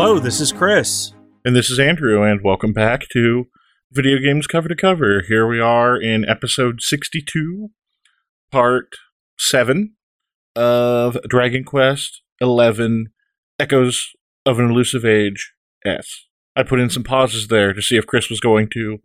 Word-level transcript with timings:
Hello, 0.00 0.20
this 0.20 0.40
is 0.40 0.52
Chris. 0.52 1.12
And 1.44 1.56
this 1.56 1.70
is 1.70 1.80
Andrew, 1.80 2.22
and 2.22 2.40
welcome 2.44 2.72
back 2.72 3.08
to 3.08 3.46
Video 3.90 4.18
Games 4.18 4.46
Cover 4.46 4.68
to 4.68 4.76
Cover. 4.76 5.22
Here 5.26 5.46
we 5.48 5.60
are 5.60 5.96
in 5.96 6.28
episode 6.28 6.82
62, 6.82 7.70
part 8.50 8.96
7 9.38 9.94
of 10.54 11.16
Dragon 11.26 11.64
Quest 11.64 12.20
11 12.38 13.06
Echoes 13.58 14.10
of 14.44 14.58
an 14.58 14.70
Elusive 14.70 15.06
Age 15.06 15.54
S. 15.86 16.26
I 16.54 16.64
put 16.64 16.80
in 16.80 16.90
some 16.90 17.02
pauses 17.02 17.48
there 17.48 17.72
to 17.72 17.80
see 17.80 17.96
if 17.96 18.06
Chris 18.06 18.28
was 18.28 18.40
going 18.40 18.68
to 18.74 18.98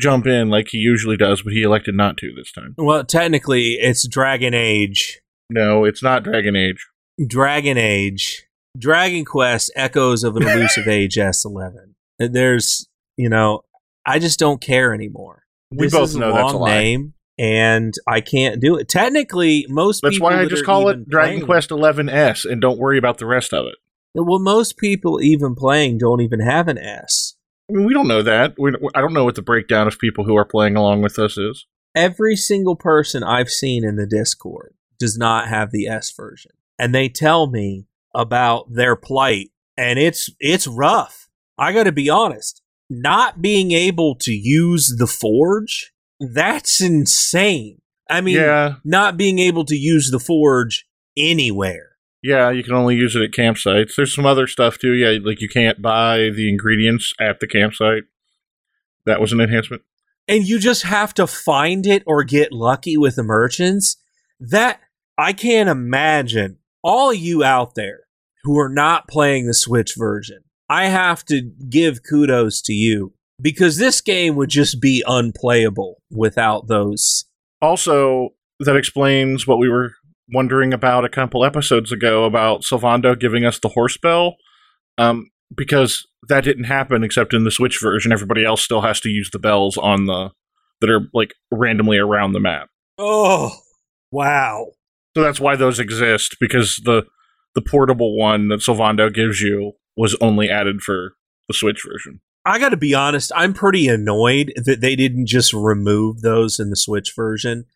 jump 0.00 0.28
in 0.28 0.48
like 0.50 0.68
he 0.68 0.78
usually 0.78 1.16
does, 1.16 1.42
but 1.42 1.52
he 1.52 1.62
elected 1.62 1.96
not 1.96 2.16
to 2.18 2.32
this 2.32 2.52
time. 2.52 2.76
Well, 2.78 3.04
technically, 3.04 3.72
it's 3.72 4.06
Dragon 4.06 4.54
Age. 4.54 5.20
No, 5.50 5.84
it's 5.84 6.02
not 6.02 6.22
Dragon 6.22 6.54
Age. 6.54 6.86
Dragon 7.26 7.76
Age. 7.76 8.46
Dragon 8.78 9.24
Quest 9.24 9.72
Echoes 9.74 10.22
of 10.22 10.36
an 10.36 10.42
Elusive 10.48 10.86
Age 10.86 11.16
S11. 11.16 11.94
There's, 12.20 12.86
you 13.16 13.28
know, 13.28 13.62
I 14.06 14.18
just 14.18 14.38
don't 14.38 14.60
care 14.60 14.94
anymore. 14.94 15.44
We 15.70 15.86
this 15.86 15.92
both 15.92 16.14
know 16.16 16.32
that's 16.32 16.52
a 16.52 16.56
lie. 16.56 16.82
name, 16.82 17.14
and 17.38 17.94
I 18.06 18.20
can't 18.20 18.60
do 18.60 18.76
it. 18.76 18.88
Technically, 18.88 19.66
most 19.68 20.02
people. 20.02 20.10
That's 20.10 20.20
why 20.20 20.40
I 20.40 20.44
that 20.44 20.50
just 20.50 20.64
call 20.64 20.88
it 20.88 21.08
Dragon 21.08 21.36
playing- 21.36 21.46
Quest 21.46 21.70
11S 21.70 22.44
and 22.44 22.60
don't 22.60 22.78
worry 22.78 22.98
about 22.98 23.18
the 23.18 23.26
rest 23.26 23.52
of 23.54 23.66
it. 23.66 23.74
Well, 24.14 24.38
most 24.40 24.76
people 24.76 25.22
even 25.22 25.54
playing 25.54 25.98
don't 25.98 26.20
even 26.20 26.40
have 26.40 26.68
an 26.68 26.76
S. 26.78 27.34
I 27.70 27.74
mean, 27.74 27.86
we 27.86 27.94
don't 27.94 28.08
know 28.08 28.22
that. 28.22 28.54
We, 28.58 28.72
I 28.94 29.00
don't 29.00 29.14
know 29.14 29.24
what 29.24 29.36
the 29.36 29.42
breakdown 29.42 29.86
of 29.86 29.98
people 29.98 30.24
who 30.24 30.36
are 30.36 30.44
playing 30.44 30.76
along 30.76 31.00
with 31.00 31.18
us 31.18 31.38
is. 31.38 31.66
Every 31.94 32.36
single 32.36 32.76
person 32.76 33.22
I've 33.22 33.50
seen 33.50 33.84
in 33.84 33.96
the 33.96 34.06
Discord 34.06 34.74
does 34.98 35.16
not 35.16 35.48
have 35.48 35.70
the 35.70 35.86
S 35.86 36.12
version, 36.14 36.52
and 36.78 36.94
they 36.94 37.08
tell 37.08 37.46
me 37.50 37.86
about 38.14 38.66
their 38.72 38.96
plight, 38.96 39.50
and 39.76 39.98
it's 39.98 40.28
it's 40.40 40.66
rough. 40.66 41.28
I 41.58 41.72
got 41.72 41.84
to 41.84 41.92
be 41.92 42.10
honest. 42.10 42.61
Not 43.00 43.40
being 43.40 43.72
able 43.72 44.14
to 44.16 44.32
use 44.32 44.94
the 44.98 45.06
Forge, 45.06 45.92
that's 46.20 46.80
insane. 46.80 47.78
I 48.10 48.20
mean, 48.20 48.36
yeah, 48.36 48.74
not 48.84 49.16
being 49.16 49.38
able 49.38 49.64
to 49.64 49.74
use 49.76 50.10
the 50.10 50.18
Forge 50.20 50.86
anywhere. 51.16 51.96
yeah, 52.22 52.50
you 52.50 52.62
can 52.62 52.74
only 52.74 52.94
use 52.96 53.16
it 53.16 53.22
at 53.22 53.30
campsites. 53.30 53.94
There's 53.96 54.14
some 54.14 54.26
other 54.26 54.46
stuff 54.46 54.78
too. 54.78 54.92
Yeah, 54.92 55.18
like 55.24 55.40
you 55.40 55.48
can't 55.48 55.80
buy 55.80 56.28
the 56.34 56.48
ingredients 56.48 57.14
at 57.18 57.40
the 57.40 57.46
campsite. 57.46 58.02
That 59.06 59.20
was 59.20 59.32
an 59.32 59.40
enhancement. 59.40 59.82
and 60.28 60.46
you 60.46 60.58
just 60.58 60.82
have 60.82 61.14
to 61.14 61.26
find 61.26 61.86
it 61.86 62.02
or 62.06 62.22
get 62.24 62.52
lucky 62.52 62.96
with 62.96 63.16
the 63.16 63.22
merchants. 63.24 63.96
That 64.38 64.80
I 65.16 65.32
can't 65.32 65.68
imagine 65.68 66.58
all 66.84 67.10
of 67.10 67.16
you 67.16 67.42
out 67.42 67.74
there 67.74 68.00
who 68.44 68.58
are 68.58 68.68
not 68.68 69.08
playing 69.08 69.46
the 69.46 69.54
Switch 69.54 69.94
version. 69.96 70.44
I 70.72 70.86
have 70.86 71.22
to 71.26 71.42
give 71.68 72.00
kudos 72.02 72.62
to 72.62 72.72
you 72.72 73.12
because 73.38 73.76
this 73.76 74.00
game 74.00 74.36
would 74.36 74.48
just 74.48 74.80
be 74.80 75.04
unplayable 75.06 76.00
without 76.10 76.66
those. 76.66 77.26
Also, 77.60 78.30
that 78.58 78.74
explains 78.74 79.46
what 79.46 79.58
we 79.58 79.68
were 79.68 79.92
wondering 80.32 80.72
about 80.72 81.04
a 81.04 81.10
couple 81.10 81.44
episodes 81.44 81.92
ago 81.92 82.24
about 82.24 82.62
Sylvando 82.62 83.20
giving 83.20 83.44
us 83.44 83.58
the 83.58 83.68
horse 83.68 83.98
bell. 83.98 84.36
Um, 84.96 85.28
because 85.54 86.06
that 86.30 86.42
didn't 86.44 86.64
happen 86.64 87.04
except 87.04 87.34
in 87.34 87.44
the 87.44 87.50
Switch 87.50 87.78
version. 87.78 88.10
Everybody 88.10 88.42
else 88.42 88.62
still 88.62 88.80
has 88.80 88.98
to 89.00 89.10
use 89.10 89.28
the 89.30 89.38
bells 89.38 89.76
on 89.76 90.06
the 90.06 90.30
that 90.80 90.88
are 90.88 91.02
like 91.12 91.34
randomly 91.50 91.98
around 91.98 92.32
the 92.32 92.40
map. 92.40 92.68
Oh, 92.96 93.58
wow. 94.10 94.68
So 95.14 95.22
that's 95.22 95.38
why 95.38 95.54
those 95.54 95.78
exist 95.78 96.36
because 96.40 96.80
the 96.82 97.02
the 97.54 97.60
portable 97.60 98.16
one 98.16 98.48
that 98.48 98.60
Sylvando 98.60 99.12
gives 99.12 99.42
you 99.42 99.74
was 99.96 100.16
only 100.20 100.48
added 100.48 100.82
for 100.82 101.14
the 101.48 101.54
Switch 101.54 101.82
version. 101.86 102.20
I 102.44 102.58
got 102.58 102.70
to 102.70 102.76
be 102.76 102.94
honest, 102.94 103.30
I'm 103.36 103.54
pretty 103.54 103.88
annoyed 103.88 104.52
that 104.56 104.80
they 104.80 104.96
didn't 104.96 105.26
just 105.26 105.52
remove 105.52 106.22
those 106.22 106.58
in 106.58 106.70
the 106.70 106.76
Switch 106.76 107.12
version. 107.14 107.66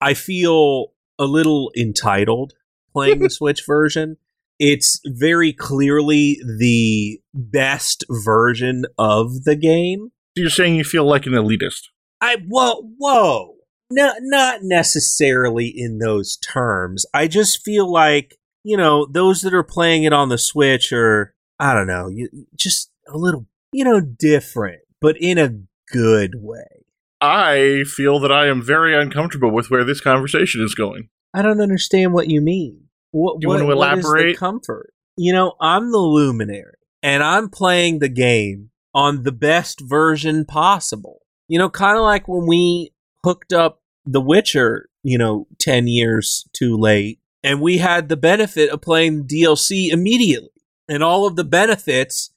I 0.00 0.14
feel 0.14 0.92
a 1.18 1.24
little 1.24 1.72
entitled 1.76 2.54
playing 2.92 3.20
the 3.20 3.30
Switch 3.30 3.64
version. 3.66 4.16
It's 4.58 5.00
very 5.04 5.52
clearly 5.52 6.40
the 6.58 7.20
best 7.34 8.04
version 8.08 8.84
of 8.96 9.44
the 9.44 9.56
game. 9.56 10.12
So 10.36 10.42
you're 10.42 10.50
saying 10.50 10.76
you 10.76 10.84
feel 10.84 11.04
like 11.04 11.26
an 11.26 11.32
elitist. 11.32 11.88
I 12.20 12.36
whoa 12.48 12.92
whoa. 12.98 13.56
No, 13.90 14.12
not 14.20 14.60
necessarily 14.62 15.66
in 15.66 15.98
those 15.98 16.36
terms. 16.36 17.04
I 17.12 17.28
just 17.28 17.62
feel 17.62 17.90
like, 17.90 18.38
you 18.64 18.76
know, 18.76 19.06
those 19.06 19.42
that 19.42 19.52
are 19.52 19.64
playing 19.64 20.04
it 20.04 20.14
on 20.14 20.30
the 20.30 20.38
Switch 20.38 20.92
are 20.92 21.34
I 21.62 21.74
don't 21.74 21.86
know, 21.86 22.08
you, 22.08 22.28
just 22.56 22.90
a 23.06 23.16
little, 23.16 23.46
you 23.72 23.84
know, 23.84 24.00
different, 24.00 24.80
but 25.00 25.16
in 25.20 25.38
a 25.38 25.54
good 25.92 26.34
way. 26.34 26.84
I 27.20 27.84
feel 27.86 28.18
that 28.18 28.32
I 28.32 28.48
am 28.48 28.60
very 28.60 29.00
uncomfortable 29.00 29.52
with 29.52 29.70
where 29.70 29.84
this 29.84 30.00
conversation 30.00 30.60
is 30.60 30.74
going. 30.74 31.08
I 31.32 31.40
don't 31.40 31.60
understand 31.60 32.14
what 32.14 32.28
you 32.28 32.40
mean. 32.40 32.88
What, 33.12 33.36
You 33.40 33.48
what, 33.48 33.60
want 33.60 33.70
to 33.70 33.76
what 33.76 33.98
is 33.98 34.04
the 34.04 34.08
elaborate? 34.10 34.36
comfort? 34.38 34.92
You 35.16 35.32
know, 35.32 35.54
I'm 35.60 35.92
the 35.92 35.98
luminary, 35.98 36.74
and 37.00 37.22
I'm 37.22 37.48
playing 37.48 38.00
the 38.00 38.08
game 38.08 38.70
on 38.92 39.22
the 39.22 39.30
best 39.30 39.80
version 39.82 40.44
possible. 40.44 41.20
You 41.46 41.60
know, 41.60 41.70
kind 41.70 41.96
of 41.96 42.02
like 42.02 42.26
when 42.26 42.46
we 42.48 42.92
hooked 43.24 43.52
up 43.52 43.82
The 44.04 44.20
Witcher, 44.20 44.88
you 45.04 45.16
know, 45.16 45.46
10 45.60 45.86
years 45.86 46.44
too 46.52 46.76
late, 46.76 47.20
and 47.44 47.60
we 47.60 47.78
had 47.78 48.08
the 48.08 48.16
benefit 48.16 48.70
of 48.70 48.82
playing 48.82 49.28
DLC 49.28 49.92
immediately 49.92 50.48
and 50.92 51.02
all 51.02 51.26
of 51.26 51.36
the 51.36 51.44
benefits 51.44 52.30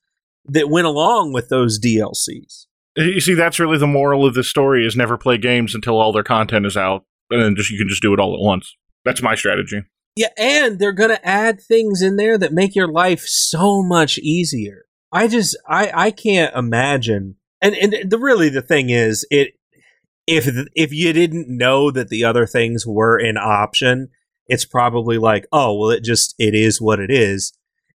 that 0.46 0.70
went 0.70 0.88
along 0.88 1.34
with 1.34 1.50
those 1.50 1.80
DLCs. 1.80 2.66
You 2.96 3.20
see, 3.20 3.34
that's 3.34 3.60
really 3.60 3.78
the 3.78 3.88
moral 3.88 4.26
of 4.26 4.34
the 4.34 4.44
story: 4.44 4.86
is 4.86 4.96
never 4.96 5.18
play 5.18 5.38
games 5.38 5.76
until 5.76 6.00
all 6.00 6.14
their 6.14 6.24
content 6.24 6.66
is 6.66 6.78
out, 6.78 7.04
and 7.30 7.42
then 7.42 7.56
just 7.56 7.70
you 7.70 7.78
can 7.78 7.90
just 7.90 8.02
do 8.02 8.14
it 8.14 8.20
all 8.20 8.34
at 8.34 8.40
once. 8.40 8.76
That's 9.04 9.22
my 9.22 9.36
strategy. 9.36 9.84
Yeah, 10.16 10.30
and 10.38 10.80
they're 10.80 10.94
going 10.94 11.10
to 11.10 11.28
add 11.28 11.60
things 11.60 12.02
in 12.02 12.16
there 12.16 12.38
that 12.38 12.54
make 12.54 12.74
your 12.74 12.88
life 12.88 13.26
so 13.26 13.84
much 13.84 14.18
easier. 14.20 14.86
I 15.12 15.28
just 15.28 15.58
I 15.68 15.92
I 15.94 16.12
can't 16.12 16.56
imagine. 16.56 17.36
And 17.62 17.76
and 17.76 18.10
the 18.10 18.18
really 18.18 18.50
the 18.50 18.62
thing 18.62 18.90
is 18.90 19.26
it 19.30 19.56
if 20.28 20.48
if 20.76 20.94
you 20.94 21.14
didn't 21.14 21.48
know 21.50 21.92
that 21.92 22.10
the 22.10 22.24
other 22.24 22.46
things 22.46 22.86
were 22.88 23.18
an 23.18 23.38
option, 23.38 24.10
it's 24.48 24.66
probably 24.66 25.18
like, 25.18 25.46
"Oh, 25.52 25.78
well 25.78 25.90
it 25.90 26.04
just 26.04 26.34
it 26.40 26.56
is 26.56 26.82
what 26.82 27.00
it 27.00 27.12
is." 27.12 27.54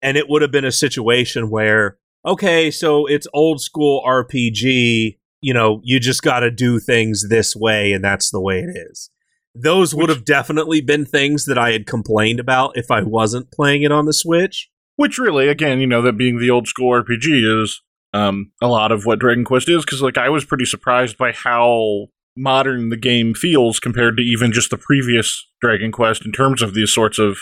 And 0.06 0.17
it 0.17 0.31
would 0.31 0.41
have 0.41 0.50
been 0.50 0.65
a 0.65 0.72
situation 0.72 1.50
where 1.50 1.99
okay, 2.25 2.71
so 2.71 3.06
it's 3.06 3.28
old 3.34 3.61
school 3.61 4.03
RPG, 4.06 5.19
you 5.43 5.55
know, 5.55 5.81
you 5.84 6.00
just 6.00 6.22
got 6.22 6.41
to 6.41 6.50
do 6.50 6.81
things 6.81 7.28
this 7.28 7.55
way 7.55 7.93
and 7.93 8.03
that's 8.03 8.31
the 8.31 8.41
way 8.41 8.61
it 8.61 8.77
is 8.91 9.11
those 9.62 9.95
would 9.95 10.09
have 10.09 10.25
definitely 10.25 10.81
been 10.81 11.05
things 11.05 11.47
that 11.47 11.59
I 11.59 11.72
had 11.72 11.87
complained 11.87 12.41
about 12.41 12.77
if 12.77 12.91
I 12.91 13.03
wasn't 13.03 13.50
playing 13.50 13.83
it 13.83 13.93
on 13.93 14.06
the 14.06 14.12
Switch. 14.12 14.71
Which 14.97 15.19
really, 15.19 15.49
again, 15.49 15.81
you 15.81 15.87
know, 15.87 16.00
that 16.03 16.16
being 16.16 16.39
the 16.39 16.50
old 16.50 16.69
school 16.69 16.91
RPG 16.91 17.62
is 17.62 17.83
um, 18.15 18.53
a 18.62 18.66
lot 18.66 18.93
of 18.93 19.05
what 19.05 19.19
Dragon 19.19 19.45
Quest 19.45 19.69
is. 19.69 19.84
Because 19.84 20.00
like 20.00 20.16
I 20.16 20.31
was 20.31 20.45
pretty 20.45 20.65
surprised 20.65 21.19
by 21.19 21.33
how 21.33 22.07
modern 22.34 22.89
the 22.89 22.97
game 22.97 23.34
feels 23.34 23.78
compared 23.78 24.16
to 24.16 24.22
even 24.22 24.53
just 24.53 24.71
the 24.71 24.78
previous 24.78 25.47
Dragon 25.60 25.92
Quest 25.92 26.25
in 26.25 26.33
terms 26.33 26.63
of 26.63 26.75
these 26.75 26.92
sorts 26.92 27.19
of 27.19 27.39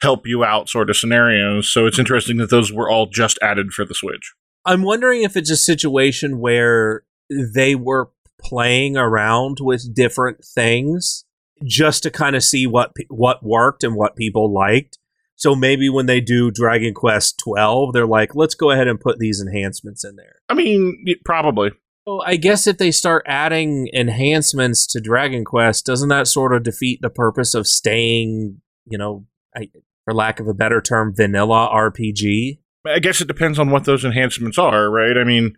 help 0.00 0.26
you 0.26 0.44
out 0.44 0.68
sort 0.68 0.90
of 0.90 0.96
scenarios. 0.96 1.72
So 1.72 1.86
it's 1.86 1.98
interesting 1.98 2.36
that 2.38 2.50
those 2.50 2.72
were 2.72 2.90
all 2.90 3.06
just 3.06 3.38
added 3.42 3.72
for 3.72 3.84
the 3.84 3.94
Switch. 3.94 4.34
I'm 4.64 4.82
wondering 4.82 5.22
if 5.22 5.36
it's 5.36 5.50
a 5.50 5.56
situation 5.56 6.38
where 6.38 7.02
they 7.30 7.74
were 7.74 8.10
playing 8.40 8.96
around 8.96 9.58
with 9.60 9.94
different 9.94 10.44
things 10.44 11.24
just 11.64 12.02
to 12.04 12.10
kind 12.10 12.36
of 12.36 12.44
see 12.44 12.66
what 12.66 12.92
what 13.08 13.42
worked 13.42 13.82
and 13.82 13.96
what 13.96 14.16
people 14.16 14.52
liked. 14.52 14.98
So 15.36 15.54
maybe 15.54 15.88
when 15.88 16.06
they 16.06 16.20
do 16.20 16.50
Dragon 16.50 16.94
Quest 16.94 17.38
12, 17.38 17.92
they're 17.92 18.06
like, 18.06 18.34
let's 18.34 18.56
go 18.56 18.72
ahead 18.72 18.88
and 18.88 19.00
put 19.00 19.18
these 19.18 19.40
enhancements 19.40 20.04
in 20.04 20.16
there. 20.16 20.36
I 20.48 20.54
mean, 20.54 21.04
probably. 21.24 21.70
Well, 22.04 22.22
I 22.26 22.36
guess 22.36 22.66
if 22.66 22.78
they 22.78 22.90
start 22.90 23.24
adding 23.26 23.88
enhancements 23.92 24.86
to 24.88 25.00
Dragon 25.00 25.44
Quest, 25.44 25.86
doesn't 25.86 26.08
that 26.08 26.26
sort 26.26 26.54
of 26.54 26.64
defeat 26.64 27.00
the 27.02 27.10
purpose 27.10 27.54
of 27.54 27.68
staying, 27.68 28.60
you 28.86 28.98
know, 28.98 29.26
I, 29.54 29.70
for 30.08 30.14
lack 30.14 30.40
of 30.40 30.48
a 30.48 30.54
better 30.54 30.80
term, 30.80 31.12
vanilla 31.14 31.68
RPG? 31.70 32.60
I 32.86 32.98
guess 32.98 33.20
it 33.20 33.28
depends 33.28 33.58
on 33.58 33.70
what 33.70 33.84
those 33.84 34.06
enhancements 34.06 34.56
are, 34.56 34.90
right? 34.90 35.18
I 35.18 35.24
mean, 35.24 35.54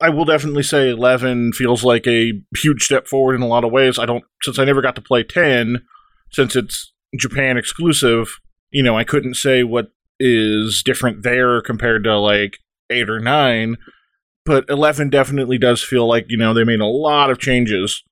I 0.00 0.08
will 0.08 0.24
definitely 0.24 0.62
say 0.62 0.90
11 0.90 1.54
feels 1.54 1.82
like 1.82 2.06
a 2.06 2.34
huge 2.56 2.84
step 2.84 3.08
forward 3.08 3.34
in 3.34 3.42
a 3.42 3.48
lot 3.48 3.64
of 3.64 3.72
ways. 3.72 3.98
I 3.98 4.06
don't, 4.06 4.22
since 4.42 4.60
I 4.60 4.64
never 4.64 4.80
got 4.80 4.94
to 4.94 5.02
play 5.02 5.24
10, 5.24 5.82
since 6.30 6.54
it's 6.54 6.92
Japan 7.18 7.56
exclusive, 7.56 8.38
you 8.70 8.84
know, 8.84 8.96
I 8.96 9.02
couldn't 9.02 9.34
say 9.34 9.64
what 9.64 9.88
is 10.20 10.82
different 10.84 11.24
there 11.24 11.60
compared 11.60 12.04
to 12.04 12.16
like 12.18 12.58
8 12.90 13.10
or 13.10 13.18
9. 13.18 13.78
But 14.44 14.66
11 14.68 15.10
definitely 15.10 15.58
does 15.58 15.82
feel 15.82 16.06
like, 16.06 16.26
you 16.28 16.36
know, 16.36 16.54
they 16.54 16.62
made 16.62 16.80
a 16.80 16.86
lot 16.86 17.30
of 17.30 17.40
changes 17.40 18.04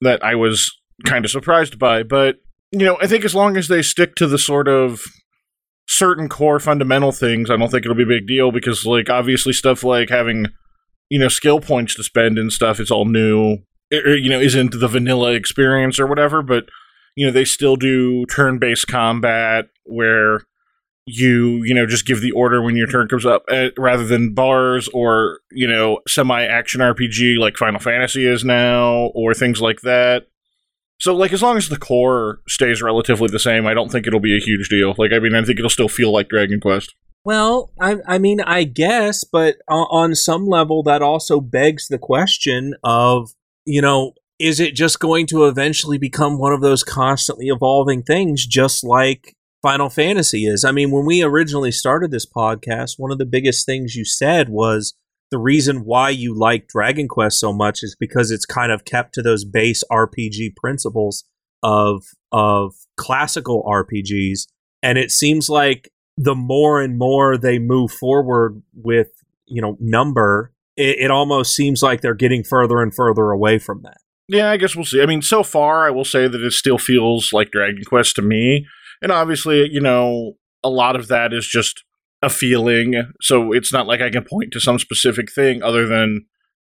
that 0.00 0.24
I 0.24 0.36
was 0.36 0.70
kind 1.04 1.24
of 1.24 1.32
surprised 1.32 1.76
by. 1.76 2.04
But, 2.04 2.36
you 2.70 2.84
know, 2.84 2.96
I 3.02 3.08
think 3.08 3.24
as 3.24 3.34
long 3.34 3.56
as 3.56 3.66
they 3.66 3.82
stick 3.82 4.14
to 4.16 4.28
the 4.28 4.38
sort 4.38 4.68
of 4.68 5.02
certain 5.86 6.28
core 6.28 6.60
fundamental 6.60 7.12
things, 7.12 7.50
I 7.50 7.56
don't 7.56 7.70
think 7.70 7.84
it'll 7.84 7.96
be 7.96 8.02
a 8.04 8.06
big 8.06 8.26
deal 8.26 8.50
because, 8.50 8.86
like, 8.86 9.10
obviously 9.10 9.52
stuff 9.52 9.82
like 9.82 10.08
having 10.08 10.46
you 11.10 11.18
know 11.18 11.28
skill 11.28 11.60
points 11.60 11.94
to 11.94 12.02
spend 12.02 12.38
and 12.38 12.52
stuff 12.52 12.80
it's 12.80 12.90
all 12.90 13.04
new. 13.04 13.58
It, 13.90 14.20
you 14.20 14.30
know 14.30 14.40
isn't 14.40 14.78
the 14.80 14.88
vanilla 14.88 15.32
experience 15.32 16.00
or 16.00 16.06
whatever 16.06 16.42
but 16.42 16.64
you 17.16 17.26
know 17.26 17.32
they 17.32 17.44
still 17.44 17.76
do 17.76 18.24
turn-based 18.26 18.88
combat 18.88 19.66
where 19.84 20.40
you 21.06 21.62
you 21.64 21.74
know 21.74 21.86
just 21.86 22.06
give 22.06 22.22
the 22.22 22.32
order 22.32 22.62
when 22.62 22.76
your 22.76 22.86
turn 22.86 23.08
comes 23.08 23.26
up 23.26 23.44
uh, 23.50 23.68
rather 23.76 24.06
than 24.06 24.32
bars 24.32 24.88
or 24.94 25.40
you 25.52 25.68
know 25.68 26.00
semi-action 26.08 26.80
rpg 26.80 27.38
like 27.38 27.58
final 27.58 27.78
fantasy 27.78 28.26
is 28.26 28.42
now 28.42 29.10
or 29.14 29.34
things 29.34 29.60
like 29.60 29.82
that 29.82 30.28
so 30.98 31.14
like 31.14 31.32
as 31.32 31.42
long 31.42 31.56
as 31.56 31.68
the 31.68 31.78
core 31.78 32.40
stays 32.48 32.82
relatively 32.82 33.28
the 33.28 33.38
same 33.38 33.66
i 33.66 33.74
don't 33.74 33.90
think 33.90 34.06
it'll 34.06 34.20
be 34.20 34.36
a 34.36 34.40
huge 34.40 34.68
deal 34.68 34.94
like 34.98 35.12
i 35.12 35.18
mean 35.18 35.34
i 35.34 35.42
think 35.42 35.58
it'll 35.58 35.70
still 35.70 35.88
feel 35.88 36.12
like 36.12 36.28
dragon 36.28 36.60
quest 36.60 36.94
well, 37.24 37.72
I, 37.80 37.96
I 38.06 38.18
mean, 38.18 38.40
I 38.42 38.64
guess, 38.64 39.24
but 39.24 39.56
on 39.66 40.14
some 40.14 40.46
level, 40.46 40.82
that 40.82 41.00
also 41.00 41.40
begs 41.40 41.88
the 41.88 41.98
question 41.98 42.74
of, 42.84 43.32
you 43.64 43.80
know, 43.80 44.12
is 44.38 44.60
it 44.60 44.74
just 44.74 45.00
going 45.00 45.26
to 45.28 45.46
eventually 45.46 45.96
become 45.96 46.38
one 46.38 46.52
of 46.52 46.60
those 46.60 46.84
constantly 46.84 47.46
evolving 47.46 48.02
things, 48.02 48.46
just 48.46 48.84
like 48.84 49.34
Final 49.62 49.88
Fantasy 49.88 50.46
is? 50.46 50.66
I 50.66 50.72
mean, 50.72 50.90
when 50.90 51.06
we 51.06 51.22
originally 51.22 51.72
started 51.72 52.10
this 52.10 52.26
podcast, 52.26 52.98
one 52.98 53.10
of 53.10 53.16
the 53.16 53.24
biggest 53.24 53.64
things 53.64 53.96
you 53.96 54.04
said 54.04 54.50
was 54.50 54.94
the 55.34 55.38
reason 55.40 55.84
why 55.84 56.10
you 56.10 56.32
like 56.32 56.68
Dragon 56.68 57.08
Quest 57.08 57.40
so 57.40 57.52
much 57.52 57.82
is 57.82 57.96
because 57.98 58.30
it's 58.30 58.46
kind 58.46 58.70
of 58.70 58.84
kept 58.84 59.14
to 59.14 59.20
those 59.20 59.44
base 59.44 59.82
RPG 59.90 60.54
principles 60.54 61.24
of 61.60 62.04
of 62.30 62.72
classical 62.96 63.64
RPGs. 63.64 64.46
And 64.80 64.96
it 64.96 65.10
seems 65.10 65.48
like 65.48 65.90
the 66.16 66.36
more 66.36 66.80
and 66.80 66.96
more 66.96 67.36
they 67.36 67.58
move 67.58 67.90
forward 67.90 68.62
with 68.74 69.08
you 69.46 69.60
know 69.60 69.76
number 69.80 70.52
it, 70.76 70.98
it, 71.00 71.10
almost 71.10 71.56
seems 71.56 71.82
like 71.82 72.00
they're 72.00 72.14
getting 72.14 72.44
further 72.44 72.80
and 72.80 72.94
further 72.94 73.32
away 73.32 73.58
from 73.58 73.82
that. 73.82 73.96
Yeah 74.28 74.52
i 74.52 74.56
guess 74.56 74.76
we'll 74.76 74.84
see. 74.84 75.02
I 75.02 75.06
mean 75.06 75.20
so 75.20 75.42
far 75.42 75.84
i 75.84 75.90
will 75.90 76.04
say 76.04 76.28
that 76.28 76.40
it 76.40 76.52
still 76.52 76.78
feels 76.78 77.32
like 77.32 77.50
dragon 77.50 77.82
quest 77.84 78.14
to 78.16 78.22
me. 78.22 78.68
And 79.02 79.10
obviously 79.10 79.68
you 79.68 79.80
know 79.80 80.34
a 80.62 80.70
lot 80.70 80.94
of 80.94 81.08
that 81.08 81.32
is 81.32 81.44
just 81.44 81.82
a 82.24 82.30
feeling 82.30 83.12
so 83.20 83.52
it's 83.52 83.72
not 83.72 83.86
like 83.86 84.00
i 84.00 84.10
can 84.10 84.24
point 84.24 84.52
to 84.52 84.60
some 84.60 84.78
specific 84.78 85.32
thing 85.32 85.62
other 85.62 85.86
than 85.86 86.24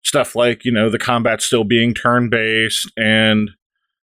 stuff 0.05 0.37
like 0.37 0.65
you 0.65 0.73
know 0.73 0.89
the 0.91 0.99
combat 0.99 1.43
still 1.43 1.65
being 1.65 1.95
turn 1.95 2.29
based 2.29 2.91
and 2.97 3.51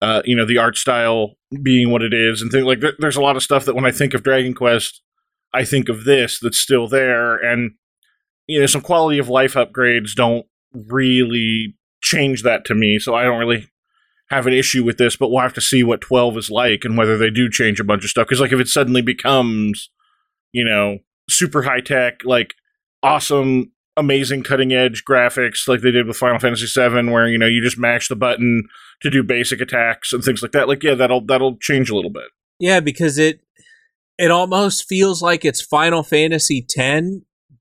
uh, 0.01 0.21
you 0.25 0.35
know 0.35 0.45
the 0.45 0.57
art 0.57 0.77
style 0.77 1.35
being 1.61 1.91
what 1.91 2.01
it 2.01 2.13
is 2.13 2.41
and 2.41 2.51
things 2.51 2.65
like 2.65 2.81
th- 2.81 2.95
there's 2.97 3.15
a 3.15 3.21
lot 3.21 3.35
of 3.35 3.43
stuff 3.43 3.65
that 3.65 3.75
when 3.75 3.85
i 3.85 3.91
think 3.91 4.13
of 4.13 4.23
dragon 4.23 4.53
quest 4.53 5.01
I 5.53 5.65
think 5.65 5.89
of 5.89 6.05
this 6.05 6.39
that's 6.39 6.59
still 6.59 6.87
there. 6.87 7.35
And, 7.35 7.71
you 8.47 8.59
know, 8.59 8.65
some 8.65 8.81
quality 8.81 9.19
of 9.19 9.29
life 9.29 9.53
upgrades 9.53 10.13
don't 10.15 10.45
really 10.73 11.75
change 12.01 12.43
that 12.43 12.65
to 12.65 12.75
me. 12.75 12.99
So 12.99 13.15
I 13.15 13.23
don't 13.23 13.39
really 13.39 13.69
have 14.29 14.47
an 14.47 14.53
issue 14.53 14.83
with 14.83 14.97
this, 14.97 15.15
but 15.15 15.29
we'll 15.29 15.41
have 15.41 15.53
to 15.53 15.61
see 15.61 15.83
what 15.83 16.01
12 16.01 16.37
is 16.37 16.49
like 16.49 16.85
and 16.85 16.97
whether 16.97 17.17
they 17.17 17.29
do 17.29 17.49
change 17.49 17.79
a 17.79 17.83
bunch 17.83 18.03
of 18.03 18.09
stuff. 18.09 18.27
Because, 18.27 18.39
like, 18.39 18.53
if 18.53 18.59
it 18.59 18.69
suddenly 18.69 19.01
becomes, 19.01 19.89
you 20.53 20.63
know, 20.63 20.99
super 21.31 21.63
high 21.63 21.81
tech, 21.81 22.21
like 22.23 22.53
awesome, 23.03 23.71
amazing 23.97 24.43
cutting 24.43 24.73
edge 24.73 25.03
graphics 25.09 25.67
like 25.67 25.81
they 25.81 25.91
did 25.91 26.07
with 26.07 26.17
Final 26.17 26.39
Fantasy 26.39 26.67
VII, 26.67 27.09
where, 27.09 27.27
you 27.27 27.37
know, 27.37 27.47
you 27.47 27.61
just 27.61 27.77
mash 27.77 28.07
the 28.07 28.15
button 28.15 28.63
to 29.01 29.09
do 29.09 29.23
basic 29.23 29.61
attacks 29.61 30.13
and 30.13 30.23
things 30.23 30.41
like 30.41 30.51
that, 30.51 30.67
like, 30.67 30.83
yeah, 30.83 30.95
that'll, 30.95 31.25
that'll 31.25 31.57
change 31.57 31.89
a 31.89 31.95
little 31.95 32.11
bit. 32.11 32.29
Yeah, 32.59 32.79
because 32.79 33.17
it, 33.17 33.41
it 34.17 34.29
almost 34.29 34.87
feels 34.87 35.21
like 35.21 35.43
it's 35.43 35.61
Final 35.61 36.03
Fantasy 36.03 36.65
X, 36.77 37.07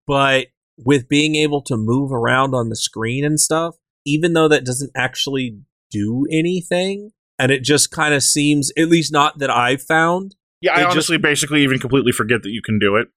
but 0.07 0.49
with 0.77 1.09
being 1.09 1.37
able 1.37 1.63
to 1.63 1.77
move 1.77 2.13
around 2.13 2.55
on 2.55 2.69
the 2.69 2.77
screen 2.77 3.25
and 3.25 3.41
stuff, 3.41 3.77
even 4.05 4.33
though 4.33 4.49
that 4.49 4.65
doesn't 4.65 4.93
actually 4.97 5.59
do 5.91 6.27
anything. 6.31 7.11
And 7.39 7.51
it 7.51 7.63
just 7.63 7.91
kind 7.91 8.13
of 8.13 8.23
seems, 8.23 8.71
at 8.77 8.89
least 8.89 9.13
not 9.13 9.39
that 9.39 9.51
I've 9.51 9.83
found. 9.83 10.35
Yeah, 10.61 10.73
I 10.75 10.85
honestly 10.85 11.17
just, 11.17 11.23
basically 11.23 11.63
even 11.63 11.79
completely 11.79 12.13
forget 12.13 12.43
that 12.43 12.51
you 12.51 12.61
can 12.61 12.79
do 12.79 12.97
it, 12.97 13.09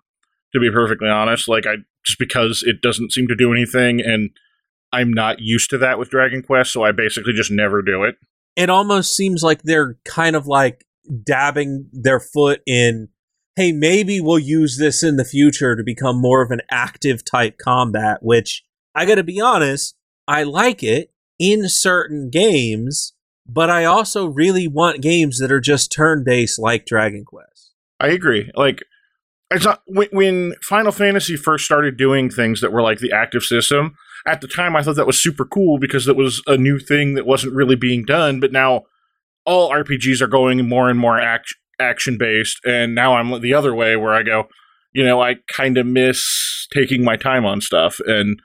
to 0.54 0.60
be 0.60 0.72
perfectly 0.72 1.10
honest. 1.10 1.48
Like, 1.48 1.66
I 1.66 1.76
just 2.06 2.20
because 2.20 2.64
it 2.66 2.82
doesn't 2.82 3.12
seem 3.12 3.28
to 3.28 3.36
do 3.36 3.52
anything, 3.52 4.02
and 4.02 4.30
I'm 4.92 5.12
not 5.12 5.40
used 5.40 5.70
to 5.72 5.78
that 5.80 6.00
with 6.00 6.10
Dragon 6.10 6.42
Quest, 6.42 6.72
so 6.72 6.84
I 6.84 6.92
basically 6.92 7.34
just 7.34 7.52
never 7.52 7.82
do 7.82 8.04
it. 8.04 8.16
It 8.56 8.70
almost 8.70 9.16
seems 9.16 9.42
like 9.42 9.64
they're 9.64 9.98
kind 10.06 10.36
of 10.36 10.48
like 10.48 10.86
dabbing 11.24 11.90
their 11.92 12.20
foot 12.20 12.62
in 12.66 13.10
hey, 13.56 13.72
maybe 13.72 14.20
we'll 14.20 14.40
use 14.40 14.78
this 14.78 15.04
in 15.04 15.16
the 15.16 15.26
future 15.26 15.76
to 15.76 15.84
become 15.84 16.20
more 16.20 16.42
of 16.42 16.52
an 16.52 16.62
active 16.72 17.24
type 17.24 17.58
combat, 17.58 18.18
which 18.22 18.64
I 18.96 19.06
got 19.06 19.16
to 19.16 19.24
be 19.24 19.40
honest, 19.40 19.96
I 20.28 20.44
like 20.44 20.84
it 20.84 21.12
in 21.38 21.70
certain 21.70 22.30
games, 22.30 23.14
but 23.46 23.70
I 23.70 23.86
also 23.86 24.26
really 24.26 24.68
want 24.68 25.02
games 25.02 25.40
that 25.40 25.52
are 25.52 25.62
just 25.62 25.92
turn 25.92 26.24
based 26.24 26.58
like 26.58 26.86
Dragon 26.86 27.26
Quest. 27.26 27.74
I 28.00 28.08
agree. 28.08 28.52
Like, 28.56 28.84
it's 29.54 29.66
not, 29.66 29.82
when 29.88 30.56
Final 30.62 30.92
Fantasy 30.92 31.36
first 31.36 31.66
started 31.66 31.98
doing 31.98 32.30
things 32.30 32.62
that 32.62 32.72
were 32.72 32.82
like 32.82 33.00
the 33.00 33.12
active 33.12 33.44
system, 33.44 33.96
at 34.26 34.42
the 34.42 34.48
time 34.48 34.76
I 34.76 34.84
thought 34.84 34.96
that 34.96 35.08
was 35.08 35.22
super 35.22 35.46
cool 35.46 35.80
because 35.80 36.08
it 36.08 36.16
was 36.16 36.42
a 36.48 36.58
new 36.58 36.80
thing 36.80 37.16
that 37.16 37.26
wasn't 37.26 37.54
really 37.54 37.76
being 37.76 38.06
done, 38.06 38.40
but 38.40 38.52
now 38.52 38.84
all 39.46 39.72
RPGs 39.72 40.22
are 40.22 40.28
going 40.28 40.68
more 40.68 40.90
and 40.90 41.00
more 41.00 41.20
act- 41.20 41.56
action 41.80 42.18
based, 42.18 42.60
and 42.66 42.96
now 42.96 43.16
I'm 43.16 43.42
the 43.42 43.54
other 43.54 43.76
way 43.76 43.96
where 43.96 44.14
I 44.14 44.24
go, 44.24 44.48
you 44.94 45.04
know, 45.04 45.22
I 45.22 45.36
kind 45.48 45.78
of 45.78 45.86
miss 45.86 46.68
taking 46.74 47.04
my 47.04 47.18
time 47.18 47.46
on 47.46 47.62
stuff 47.62 48.00
and, 48.06 48.40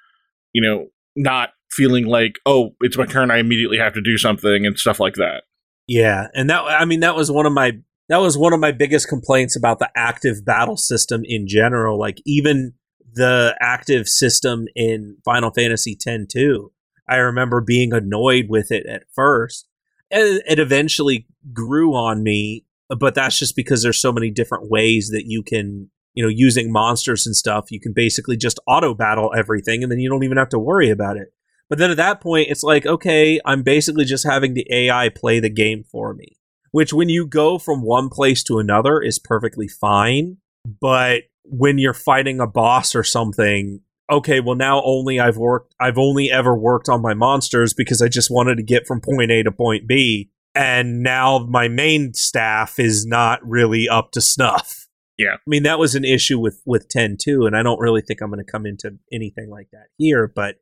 you 0.52 0.62
know, 0.62 0.86
not 1.14 1.50
feeling 1.70 2.06
like, 2.06 2.36
oh, 2.46 2.70
it's 2.80 2.96
my 2.96 3.06
turn, 3.06 3.30
I 3.30 3.38
immediately 3.38 3.78
have 3.78 3.94
to 3.94 4.00
do 4.00 4.18
something 4.18 4.66
and 4.66 4.78
stuff 4.78 4.98
like 4.98 5.14
that. 5.14 5.44
Yeah, 5.86 6.26
and 6.34 6.50
that 6.50 6.64
I 6.64 6.84
mean 6.84 7.00
that 7.00 7.16
was 7.16 7.30
one 7.30 7.46
of 7.46 7.52
my 7.52 7.72
that 8.08 8.18
was 8.18 8.38
one 8.38 8.52
of 8.52 8.60
my 8.60 8.72
biggest 8.72 9.08
complaints 9.08 9.56
about 9.56 9.78
the 9.78 9.90
active 9.96 10.44
battle 10.44 10.76
system 10.76 11.22
in 11.24 11.46
general. 11.46 11.98
Like 11.98 12.20
even 12.24 12.74
the 13.14 13.56
active 13.60 14.08
system 14.08 14.66
in 14.74 15.16
Final 15.24 15.50
Fantasy 15.50 15.96
X 16.06 16.32
too. 16.32 16.72
I 17.08 17.16
remember 17.16 17.60
being 17.60 17.92
annoyed 17.92 18.46
with 18.48 18.70
it 18.70 18.86
at 18.86 19.04
first. 19.14 19.66
It, 20.10 20.42
it 20.46 20.58
eventually 20.58 21.26
grew 21.52 21.94
on 21.94 22.22
me 22.22 22.64
but 22.88 23.14
that's 23.14 23.38
just 23.38 23.54
because 23.54 23.82
there's 23.82 24.00
so 24.00 24.12
many 24.12 24.30
different 24.30 24.70
ways 24.70 25.10
that 25.10 25.24
you 25.26 25.42
can 25.42 25.90
you 26.14 26.22
know 26.22 26.28
using 26.28 26.72
monsters 26.72 27.26
and 27.26 27.36
stuff 27.36 27.70
you 27.70 27.80
can 27.80 27.92
basically 27.92 28.36
just 28.36 28.58
auto 28.66 28.94
battle 28.94 29.32
everything 29.36 29.82
and 29.82 29.92
then 29.92 29.98
you 29.98 30.08
don't 30.08 30.24
even 30.24 30.38
have 30.38 30.48
to 30.48 30.58
worry 30.58 30.90
about 30.90 31.16
it 31.16 31.32
but 31.68 31.78
then 31.78 31.90
at 31.90 31.96
that 31.96 32.20
point 32.20 32.48
it's 32.50 32.62
like 32.62 32.86
okay 32.86 33.40
i'm 33.44 33.62
basically 33.62 34.04
just 34.04 34.26
having 34.26 34.54
the 34.54 34.66
ai 34.70 35.08
play 35.08 35.40
the 35.40 35.50
game 35.50 35.84
for 35.84 36.14
me 36.14 36.36
which 36.70 36.92
when 36.92 37.08
you 37.08 37.26
go 37.26 37.58
from 37.58 37.82
one 37.82 38.08
place 38.08 38.42
to 38.42 38.58
another 38.58 39.00
is 39.00 39.18
perfectly 39.18 39.68
fine 39.68 40.36
but 40.80 41.22
when 41.44 41.78
you're 41.78 41.94
fighting 41.94 42.40
a 42.40 42.46
boss 42.46 42.94
or 42.94 43.04
something 43.04 43.80
okay 44.10 44.40
well 44.40 44.56
now 44.56 44.82
only 44.84 45.20
i've 45.20 45.36
worked 45.36 45.74
i've 45.80 45.98
only 45.98 46.30
ever 46.30 46.56
worked 46.56 46.88
on 46.88 47.02
my 47.02 47.14
monsters 47.14 47.72
because 47.72 48.02
i 48.02 48.08
just 48.08 48.30
wanted 48.30 48.56
to 48.56 48.62
get 48.62 48.86
from 48.86 49.00
point 49.00 49.30
a 49.30 49.42
to 49.42 49.52
point 49.52 49.86
b 49.86 50.30
and 50.58 51.04
now 51.04 51.38
my 51.38 51.68
main 51.68 52.14
staff 52.14 52.80
is 52.80 53.06
not 53.06 53.38
really 53.46 53.88
up 53.88 54.10
to 54.12 54.20
snuff. 54.20 54.88
Yeah. 55.16 55.34
I 55.34 55.48
mean, 55.48 55.62
that 55.62 55.78
was 55.78 55.94
an 55.94 56.04
issue 56.04 56.38
with 56.38 56.60
with 56.66 56.88
10 56.88 57.16
too, 57.20 57.46
and 57.46 57.56
I 57.56 57.62
don't 57.62 57.80
really 57.80 58.02
think 58.02 58.20
I'm 58.20 58.30
going 58.30 58.44
to 58.44 58.50
come 58.50 58.66
into 58.66 58.98
anything 59.12 59.50
like 59.50 59.68
that 59.72 59.86
here, 59.96 60.26
but 60.26 60.56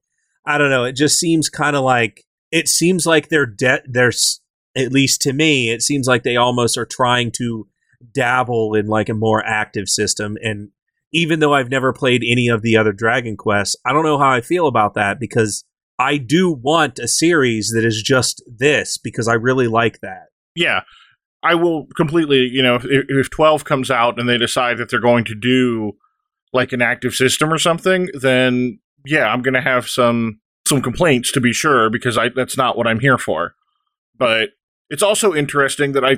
I 0.44 0.58
don't 0.58 0.70
know, 0.70 0.84
it 0.84 0.92
just 0.92 1.18
seems 1.18 1.48
kind 1.48 1.76
of 1.76 1.82
like 1.82 2.25
it 2.50 2.68
seems 2.68 3.06
like 3.06 3.28
they're 3.28 3.46
de- 3.46 3.82
there's 3.86 4.40
at 4.76 4.92
least 4.92 5.23
to 5.23 5.33
me, 5.33 5.71
it 5.71 5.83
seems 5.83 6.06
like 6.06 6.23
they 6.23 6.37
almost 6.37 6.76
are 6.76 6.87
trying 6.87 7.33
to 7.33 7.66
dabble 8.12 8.75
in 8.75 8.87
like 8.87 9.09
a 9.09 9.14
more 9.14 9.45
active 9.45 9.88
system 9.88 10.37
and 10.42 10.71
even 11.12 11.40
though 11.40 11.54
I've 11.54 11.71
never 11.71 11.92
played 11.92 12.23
any 12.26 12.49
of 12.49 12.62
the 12.62 12.76
other 12.76 12.92
Dragon 12.92 13.37
Quests, 13.37 13.76
I 13.87 13.92
don't 13.92 14.04
know 14.04 14.18
how 14.18 14.30
I 14.30 14.40
feel 14.40 14.66
about 14.66 14.95
that 14.95 15.18
because 15.18 15.64
I 15.99 16.18
do 16.18 16.50
want 16.50 16.99
a 16.99 17.09
series 17.09 17.73
that 17.75 17.85
is 17.87 18.02
just 18.02 18.42
this 18.47 18.99
because 18.99 19.28
I 19.28 19.35
really 19.35 19.66
like 19.66 20.00
that. 20.00 20.26
Yeah. 20.54 20.83
I 21.42 21.54
will 21.54 21.87
completely, 21.97 22.49
you 22.52 22.62
know, 22.62 22.75
if, 22.75 22.85
if 22.85 23.30
12 23.30 23.64
comes 23.64 23.90
out 23.90 24.18
and 24.18 24.28
they 24.28 24.37
decide 24.37 24.78
that 24.78 24.90
they're 24.90 25.00
going 25.00 25.25
to 25.26 25.35
do 25.35 25.92
like 26.52 26.73
an 26.73 26.83
active 26.83 27.14
system 27.14 27.52
or 27.52 27.59
something, 27.59 28.09
then 28.12 28.78
yeah, 29.04 29.28
I'm 29.28 29.42
going 29.42 29.54
to 29.54 29.61
have 29.61 29.88
some 29.88 30.40
some 30.66 30.83
complaints 30.83 31.30
to 31.30 31.40
be 31.40 31.52
sure 31.52 31.88
because 31.88 32.18
I 32.18 32.28
that's 32.28 32.56
not 32.56 32.76
what 32.76 32.88
I'm 32.88 32.99
here 32.99 33.18
for. 33.18 33.54
But 34.18 34.50
it's 34.90 35.02
also 35.02 35.35
interesting 35.35 35.93
that 35.93 36.05
I, 36.05 36.16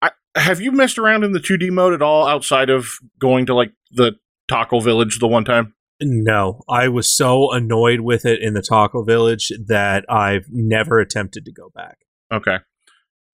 I 0.00 0.10
have 0.36 0.60
you 0.60 0.72
messed 0.72 0.98
around 0.98 1.24
in 1.24 1.32
the 1.32 1.40
2D 1.40 1.70
mode 1.70 1.94
at 1.94 2.02
all 2.02 2.26
outside 2.26 2.70
of 2.70 2.98
going 3.18 3.46
to 3.46 3.54
like 3.54 3.72
the 3.90 4.12
Taco 4.48 4.80
Village 4.80 5.18
the 5.18 5.28
one 5.28 5.44
time? 5.44 5.74
No, 6.00 6.62
I 6.68 6.88
was 6.88 7.14
so 7.14 7.52
annoyed 7.52 8.00
with 8.00 8.24
it 8.24 8.42
in 8.42 8.54
the 8.54 8.62
Taco 8.62 9.04
Village 9.04 9.52
that 9.66 10.04
I've 10.08 10.46
never 10.50 10.98
attempted 10.98 11.44
to 11.44 11.52
go 11.52 11.70
back. 11.74 11.98
Okay. 12.32 12.58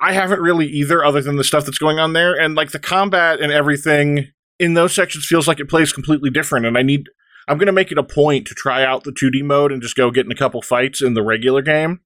I 0.01 0.13
haven't 0.13 0.41
really 0.41 0.67
either, 0.67 1.05
other 1.05 1.21
than 1.21 1.37
the 1.37 1.45
stuff 1.45 1.65
that's 1.65 1.79
going 1.79 1.99
on 1.99 2.13
there. 2.13 2.39
And 2.39 2.55
like 2.55 2.71
the 2.71 2.79
combat 2.79 3.41
and 3.41 3.51
everything 3.51 4.29
in 4.59 4.75
those 4.75 4.95
sections 4.95 5.27
feels 5.27 5.49
like 5.49 5.61
it 5.61 5.69
plays 5.69 5.93
completely 5.93 6.31
different. 6.31 6.67
And 6.67 6.77
I 6.77 6.83
need, 6.83 7.09
I'm 7.49 7.59
going 7.59 7.67
to 7.67 7.73
make 7.73 7.91
it 7.91 7.99
a 7.99 8.05
point 8.05 8.47
to 8.47 8.55
try 8.55 8.85
out 8.85 9.05
the 9.05 9.13
2D 9.13 9.43
mode 9.43 9.73
and 9.73 9.83
just 9.83 9.97
go 9.97 10.11
get 10.11 10.27
in 10.27 10.33
a 10.33 10.37
couple 10.37 10.63
fights 10.63 11.03
in 11.03 11.15
the 11.15 11.23
regular 11.23 11.63
game 11.63 12.01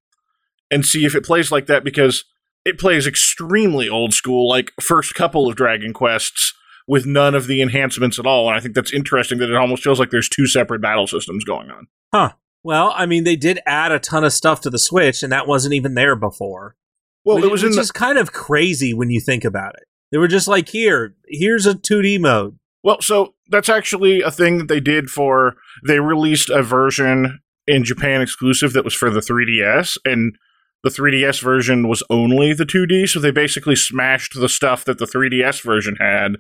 and 0.71 0.87
see 0.87 1.05
if 1.05 1.15
it 1.15 1.25
plays 1.25 1.53
like 1.53 1.67
that 1.67 1.85
because 1.85 2.25
it 2.65 2.79
plays 2.79 3.07
extremely 3.07 3.89
old 3.89 4.15
school, 4.15 4.49
like 4.49 4.73
first 4.81 5.15
couple 5.15 5.49
of 5.49 5.57
Dragon 5.57 5.93
Quests 5.93 6.55
with 6.87 7.07
none 7.07 7.35
of 7.35 7.47
the 7.47 7.63
enhancements 7.63 8.19
at 8.19 8.27
all. 8.27 8.49
And 8.49 8.57
I 8.57 8.61
think 8.61 8.75
that's 8.75 8.93
interesting 8.93 9.39
that 9.39 9.51
it 9.51 9.57
almost 9.57 9.83
feels 9.83 9.99
like 9.99 10.11
there's 10.11 10.29
two 10.29 10.47
separate 10.47 10.81
battle 10.81 11.07
systems 11.07 11.45
going 11.45 11.71
on. 11.71 11.87
Huh. 12.13 12.33
Well, 12.65 12.93
I 12.97 13.07
mean, 13.07 13.25
they 13.25 13.37
did 13.37 13.61
add 13.67 13.91
a 13.91 13.99
ton 13.99 14.25
of 14.25 14.33
stuff 14.33 14.61
to 14.63 14.71
the 14.71 14.79
Switch, 14.79 15.23
and 15.23 15.33
that 15.33 15.49
wasn't 15.49 15.75
even 15.75 15.95
there 15.95 16.15
before. 16.15 16.77
Well, 17.25 17.37
which, 17.37 17.45
it 17.45 17.51
was 17.51 17.63
which 17.63 17.71
in 17.71 17.77
the, 17.77 17.83
is 17.83 17.91
kind 17.91 18.19
of 18.19 18.33
crazy 18.33 18.95
when 18.95 19.11
you 19.11 19.21
think 19.21 19.45
about 19.45 19.75
it. 19.75 19.85
They 20.11 20.19
were 20.19 20.29
just 20.29 20.47
like, 20.47 20.69
here, 20.69 21.17
here's 21.27 21.67
a 21.67 21.75
2D 21.75 22.21
mode. 22.21 22.59
Well, 22.85 23.01
so 23.01 23.35
that's 23.49 23.69
actually 23.69 24.23
a 24.23 24.31
thing 24.31 24.59
that 24.59 24.69
they 24.69 24.81
did 24.81 25.11
for. 25.11 25.57
They 25.87 26.01
released 26.01 26.51
a 26.51 26.63
version 26.63 27.41
in 27.67 27.85
Japan 27.85 28.21
exclusive 28.21 28.73
that 28.73 28.85
was 28.85 28.95
for 28.95 29.11
the 29.11 29.21
3DS, 29.21 29.97
and 30.05 30.37
the 30.83 30.91
3DS 30.91 31.43
version 31.43 31.89
was 31.89 32.03
only 32.11 32.53
the 32.53 32.65
2D. 32.67 33.09
So 33.09 33.21
they 33.21 33.31
basically 33.31 33.77
smashed 33.77 34.35
the 34.39 34.49
stuff 34.49 34.85
that 34.85 34.99
the 34.99 35.07
3DS 35.07 35.63
version 35.63 35.97
had 36.01 36.37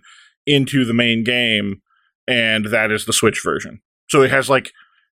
into 0.46 0.84
the 0.84 0.94
main 0.94 1.22
game, 1.24 1.80
and 2.26 2.66
that 2.66 2.90
is 2.90 3.04
the 3.04 3.12
Switch 3.12 3.40
version. 3.44 3.80
So 4.10 4.22
it 4.22 4.30
has 4.30 4.48
like 4.48 4.72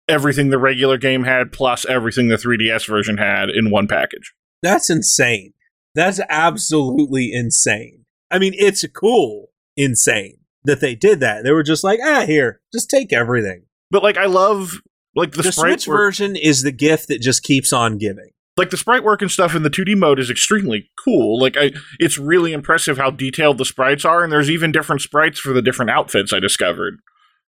everything 0.09 0.49
the 0.51 0.59
regular 0.59 0.97
game 0.97 1.25
had 1.25 1.53
plus 1.53 1.85
everything 1.87 2.29
the 2.29 2.37
3DS 2.37 2.87
version 2.89 3.19
had 3.19 3.51
in 3.51 3.71
one 3.71 3.87
package. 3.87 4.33
That's 4.63 4.89
insane. 4.91 5.53
That's 5.95 6.21
absolutely 6.29 7.31
insane. 7.33 8.05
I 8.31 8.39
mean, 8.39 8.53
it's 8.57 8.85
cool, 8.95 9.49
insane 9.77 10.39
that 10.65 10.81
they 10.81 10.95
did 10.95 11.21
that. 11.21 11.45
They 11.45 11.53
were 11.53 11.63
just 11.63 11.85
like, 11.85 12.01
ah, 12.05 12.25
here, 12.27 12.61
just 12.73 12.91
take 12.91 13.13
everything. 13.13 13.65
But 13.91 14.03
like, 14.03 14.17
I 14.17 14.27
love 14.27 14.81
like 15.15 15.33
the, 15.33 15.43
The 15.43 15.53
Switch 15.53 15.87
work- 15.87 15.97
version 15.99 16.37
is 16.37 16.63
the 16.63 16.73
gift 16.73 17.09
that 17.09 17.21
just 17.21 17.43
keeps 17.43 17.73
on 17.73 17.99
giving. 17.99 18.31
Like 18.59 18.71
the 18.71 18.77
sprite 18.77 19.05
work 19.05 19.23
and 19.23 19.31
stuff 19.31 19.55
in 19.55 19.63
the 19.63 19.71
2D 19.71 19.97
mode 19.97 20.19
is 20.19 20.31
extremely 20.31 20.91
cool. 21.03 21.41
Like 21.41 21.57
I 21.57 21.73
it's 21.99 22.19
really 22.19 22.53
impressive 22.53 22.99
how 22.99 23.11
detailed 23.11 23.59
the 23.59 23.65
sprites 23.65 24.05
are 24.05 24.23
and 24.23 24.33
there's 24.33 24.51
even 24.51 24.73
different 24.73 25.03
sprites 25.03 25.39
for 25.39 25.53
the 25.53 25.63
different 25.63 25.91
outfits 25.91 26.33
I 26.33 26.41
discovered, 26.41 27.01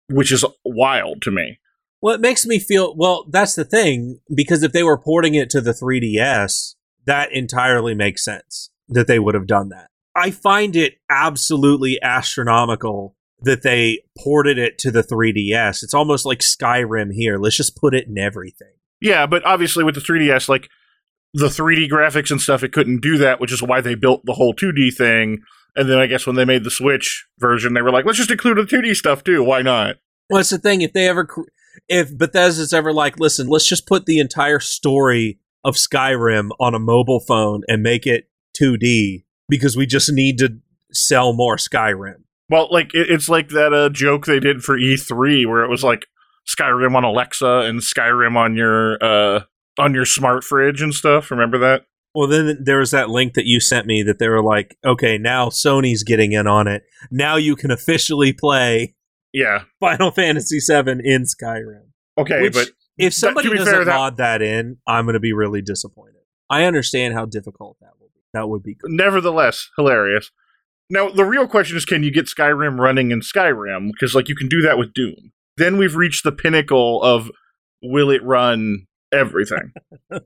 which 0.10 0.32
is 0.32 0.46
wild 0.63 1.22
to 1.24 1.32
me. 1.32 1.60
Well, 2.01 2.15
it 2.15 2.22
makes 2.22 2.46
me 2.46 2.60
feel 2.60 2.96
well. 2.96 3.25
That's 3.29 3.56
the 3.56 3.65
thing 3.65 4.20
because 4.34 4.63
if 4.63 4.72
they 4.72 4.84
were 4.84 4.98
porting 4.98 5.36
it 5.36 5.50
to 5.51 5.62
the 5.62 5.74
3DS, 5.74 6.75
that 7.06 7.32
entirely 7.34 7.94
makes 7.94 8.24
sense 8.24 8.70
that 8.88 9.08
they 9.08 9.20
would 9.20 9.36
have 9.36 9.48
done 9.48 9.70
that. 9.70 9.89
I 10.15 10.32
find 10.32 10.75
it 10.75 10.96
absolutely 11.10 12.01
astronomical 12.01 13.15
that 13.41 13.63
they 13.63 14.03
ported 14.18 14.58
it 14.58 14.77
to 14.79 14.91
the 14.91 15.03
3DS. 15.03 15.84
It's 15.84 15.94
almost 15.94 16.25
like 16.25 16.39
Skyrim 16.39 17.13
here. 17.13 17.38
Let's 17.38 17.56
just 17.56 17.77
put 17.77 17.94
it 17.94 18.08
in 18.08 18.18
everything. 18.18 18.74
Yeah, 19.01 19.25
but 19.27 19.46
obviously 19.46 19.84
with 19.84 19.96
the 19.96 20.01
3DS 20.01 20.50
like 20.50 20.70
the 21.33 21.48
3D 21.48 21.89
graphics 21.89 22.31
and 22.31 22.41
stuff 22.41 22.63
it 22.63 22.74
couldn't 22.74 23.01
do 23.01 23.17
that, 23.17 23.39
which 23.39 23.51
is 23.51 23.62
why 23.62 23.81
they 23.81 23.95
built 23.95 24.25
the 24.25 24.33
whole 24.33 24.53
2D 24.53 24.95
thing. 24.95 25.39
And 25.75 25.89
then 25.89 26.00
I 26.00 26.07
guess 26.07 26.25
when 26.25 26.36
they 26.36 26.45
made 26.45 26.63
the 26.63 26.71
Switch 26.71 27.27
version, 27.38 27.74
they 27.74 27.81
were 27.81 27.91
like, 27.91 28.05
let's 28.05 28.17
just 28.17 28.31
include 28.31 28.57
the 28.57 28.63
2D 28.63 28.95
stuff 28.95 29.24
too. 29.24 29.43
Why 29.43 29.62
not? 29.62 29.98
Well, 30.29 30.39
that's 30.39 30.50
the 30.50 30.57
thing. 30.57 30.81
If 30.81 30.93
they 30.93 31.07
ever, 31.07 31.27
if 31.88 32.17
Bethesda's 32.17 32.74
ever 32.74 32.91
like, 32.91 33.19
listen, 33.19 33.48
let's 33.48 33.67
just 33.67 33.88
put 33.88 34.05
the 34.05 34.19
entire 34.19 34.59
story 34.59 35.39
of 35.63 35.75
Skyrim 35.75 36.50
on 36.59 36.74
a 36.74 36.79
mobile 36.79 37.19
phone 37.19 37.62
and 37.67 37.83
make 37.83 38.07
it 38.07 38.29
2D 38.59 39.25
because 39.48 39.77
we 39.77 39.86
just 39.86 40.12
need 40.12 40.38
to 40.39 40.59
sell 40.91 41.33
more 41.33 41.57
Skyrim. 41.57 42.24
Well, 42.50 42.67
like 42.71 42.93
it, 42.93 43.09
it's 43.09 43.29
like 43.29 43.50
that 43.50 43.74
uh, 43.74 43.89
joke 43.89 44.25
they 44.25 44.39
did 44.39 44.63
for 44.63 44.77
E3 44.77 45.45
where 45.48 45.63
it 45.63 45.69
was 45.69 45.83
like 45.83 46.07
Skyrim 46.48 46.95
on 46.95 47.03
Alexa 47.03 47.59
and 47.59 47.79
Skyrim 47.79 48.36
on 48.36 48.55
your 48.55 48.98
uh 49.03 49.41
on 49.79 49.93
your 49.93 50.05
smart 50.05 50.43
fridge 50.43 50.81
and 50.81 50.93
stuff. 50.93 51.31
Remember 51.31 51.57
that? 51.59 51.86
Well, 52.15 52.27
then 52.27 52.57
there 52.63 52.79
was 52.79 52.91
that 52.91 53.09
link 53.09 53.33
that 53.36 53.45
you 53.45 53.59
sent 53.59 53.86
me 53.86 54.01
that 54.03 54.17
they 54.19 54.27
were 54.27 54.43
like, 54.43 54.75
okay, 54.86 55.17
now 55.17 55.50
Sony's 55.50 56.03
getting 56.03 56.31
in 56.31 56.48
on 56.48 56.67
it. 56.67 56.83
Now 57.12 57.36
you 57.36 57.55
can 57.55 57.71
officially 57.71 58.33
play 58.33 58.95
Yeah. 59.31 59.63
Final 59.79 60.12
Fantasy 60.12 60.57
VII 60.59 60.91
in 61.03 61.24
Skyrim. 61.24 61.88
Okay, 62.17 62.41
Which, 62.41 62.53
but 62.53 62.71
if 62.98 63.13
somebody 63.13 63.50
be 63.50 63.57
doesn't 63.57 63.74
fair, 63.74 63.86
that- 63.86 63.95
mod 63.95 64.17
that 64.17 64.41
in, 64.41 64.77
I'm 64.88 65.05
going 65.05 65.13
to 65.13 65.19
be 65.19 65.33
really 65.33 65.62
disappointed. 65.62 66.15
I 66.50 66.63
understand 66.65 67.13
how 67.13 67.25
difficult 67.25 67.77
that 67.79 67.91
will 68.00 68.09
be. 68.13 68.21
That 68.33 68.50
would 68.50 68.63
be 68.63 68.74
good. 68.75 68.91
nevertheless, 68.91 69.69
hilarious. 69.77 70.31
Now, 70.89 71.09
the 71.09 71.24
real 71.25 71.48
question 71.48 71.77
is 71.77 71.86
can 71.86 72.01
you 72.01 72.12
get 72.12 72.25
Skyrim 72.25 72.79
running 72.79 73.12
in 73.12 73.21
Skyrim? 73.21 73.91
Because, 73.91 74.15
like, 74.15 74.27
you 74.27 74.36
can 74.36 74.48
do 74.50 74.62
that 74.63 74.79
with 74.79 74.93
Doom. 74.93 75.31
Then 75.57 75.77
we've 75.77 75.95
reached 75.95 76.24
the 76.24 76.31
pinnacle 76.31 77.03
of 77.03 77.29
will 77.83 78.09
it 78.09 78.24
run 78.24 78.88
everything? 79.12 79.74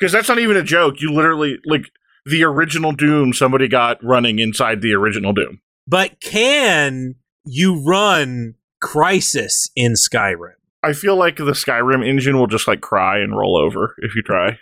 Because 0.00 0.12
that's 0.12 0.28
not 0.28 0.38
even 0.38 0.56
a 0.56 0.62
joke. 0.62 1.00
You 1.00 1.12
literally, 1.12 1.58
like, 1.66 1.90
the 2.24 2.42
original 2.44 2.92
Doom 2.92 3.34
somebody 3.34 3.68
got 3.68 4.02
running 4.02 4.38
inside 4.38 4.80
the 4.80 4.94
original 4.94 5.34
Doom. 5.34 5.60
But 5.86 6.20
can 6.20 7.16
you 7.44 7.84
run 7.84 8.54
Crysis 8.82 9.68
in 9.76 9.92
Skyrim? 9.92 10.54
I 10.82 10.94
feel 10.94 11.16
like 11.16 11.36
the 11.36 11.52
Skyrim 11.52 12.06
engine 12.06 12.38
will 12.38 12.46
just, 12.46 12.66
like, 12.66 12.80
cry 12.80 13.18
and 13.18 13.36
roll 13.36 13.58
over 13.58 13.94
if 13.98 14.14
you 14.14 14.22
try. 14.22 14.58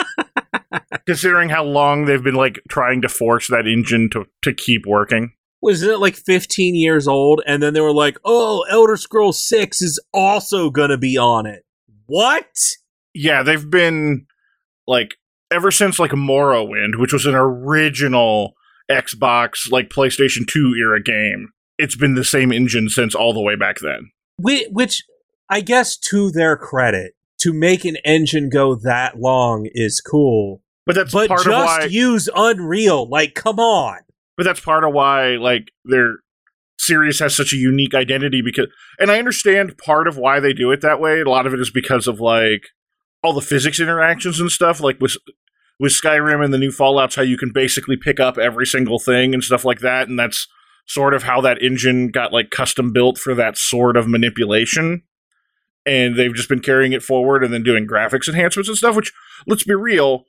Considering 1.06 1.50
how 1.50 1.62
long 1.62 2.06
they've 2.06 2.24
been, 2.24 2.34
like, 2.34 2.58
trying 2.66 3.02
to 3.02 3.10
force 3.10 3.48
that 3.48 3.66
engine 3.66 4.08
to, 4.10 4.24
to 4.40 4.54
keep 4.54 4.86
working. 4.86 5.32
Wasn't 5.60 5.92
it 5.92 5.98
like 5.98 6.16
15 6.16 6.74
years 6.74 7.06
old? 7.06 7.42
And 7.46 7.62
then 7.62 7.74
they 7.74 7.80
were 7.82 7.92
like, 7.92 8.16
oh, 8.24 8.64
Elder 8.70 8.96
Scrolls 8.96 9.46
6 9.46 9.82
is 9.82 10.02
also 10.14 10.70
going 10.70 10.90
to 10.90 10.98
be 10.98 11.18
on 11.18 11.44
it. 11.44 11.65
What? 12.06 12.46
yeah, 13.14 13.42
they've 13.42 13.68
been 13.70 14.26
like 14.86 15.14
ever 15.50 15.70
since 15.70 15.98
like 15.98 16.10
Morrowind, 16.10 16.98
which 16.98 17.12
was 17.12 17.24
an 17.26 17.34
original 17.34 18.54
Xbox 18.90 19.70
like 19.70 19.88
PlayStation 19.88 20.46
2 20.46 20.74
era 20.78 21.02
game. 21.02 21.50
It's 21.78 21.96
been 21.96 22.14
the 22.14 22.24
same 22.24 22.52
engine 22.52 22.88
since 22.88 23.14
all 23.14 23.32
the 23.32 23.40
way 23.40 23.56
back 23.56 23.76
then. 23.82 24.10
Whi- 24.38 24.66
Which, 24.70 25.02
I 25.50 25.60
guess, 25.60 25.96
to 26.10 26.30
their 26.30 26.56
credit, 26.56 27.12
to 27.40 27.52
make 27.52 27.84
an 27.84 27.96
engine 28.04 28.48
go 28.48 28.74
that 28.76 29.18
long 29.18 29.68
is 29.72 30.00
cool. 30.00 30.62
But 30.86 30.94
that's 30.94 31.12
But 31.12 31.28
part 31.28 31.44
just 31.44 31.48
of 31.48 31.82
why 31.82 31.84
use 31.90 32.28
Unreal. 32.34 33.08
Like, 33.08 33.34
come 33.34 33.58
on. 33.58 33.98
but 34.36 34.44
that's 34.44 34.60
part 34.60 34.84
of 34.84 34.92
why 34.92 35.36
like 35.36 35.70
their 35.84 36.18
series 36.78 37.18
has 37.20 37.34
such 37.34 37.52
a 37.52 37.56
unique 37.56 37.94
identity 37.94 38.42
because 38.42 38.66
and 38.98 39.10
I 39.10 39.18
understand 39.18 39.78
part 39.78 40.06
of 40.06 40.16
why 40.16 40.40
they 40.40 40.52
do 40.52 40.70
it 40.70 40.80
that 40.82 41.00
way. 41.00 41.20
A 41.20 41.28
lot 41.28 41.46
of 41.46 41.54
it 41.54 41.60
is 41.60 41.70
because 41.70 42.06
of 42.06 42.20
like 42.20 42.68
all 43.22 43.32
the 43.32 43.40
physics 43.40 43.80
interactions 43.80 44.40
and 44.40 44.50
stuff 44.50 44.80
like 44.80 45.00
with 45.00 45.16
with 45.78 45.92
Skyrim 45.92 46.44
and 46.44 46.54
the 46.54 46.58
new 46.58 46.70
Fallout's 46.70 47.16
how 47.16 47.22
you 47.22 47.36
can 47.36 47.50
basically 47.52 47.96
pick 47.96 48.20
up 48.20 48.38
every 48.38 48.66
single 48.66 48.98
thing 48.98 49.34
and 49.34 49.42
stuff 49.42 49.64
like 49.64 49.80
that 49.80 50.08
and 50.08 50.18
that's 50.18 50.48
sort 50.86 51.14
of 51.14 51.24
how 51.24 51.40
that 51.40 51.62
engine 51.62 52.08
got 52.08 52.32
like 52.32 52.50
custom 52.50 52.92
built 52.92 53.18
for 53.18 53.34
that 53.34 53.58
sort 53.58 53.96
of 53.96 54.06
manipulation. 54.06 55.02
And 55.84 56.16
they've 56.16 56.34
just 56.34 56.48
been 56.48 56.60
carrying 56.60 56.92
it 56.92 57.02
forward 57.02 57.44
and 57.44 57.52
then 57.52 57.62
doing 57.62 57.86
graphics 57.86 58.28
enhancements 58.28 58.68
and 58.68 58.78
stuff 58.78 58.96
which 58.96 59.12
let's 59.46 59.64
be 59.64 59.74
real, 59.74 60.24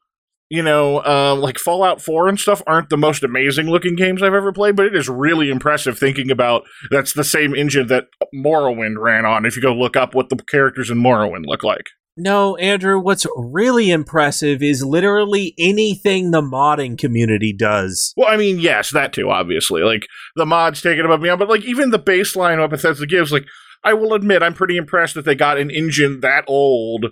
you 0.49 0.63
know, 0.63 1.03
um, 1.03 1.39
like 1.41 1.57
Fallout 1.59 2.01
4 2.01 2.29
and 2.29 2.39
stuff 2.39 2.61
aren't 2.65 2.89
the 2.89 2.97
most 2.97 3.23
amazing 3.23 3.67
looking 3.67 3.95
games 3.95 4.23
I've 4.23 4.33
ever 4.33 4.51
played, 4.53 4.75
but 4.75 4.85
it 4.85 4.95
is 4.95 5.09
really 5.09 5.49
impressive 5.49 5.97
thinking 5.99 6.31
about 6.31 6.63
that's 6.89 7.13
the 7.13 7.23
same 7.23 7.53
engine 7.53 7.87
that 7.87 8.05
Morrowind 8.33 8.95
ran 8.97 9.25
on. 9.25 9.45
If 9.45 9.55
you 9.55 9.61
go 9.61 9.73
look 9.73 9.95
up 9.97 10.15
what 10.15 10.29
the 10.29 10.37
characters 10.37 10.89
in 10.89 10.97
Morrowind 10.99 11.45
look 11.45 11.63
like, 11.63 11.85
No, 12.15 12.55
Andrew, 12.57 12.99
what's 12.99 13.25
really 13.35 13.91
impressive 13.91 14.63
is 14.63 14.83
literally 14.83 15.53
anything 15.59 16.31
the 16.31 16.41
modding 16.41 16.97
community 16.97 17.53
does. 17.53 18.13
well, 18.15 18.29
I 18.29 18.37
mean, 18.37 18.59
yes, 18.59 18.91
that 18.91 19.11
too, 19.13 19.29
obviously. 19.29 19.81
Like 19.83 20.07
the 20.35 20.45
mods 20.45 20.81
take 20.81 20.97
it 20.97 21.05
above 21.05 21.21
beyond, 21.21 21.39
but 21.39 21.49
like 21.49 21.63
even 21.65 21.89
the 21.91 21.99
baseline 21.99 22.59
what 22.59 22.69
Bethesda 22.69 23.05
gives, 23.05 23.31
like 23.33 23.45
I 23.83 23.93
will 23.93 24.13
admit, 24.13 24.41
I'm 24.43 24.53
pretty 24.53 24.77
impressed 24.77 25.15
that 25.15 25.25
they 25.25 25.35
got 25.35 25.57
an 25.59 25.69
engine 25.69 26.21
that 26.21 26.45
old 26.47 27.07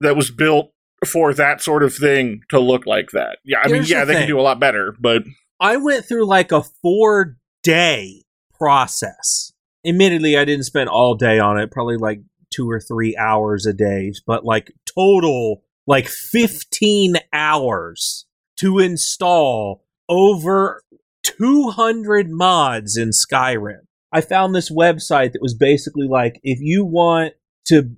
that 0.00 0.16
was 0.16 0.30
built 0.30 0.72
for 1.06 1.32
that 1.34 1.62
sort 1.62 1.82
of 1.82 1.94
thing 1.94 2.42
to 2.50 2.60
look 2.60 2.86
like 2.86 3.10
that. 3.12 3.38
Yeah, 3.44 3.60
I 3.60 3.66
mean, 3.66 3.76
Here's 3.76 3.88
the 3.88 3.94
yeah, 3.94 4.04
they 4.04 4.14
can 4.14 4.28
do 4.28 4.38
a 4.38 4.42
lot 4.42 4.60
better, 4.60 4.94
but 5.00 5.22
I 5.58 5.76
went 5.76 6.04
through 6.04 6.26
like 6.26 6.52
a 6.52 6.62
four 6.62 7.36
day 7.62 8.24
process. 8.54 9.52
Admittedly, 9.86 10.36
I 10.36 10.44
didn't 10.44 10.64
spend 10.64 10.88
all 10.88 11.14
day 11.14 11.38
on 11.38 11.58
it, 11.58 11.70
probably 11.70 11.96
like 11.96 12.20
two 12.50 12.70
or 12.70 12.80
three 12.80 13.16
hours 13.16 13.64
a 13.64 13.72
day, 13.72 14.12
but 14.26 14.44
like 14.44 14.72
total 14.84 15.62
like 15.86 16.06
15 16.06 17.16
hours 17.32 18.26
to 18.56 18.78
install 18.78 19.84
over 20.08 20.82
200 21.22 22.30
mods 22.30 22.96
in 22.96 23.10
Skyrim. 23.10 23.86
I 24.12 24.20
found 24.20 24.54
this 24.54 24.70
website 24.70 25.32
that 25.32 25.42
was 25.42 25.54
basically 25.54 26.06
like 26.06 26.40
if 26.42 26.58
you 26.60 26.84
want 26.84 27.34
to 27.66 27.90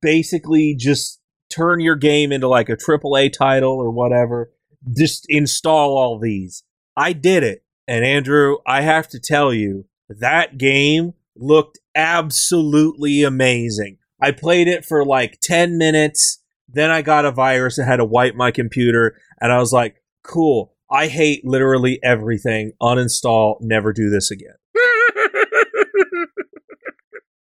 basically 0.00 0.74
just 0.76 1.19
turn 1.50 1.80
your 1.80 1.96
game 1.96 2.32
into 2.32 2.48
like 2.48 2.68
a 2.68 2.76
AAA 2.76 3.32
title 3.32 3.72
or 3.72 3.90
whatever, 3.90 4.50
just 4.96 5.26
install 5.28 5.98
all 5.98 6.18
these. 6.18 6.62
I 6.96 7.12
did 7.12 7.42
it. 7.42 7.64
And 7.86 8.04
Andrew, 8.04 8.58
I 8.66 8.82
have 8.82 9.08
to 9.08 9.20
tell 9.20 9.52
you, 9.52 9.86
that 10.08 10.58
game 10.58 11.14
looked 11.36 11.78
absolutely 11.94 13.22
amazing. 13.22 13.98
I 14.22 14.32
played 14.32 14.68
it 14.68 14.84
for 14.84 15.04
like 15.04 15.38
10 15.42 15.78
minutes. 15.78 16.42
Then 16.68 16.90
I 16.90 17.02
got 17.02 17.24
a 17.24 17.32
virus 17.32 17.78
and 17.78 17.88
had 17.88 17.96
to 17.96 18.04
wipe 18.04 18.34
my 18.34 18.50
computer. 18.50 19.16
And 19.40 19.52
I 19.52 19.58
was 19.58 19.72
like, 19.72 20.02
cool. 20.22 20.74
I 20.90 21.06
hate 21.08 21.44
literally 21.44 21.98
everything. 22.02 22.72
Uninstall, 22.82 23.56
never 23.60 23.92
do 23.92 24.10
this 24.10 24.30
again. 24.30 24.54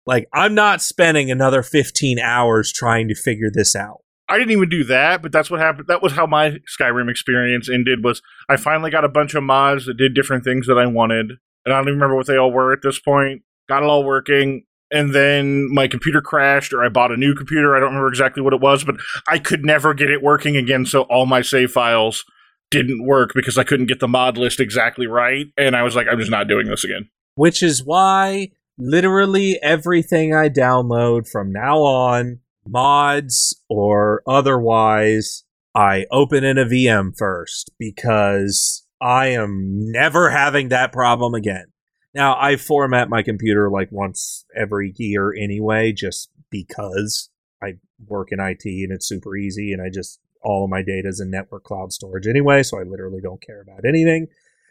Like, 0.06 0.28
I'm 0.32 0.54
not 0.54 0.80
spending 0.80 1.30
another 1.30 1.62
15 1.62 2.18
hours 2.18 2.72
trying 2.72 3.08
to 3.08 3.14
figure 3.14 3.50
this 3.52 3.74
out. 3.74 4.02
I 4.28 4.38
didn't 4.38 4.52
even 4.52 4.68
do 4.68 4.84
that, 4.84 5.22
but 5.22 5.30
that's 5.30 5.50
what 5.50 5.60
happened. 5.60 5.86
That 5.88 6.02
was 6.02 6.12
how 6.12 6.26
my 6.26 6.58
Skyrim 6.78 7.10
experience 7.10 7.68
ended. 7.68 8.02
Was 8.02 8.22
I 8.48 8.56
finally 8.56 8.90
got 8.90 9.04
a 9.04 9.08
bunch 9.08 9.34
of 9.34 9.44
mods 9.44 9.86
that 9.86 9.96
did 9.96 10.14
different 10.14 10.44
things 10.44 10.66
that 10.66 10.78
I 10.78 10.86
wanted, 10.86 11.32
and 11.64 11.72
I 11.72 11.76
don't 11.76 11.88
even 11.88 11.94
remember 11.94 12.16
what 12.16 12.26
they 12.26 12.36
all 12.36 12.50
were 12.50 12.72
at 12.72 12.82
this 12.82 12.98
point. 12.98 13.42
Got 13.68 13.84
it 13.84 13.88
all 13.88 14.04
working, 14.04 14.64
and 14.90 15.14
then 15.14 15.72
my 15.72 15.86
computer 15.86 16.20
crashed, 16.20 16.72
or 16.72 16.84
I 16.84 16.88
bought 16.88 17.12
a 17.12 17.16
new 17.16 17.34
computer. 17.34 17.76
I 17.76 17.80
don't 17.80 17.90
remember 17.90 18.08
exactly 18.08 18.42
what 18.42 18.52
it 18.52 18.60
was, 18.60 18.82
but 18.82 18.96
I 19.28 19.38
could 19.38 19.64
never 19.64 19.94
get 19.94 20.10
it 20.10 20.22
working 20.22 20.56
again. 20.56 20.86
So 20.86 21.02
all 21.02 21.26
my 21.26 21.42
save 21.42 21.70
files 21.70 22.24
didn't 22.72 23.06
work 23.06 23.30
because 23.32 23.56
I 23.56 23.64
couldn't 23.64 23.86
get 23.86 24.00
the 24.00 24.08
mod 24.08 24.36
list 24.36 24.58
exactly 24.58 25.06
right, 25.06 25.46
and 25.56 25.76
I 25.76 25.84
was 25.84 25.94
like, 25.94 26.08
I'm 26.10 26.18
just 26.18 26.32
not 26.32 26.48
doing 26.48 26.66
this 26.66 26.82
again. 26.82 27.08
Which 27.36 27.62
is 27.62 27.84
why 27.84 28.50
literally 28.78 29.58
everything 29.62 30.34
I 30.34 30.48
download 30.48 31.28
from 31.28 31.52
now 31.52 31.78
on 31.78 32.40
mods 32.66 33.60
or 33.68 34.22
otherwise, 34.26 35.44
I 35.74 36.06
open 36.10 36.44
in 36.44 36.58
a 36.58 36.64
VM 36.64 37.16
first 37.16 37.70
because 37.78 38.86
I 39.00 39.28
am 39.28 39.92
never 39.92 40.30
having 40.30 40.68
that 40.70 40.92
problem 40.92 41.34
again. 41.34 41.66
Now, 42.14 42.36
I 42.40 42.56
format 42.56 43.10
my 43.10 43.22
computer 43.22 43.70
like 43.70 43.92
once 43.92 44.46
every 44.56 44.94
year 44.96 45.34
anyway, 45.34 45.92
just 45.92 46.30
because 46.50 47.28
I 47.62 47.74
work 48.06 48.28
in 48.32 48.40
IT 48.40 48.64
and 48.64 48.92
it's 48.92 49.06
super 49.06 49.36
easy 49.36 49.72
and 49.72 49.82
I 49.82 49.90
just, 49.90 50.18
all 50.42 50.64
of 50.64 50.70
my 50.70 50.82
data 50.82 51.08
is 51.08 51.20
in 51.20 51.30
network 51.30 51.64
cloud 51.64 51.92
storage 51.92 52.26
anyway, 52.26 52.62
so 52.62 52.78
I 52.78 52.84
literally 52.84 53.20
don't 53.20 53.42
care 53.42 53.60
about 53.60 53.84
anything 53.86 54.28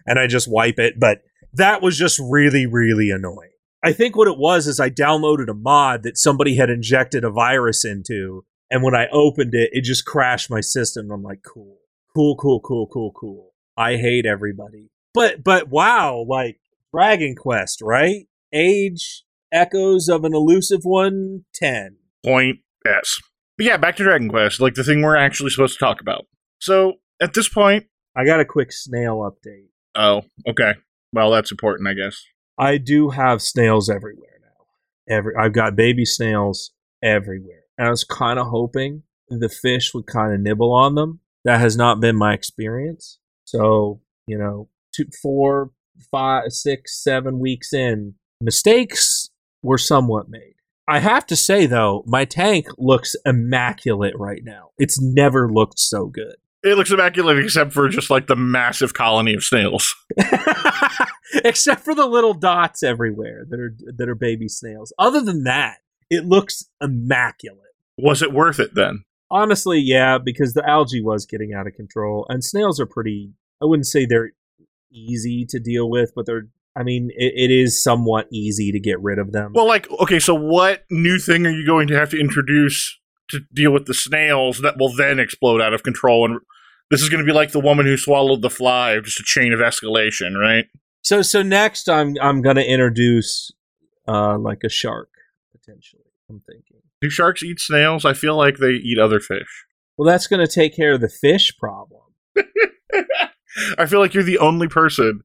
and 0.07 0.17
I 0.17 0.25
just 0.25 0.47
wipe 0.47 0.79
it. 0.79 0.99
But 0.99 1.21
that 1.53 1.83
was 1.83 1.97
just 1.97 2.19
really, 2.19 2.65
really 2.65 3.11
annoying. 3.11 3.51
I 3.85 3.93
think 3.93 4.15
what 4.15 4.27
it 4.27 4.39
was 4.39 4.65
is 4.65 4.79
I 4.79 4.89
downloaded 4.89 5.47
a 5.47 5.53
mod 5.53 6.01
that 6.03 6.17
somebody 6.17 6.55
had 6.55 6.71
injected 6.71 7.23
a 7.23 7.29
virus 7.29 7.85
into, 7.85 8.43
and 8.71 8.81
when 8.81 8.95
I 8.95 9.05
opened 9.11 9.53
it, 9.53 9.69
it 9.73 9.83
just 9.83 10.05
crashed 10.05 10.49
my 10.49 10.59
system. 10.59 11.11
I'm 11.11 11.21
like, 11.21 11.43
cool, 11.43 11.77
cool, 12.15 12.35
cool, 12.35 12.59
cool, 12.61 12.87
cool, 12.87 13.11
cool. 13.11 13.53
I 13.77 13.97
hate 13.97 14.25
everybody, 14.25 14.89
but 15.13 15.43
but 15.43 15.69
wow, 15.69 16.25
like 16.27 16.59
Dragon 16.91 17.35
Quest, 17.35 17.83
right? 17.83 18.27
Age 18.51 19.23
echoes 19.51 20.09
of 20.09 20.25
an 20.25 20.33
elusive 20.33 20.81
one, 20.81 21.45
ten. 21.53 21.97
Point 22.25 22.61
S. 22.87 23.19
But 23.55 23.67
yeah, 23.67 23.77
back 23.77 23.97
to 23.97 24.03
Dragon 24.03 24.29
Quest, 24.29 24.59
like 24.59 24.73
the 24.73 24.83
thing 24.83 25.03
we're 25.03 25.15
actually 25.15 25.51
supposed 25.51 25.77
to 25.77 25.85
talk 25.85 26.01
about. 26.01 26.25
So 26.59 26.93
at 27.21 27.35
this 27.35 27.49
point, 27.49 27.85
I 28.15 28.25
got 28.25 28.39
a 28.39 28.45
quick 28.45 28.71
snail 28.71 29.17
update. 29.19 29.67
Oh, 29.93 30.23
okay. 30.49 30.73
Well, 31.13 31.29
that's 31.29 31.51
important, 31.51 31.87
I 31.87 31.93
guess. 31.93 32.19
I 32.57 32.77
do 32.77 33.09
have 33.09 33.41
snails 33.41 33.89
everywhere 33.89 34.39
now. 34.41 35.13
Every 35.15 35.33
I've 35.35 35.53
got 35.53 35.75
baby 35.75 36.05
snails 36.05 36.71
everywhere. 37.03 37.63
And 37.77 37.87
I 37.87 37.91
was 37.91 38.03
kind 38.03 38.39
of 38.39 38.47
hoping 38.47 39.03
the 39.29 39.49
fish 39.49 39.93
would 39.93 40.07
kind 40.07 40.33
of 40.33 40.39
nibble 40.39 40.71
on 40.71 40.95
them. 40.95 41.19
That 41.43 41.59
has 41.59 41.75
not 41.75 41.99
been 41.99 42.15
my 42.15 42.33
experience. 42.33 43.19
So, 43.43 44.01
you 44.27 44.37
know, 44.37 44.69
two, 44.95 45.05
four, 45.21 45.71
five, 46.11 46.51
six, 46.51 47.03
seven 47.03 47.39
weeks 47.39 47.73
in, 47.73 48.15
mistakes 48.41 49.29
were 49.61 49.77
somewhat 49.77 50.29
made. 50.29 50.55
I 50.87 50.99
have 50.99 51.25
to 51.27 51.35
say, 51.35 51.65
though, 51.65 52.03
my 52.05 52.25
tank 52.25 52.67
looks 52.77 53.15
immaculate 53.25 54.13
right 54.17 54.41
now. 54.43 54.69
It's 54.77 55.01
never 55.01 55.51
looked 55.51 55.79
so 55.79 56.05
good. 56.05 56.35
It 56.65 56.77
looks 56.77 56.89
immaculate 56.89 57.37
except 57.37 57.73
for 57.73 57.87
just 57.89 58.09
like 58.09 58.25
the 58.25 58.35
massive 58.35 58.95
colony 58.95 59.35
of 59.35 59.43
snails. 59.43 59.95
except 61.43 61.81
for 61.81 61.93
the 61.93 62.07
little 62.07 62.33
dots 62.33 62.81
everywhere 62.81 63.45
that 63.47 63.59
are 63.59 63.75
that 63.97 64.09
are 64.09 64.15
baby 64.15 64.47
snails. 64.47 64.91
Other 64.97 65.21
than 65.21 65.43
that, 65.43 65.77
it 66.09 66.25
looks 66.25 66.65
immaculate. 66.81 67.61
Was 67.99 68.23
it 68.23 68.33
worth 68.33 68.59
it 68.59 68.73
then? 68.73 69.03
Honestly, 69.29 69.79
yeah, 69.79 70.17
because 70.17 70.53
the 70.53 70.67
algae 70.67 71.01
was 71.01 71.27
getting 71.27 71.53
out 71.53 71.67
of 71.67 71.73
control, 71.73 72.25
and 72.29 72.43
snails 72.43 72.79
are 72.79 72.87
pretty. 72.87 73.33
I 73.61 73.65
wouldn't 73.65 73.87
say 73.87 74.05
they're 74.05 74.31
easy 74.91 75.45
to 75.49 75.59
deal 75.59 75.89
with, 75.89 76.13
but 76.15 76.25
they're. 76.25 76.47
I 76.75 76.81
mean, 76.81 77.09
it, 77.15 77.33
it 77.35 77.51
is 77.51 77.81
somewhat 77.81 78.27
easy 78.31 78.71
to 78.71 78.79
get 78.79 78.99
rid 79.01 79.17
of 79.19 79.31
them. 79.31 79.53
Well, 79.53 79.67
like, 79.67 79.89
okay, 80.01 80.19
so 80.19 80.33
what 80.33 80.83
new 80.89 81.19
thing 81.19 81.45
are 81.45 81.51
you 81.51 81.65
going 81.65 81.87
to 81.87 81.97
have 81.97 82.09
to 82.09 82.19
introduce 82.19 82.99
to 83.29 83.41
deal 83.53 83.71
with 83.71 83.85
the 83.85 83.93
snails 83.93 84.61
that 84.61 84.77
will 84.77 84.93
then 84.93 85.19
explode 85.19 85.61
out 85.61 85.73
of 85.73 85.83
control? 85.83 86.25
And 86.25 86.41
this 86.91 87.01
is 87.01 87.09
going 87.09 87.23
to 87.23 87.25
be 87.25 87.35
like 87.35 87.51
the 87.51 87.59
woman 87.59 87.85
who 87.85 87.97
swallowed 87.97 88.41
the 88.41 88.49
fly, 88.49 88.99
just 88.99 89.19
a 89.19 89.23
chain 89.23 89.53
of 89.53 89.59
escalation, 89.59 90.39
right? 90.39 90.65
So 91.05 91.21
so 91.21 91.43
next 91.43 91.87
I'm 91.87 92.15
I'm 92.19 92.41
gonna 92.41 92.61
introduce 92.61 93.51
uh 94.07 94.39
like 94.39 94.63
a 94.63 94.69
shark 94.69 95.09
potentially. 95.51 96.01
I'm 96.29 96.41
thinking. 96.49 96.81
Do 96.99 97.11
sharks 97.11 97.43
eat 97.43 97.59
snails? 97.59 98.05
I 98.05 98.13
feel 98.13 98.35
like 98.35 98.57
they 98.57 98.71
eat 98.71 98.97
other 98.97 99.19
fish. 99.19 99.65
Well, 99.97 100.07
that's 100.07 100.25
gonna 100.25 100.47
take 100.47 100.75
care 100.75 100.93
of 100.93 101.01
the 101.01 101.09
fish 101.09 101.55
problem. 101.59 102.01
I 103.77 103.85
feel 103.85 103.99
like 103.99 104.15
you're 104.15 104.23
the 104.23 104.39
only 104.39 104.67
person 104.67 105.21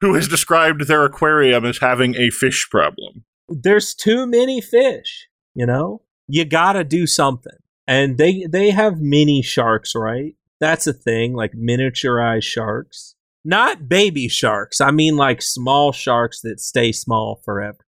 who 0.00 0.14
has 0.14 0.26
described 0.26 0.88
their 0.88 1.04
aquarium 1.04 1.64
as 1.64 1.78
having 1.78 2.16
a 2.16 2.30
fish 2.30 2.68
problem. 2.68 3.24
There's 3.48 3.94
too 3.94 4.26
many 4.26 4.60
fish, 4.60 5.28
you 5.54 5.66
know? 5.66 6.02
You 6.26 6.44
gotta 6.44 6.82
do 6.82 7.06
something. 7.06 7.58
And 7.86 8.18
they 8.18 8.46
they 8.50 8.70
have 8.70 9.00
mini 9.00 9.42
sharks, 9.42 9.92
right? 9.94 10.34
That's 10.62 10.86
a 10.86 10.92
thing, 10.92 11.34
like 11.34 11.54
miniaturized 11.54 12.44
sharks. 12.44 13.16
Not 13.44 13.88
baby 13.88 14.28
sharks. 14.28 14.80
I 14.80 14.92
mean 14.92 15.16
like 15.16 15.42
small 15.42 15.90
sharks 15.90 16.40
that 16.42 16.60
stay 16.60 16.92
small 16.92 17.42
forever. 17.44 17.84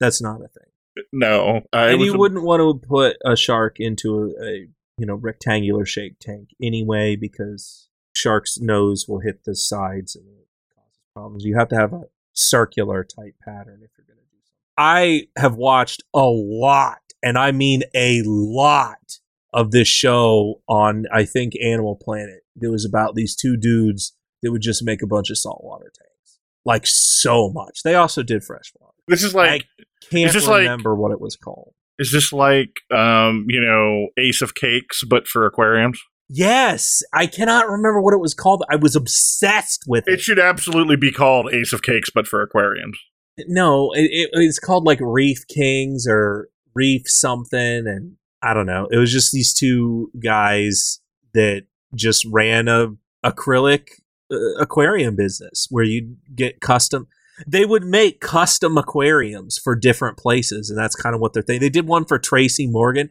That's 0.00 0.20
not 0.20 0.40
a 0.40 0.48
thing. 0.48 1.06
No, 1.12 1.60
uh, 1.72 1.76
and 1.90 2.00
you 2.00 2.14
a- 2.14 2.18
wouldn't 2.18 2.42
want 2.42 2.60
to 2.60 2.88
put 2.88 3.18
a 3.24 3.36
shark 3.36 3.76
into 3.78 4.34
a, 4.36 4.44
a 4.44 4.68
you 4.98 5.06
know 5.06 5.14
rectangular 5.14 5.86
shaped 5.86 6.20
tank 6.20 6.48
anyway 6.60 7.14
because 7.14 7.88
shark's 8.16 8.58
nose 8.58 9.06
will 9.06 9.20
hit 9.20 9.44
the 9.44 9.54
sides 9.54 10.16
and 10.16 10.26
it 10.26 10.48
causes 10.74 10.98
problems. 11.14 11.44
You 11.44 11.56
have 11.56 11.68
to 11.68 11.76
have 11.76 11.92
a 11.92 12.06
circular 12.32 13.04
type 13.04 13.36
pattern 13.44 13.80
if 13.84 13.90
you're 13.96 14.06
going 14.08 14.18
to 14.18 14.32
do 14.32 14.40
something. 14.42 14.58
I 14.76 15.28
have 15.40 15.54
watched 15.54 16.02
a 16.12 16.26
lot, 16.26 16.98
and 17.22 17.38
I 17.38 17.52
mean 17.52 17.84
a 17.94 18.22
lot 18.24 19.20
of 19.52 19.70
this 19.70 19.88
show 19.88 20.60
on 20.68 21.04
I 21.12 21.24
think 21.24 21.54
Animal 21.62 21.96
Planet. 21.96 22.40
It 22.60 22.70
was 22.70 22.84
about 22.84 23.14
these 23.14 23.34
two 23.36 23.56
dudes 23.56 24.14
that 24.42 24.52
would 24.52 24.62
just 24.62 24.84
make 24.84 25.02
a 25.02 25.06
bunch 25.06 25.30
of 25.30 25.38
saltwater 25.38 25.92
tanks. 25.96 26.38
Like 26.64 26.86
so 26.86 27.50
much. 27.50 27.82
They 27.82 27.94
also 27.94 28.22
did 28.22 28.44
freshwater. 28.44 28.92
This 29.08 29.22
is 29.22 29.34
like 29.34 29.66
I 29.80 29.84
can't 30.10 30.34
remember 30.34 30.92
like, 30.92 30.98
what 30.98 31.12
it 31.12 31.20
was 31.20 31.36
called. 31.36 31.74
Is 31.98 32.12
this 32.12 32.32
like 32.32 32.80
um, 32.90 33.46
you 33.48 33.60
know, 33.60 34.08
Ace 34.18 34.42
of 34.42 34.54
Cakes 34.54 35.02
but 35.04 35.26
for 35.26 35.46
aquariums? 35.46 36.00
Yes, 36.34 37.02
I 37.12 37.26
cannot 37.26 37.68
remember 37.68 38.00
what 38.00 38.14
it 38.14 38.20
was 38.20 38.32
called. 38.32 38.64
I 38.70 38.76
was 38.76 38.96
obsessed 38.96 39.84
with 39.86 40.08
it. 40.08 40.14
It 40.14 40.20
should 40.20 40.38
absolutely 40.38 40.96
be 40.96 41.12
called 41.12 41.52
Ace 41.52 41.74
of 41.74 41.82
Cakes, 41.82 42.08
but 42.08 42.26
for 42.26 42.40
aquariums. 42.40 42.98
No, 43.46 43.90
it, 43.92 44.08
it, 44.10 44.30
it's 44.32 44.58
called 44.58 44.84
like 44.84 44.98
Reef 45.02 45.46
Kings 45.46 46.06
or 46.08 46.48
Reef 46.74 47.02
something, 47.04 47.86
and 47.86 48.16
I 48.42 48.54
don't 48.54 48.66
know. 48.66 48.88
It 48.90 48.96
was 48.96 49.12
just 49.12 49.32
these 49.32 49.54
two 49.54 50.10
guys 50.22 51.00
that 51.32 51.62
just 51.94 52.26
ran 52.30 52.68
a 52.68 52.88
acrylic 53.24 53.88
uh, 54.30 54.36
aquarium 54.58 55.14
business 55.14 55.66
where 55.70 55.84
you'd 55.84 56.16
get 56.34 56.60
custom. 56.60 57.06
They 57.46 57.64
would 57.64 57.84
make 57.84 58.20
custom 58.20 58.76
aquariums 58.76 59.58
for 59.58 59.74
different 59.76 60.16
places, 60.18 60.70
and 60.70 60.78
that's 60.78 60.96
kind 60.96 61.14
of 61.14 61.20
what 61.20 61.32
they're 61.32 61.42
thinking. 61.42 61.60
They 61.60 61.70
did 61.70 61.86
one 61.86 62.04
for 62.04 62.18
Tracy 62.18 62.66
Morgan, 62.66 63.10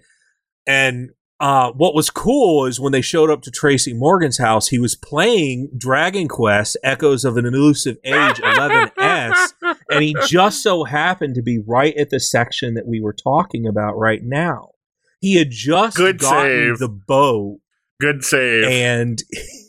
and 0.67 1.11
uh, 1.39 1.71
what 1.71 1.95
was 1.95 2.11
cool 2.11 2.67
is 2.67 2.79
when 2.79 2.91
they 2.91 3.01
showed 3.01 3.31
up 3.31 3.41
to 3.41 3.51
Tracy 3.51 3.93
Morgan's 3.93 4.37
house, 4.37 4.67
he 4.67 4.77
was 4.77 4.95
playing 4.95 5.71
Dragon 5.75 6.27
Quest: 6.27 6.77
Echoes 6.83 7.25
of 7.25 7.35
an 7.35 7.45
Elusive 7.45 7.97
Age 8.03 8.35
11S, 8.35 9.53
and 9.89 10.03
he 10.03 10.15
just 10.27 10.61
so 10.61 10.83
happened 10.83 11.35
to 11.35 11.41
be 11.41 11.57
right 11.57 11.95
at 11.97 12.11
the 12.11 12.19
section 12.19 12.75
that 12.75 12.85
we 12.85 13.01
were 13.01 13.13
talking 13.13 13.65
about 13.65 13.97
right 13.97 14.21
now. 14.23 14.71
He 15.21 15.37
had 15.37 15.51
just 15.51 15.95
Good 15.95 16.17
gotten 16.19 16.75
save. 16.75 16.79
the 16.79 16.89
boat, 16.89 17.59
Good 18.01 18.23
save. 18.23 18.65
and 18.65 19.19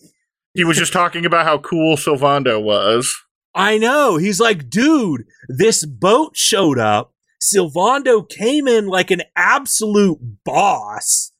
he 0.54 0.64
was 0.64 0.76
just 0.76 0.92
talking 0.92 1.24
about 1.24 1.44
how 1.46 1.58
cool 1.58 1.96
Sylvando 1.96 2.60
was. 2.60 3.14
I 3.54 3.76
know. 3.78 4.16
He's 4.16 4.40
like, 4.40 4.70
dude, 4.70 5.24
this 5.48 5.84
boat 5.84 6.36
showed 6.36 6.78
up. 6.78 7.12
Sylvando 7.40 8.26
came 8.28 8.66
in 8.66 8.86
like 8.86 9.10
an 9.10 9.22
absolute 9.36 10.18
boss 10.44 11.32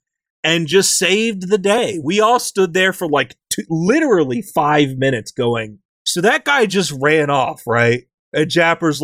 and 0.44 0.66
just 0.66 0.98
saved 0.98 1.48
the 1.48 1.58
day. 1.58 1.98
We 2.02 2.20
all 2.20 2.38
stood 2.38 2.74
there 2.74 2.92
for 2.92 3.08
like 3.08 3.36
two, 3.50 3.62
literally 3.70 4.42
five 4.42 4.98
minutes 4.98 5.30
going, 5.30 5.78
so 6.04 6.20
that 6.20 6.44
guy 6.44 6.66
just 6.66 6.92
ran 7.00 7.30
off, 7.30 7.62
right? 7.66 8.02
And 8.32 8.48
Jasper's, 8.48 9.02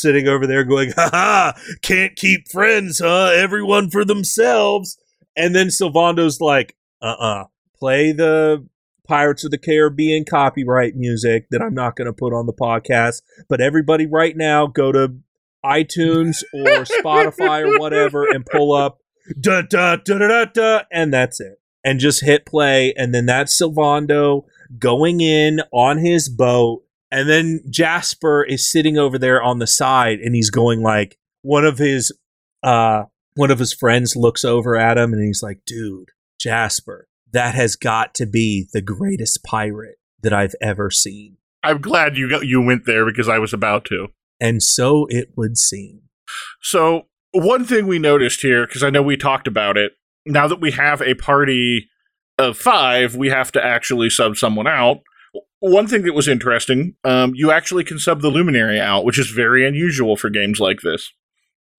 sitting 0.00 0.28
over 0.28 0.46
there 0.46 0.64
going, 0.64 0.92
ha 0.92 1.08
ha, 1.10 1.52
can't 1.82 2.14
keep 2.16 2.48
friends, 2.48 3.00
huh? 3.00 3.32
Everyone 3.34 3.90
for 3.90 4.04
themselves. 4.04 4.98
And 5.36 5.54
then 5.54 5.68
Sylvando's 5.68 6.40
like, 6.40 6.76
uh 7.00 7.16
uh 7.18 7.44
play 7.78 8.12
the 8.12 8.66
Pirates 9.06 9.44
of 9.44 9.50
the 9.50 9.58
Caribbean 9.58 10.24
copyright 10.24 10.94
music 10.94 11.46
that 11.50 11.62
I'm 11.62 11.74
not 11.74 11.96
going 11.96 12.06
to 12.06 12.12
put 12.12 12.34
on 12.34 12.46
the 12.46 12.52
podcast. 12.52 13.22
But 13.48 13.60
everybody, 13.60 14.06
right 14.06 14.36
now, 14.36 14.66
go 14.66 14.92
to 14.92 15.14
iTunes 15.64 16.42
or 16.52 16.84
Spotify 16.84 17.66
or 17.66 17.78
whatever 17.78 18.24
and 18.28 18.44
pull 18.44 18.72
up 18.72 18.98
da 19.40 19.62
da 19.62 19.96
da 19.96 20.18
da 20.18 20.28
da 20.28 20.44
da, 20.44 20.80
and 20.92 21.12
that's 21.12 21.40
it. 21.40 21.60
And 21.84 22.00
just 22.00 22.24
hit 22.24 22.44
play, 22.44 22.92
and 22.96 23.14
then 23.14 23.26
that's 23.26 23.60
Sylvando 23.60 24.44
going 24.78 25.20
in 25.20 25.62
on 25.72 25.98
his 25.98 26.28
boat, 26.28 26.82
and 27.10 27.28
then 27.28 27.60
Jasper 27.70 28.44
is 28.44 28.70
sitting 28.70 28.98
over 28.98 29.18
there 29.18 29.42
on 29.42 29.58
the 29.58 29.66
side, 29.66 30.20
and 30.20 30.34
he's 30.34 30.50
going 30.50 30.82
like 30.82 31.18
one 31.42 31.64
of 31.64 31.78
his 31.78 32.12
uh 32.62 33.04
one 33.34 33.50
of 33.50 33.58
his 33.58 33.72
friends 33.72 34.16
looks 34.16 34.44
over 34.44 34.76
at 34.76 34.98
him, 34.98 35.12
and 35.12 35.24
he's 35.24 35.42
like, 35.42 35.60
"Dude, 35.66 36.10
Jasper, 36.40 37.08
that 37.32 37.54
has 37.54 37.76
got 37.76 38.14
to 38.14 38.26
be 38.26 38.66
the 38.72 38.82
greatest 38.82 39.44
pirate 39.44 39.98
that 40.22 40.32
I've 40.32 40.54
ever 40.60 40.90
seen." 40.90 41.36
I'm 41.62 41.80
glad 41.80 42.16
you 42.16 42.30
got, 42.30 42.46
you 42.46 42.60
went 42.60 42.86
there 42.86 43.04
because 43.04 43.28
I 43.28 43.38
was 43.38 43.52
about 43.52 43.84
to. 43.86 44.08
And 44.40 44.62
so 44.62 45.06
it 45.10 45.30
would 45.36 45.56
seem. 45.56 46.02
So 46.62 47.06
one 47.32 47.64
thing 47.64 47.86
we 47.86 47.98
noticed 47.98 48.40
here, 48.42 48.66
because 48.66 48.82
I 48.82 48.90
know 48.90 49.02
we 49.02 49.16
talked 49.16 49.46
about 49.46 49.76
it, 49.76 49.92
now 50.24 50.46
that 50.46 50.60
we 50.60 50.70
have 50.72 51.02
a 51.02 51.14
party 51.14 51.88
of 52.38 52.56
five, 52.56 53.16
we 53.16 53.30
have 53.30 53.50
to 53.52 53.64
actually 53.64 54.10
sub 54.10 54.36
someone 54.36 54.66
out. 54.66 54.98
One 55.60 55.88
thing 55.88 56.02
that 56.02 56.14
was 56.14 56.28
interesting, 56.28 56.94
um, 57.04 57.32
you 57.34 57.50
actually 57.50 57.84
can 57.84 57.98
sub 57.98 58.20
the 58.20 58.28
Luminary 58.28 58.80
out, 58.80 59.04
which 59.04 59.18
is 59.18 59.30
very 59.30 59.66
unusual 59.66 60.16
for 60.16 60.30
games 60.30 60.60
like 60.60 60.80
this. 60.82 61.12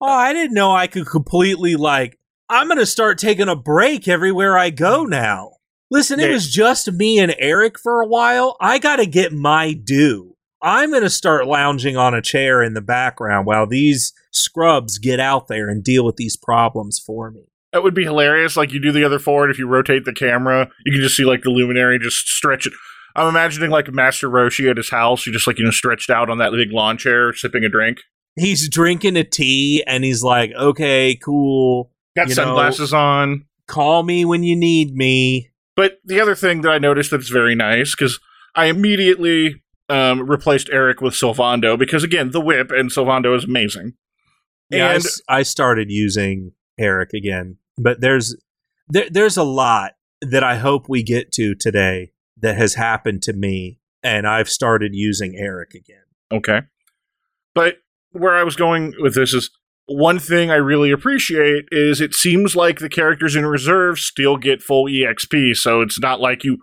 Oh, 0.00 0.08
I 0.08 0.32
didn't 0.32 0.54
know 0.54 0.72
I 0.74 0.86
could 0.86 1.06
completely 1.06 1.76
like. 1.76 2.18
I'm 2.48 2.68
gonna 2.68 2.84
start 2.86 3.18
taking 3.18 3.48
a 3.48 3.56
break 3.56 4.08
everywhere 4.08 4.58
I 4.58 4.70
go 4.70 5.04
now. 5.04 5.52
Listen, 5.90 6.20
it 6.20 6.30
was 6.30 6.50
just 6.50 6.92
me 6.92 7.18
and 7.18 7.34
Erik 7.38 7.78
for 7.78 8.00
a 8.00 8.06
while. 8.06 8.56
I 8.60 8.78
gotta 8.78 9.06
get 9.06 9.32
my 9.32 9.72
due. 9.72 10.36
I'm 10.62 10.92
gonna 10.92 11.10
start 11.10 11.46
lounging 11.46 11.96
on 11.96 12.14
a 12.14 12.22
chair 12.22 12.62
in 12.62 12.74
the 12.74 12.80
background 12.80 13.46
while 13.46 13.66
these 13.66 14.12
scrubs 14.30 14.98
get 14.98 15.20
out 15.20 15.48
there 15.48 15.68
and 15.68 15.82
deal 15.82 16.04
with 16.04 16.16
these 16.16 16.36
problems 16.36 16.98
for 16.98 17.30
me. 17.30 17.44
That 17.72 17.82
would 17.82 17.94
be 17.94 18.04
hilarious. 18.04 18.56
Like 18.56 18.72
you 18.72 18.80
do 18.80 18.92
the 18.92 19.04
other 19.04 19.18
forward, 19.18 19.50
if 19.50 19.58
you 19.58 19.66
rotate 19.66 20.04
the 20.04 20.12
camera, 20.12 20.70
you 20.84 20.92
can 20.92 21.00
just 21.00 21.16
see 21.16 21.24
like 21.24 21.42
the 21.42 21.50
Luminary 21.50 21.98
just 21.98 22.26
stretch 22.26 22.66
it. 22.66 22.72
I'm 23.16 23.28
imagining 23.28 23.70
like 23.70 23.92
Master 23.92 24.28
Roshi 24.28 24.70
at 24.70 24.76
his 24.76 24.90
house, 24.90 25.26
you 25.26 25.32
just 25.32 25.46
like 25.46 25.58
you 25.58 25.64
know 25.64 25.70
stretched 25.70 26.10
out 26.10 26.30
on 26.30 26.38
that 26.38 26.52
big 26.52 26.72
lawn 26.72 26.96
chair, 26.98 27.32
sipping 27.32 27.64
a 27.64 27.68
drink. 27.68 27.98
He's 28.36 28.68
drinking 28.68 29.16
a 29.16 29.24
tea 29.24 29.82
and 29.86 30.04
he's 30.04 30.22
like, 30.22 30.52
"Okay, 30.52 31.16
cool. 31.16 31.90
Got 32.16 32.28
You 32.28 32.34
know- 32.36 32.44
sunglasses 32.44 32.92
on. 32.94 33.44
Call 33.66 34.02
me 34.02 34.24
when 34.24 34.42
you 34.42 34.56
need 34.56 34.94
me." 34.94 35.50
But 35.76 35.98
the 36.04 36.20
other 36.20 36.34
thing 36.34 36.60
that 36.62 36.70
I 36.70 36.78
noticed 36.78 37.10
that's 37.10 37.28
very 37.28 37.54
nice 37.54 37.94
because 37.94 38.18
I 38.54 38.66
immediately 38.66 39.62
um, 39.88 40.28
replaced 40.28 40.68
Erik 40.70 41.00
with 41.00 41.14
Sylvando 41.14 41.78
because 41.78 42.04
again 42.04 42.30
the 42.30 42.40
whip 42.40 42.70
and 42.70 42.90
Sylvando 42.90 43.36
is 43.36 43.44
amazing. 43.44 43.94
Yeah, 44.70 44.88
I 44.90 44.94
and 44.94 45.04
s- 45.04 45.20
I, 45.28 45.42
started 45.42 45.90
using 45.90 46.52
Erik 46.78 47.12
again, 47.12 47.56
but 47.76 48.00
there's 48.00 48.36
there, 48.88 49.08
there's 49.10 49.36
a 49.36 49.42
lot 49.42 49.92
that 50.22 50.44
I 50.44 50.56
hope 50.56 50.88
we 50.88 51.02
get 51.02 51.32
to 51.32 51.54
today 51.56 52.12
that 52.40 52.56
has 52.56 52.74
happened 52.74 53.22
to 53.22 53.32
me, 53.32 53.78
and 54.02 54.26
I've 54.26 54.48
started 54.48 54.92
using 54.94 55.36
Erik 55.36 55.74
again. 55.74 56.04
okay, 56.32 56.62
but 57.54 57.76
where 58.12 58.34
I 58.34 58.42
was 58.42 58.56
going 58.56 58.94
with 58.98 59.14
this 59.14 59.32
is 59.32 59.50
one 59.86 60.20
thing 60.20 60.50
I 60.50 60.56
really 60.56 60.92
appreciate 60.92 61.64
is 61.72 62.00
it 62.00 62.14
seems 62.14 62.54
like 62.54 62.78
the 62.78 62.88
characters 62.88 63.34
in 63.34 63.44
reserve 63.44 63.98
still 63.98 64.36
get 64.36 64.62
full 64.62 64.84
exp, 64.84 65.56
so 65.56 65.80
it's 65.80 65.98
not 65.98 66.20
like 66.20 66.44
you 66.44 66.58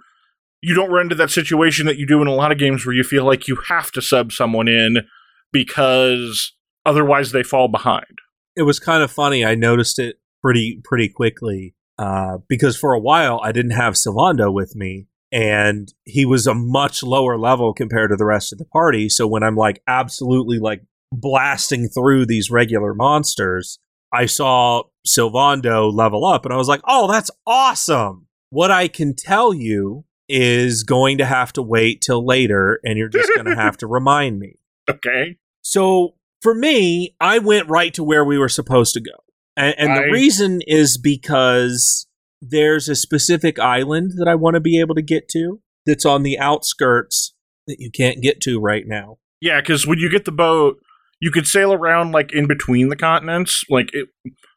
you 0.61 0.73
don't 0.73 0.91
run 0.91 1.03
into 1.03 1.15
that 1.15 1.29
situation 1.29 1.85
that 1.85 1.97
you 1.97 2.07
do 2.07 2.21
in 2.21 2.27
a 2.27 2.33
lot 2.33 2.51
of 2.51 2.57
games 2.57 2.85
where 2.85 2.95
you 2.95 3.03
feel 3.03 3.25
like 3.25 3.47
you 3.47 3.57
have 3.67 3.91
to 3.91 4.01
sub 4.01 4.31
someone 4.31 4.67
in 4.67 5.05
because 5.51 6.53
otherwise 6.85 7.31
they 7.31 7.43
fall 7.43 7.67
behind. 7.67 8.17
It 8.55 8.63
was 8.63 8.79
kind 8.79 9.03
of 9.03 9.11
funny. 9.11 9.45
I 9.45 9.55
noticed 9.55 9.99
it 9.99 10.19
pretty 10.41 10.81
pretty 10.83 11.09
quickly 11.09 11.75
uh, 11.99 12.37
because 12.47 12.77
for 12.77 12.93
a 12.93 12.99
while 12.99 13.39
I 13.43 13.51
didn't 13.51 13.71
have 13.71 13.93
Sylvando 13.95 14.53
with 14.53 14.75
me, 14.75 15.07
and 15.31 15.93
he 16.05 16.25
was 16.25 16.47
a 16.47 16.53
much 16.53 17.03
lower 17.03 17.37
level 17.37 17.73
compared 17.73 18.11
to 18.11 18.15
the 18.15 18.25
rest 18.25 18.53
of 18.53 18.59
the 18.59 18.65
party. 18.65 19.09
So 19.09 19.27
when 19.27 19.43
I'm 19.43 19.55
like 19.55 19.81
absolutely 19.87 20.59
like 20.59 20.83
blasting 21.11 21.89
through 21.89 22.25
these 22.25 22.49
regular 22.49 22.93
monsters, 22.93 23.79
I 24.13 24.25
saw 24.25 24.83
Sylvando 25.05 25.93
level 25.93 26.25
up 26.25 26.45
and 26.45 26.53
I 26.53 26.57
was 26.57 26.67
like, 26.67 26.81
oh, 26.87 27.11
that's 27.11 27.31
awesome. 27.45 28.27
What 28.49 28.71
I 28.71 28.87
can 28.87 29.15
tell 29.15 29.53
you 29.53 30.05
is 30.29 30.83
going 30.83 31.17
to 31.17 31.25
have 31.25 31.53
to 31.53 31.61
wait 31.61 32.01
till 32.01 32.25
later 32.25 32.79
and 32.83 32.97
you're 32.97 33.09
just 33.09 33.31
going 33.35 33.45
to 33.47 33.55
have 33.55 33.77
to 33.77 33.87
remind 33.87 34.39
me. 34.39 34.55
Okay. 34.89 35.37
So 35.61 36.15
for 36.41 36.53
me, 36.53 37.15
I 37.19 37.39
went 37.39 37.69
right 37.69 37.93
to 37.93 38.03
where 38.03 38.23
we 38.23 38.37
were 38.37 38.49
supposed 38.49 38.93
to 38.93 39.01
go. 39.01 39.11
And, 39.57 39.75
and 39.77 39.97
the 39.97 40.11
reason 40.11 40.61
is 40.67 40.97
because 40.97 42.06
there's 42.41 42.88
a 42.89 42.95
specific 42.95 43.60
island 43.60 44.13
that 44.17 44.28
I 44.28 44.36
want 44.36 44.56
to 44.56 44.60
be 44.60 44.80
able 44.80 44.95
to 44.95 45.02
get 45.02 45.28
to 45.30 45.62
that's 45.86 46.06
on 46.06 46.23
the 46.23 46.38
outskirts 46.38 47.34
that 47.67 47.78
you 47.80 47.89
can't 47.91 48.21
get 48.21 48.41
to 48.41 48.60
right 48.60 48.84
now. 48.86 49.17
Yeah, 49.41 49.62
because 49.62 49.86
when 49.86 50.00
you 50.00 50.10
get 50.10 50.26
the 50.26 50.32
boat, 50.32 50.78
you 51.19 51.32
could 51.32 51.47
sail 51.47 51.73
around 51.73 52.12
like 52.12 52.32
in 52.34 52.47
between 52.47 52.89
the 52.89 52.95
continents, 52.95 53.63
like 53.69 53.89
it, 53.93 54.10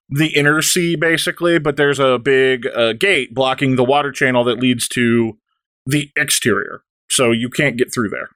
the 0.08 0.34
inner 0.34 0.62
sea, 0.62 0.96
basically. 0.96 1.58
But 1.58 1.76
there's 1.76 1.98
a 1.98 2.18
big 2.18 2.66
uh, 2.66 2.92
gate 2.94 3.34
blocking 3.34 3.76
the 3.76 3.84
water 3.84 4.12
channel 4.12 4.44
that 4.44 4.60
leads 4.60 4.88
to 4.88 5.38
the 5.86 6.10
exterior, 6.16 6.82
so 7.08 7.30
you 7.30 7.48
can't 7.48 7.76
get 7.76 7.92
through 7.92 8.10
there. 8.10 8.28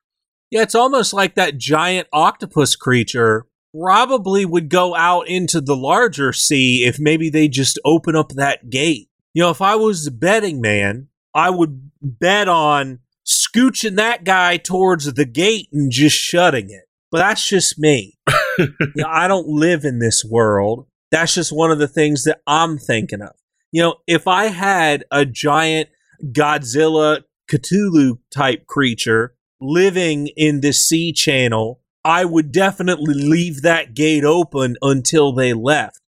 Yeah, 0.51 0.63
it's 0.63 0.75
almost 0.75 1.13
like 1.13 1.35
that 1.35 1.59
giant 1.59 2.09
octopus 2.13 2.77
creature 2.77 3.47
probably 3.79 4.45
would 4.45 4.69
go 4.69 4.95
out 4.95 5.29
into 5.29 5.61
the 5.61 5.77
larger 5.77 6.33
sea 6.33 6.85
if 6.85 6.99
maybe 7.01 7.29
they 7.29 7.49
just 7.49 7.79
open 7.85 8.15
up 8.15 8.31
that 8.31 8.71
gate. 8.71 9.09
You 9.35 9.42
know, 9.42 9.51
if 9.51 9.61
I 9.61 9.75
was 9.75 10.05
the 10.05 10.11
betting 10.11 10.61
man, 10.61 11.09
I 11.35 11.51
would 11.51 11.90
bet 12.01 12.49
on 12.49 13.01
scooching 13.27 13.97
that 13.97 14.25
guy 14.25 14.57
towards 14.57 15.12
the 15.12 15.25
gate 15.25 15.68
and 15.73 15.90
just 15.90 16.16
shutting 16.16 16.70
it. 16.70 16.85
But 17.11 17.18
that's 17.18 17.49
just 17.49 17.79
me. 17.79 18.18
you 18.59 18.68
know, 18.97 19.09
I 19.09 19.29
don't 19.29 19.49
live 19.49 19.85
in 19.85 19.99
this 19.99 20.25
world. 20.25 20.87
That's 21.11 21.35
just 21.35 21.53
one 21.53 21.70
of 21.70 21.79
the 21.79 21.88
things 21.88 22.25
that 22.25 22.40
I'm 22.47 22.79
thinking 22.79 23.23
of. 23.23 23.35
You 23.73 23.83
know, 23.83 23.97
if 24.07 24.29
I 24.29 24.47
had 24.47 25.05
a 25.11 25.25
giant 25.25 25.88
Godzilla 26.25 27.23
Cthulhu 27.51 28.18
type 28.33 28.66
creature 28.66 29.35
living 29.61 30.29
in 30.37 30.61
the 30.61 30.73
sea 30.73 31.12
channel, 31.12 31.81
I 32.05 32.25
would 32.25 32.53
definitely 32.53 33.14
leave 33.14 33.62
that 33.62 33.94
gate 33.94 34.25
open 34.25 34.77
until 34.83 35.33
they 35.33 35.53
left. 35.53 36.01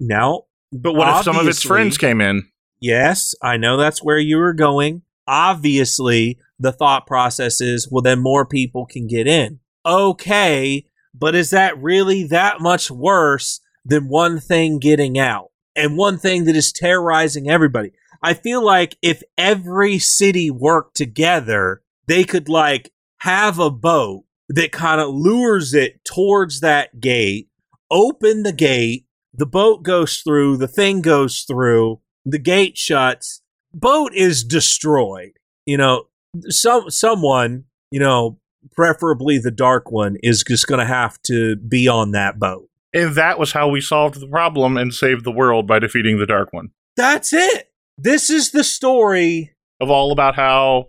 Now, 0.00 0.44
But 0.72 0.94
what 0.94 1.08
if 1.18 1.24
some 1.24 1.36
of 1.36 1.46
its 1.46 1.62
friends 1.62 1.98
came 1.98 2.20
in? 2.20 2.48
Yes, 2.82 3.34
I 3.42 3.56
know 3.56 3.76
that's 3.76 4.02
where 4.02 4.18
you 4.18 4.36
were 4.36 4.52
going. 4.52 5.02
Obviously, 5.26 6.38
the 6.58 6.72
thought 6.72 7.06
process 7.06 7.60
is, 7.60 7.88
well, 7.90 8.02
then 8.02 8.20
more 8.20 8.44
people 8.44 8.84
can 8.84 9.06
get 9.06 9.26
in. 9.26 9.60
Okay, 9.86 10.86
but 11.14 11.34
is 11.34 11.50
that 11.50 11.80
really 11.80 12.24
that 12.24 12.60
much 12.60 12.90
worse 12.90 13.60
than 13.84 14.08
one 14.08 14.38
thing 14.38 14.78
getting 14.78 15.18
out? 15.18 15.50
And 15.74 15.96
one 15.96 16.18
thing 16.18 16.44
that 16.44 16.56
is 16.56 16.72
terrorizing 16.72 17.48
everybody. 17.48 17.92
I 18.22 18.34
feel 18.34 18.64
like 18.64 18.96
if 19.00 19.22
every 19.38 19.98
city 19.98 20.50
worked 20.50 20.96
together, 20.96 21.82
they 22.06 22.24
could 22.24 22.48
like 22.48 22.92
have 23.20 23.58
a 23.58 23.70
boat 23.70 24.24
that 24.48 24.70
kind 24.70 25.00
of 25.00 25.08
lures 25.14 25.72
it 25.72 26.04
towards 26.04 26.60
that 26.60 27.00
gate, 27.00 27.48
open 27.90 28.42
the 28.42 28.52
gate, 28.52 29.06
the 29.32 29.46
boat 29.46 29.82
goes 29.82 30.18
through, 30.18 30.58
the 30.58 30.68
thing 30.68 31.00
goes 31.00 31.42
through, 31.42 32.00
the 32.24 32.38
gate 32.38 32.76
shuts, 32.76 33.42
boat 33.74 34.12
is 34.14 34.44
destroyed. 34.44 35.32
You 35.66 35.76
know, 35.76 36.08
some 36.48 36.90
someone, 36.90 37.64
you 37.90 38.00
know, 38.00 38.38
preferably 38.72 39.38
the 39.38 39.50
dark 39.50 39.90
one, 39.90 40.16
is 40.22 40.44
just 40.46 40.66
going 40.66 40.80
to 40.80 40.86
have 40.86 41.20
to 41.22 41.56
be 41.56 41.88
on 41.88 42.12
that 42.12 42.38
boat. 42.38 42.68
And 42.94 43.14
that 43.14 43.38
was 43.38 43.52
how 43.52 43.68
we 43.68 43.80
solved 43.80 44.20
the 44.20 44.26
problem 44.26 44.76
and 44.76 44.92
saved 44.92 45.24
the 45.24 45.32
world 45.32 45.66
by 45.66 45.78
defeating 45.78 46.18
the 46.18 46.26
Dark 46.26 46.52
One. 46.52 46.70
That's 46.96 47.32
it. 47.32 47.70
This 47.96 48.28
is 48.28 48.50
the 48.50 48.64
story. 48.64 49.54
Of 49.80 49.90
all 49.90 50.12
about 50.12 50.36
how 50.36 50.88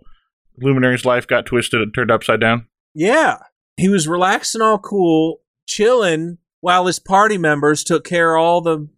Luminary's 0.60 1.04
life 1.04 1.26
got 1.26 1.46
twisted 1.46 1.80
and 1.80 1.94
turned 1.94 2.10
upside 2.10 2.40
down. 2.40 2.68
Yeah. 2.94 3.38
He 3.76 3.88
was 3.88 4.06
relaxing 4.06 4.60
all 4.60 4.78
cool, 4.78 5.40
chilling, 5.66 6.38
while 6.60 6.86
his 6.86 6.98
party 6.98 7.38
members 7.38 7.82
took 7.82 8.04
care 8.04 8.36
of 8.36 8.42
all 8.42 8.60
the. 8.60 8.88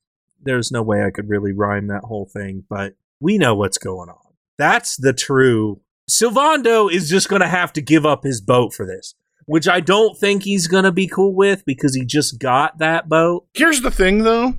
There's 0.46 0.72
no 0.72 0.82
way 0.82 1.04
I 1.04 1.10
could 1.10 1.28
really 1.28 1.52
rhyme 1.52 1.88
that 1.88 2.04
whole 2.04 2.30
thing, 2.32 2.64
but 2.68 2.94
we 3.20 3.38
know 3.38 3.54
what's 3.54 3.78
going 3.78 4.08
on. 4.08 4.34
That's 4.58 4.96
the 4.96 5.12
true. 5.12 5.80
Sylvando 6.10 6.90
is 6.90 7.10
just 7.10 7.28
going 7.28 7.42
to 7.42 7.48
have 7.48 7.72
to 7.74 7.80
give 7.82 8.06
up 8.06 8.22
his 8.24 8.40
boat 8.40 8.72
for 8.72 8.86
this, 8.86 9.14
which 9.44 9.68
I 9.68 9.80
don't 9.80 10.16
think 10.16 10.44
he's 10.44 10.66
going 10.66 10.84
to 10.84 10.92
be 10.92 11.08
cool 11.08 11.34
with 11.34 11.64
because 11.66 11.94
he 11.94 12.04
just 12.04 12.38
got 12.38 12.78
that 12.78 13.08
boat. 13.08 13.46
Here's 13.54 13.82
the 13.82 13.90
thing, 13.90 14.18
though. 14.18 14.54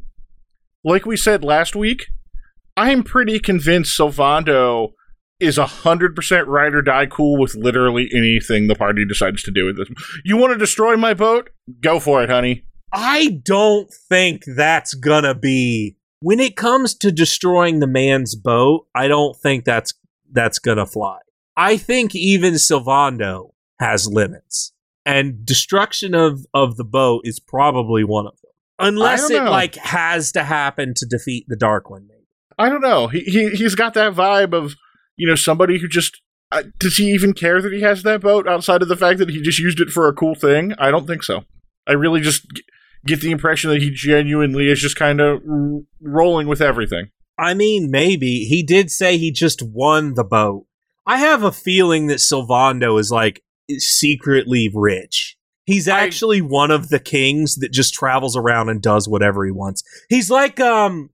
Like 0.83 1.05
we 1.05 1.17
said 1.17 1.43
last 1.43 1.75
week, 1.75 2.07
I'm 2.75 3.03
pretty 3.03 3.39
convinced 3.39 3.97
Sylvando 3.97 4.91
is 5.39 5.57
a 5.57 5.65
hundred 5.65 6.15
percent 6.15 6.47
ride 6.47 6.73
or 6.73 6.81
die 6.81 7.05
cool 7.05 7.39
with 7.39 7.55
literally 7.55 8.09
anything 8.13 8.67
the 8.67 8.75
party 8.75 9.05
decides 9.05 9.43
to 9.43 9.51
do 9.51 9.65
with 9.65 9.77
this. 9.77 9.87
You 10.23 10.37
want 10.37 10.53
to 10.53 10.59
destroy 10.59 10.95
my 10.95 11.13
boat? 11.13 11.49
Go 11.81 11.99
for 11.99 12.23
it, 12.23 12.29
honey. 12.29 12.65
I 12.91 13.39
don't 13.43 13.91
think 13.91 14.43
that's 14.45 14.93
gonna 14.93 15.35
be 15.35 15.97
when 16.21 16.39
it 16.39 16.55
comes 16.55 16.95
to 16.95 17.11
destroying 17.11 17.79
the 17.79 17.87
man's 17.87 18.35
boat. 18.35 18.87
I 18.95 19.07
don't 19.07 19.35
think 19.35 19.65
that's 19.65 19.93
that's 20.31 20.59
gonna 20.59 20.85
fly. 20.85 21.19
I 21.55 21.77
think 21.77 22.15
even 22.15 22.53
Sylvando 22.53 23.51
has 23.79 24.07
limits, 24.07 24.73
and 25.05 25.45
destruction 25.45 26.13
of 26.13 26.45
of 26.53 26.77
the 26.77 26.85
boat 26.85 27.21
is 27.25 27.39
probably 27.39 28.03
one 28.03 28.27
of 28.27 28.39
them, 28.41 28.51
unless 28.79 29.29
it 29.29 29.43
know. 29.43 29.51
like 29.51 29.75
has 29.75 30.31
to 30.33 30.43
happen 30.43 30.93
to 30.95 31.05
defeat 31.05 31.45
the 31.47 31.55
Dark 31.55 31.89
One. 31.89 32.07
Maybe. 32.07 32.17
I 32.57 32.69
don't 32.69 32.81
know. 32.81 33.07
He 33.07 33.21
he 33.21 33.49
he's 33.49 33.75
got 33.75 33.93
that 33.95 34.13
vibe 34.13 34.53
of 34.53 34.75
you 35.17 35.27
know 35.27 35.35
somebody 35.35 35.79
who 35.79 35.87
just 35.87 36.21
uh, 36.51 36.63
does 36.79 36.97
he 36.97 37.11
even 37.11 37.33
care 37.33 37.61
that 37.61 37.73
he 37.73 37.81
has 37.81 38.03
that 38.03 38.21
boat 38.21 38.47
outside 38.47 38.81
of 38.81 38.87
the 38.87 38.95
fact 38.95 39.19
that 39.19 39.29
he 39.29 39.41
just 39.41 39.59
used 39.59 39.79
it 39.79 39.89
for 39.89 40.07
a 40.07 40.13
cool 40.13 40.35
thing? 40.35 40.73
I 40.77 40.89
don't 40.89 41.05
think 41.05 41.23
so. 41.23 41.43
I 41.85 41.93
really 41.93 42.21
just 42.21 42.45
get 43.07 43.21
the 43.21 43.31
impression 43.31 43.69
that 43.71 43.81
he 43.81 43.89
genuinely 43.89 44.69
is 44.69 44.79
just 44.79 44.95
kind 44.95 45.19
of 45.19 45.41
r- 45.49 45.79
rolling 46.01 46.47
with 46.47 46.61
everything. 46.61 47.09
I 47.39 47.53
mean, 47.53 47.89
maybe 47.91 48.45
he 48.45 48.63
did 48.63 48.91
say 48.91 49.17
he 49.17 49.31
just 49.31 49.61
won 49.63 50.15
the 50.15 50.23
boat. 50.23 50.65
I 51.05 51.17
have 51.17 51.43
a 51.43 51.51
feeling 51.51 52.07
that 52.07 52.17
Sylvando 52.19 52.99
is 52.99 53.11
like 53.11 53.43
secretly 53.77 54.69
rich. 54.73 55.37
He's 55.65 55.87
I- 55.87 56.01
actually 56.01 56.41
one 56.41 56.71
of 56.71 56.89
the 56.89 56.99
kings 56.99 57.55
that 57.57 57.71
just 57.71 57.93
travels 57.93 58.35
around 58.35 58.69
and 58.69 58.81
does 58.81 59.07
whatever 59.07 59.45
he 59.45 59.51
wants. 59.51 59.83
He's 60.09 60.29
like 60.31 60.59
um 60.59 61.09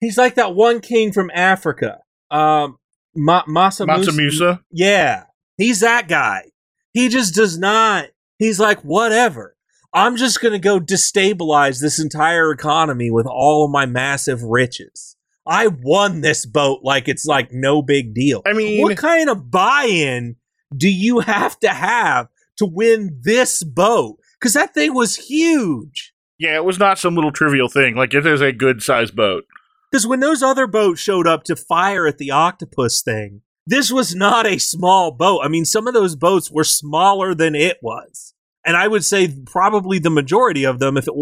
he's 0.00 0.18
like 0.18 0.34
that 0.36 0.54
one 0.54 0.80
king 0.80 1.12
from 1.12 1.30
Africa. 1.34 2.00
Um 2.30 2.78
Ma- 3.14 3.44
Masa 3.44 3.86
Musa. 3.86 4.10
Matsumusa. 4.12 4.60
Yeah. 4.70 5.24
He's 5.58 5.80
that 5.80 6.08
guy. 6.08 6.50
He 6.92 7.08
just 7.08 7.34
does 7.34 7.58
not 7.58 8.06
he's 8.38 8.58
like 8.60 8.80
whatever. 8.82 9.56
I'm 9.94 10.16
just 10.16 10.40
going 10.40 10.52
to 10.52 10.58
go 10.58 10.80
destabilize 10.80 11.80
this 11.80 11.98
entire 11.98 12.50
economy 12.50 13.10
with 13.10 13.26
all 13.26 13.64
of 13.64 13.70
my 13.70 13.86
massive 13.86 14.42
riches. 14.42 15.16
I 15.46 15.66
won 15.66 16.20
this 16.20 16.46
boat 16.46 16.80
like 16.82 17.08
it's 17.08 17.26
like 17.26 17.52
no 17.52 17.82
big 17.82 18.14
deal. 18.14 18.42
I 18.46 18.52
mean- 18.52 18.82
what 18.82 18.96
kind 18.96 19.28
of 19.28 19.50
buy-in 19.50 20.36
do 20.74 20.88
you 20.88 21.20
have 21.20 21.58
to 21.60 21.68
have 21.68 22.28
to 22.58 22.66
win 22.66 23.18
this 23.22 23.62
boat? 23.62 24.18
Because 24.40 24.54
that 24.54 24.72
thing 24.74 24.94
was 24.94 25.16
huge. 25.16 26.14
Yeah, 26.38 26.56
it 26.56 26.64
was 26.64 26.78
not 26.78 26.98
some 26.98 27.14
little 27.14 27.32
trivial 27.32 27.68
thing. 27.68 27.94
Like 27.94 28.14
it 28.14 28.26
is 28.26 28.40
a 28.40 28.52
good 28.52 28.82
sized 28.82 29.14
boat. 29.14 29.44
Because 29.90 30.06
when 30.06 30.20
those 30.20 30.42
other 30.42 30.66
boats 30.66 31.00
showed 31.00 31.26
up 31.26 31.44
to 31.44 31.54
fire 31.56 32.06
at 32.06 32.18
the 32.18 32.30
octopus 32.30 33.02
thing, 33.02 33.42
this 33.66 33.92
was 33.92 34.14
not 34.14 34.46
a 34.46 34.58
small 34.58 35.12
boat. 35.12 35.40
I 35.44 35.48
mean, 35.48 35.64
some 35.64 35.86
of 35.86 35.94
those 35.94 36.16
boats 36.16 36.50
were 36.50 36.64
smaller 36.64 37.34
than 37.34 37.54
it 37.54 37.78
was, 37.82 38.31
and 38.64 38.76
I 38.76 38.88
would 38.88 39.04
say 39.04 39.28
probably 39.46 39.98
the 39.98 40.10
majority 40.10 40.64
of 40.64 40.78
them, 40.78 40.96
if 40.96 41.08
it, 41.08 41.14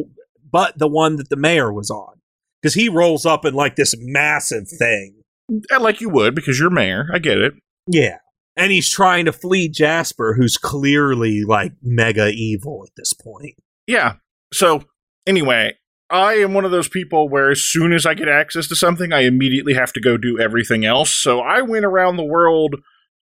but 0.51 0.79
the 0.79 0.89
one 0.89 1.17
that 1.17 1.29
the 1.29 1.37
mayor 1.37 1.73
was 1.73 1.91
on, 1.91 2.21
because 2.61 2.75
he 2.75 2.89
rolls 2.89 3.25
up 3.25 3.45
in 3.45 3.55
like 3.55 3.77
this 3.77 3.95
massive 3.99 4.69
thing. 4.69 5.23
And 5.49 5.83
like 5.83 6.01
you 6.01 6.09
would 6.11 6.35
because 6.35 6.59
you're 6.59 6.71
mayor. 6.71 7.09
I 7.13 7.19
get 7.19 7.39
it. 7.39 7.55
Yeah. 7.87 8.19
And 8.57 8.71
he's 8.71 8.91
trying 8.91 9.25
to 9.25 9.33
flee 9.33 9.69
Jasper, 9.69 10.35
who's 10.35 10.57
clearly 10.57 11.45
like 11.45 11.73
mega 11.83 12.29
evil 12.29 12.85
at 12.87 12.95
this 12.97 13.13
point. 13.13 13.55
Yeah. 13.87 14.15
So 14.53 14.85
anyway, 15.27 15.75
I 16.11 16.35
am 16.35 16.55
one 16.55 16.65
of 16.65 16.71
those 16.71 16.89
people 16.89 17.29
where 17.29 17.51
as 17.51 17.63
soon 17.63 17.93
as 17.93 18.05
I 18.05 18.15
get 18.15 18.29
access 18.29 18.67
to 18.69 18.77
something, 18.77 19.13
I 19.13 19.21
immediately 19.21 19.75
have 19.75 19.93
to 19.95 20.01
go 20.01 20.17
do 20.17 20.39
everything 20.39 20.85
else. 20.85 21.15
So 21.15 21.41
I 21.41 21.63
went 21.63 21.85
around 21.85 22.17
the 22.17 22.25
world 22.25 22.77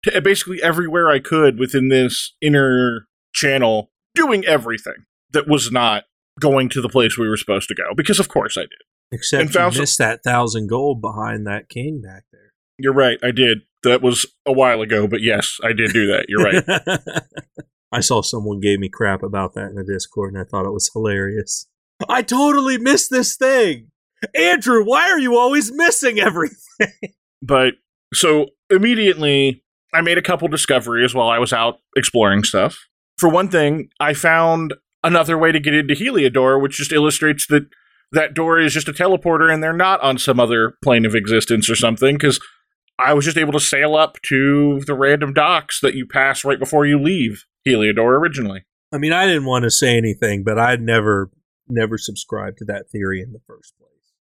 to 0.04 0.20
basically 0.20 0.62
everywhere 0.62 1.10
I 1.10 1.18
could 1.18 1.58
within 1.58 1.88
this 1.88 2.34
inner 2.42 3.06
channel, 3.32 3.90
doing 4.14 4.44
everything 4.44 5.04
that 5.32 5.48
was 5.48 5.70
not 5.72 6.04
going 6.40 6.68
to 6.70 6.80
the 6.80 6.88
place 6.88 7.16
we 7.18 7.28
were 7.28 7.36
supposed 7.36 7.68
to 7.68 7.74
go. 7.74 7.94
Because 7.96 8.18
of 8.20 8.28
course 8.28 8.56
I 8.56 8.62
did. 8.62 8.70
Except 9.12 9.40
And 9.40 9.50
you 9.50 9.54
found 9.54 9.74
some- 9.74 9.80
missed 9.82 9.98
that 9.98 10.22
thousand 10.24 10.68
gold 10.68 11.00
behind 11.00 11.46
that 11.46 11.68
king 11.68 12.00
back 12.02 12.24
there. 12.32 12.52
You're 12.78 12.92
right, 12.94 13.18
I 13.22 13.30
did. 13.30 13.58
That 13.84 14.02
was 14.02 14.26
a 14.46 14.52
while 14.52 14.80
ago, 14.80 15.06
but 15.06 15.20
yes, 15.22 15.58
I 15.62 15.72
did 15.72 15.92
do 15.92 16.06
that. 16.08 16.26
You're 16.28 16.42
right. 16.42 17.22
I 17.92 18.00
saw 18.00 18.22
someone 18.22 18.58
gave 18.58 18.80
me 18.80 18.88
crap 18.88 19.22
about 19.22 19.54
that 19.54 19.68
in 19.68 19.74
the 19.76 19.84
Discord, 19.84 20.32
and 20.32 20.40
I 20.42 20.44
thought 20.44 20.66
it 20.66 20.72
was 20.72 20.90
hilarious. 20.92 21.68
I 22.08 22.22
totally 22.22 22.76
missed 22.78 23.10
this 23.10 23.36
thing. 23.36 23.90
Andrew, 24.34 24.82
why 24.84 25.10
are 25.10 25.18
you 25.20 25.36
always 25.38 25.70
missing 25.72 26.18
everything? 26.18 26.56
But 27.46 27.74
so 28.14 28.46
immediately, 28.70 29.62
I 29.92 30.00
made 30.00 30.16
a 30.16 30.22
couple 30.22 30.48
discoveries 30.48 31.14
while 31.14 31.28
I 31.28 31.38
was 31.38 31.52
out 31.52 31.78
exploring 31.94 32.42
stuff. 32.42 32.78
For 33.18 33.28
one 33.28 33.48
thing, 33.48 33.88
I 34.00 34.14
found 34.14 34.74
another 35.02 35.38
way 35.38 35.52
to 35.52 35.60
get 35.60 35.74
into 35.74 35.94
Heliodor, 35.94 36.60
which 36.60 36.76
just 36.76 36.92
illustrates 36.92 37.46
that 37.48 37.64
that 38.12 38.34
door 38.34 38.58
is 38.58 38.72
just 38.72 38.88
a 38.88 38.92
teleporter 38.92 39.52
and 39.52 39.62
they're 39.62 39.72
not 39.72 40.00
on 40.00 40.18
some 40.18 40.40
other 40.40 40.74
plane 40.82 41.04
of 41.04 41.14
existence 41.14 41.68
or 41.68 41.76
something. 41.76 42.16
Because 42.16 42.40
I 42.98 43.12
was 43.14 43.24
just 43.24 43.38
able 43.38 43.52
to 43.52 43.60
sail 43.60 43.96
up 43.96 44.20
to 44.28 44.80
the 44.86 44.94
random 44.94 45.32
docks 45.32 45.80
that 45.80 45.94
you 45.94 46.06
pass 46.06 46.44
right 46.44 46.58
before 46.58 46.86
you 46.86 47.00
leave 47.00 47.44
Heliodor 47.66 48.18
originally. 48.18 48.64
I 48.92 48.98
mean, 48.98 49.12
I 49.12 49.26
didn't 49.26 49.46
want 49.46 49.64
to 49.64 49.70
say 49.70 49.96
anything, 49.96 50.44
but 50.44 50.58
I'd 50.58 50.80
never, 50.80 51.30
never 51.68 51.98
subscribed 51.98 52.58
to 52.58 52.64
that 52.66 52.90
theory 52.90 53.20
in 53.20 53.32
the 53.32 53.40
first 53.46 53.74
place. 53.78 53.90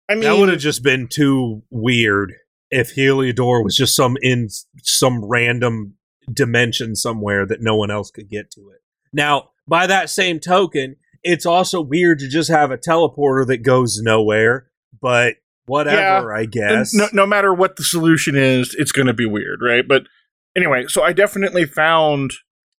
I 0.08 0.14
mean, 0.14 0.24
that 0.24 0.38
would 0.38 0.48
have 0.48 0.58
just 0.58 0.82
been 0.82 1.06
too 1.06 1.62
weird 1.70 2.32
if 2.70 2.94
Heliodor 2.94 3.62
was 3.62 3.76
just 3.76 3.94
some 3.94 4.16
in 4.20 4.48
some 4.82 5.24
random 5.24 5.94
dimension 6.32 6.94
somewhere 6.96 7.46
that 7.46 7.60
no 7.60 7.76
one 7.76 7.90
else 7.90 8.10
could 8.10 8.28
get 8.28 8.50
to 8.52 8.70
it. 8.70 8.82
Now, 9.12 9.50
by 9.66 9.86
that 9.86 10.10
same 10.10 10.40
token, 10.40 10.96
it's 11.22 11.46
also 11.46 11.80
weird 11.80 12.18
to 12.20 12.28
just 12.28 12.50
have 12.50 12.70
a 12.70 12.78
teleporter 12.78 13.46
that 13.46 13.58
goes 13.58 14.00
nowhere, 14.00 14.70
but 15.00 15.36
whatever, 15.66 16.34
I 16.34 16.44
guess. 16.46 16.94
No, 16.94 17.08
no 17.12 17.26
matter 17.26 17.52
what 17.52 17.76
the 17.76 17.84
solution 17.84 18.36
is, 18.36 18.74
it's 18.78 18.92
going 18.92 19.06
to 19.06 19.14
be 19.14 19.26
weird, 19.26 19.60
right? 19.62 19.86
But 19.86 20.04
anyway, 20.56 20.86
so 20.88 21.02
I 21.02 21.12
definitely 21.12 21.66
found 21.66 22.32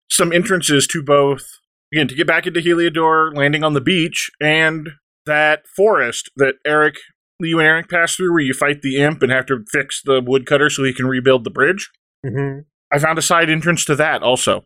some 0.10 0.34
entrances 0.34 0.88
to 0.88 1.04
both, 1.04 1.46
again, 1.94 2.08
to 2.08 2.16
get 2.16 2.28
back 2.28 2.48
into 2.48 2.62
Heliodor, 2.62 3.36
landing 3.36 3.64
on 3.64 3.74
the 3.74 3.82
beach, 3.82 4.32
and 4.42 4.90
that 5.26 5.68
forest 5.76 6.32
that 6.38 6.56
Erik, 6.66 6.96
you 7.40 7.60
and 7.60 7.68
Erik 7.68 7.90
pass 7.90 8.16
through 8.16 8.32
where 8.32 8.42
you 8.42 8.54
fight 8.54 8.82
the 8.82 8.98
imp 8.98 9.22
and 9.22 9.32
have 9.32 9.46
to 9.48 9.64
fix 9.72 10.02
the 10.04 10.22
woodcutter 10.22 10.70
so 10.70 10.84
he 10.84 10.94
can 10.94 11.08
rebuild 11.08 11.44
the 11.44 11.52
bridge. 11.52 11.90
Mhm. 12.26 12.66
I 12.92 13.00
found 13.00 13.18
a 13.18 13.22
side 13.22 13.50
entrance 13.50 13.86
to 13.86 13.96
that 13.96 14.24
also 14.24 14.66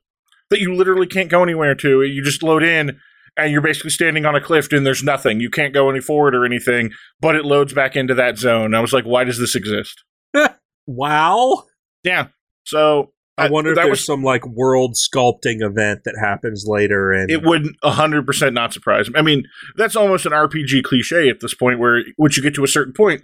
that 0.49 0.59
you 0.59 0.73
literally 0.73 1.07
can't 1.07 1.29
go 1.29 1.43
anywhere 1.43 1.75
to. 1.75 2.03
You 2.03 2.23
just 2.23 2.43
load 2.43 2.63
in 2.63 2.99
and 3.37 3.51
you're 3.51 3.61
basically 3.61 3.89
standing 3.89 4.25
on 4.25 4.35
a 4.35 4.41
cliff 4.41 4.71
and 4.71 4.85
there's 4.85 5.03
nothing. 5.03 5.39
You 5.39 5.49
can't 5.49 5.73
go 5.73 5.89
any 5.89 5.99
forward 5.99 6.35
or 6.35 6.45
anything, 6.45 6.91
but 7.19 7.35
it 7.35 7.45
loads 7.45 7.73
back 7.73 7.95
into 7.95 8.13
that 8.13 8.37
zone. 8.37 8.75
I 8.75 8.79
was 8.79 8.93
like, 8.93 9.05
why 9.05 9.23
does 9.23 9.39
this 9.39 9.55
exist? 9.55 10.03
Wow. 10.85 11.63
Yeah. 12.03 12.27
So 12.65 13.13
I 13.37 13.47
uh, 13.47 13.51
wonder 13.51 13.69
if 13.69 13.77
that 13.77 13.83
there's 13.83 13.99
was 13.99 14.05
some 14.05 14.21
like 14.21 14.45
world 14.45 14.95
sculpting 14.95 15.61
event 15.61 16.01
that 16.03 16.17
happens 16.19 16.65
later 16.67 17.13
and 17.13 17.31
it 17.31 17.41
would 17.41 17.63
100% 17.85 18.53
not 18.53 18.73
surprise 18.73 19.09
me. 19.09 19.17
I 19.17 19.21
mean, 19.21 19.45
that's 19.77 19.95
almost 19.95 20.25
an 20.25 20.33
RPG 20.33 20.83
cliche 20.83 21.29
at 21.29 21.39
this 21.39 21.53
point 21.53 21.79
where 21.79 22.03
once 22.17 22.35
you 22.35 22.43
get 22.43 22.53
to 22.55 22.65
a 22.65 22.67
certain 22.67 22.91
point, 22.91 23.23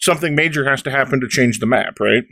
something 0.00 0.34
major 0.34 0.68
has 0.68 0.82
to 0.82 0.90
happen 0.90 1.20
to 1.20 1.28
change 1.28 1.60
the 1.60 1.66
map, 1.66 2.00
right? 2.00 2.24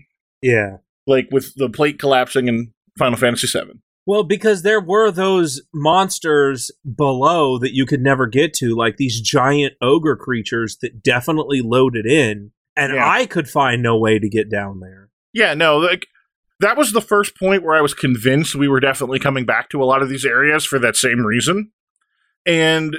yeah. 0.42 0.78
Like 1.06 1.28
with 1.30 1.54
the 1.56 1.68
plate 1.68 1.98
collapsing 1.98 2.48
in 2.48 2.72
Final 2.98 3.18
Fantasy 3.18 3.46
VII. 3.46 3.80
Well, 4.06 4.22
because 4.22 4.62
there 4.62 4.80
were 4.80 5.10
those 5.10 5.62
monsters 5.72 6.70
below 6.96 7.58
that 7.58 7.74
you 7.74 7.86
could 7.86 8.02
never 8.02 8.26
get 8.26 8.52
to, 8.54 8.76
like 8.76 8.96
these 8.98 9.20
giant 9.20 9.74
ogre 9.80 10.16
creatures 10.16 10.76
that 10.82 11.02
definitely 11.02 11.62
loaded 11.62 12.04
in, 12.06 12.50
and 12.76 12.92
Yeah. 12.94 13.08
I 13.08 13.24
could 13.26 13.48
find 13.48 13.82
no 13.82 13.96
way 13.96 14.18
to 14.18 14.28
get 14.28 14.50
down 14.50 14.80
there. 14.80 15.08
Yeah, 15.32 15.54
no, 15.54 15.78
like 15.78 16.06
that 16.60 16.76
was 16.76 16.92
the 16.92 17.00
first 17.00 17.36
point 17.38 17.62
where 17.62 17.74
I 17.74 17.80
was 17.80 17.94
convinced 17.94 18.54
we 18.54 18.68
were 18.68 18.80
definitely 18.80 19.18
coming 19.18 19.46
back 19.46 19.70
to 19.70 19.82
a 19.82 19.86
lot 19.86 20.02
of 20.02 20.08
these 20.08 20.24
areas 20.26 20.64
for 20.64 20.78
that 20.78 20.96
same 20.96 21.24
reason. 21.24 21.70
And 22.46 22.96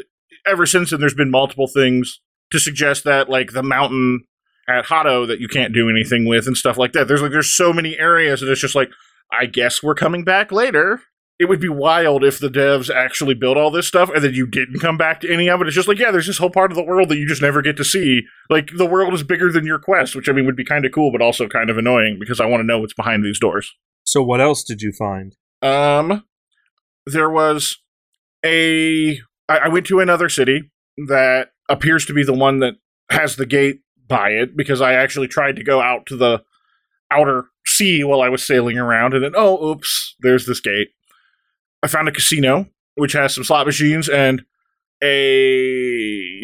ever 0.47 0.65
since 0.65 0.89
then, 0.89 0.99
there's 0.99 1.13
been 1.13 1.31
multiple 1.31 1.67
things 1.67 2.19
to 2.51 2.59
suggest 2.59 3.03
that, 3.03 3.29
like 3.29 3.51
the 3.51 3.63
mountain 3.63 4.23
at 4.67 4.85
Hado 4.85 5.27
that 5.27 5.39
you 5.39 5.47
can't 5.47 5.73
do 5.73 5.89
anything 5.89 6.25
with 6.25 6.47
and 6.47 6.57
stuff 6.57 6.77
like 6.77 6.93
that. 6.93 7.07
There's 7.07 7.21
like 7.21 7.31
there's 7.31 7.55
so 7.55 7.71
many 7.71 7.97
areas 7.99 8.41
and 8.41 8.49
it's 8.49 8.61
just 8.61 8.75
like, 8.75 8.89
I 9.31 9.45
guess 9.45 9.83
we're 9.83 9.95
coming 9.95 10.23
back 10.23 10.51
later. 10.51 11.01
It 11.37 11.49
would 11.49 11.59
be 11.59 11.67
wild 11.67 12.23
if 12.23 12.39
the 12.39 12.49
devs 12.49 12.89
actually 12.89 13.33
built 13.33 13.57
all 13.57 13.69
this 13.69 13.87
stuff 13.87 14.09
and 14.09 14.23
then 14.23 14.33
you 14.33 14.47
didn't 14.47 14.79
come 14.79 14.97
back 14.97 15.19
to 15.19 15.31
any 15.31 15.49
of 15.49 15.59
it. 15.59 15.67
It's 15.67 15.75
just 15.75 15.87
like, 15.87 15.99
yeah, 15.99 16.09
there's 16.09 16.27
this 16.27 16.37
whole 16.37 16.49
part 16.49 16.71
of 16.71 16.77
the 16.77 16.83
world 16.83 17.09
that 17.09 17.17
you 17.17 17.27
just 17.27 17.41
never 17.41 17.61
get 17.61 17.75
to 17.77 17.83
see. 17.83 18.21
Like 18.49 18.71
the 18.77 18.85
world 18.85 19.13
is 19.13 19.21
bigger 19.21 19.51
than 19.51 19.65
your 19.65 19.79
quest, 19.79 20.15
which 20.15 20.29
I 20.29 20.31
mean 20.31 20.45
would 20.45 20.55
be 20.55 20.63
kind 20.63 20.85
of 20.85 20.93
cool, 20.93 21.11
but 21.11 21.21
also 21.21 21.47
kind 21.49 21.69
of 21.69 21.77
annoying 21.77 22.17
because 22.19 22.39
I 22.39 22.45
want 22.45 22.61
to 22.61 22.67
know 22.67 22.79
what's 22.79 22.93
behind 22.93 23.23
these 23.23 23.39
doors. 23.39 23.73
So 24.05 24.23
what 24.23 24.39
else 24.39 24.63
did 24.63 24.81
you 24.81 24.93
find? 24.93 25.35
Um, 25.61 26.23
there 27.05 27.29
was 27.29 27.77
a. 28.45 29.19
I, 29.49 29.57
I 29.57 29.67
went 29.67 29.87
to 29.87 29.99
another 29.99 30.29
city 30.29 30.71
that 31.07 31.49
appears 31.69 32.05
to 32.05 32.13
be 32.13 32.23
the 32.23 32.33
one 32.33 32.59
that 32.59 32.75
has 33.09 33.35
the 33.35 33.45
gate 33.45 33.81
by 34.07 34.29
it 34.29 34.55
because 34.55 34.81
I 34.81 34.93
actually 34.93 35.27
tried 35.27 35.55
to 35.55 35.63
go 35.63 35.81
out 35.81 36.05
to 36.07 36.17
the 36.17 36.43
outer 37.11 37.45
sea 37.65 38.03
while 38.03 38.21
I 38.21 38.29
was 38.29 38.45
sailing 38.45 38.77
around, 38.77 39.13
and 39.13 39.23
then 39.23 39.33
oh, 39.35 39.71
oops, 39.71 40.15
there's 40.19 40.45
this 40.45 40.59
gate. 40.59 40.89
I 41.83 41.87
found 41.87 42.07
a 42.07 42.11
casino 42.11 42.67
which 42.95 43.13
has 43.13 43.35
some 43.35 43.43
slot 43.43 43.65
machines 43.65 44.09
and 44.09 44.43
a, 45.03 46.41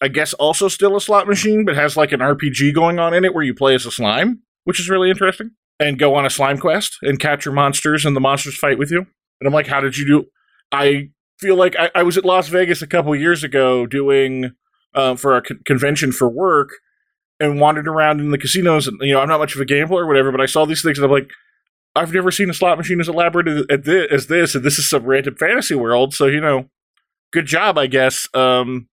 I 0.00 0.08
guess 0.08 0.32
also 0.34 0.68
still 0.68 0.96
a 0.96 1.00
slot 1.00 1.28
machine, 1.28 1.64
but 1.64 1.76
has 1.76 1.96
like 1.96 2.12
an 2.12 2.20
RPG 2.20 2.74
going 2.74 2.98
on 2.98 3.14
in 3.14 3.24
it 3.24 3.34
where 3.34 3.44
you 3.44 3.54
play 3.54 3.74
as 3.74 3.86
a 3.86 3.90
slime, 3.90 4.42
which 4.64 4.80
is 4.80 4.88
really 4.88 5.10
interesting, 5.10 5.50
and 5.78 5.98
go 5.98 6.14
on 6.14 6.26
a 6.26 6.30
slime 6.30 6.58
quest 6.58 6.98
and 7.02 7.20
capture 7.20 7.52
monsters, 7.52 8.04
and 8.04 8.16
the 8.16 8.20
monsters 8.20 8.56
fight 8.56 8.78
with 8.78 8.90
you. 8.90 9.06
And 9.40 9.46
I'm 9.46 9.52
like, 9.52 9.66
how 9.66 9.80
did 9.80 9.96
you 9.96 10.06
do? 10.06 10.24
I 10.72 11.10
feel 11.38 11.56
like 11.56 11.76
I, 11.78 11.90
I 11.94 12.02
was 12.02 12.16
at 12.16 12.24
Las 12.24 12.48
Vegas 12.48 12.82
a 12.82 12.86
couple 12.86 13.14
years 13.14 13.44
ago 13.44 13.86
doing 13.86 14.52
uh, 14.96 15.14
for 15.14 15.36
a 15.36 15.42
con- 15.42 15.60
convention 15.64 16.10
for 16.10 16.28
work 16.28 16.70
and 17.38 17.60
wandered 17.60 17.86
around 17.86 18.18
in 18.20 18.30
the 18.30 18.38
casinos. 18.38 18.88
And 18.88 18.98
you 19.02 19.12
know, 19.12 19.20
I'm 19.20 19.28
not 19.28 19.38
much 19.38 19.54
of 19.54 19.60
a 19.60 19.64
gambler 19.64 20.02
or 20.04 20.06
whatever, 20.06 20.32
but 20.32 20.40
I 20.40 20.46
saw 20.46 20.64
these 20.64 20.82
things 20.82 20.98
and 20.98 21.04
I'm 21.04 21.10
like, 21.10 21.30
I've 21.94 22.12
never 22.12 22.30
seen 22.30 22.50
a 22.50 22.54
slot 22.54 22.78
machine 22.78 23.00
as 23.00 23.08
elaborate 23.08 23.48
as, 23.48 23.64
as 23.70 23.80
thi- 23.84 24.08
as 24.10 24.26
this, 24.26 24.54
and 24.54 24.64
this 24.64 24.78
is 24.78 24.90
some 24.90 25.04
random 25.04 25.36
fantasy 25.36 25.74
world. 25.74 26.14
So 26.14 26.26
you 26.26 26.40
know, 26.40 26.68
good 27.32 27.46
job, 27.46 27.78
I 27.78 27.86
guess. 27.86 28.28
Um, 28.34 28.88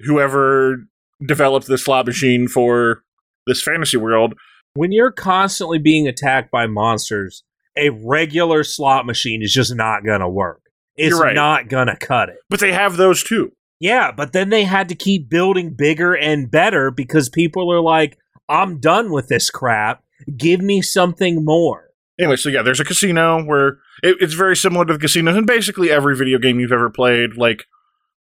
whoever 0.00 0.86
developed 1.24 1.66
this 1.66 1.84
slot 1.84 2.06
machine 2.06 2.48
for 2.48 3.02
this 3.46 3.62
fantasy 3.62 3.96
world. 3.96 4.34
When 4.74 4.92
you're 4.92 5.10
constantly 5.10 5.78
being 5.78 6.06
attacked 6.06 6.50
by 6.50 6.66
monsters, 6.66 7.42
a 7.76 7.90
regular 7.90 8.62
slot 8.62 9.06
machine 9.06 9.42
is 9.42 9.52
just 9.52 9.74
not 9.74 10.04
going 10.04 10.20
to 10.20 10.28
work. 10.28 10.62
It's 10.96 11.18
right. 11.18 11.34
not 11.34 11.68
going 11.68 11.88
to 11.88 11.96
cut 11.96 12.28
it. 12.28 12.36
But 12.48 12.60
they 12.60 12.72
have 12.72 12.96
those 12.96 13.22
too. 13.22 13.52
Yeah, 13.80 14.12
but 14.12 14.32
then 14.32 14.50
they 14.50 14.64
had 14.64 14.88
to 14.90 14.94
keep 14.94 15.30
building 15.30 15.74
bigger 15.74 16.14
and 16.14 16.50
better 16.50 16.90
because 16.90 17.30
people 17.30 17.72
are 17.72 17.80
like, 17.80 18.18
I'm 18.48 18.78
done 18.78 19.10
with 19.10 19.28
this 19.28 19.48
crap. 19.48 20.04
Give 20.36 20.60
me 20.60 20.82
something 20.82 21.44
more. 21.44 21.88
Anyway, 22.18 22.36
so 22.36 22.50
yeah, 22.50 22.60
there's 22.60 22.80
a 22.80 22.84
casino 22.84 23.42
where 23.42 23.78
it, 24.02 24.18
it's 24.20 24.34
very 24.34 24.54
similar 24.54 24.84
to 24.84 24.92
the 24.92 24.98
casinos 24.98 25.36
in 25.36 25.46
basically 25.46 25.90
every 25.90 26.14
video 26.14 26.38
game 26.38 26.60
you've 26.60 26.72
ever 26.72 26.90
played, 26.90 27.36
like 27.36 27.64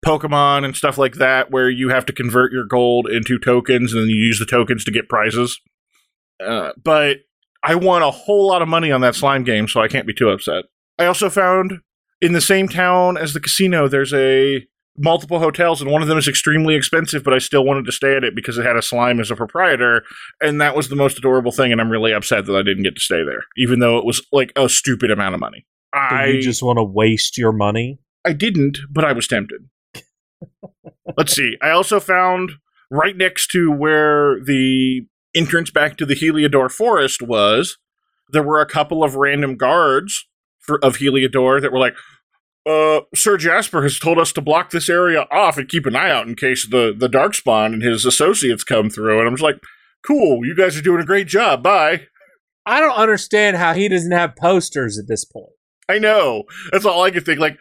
Pokemon 0.07 0.64
and 0.64 0.77
stuff 0.77 0.97
like 0.97 1.16
that, 1.16 1.51
where 1.51 1.68
you 1.68 1.88
have 1.88 2.07
to 2.07 2.12
convert 2.12 2.53
your 2.53 2.64
gold 2.64 3.09
into 3.09 3.40
tokens 3.40 3.92
and 3.92 4.03
then 4.03 4.09
you 4.09 4.16
use 4.16 4.38
the 4.38 4.47
tokens 4.47 4.85
to 4.85 4.92
get 4.92 5.09
prizes. 5.09 5.61
Uh, 6.40 6.71
but 6.83 7.16
I 7.64 7.75
won 7.75 8.03
a 8.03 8.12
whole 8.12 8.47
lot 8.47 8.62
of 8.62 8.68
money 8.68 8.92
on 8.92 9.01
that 9.01 9.16
slime 9.16 9.42
game, 9.42 9.66
so 9.66 9.81
I 9.81 9.88
can't 9.88 10.07
be 10.07 10.14
too 10.14 10.31
upset. 10.31 10.66
I 11.01 11.07
also 11.07 11.29
found 11.29 11.81
in 12.21 12.33
the 12.33 12.40
same 12.40 12.68
town 12.68 13.16
as 13.16 13.33
the 13.33 13.40
casino, 13.40 13.88
there's 13.88 14.14
a 14.14 14.64
multiple 14.99 15.39
hotels, 15.39 15.81
and 15.81 15.91
one 15.91 16.03
of 16.03 16.09
them 16.09 16.19
is 16.19 16.29
extremely 16.29 16.75
expensive, 16.75 17.25
but 17.25 17.33
I 17.33 17.39
still 17.39 17.65
wanted 17.65 17.85
to 17.87 17.93
stay 17.93 18.17
at 18.17 18.25
it 18.25 18.35
because 18.35 18.59
it 18.59 18.67
had 18.67 18.77
a 18.77 18.83
slime 18.83 19.21
as 19.21 19.31
a 19.31 19.37
proprietor, 19.37 20.03
and 20.41 20.61
that 20.61 20.77
was 20.77 20.89
the 20.89 20.97
most 20.97 21.19
adorable 21.19 21.53
thing, 21.53 21.73
and 21.73 21.81
I'm 21.81 21.91
really 21.91 22.13
upset 22.13 22.47
that 22.47 22.57
I 22.57 22.63
didn't 22.63 22.83
get 22.83 22.95
to 22.95 23.01
stay 23.01 23.23
there, 23.25 23.43
even 23.57 23.79
though 23.79 23.99
it 23.99 24.05
was 24.05 24.27
like 24.33 24.53
a 24.57 24.69
stupid 24.69 25.11
amount 25.11 25.35
of 25.35 25.41
money. 25.41 25.67
I 25.93 26.27
you 26.27 26.43
just 26.43 26.63
want 26.63 26.79
to 26.79 26.85
waste 26.85 27.39
your 27.39 27.53
money? 27.53 27.99
I 28.25 28.33
didn't, 28.33 28.79
but 28.91 29.05
I 29.05 29.13
was 29.13 29.27
tempted. 29.27 29.69
Let's 31.17 31.35
see. 31.35 31.57
I 31.63 31.71
also 31.71 32.01
found 32.01 32.53
right 32.91 33.17
next 33.17 33.49
to 33.49 33.71
where 33.71 34.39
the 34.41 35.07
entrance 35.35 35.71
back 35.71 35.97
to 35.97 36.07
the 36.07 36.15
Heliodor 36.15 36.71
forest 36.71 37.23
was, 37.23 37.79
there 38.31 38.43
were 38.43 38.61
a 38.61 38.67
couple 38.67 39.03
of 39.03 39.17
random 39.17 39.57
guards 39.57 40.27
for, 40.59 40.83
of 40.85 40.97
Heliodor 40.97 41.61
that 41.61 41.73
were 41.73 41.79
like, 41.79 41.95
uh, 42.66 43.01
Sir 43.14 43.37
Jasper 43.37 43.83
has 43.83 43.99
told 43.99 44.18
us 44.18 44.33
to 44.33 44.40
block 44.40 44.71
this 44.71 44.88
area 44.88 45.27
off 45.31 45.57
and 45.57 45.68
keep 45.68 45.87
an 45.87 45.97
eye 45.97 46.11
out 46.11 46.27
in 46.27 46.35
case 46.35 46.66
the, 46.66 46.94
the 46.97 47.09
Darkspawn 47.09 47.73
and 47.73 47.83
his 47.83 48.05
associates 48.05 48.64
come 48.64 48.90
through. 48.90 49.18
And 49.18 49.29
I'm 49.29 49.35
just 49.35 49.42
like, 49.42 49.61
cool, 50.07 50.44
you 50.44 50.55
guys 50.55 50.77
are 50.77 50.83
doing 50.83 51.01
a 51.01 51.07
great 51.07 51.27
job. 51.27 51.62
Bye. 51.62 52.03
I 52.66 52.81
don't 52.81 52.97
understand 52.97 53.57
how 53.57 53.73
he 53.73 53.88
doesn't 53.88 54.12
have 54.12 54.37
posters 54.37 54.99
at 54.99 55.09
this 55.09 55.25
point. 55.25 55.53
I 55.88 55.99
know. 55.99 56.44
That's 56.71 56.85
all 56.85 57.03
I 57.03 57.11
can 57.11 57.25
think. 57.25 57.40
Like, 57.40 57.57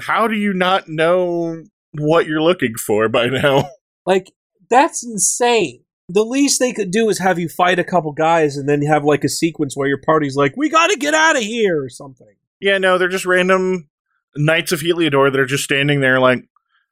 how 0.00 0.28
do 0.28 0.36
you 0.36 0.52
not 0.52 0.88
know 0.88 1.64
what 1.92 2.26
you're 2.26 2.42
looking 2.42 2.74
for 2.74 3.08
by 3.08 3.26
now? 3.26 3.68
Like, 4.08 4.30
that's 4.70 5.04
insane. 5.04 5.82
The 6.08 6.24
least 6.24 6.60
they 6.60 6.72
could 6.72 6.92
do 6.92 7.08
is 7.08 7.18
have 7.18 7.40
you 7.40 7.48
fight 7.48 7.80
a 7.80 7.82
couple 7.82 8.12
guys 8.12 8.56
and 8.56 8.68
then 8.68 8.80
have 8.82 9.02
like 9.02 9.24
a 9.24 9.28
sequence 9.28 9.76
where 9.76 9.88
your 9.88 10.00
party's 10.00 10.36
like, 10.36 10.56
we 10.56 10.68
got 10.68 10.90
to 10.90 10.96
get 10.96 11.12
out 11.12 11.34
of 11.34 11.42
here 11.42 11.82
or 11.82 11.88
something. 11.88 12.36
Yeah, 12.60 12.78
no, 12.78 12.98
they're 12.98 13.08
just 13.08 13.26
random 13.26 13.88
knights 14.36 14.72
of 14.72 14.80
Heliodor 14.80 15.30
that 15.30 15.40
are 15.40 15.46
just 15.46 15.64
standing 15.64 16.00
there 16.00 16.20
like. 16.20 16.44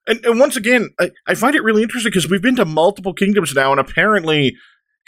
And, 0.06 0.24
and 0.24 0.38
once 0.38 0.56
again, 0.56 0.90
I, 1.00 1.10
I 1.26 1.34
find 1.34 1.54
it 1.54 1.62
really 1.62 1.82
interesting 1.82 2.10
because 2.10 2.28
we've 2.28 2.42
been 2.42 2.56
to 2.56 2.64
multiple 2.64 3.14
kingdoms 3.14 3.54
now, 3.54 3.70
and 3.70 3.80
apparently 3.80 4.54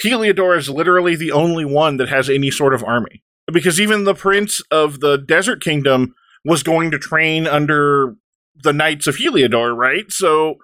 Heliodor 0.03 0.57
is 0.57 0.71
literally 0.71 1.17
the 1.17 1.33
only 1.33 1.65
one 1.65 1.99
that 1.99 2.09
has 2.09 2.31
any 2.31 2.51
sort 2.51 2.75
of 2.75 2.83
army. 2.83 3.23
Because 3.53 3.81
even 3.81 4.05
the 4.05 4.15
prince 4.15 4.61
of 4.71 5.01
the 5.01 5.17
Desert 5.19 5.63
Kingdom 5.63 6.15
was 6.45 6.63
going 6.63 6.91
to 6.91 6.99
train 6.99 7.47
under 7.47 8.17
the 8.63 8.73
Knights 8.73 9.07
of 9.07 9.17
Heliodor, 9.17 9.77
right? 9.77 10.11
So 10.11 10.57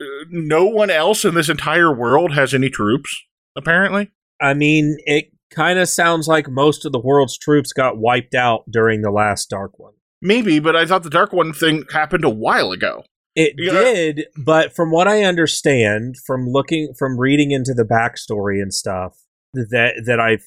uh, 0.00 0.04
no 0.30 0.64
one 0.64 0.90
else 0.90 1.24
in 1.24 1.34
this 1.34 1.48
entire 1.48 1.94
world 1.94 2.34
has 2.34 2.52
any 2.52 2.68
troops, 2.68 3.16
apparently. 3.56 4.10
I 4.40 4.54
mean, 4.54 4.96
it 5.06 5.30
kind 5.50 5.78
of 5.78 5.88
sounds 5.88 6.28
like 6.28 6.48
most 6.48 6.84
of 6.84 6.92
the 6.92 7.00
world's 7.00 7.38
troops 7.38 7.72
got 7.72 7.98
wiped 7.98 8.34
out 8.34 8.64
during 8.70 9.02
the 9.02 9.10
last 9.10 9.48
Dark 9.50 9.78
One. 9.78 9.94
Maybe, 10.20 10.58
but 10.58 10.74
I 10.76 10.84
thought 10.86 11.02
the 11.02 11.10
Dark 11.10 11.32
One 11.32 11.52
thing 11.52 11.84
happened 11.92 12.24
a 12.24 12.30
while 12.30 12.72
ago. 12.72 13.04
It 13.36 13.54
Yeah. 13.56 13.70
did, 13.72 14.26
but 14.36 14.74
from 14.74 14.90
what 14.90 15.06
I 15.06 15.22
understand, 15.22 16.16
from 16.26 16.48
looking, 16.48 16.92
from 16.98 17.18
reading 17.20 17.52
into 17.52 17.72
the 17.72 17.84
backstory 17.84 18.60
and 18.60 18.74
stuff 18.74 19.18
that 19.54 20.02
that 20.06 20.18
I've 20.18 20.46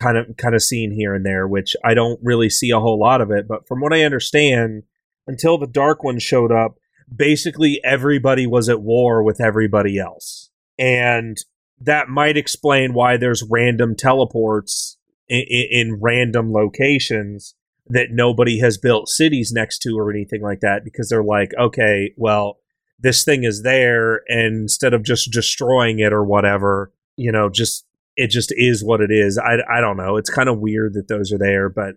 kind 0.00 0.18
of 0.18 0.36
kind 0.36 0.54
of 0.54 0.62
seen 0.62 0.90
here 0.90 1.14
and 1.14 1.24
there, 1.24 1.46
which 1.46 1.76
I 1.84 1.94
don't 1.94 2.18
really 2.22 2.50
see 2.50 2.70
a 2.70 2.80
whole 2.80 2.98
lot 2.98 3.20
of 3.20 3.30
it, 3.30 3.46
but 3.46 3.68
from 3.68 3.80
what 3.80 3.92
I 3.92 4.02
understand, 4.02 4.82
until 5.28 5.58
the 5.58 5.68
Dark 5.68 6.02
One 6.02 6.18
showed 6.18 6.50
up, 6.50 6.74
basically 7.14 7.80
everybody 7.84 8.46
was 8.46 8.68
at 8.68 8.82
war 8.82 9.22
with 9.22 9.40
everybody 9.40 9.98
else, 9.98 10.50
and 10.76 11.36
that 11.80 12.08
might 12.08 12.36
explain 12.36 12.94
why 12.94 13.16
there's 13.16 13.44
random 13.48 13.94
teleports 13.94 14.98
in, 15.28 15.44
in 15.48 15.98
random 16.00 16.52
locations 16.52 17.54
that 17.86 18.08
nobody 18.10 18.58
has 18.60 18.78
built 18.78 19.08
cities 19.08 19.52
next 19.52 19.78
to 19.80 19.98
or 19.98 20.10
anything 20.10 20.42
like 20.42 20.60
that 20.60 20.84
because 20.84 21.08
they're 21.08 21.22
like, 21.22 21.52
okay, 21.58 22.12
well, 22.16 22.58
this 22.98 23.24
thing 23.24 23.44
is 23.44 23.62
there, 23.62 24.22
and 24.28 24.62
instead 24.62 24.94
of 24.94 25.02
just 25.02 25.30
destroying 25.30 25.98
it 25.98 26.12
or 26.12 26.24
whatever, 26.24 26.92
you 27.16 27.30
know, 27.30 27.50
just 27.50 27.84
it 28.16 28.28
just 28.28 28.52
is 28.56 28.84
what 28.84 29.00
it 29.00 29.10
is. 29.10 29.38
I, 29.38 29.58
I 29.68 29.80
don't 29.80 29.96
know. 29.96 30.16
It's 30.16 30.30
kind 30.30 30.48
of 30.48 30.60
weird 30.60 30.94
that 30.94 31.08
those 31.08 31.32
are 31.32 31.38
there, 31.38 31.68
but 31.68 31.96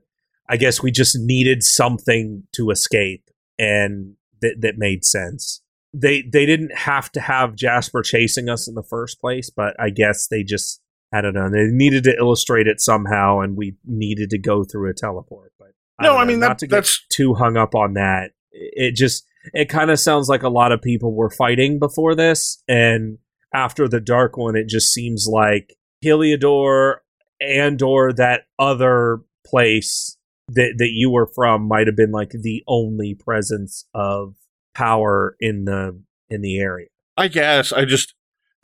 I 0.49 0.57
guess 0.57 0.81
we 0.81 0.91
just 0.91 1.17
needed 1.17 1.63
something 1.63 2.43
to 2.53 2.69
escape, 2.71 3.29
and 3.59 4.15
that 4.41 4.61
that 4.61 4.77
made 4.77 5.05
sense. 5.05 5.61
They 5.93 6.21
they 6.21 6.45
didn't 6.45 6.75
have 6.75 7.11
to 7.13 7.21
have 7.21 7.55
Jasper 7.55 8.01
chasing 8.01 8.49
us 8.49 8.67
in 8.67 8.75
the 8.75 8.83
first 8.83 9.21
place, 9.21 9.49
but 9.49 9.79
I 9.79 9.89
guess 9.89 10.27
they 10.27 10.43
just 10.43 10.81
I 11.13 11.21
don't 11.21 11.33
know. 11.33 11.49
They 11.49 11.67
needed 11.67 12.03
to 12.05 12.17
illustrate 12.17 12.67
it 12.67 12.81
somehow, 12.81 13.39
and 13.39 13.55
we 13.55 13.75
needed 13.85 14.29
to 14.31 14.37
go 14.37 14.63
through 14.63 14.89
a 14.89 14.93
teleport. 14.93 15.53
But 15.57 15.73
No, 16.01 16.09
don't 16.13 16.21
I 16.21 16.25
mean, 16.25 16.39
not 16.39 16.47
that- 16.49 16.59
to 16.59 16.67
get 16.67 16.71
that's- 16.75 16.99
too 17.09 17.33
hung 17.33 17.57
up 17.57 17.75
on 17.75 17.93
that. 17.93 18.31
It 18.51 18.95
just 18.95 19.25
it 19.53 19.69
kind 19.69 19.89
of 19.91 19.99
sounds 19.99 20.27
like 20.29 20.43
a 20.43 20.49
lot 20.49 20.71
of 20.71 20.81
people 20.81 21.13
were 21.15 21.29
fighting 21.29 21.79
before 21.79 22.15
this, 22.15 22.61
and 22.67 23.17
after 23.53 23.87
the 23.87 24.01
dark 24.01 24.35
one, 24.37 24.55
it 24.55 24.67
just 24.67 24.93
seems 24.93 25.27
like 25.31 25.75
Heliodor 26.03 26.97
and 27.39 27.81
or 27.81 28.11
that 28.13 28.43
other 28.59 29.21
place 29.45 30.17
that 30.49 30.73
that 30.77 30.89
you 30.91 31.09
were 31.11 31.27
from 31.35 31.67
might 31.67 31.87
have 31.87 31.95
been 31.95 32.11
like 32.11 32.31
the 32.31 32.63
only 32.67 33.13
presence 33.15 33.85
of 33.93 34.35
power 34.73 35.35
in 35.39 35.65
the 35.65 36.01
in 36.29 36.41
the 36.41 36.57
area. 36.59 36.87
I 37.15 37.27
guess 37.27 37.71
I 37.71 37.85
just 37.85 38.13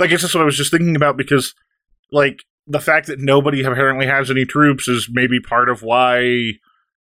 I 0.02 0.08
guess 0.08 0.22
that's 0.22 0.34
what 0.34 0.42
I 0.42 0.46
was 0.46 0.58
just 0.58 0.72
thinking 0.72 0.96
about 0.96 1.18
because 1.18 1.54
like 2.12 2.44
the 2.68 2.80
fact 2.80 3.08
that 3.08 3.20
nobody 3.20 3.64
apparently 3.64 4.06
has 4.06 4.30
any 4.32 4.46
troops 4.46 4.88
is 4.88 5.10
maybe 5.12 5.40
part 5.40 5.70
of 5.70 5.82
why 5.84 6.54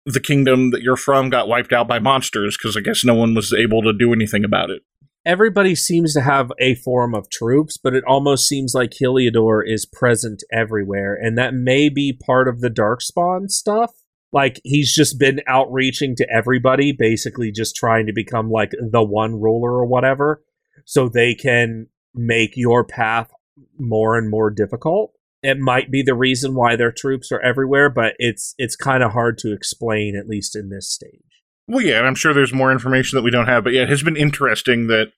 the 0.06 0.20
kingdom 0.20 0.72
that 0.72 0.82
you're 0.82 0.98
from 0.98 1.30
got 1.30 1.48
wiped 1.48 1.72
out 1.72 1.88
by 1.88 2.00
monsters 2.00 2.58
because 2.58 2.76
I 2.76 2.82
guess 2.82 3.06
no 3.06 3.14
one 3.14 3.34
was 3.34 3.54
able 3.54 3.82
to 3.84 3.94
do 3.94 4.14
anything 4.14 4.44
about 4.44 4.70
it. 4.70 4.84
Everybody 5.26 5.74
seems 5.74 6.14
to 6.14 6.22
have 6.22 6.52
a 6.60 6.76
form 6.76 7.16
of 7.16 7.30
troops, 7.30 7.78
but 7.78 7.96
it 7.96 8.04
almost 8.06 8.46
seems 8.46 8.74
like 8.74 8.92
Heliodor 8.92 9.62
is 9.66 9.86
present 9.86 10.44
everywhere, 10.52 11.14
and 11.16 11.38
that 11.38 11.54
may 11.54 11.88
be 11.88 12.12
part 12.12 12.50
of 12.50 12.60
the 12.60 12.70
Darkspawn 12.70 13.50
stuff. 13.50 13.92
Like 14.34 14.60
he's 14.66 14.94
just 14.94 15.18
been 15.18 15.40
outreaching 15.48 16.18
to 16.18 16.28
everybody, 16.30 16.92
basically 16.92 17.52
just 17.52 17.76
trying 17.76 18.06
to 18.08 18.14
become 18.14 18.52
like 18.52 18.72
the 18.72 19.04
one 19.04 19.40
ruler 19.40 19.72
or 19.72 19.86
whatever, 19.86 20.44
so 20.84 21.08
they 21.08 21.36
can 21.36 21.88
make 22.14 22.58
your 22.58 22.84
path 22.84 23.32
more 23.80 24.18
and 24.18 24.30
more 24.30 24.50
difficult 24.50 25.14
it 25.44 25.60
might 25.60 25.92
be 25.92 26.02
the 26.02 26.16
reason 26.16 26.56
why 26.56 26.76
their 26.76 26.92
troops 26.92 27.32
are 27.32 27.42
everywhere, 27.42 27.90
but 27.90 28.16
it's 28.18 28.56
it's 28.58 28.76
kind 28.76 29.04
of 29.04 29.12
hard 29.12 29.38
to 29.40 29.54
explain 29.54 30.16
at 30.16 30.28
least 30.28 30.56
in 30.56 30.70
this 30.70 30.90
stage. 30.90 31.20
Well, 31.68 31.82
yeah, 31.86 32.00
and 32.00 32.08
I'm 32.08 32.16
sure 32.16 32.34
there's 32.34 32.54
more 32.54 32.72
information 32.72 33.18
that 33.18 33.24
we 33.24 33.32
don't 33.32 33.48
have, 33.48 33.64
but 33.64 33.74
yeah, 33.74 33.84
it 33.84 33.90
has 33.90 34.04
been 34.04 34.18
interesting 34.18 34.88
that 34.88 35.12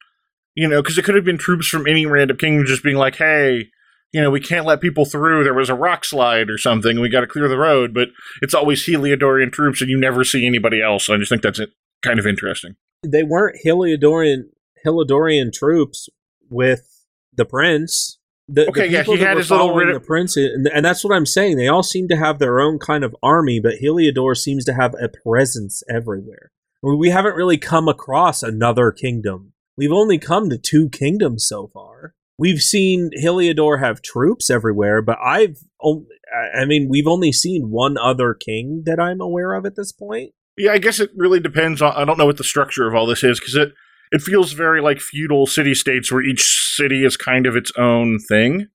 you 0.55 0.67
know 0.67 0.81
because 0.81 0.97
it 0.97 1.05
could 1.05 1.15
have 1.15 1.23
been 1.23 1.37
troops 1.37 1.67
from 1.67 1.87
any 1.87 2.05
random 2.05 2.37
kingdom 2.37 2.65
just 2.65 2.83
being 2.83 2.97
like, 2.97 3.15
hey. 3.15 3.67
You 4.13 4.21
know, 4.21 4.31
we 4.31 4.39
can't 4.39 4.65
let 4.65 4.79
people 4.79 5.03
through. 5.03 5.43
There 5.43 5.53
was 5.53 5.69
a 5.69 5.75
rock 5.75 6.05
slide 6.05 6.49
or 6.49 6.57
something. 6.57 7.01
We 7.01 7.09
got 7.09 7.21
to 7.21 7.27
clear 7.27 7.49
the 7.49 7.57
road, 7.57 7.93
but 7.93 8.09
it's 8.41 8.53
always 8.53 8.85
Heliodorian 8.85 9.51
troops, 9.51 9.81
and 9.81 9.89
you 9.89 9.97
never 9.97 10.23
see 10.23 10.47
anybody 10.47 10.81
else. 10.81 11.09
I 11.09 11.17
just 11.17 11.27
think 11.27 11.41
that's 11.41 11.59
uh, 11.59 11.65
kind 12.01 12.17
of 12.17 12.25
interesting. 12.25 12.77
They 13.03 13.23
weren't 13.23 13.57
Heliodorian 13.65 14.43
Heliodorian 14.85 15.51
troops 15.51 16.07
with 16.49 17.03
the 17.33 17.43
prince 17.43 18.17
the, 18.47 18.69
okay, 18.69 18.87
the 18.87 18.89
yeah, 18.89 19.03
he 19.03 19.17
had 19.17 19.37
his 19.37 19.49
little 19.49 19.73
rid- 19.73 19.95
the 19.95 19.99
prince, 19.99 20.37
and, 20.37 20.67
and 20.67 20.85
that's 20.85 21.03
what 21.03 21.15
I'm 21.15 21.25
saying. 21.25 21.57
They 21.57 21.67
all 21.67 21.83
seem 21.83 22.07
to 22.09 22.17
have 22.17 22.39
their 22.39 22.59
own 22.59 22.79
kind 22.79 23.03
of 23.03 23.15
army, 23.23 23.59
but 23.59 23.75
Heliodor 23.81 24.35
seems 24.35 24.65
to 24.65 24.73
have 24.73 24.93
a 24.95 25.09
presence 25.09 25.83
everywhere. 25.89 26.51
I 26.83 26.89
mean, 26.89 26.99
we 26.99 27.09
haven't 27.09 27.35
really 27.35 27.57
come 27.57 27.87
across 27.87 28.43
another 28.43 28.91
kingdom. 28.91 29.53
We've 29.77 29.91
only 29.91 30.19
come 30.19 30.49
to 30.49 30.57
two 30.57 30.89
kingdoms 30.89 31.47
so 31.47 31.69
far. 31.73 32.13
We've 32.37 32.61
seen 32.61 33.11
Heliodor 33.19 33.79
have 33.79 34.01
troops 34.01 34.49
everywhere, 34.49 35.01
but 35.01 35.17
I've, 35.23 35.57
only—I 35.81 36.65
mean, 36.65 36.87
we've 36.89 37.07
only 37.07 37.31
seen 37.31 37.71
one 37.71 37.97
other 37.97 38.33
king 38.33 38.83
that 38.85 38.99
I'm 38.99 39.21
aware 39.21 39.53
of 39.53 39.65
at 39.65 39.75
this 39.75 39.91
point. 39.91 40.33
Yeah, 40.57 40.71
I 40.71 40.77
guess 40.77 40.99
it 40.99 41.11
really 41.15 41.39
depends 41.39 41.81
on. 41.81 41.93
I 41.93 42.05
don't 42.05 42.17
know 42.17 42.25
what 42.25 42.37
the 42.37 42.43
structure 42.43 42.87
of 42.87 42.95
all 42.95 43.05
this 43.05 43.23
is 43.23 43.39
because 43.39 43.55
it 43.55 43.73
it 44.11 44.21
feels 44.21 44.53
very 44.53 44.81
like 44.81 44.99
feudal 44.99 45.47
city 45.47 45.73
states 45.73 46.11
where 46.11 46.23
each 46.23 46.75
city 46.75 47.05
is 47.05 47.17
kind 47.17 47.45
of 47.45 47.55
its 47.55 47.71
own 47.77 48.19
thing. 48.19 48.67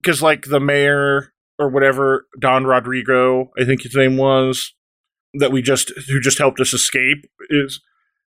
Because 0.00 0.22
like 0.22 0.46
the 0.46 0.60
mayor 0.60 1.32
or 1.58 1.68
whatever, 1.68 2.26
Don 2.40 2.64
Rodrigo, 2.64 3.50
I 3.58 3.64
think 3.64 3.82
his 3.82 3.94
name 3.94 4.16
was, 4.16 4.74
that 5.34 5.52
we 5.52 5.62
just 5.62 5.92
who 6.08 6.20
just 6.20 6.38
helped 6.38 6.60
us 6.60 6.72
escape 6.72 7.24
is, 7.48 7.80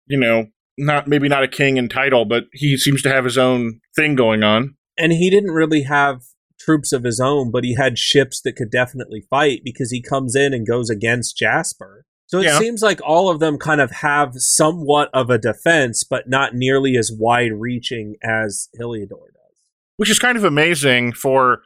you 0.06 0.18
know, 0.18 0.46
not 0.78 1.08
maybe 1.08 1.28
not 1.28 1.42
a 1.42 1.48
king 1.48 1.76
in 1.76 1.88
title, 1.88 2.24
but 2.24 2.44
he 2.52 2.76
seems 2.76 3.02
to 3.02 3.10
have 3.12 3.24
his 3.24 3.38
own 3.38 3.80
thing 3.94 4.14
going 4.14 4.42
on. 4.42 4.76
And 4.98 5.12
he 5.12 5.30
didn't 5.30 5.50
really 5.50 5.82
have 5.82 6.22
troops 6.58 6.92
of 6.92 7.04
his 7.04 7.20
own, 7.20 7.50
but 7.50 7.64
he 7.64 7.74
had 7.74 7.98
ships 7.98 8.40
that 8.42 8.56
could 8.56 8.70
definitely 8.70 9.22
fight 9.28 9.60
because 9.64 9.90
he 9.90 10.02
comes 10.02 10.34
in 10.34 10.54
and 10.54 10.66
goes 10.66 10.90
against 10.90 11.36
Jasper. 11.36 12.06
So 12.26 12.40
it 12.40 12.46
yeah. 12.46 12.58
seems 12.58 12.82
like 12.82 13.00
all 13.04 13.28
of 13.28 13.38
them 13.38 13.56
kind 13.56 13.80
of 13.80 13.90
have 13.92 14.34
somewhat 14.34 15.10
of 15.14 15.30
a 15.30 15.38
defense, 15.38 16.02
but 16.02 16.28
not 16.28 16.54
nearly 16.54 16.96
as 16.96 17.12
wide 17.16 17.52
reaching 17.52 18.16
as 18.22 18.68
Heliodor 18.78 19.08
does. 19.08 19.60
Which 19.96 20.10
is 20.10 20.18
kind 20.18 20.36
of 20.36 20.42
amazing 20.42 21.12
for 21.12 21.62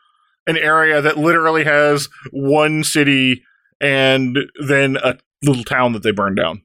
an 0.47 0.59
area 0.59 1.01
that 1.01 1.17
literally 1.17 1.65
has 1.65 2.09
one 2.31 2.85
city 2.85 3.43
and 3.81 4.37
then 4.67 4.97
a 5.03 5.19
little 5.43 5.65
town 5.65 5.93
that 5.95 6.03
they 6.03 6.11
burned 6.11 6.37
down. 6.37 6.63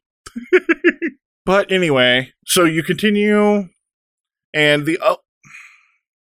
but 1.45 1.71
anyway, 1.71 2.33
so 2.45 2.65
you 2.65 2.83
continue, 2.83 3.69
and 4.53 4.85
the 4.85 4.97
uh, 5.01 5.15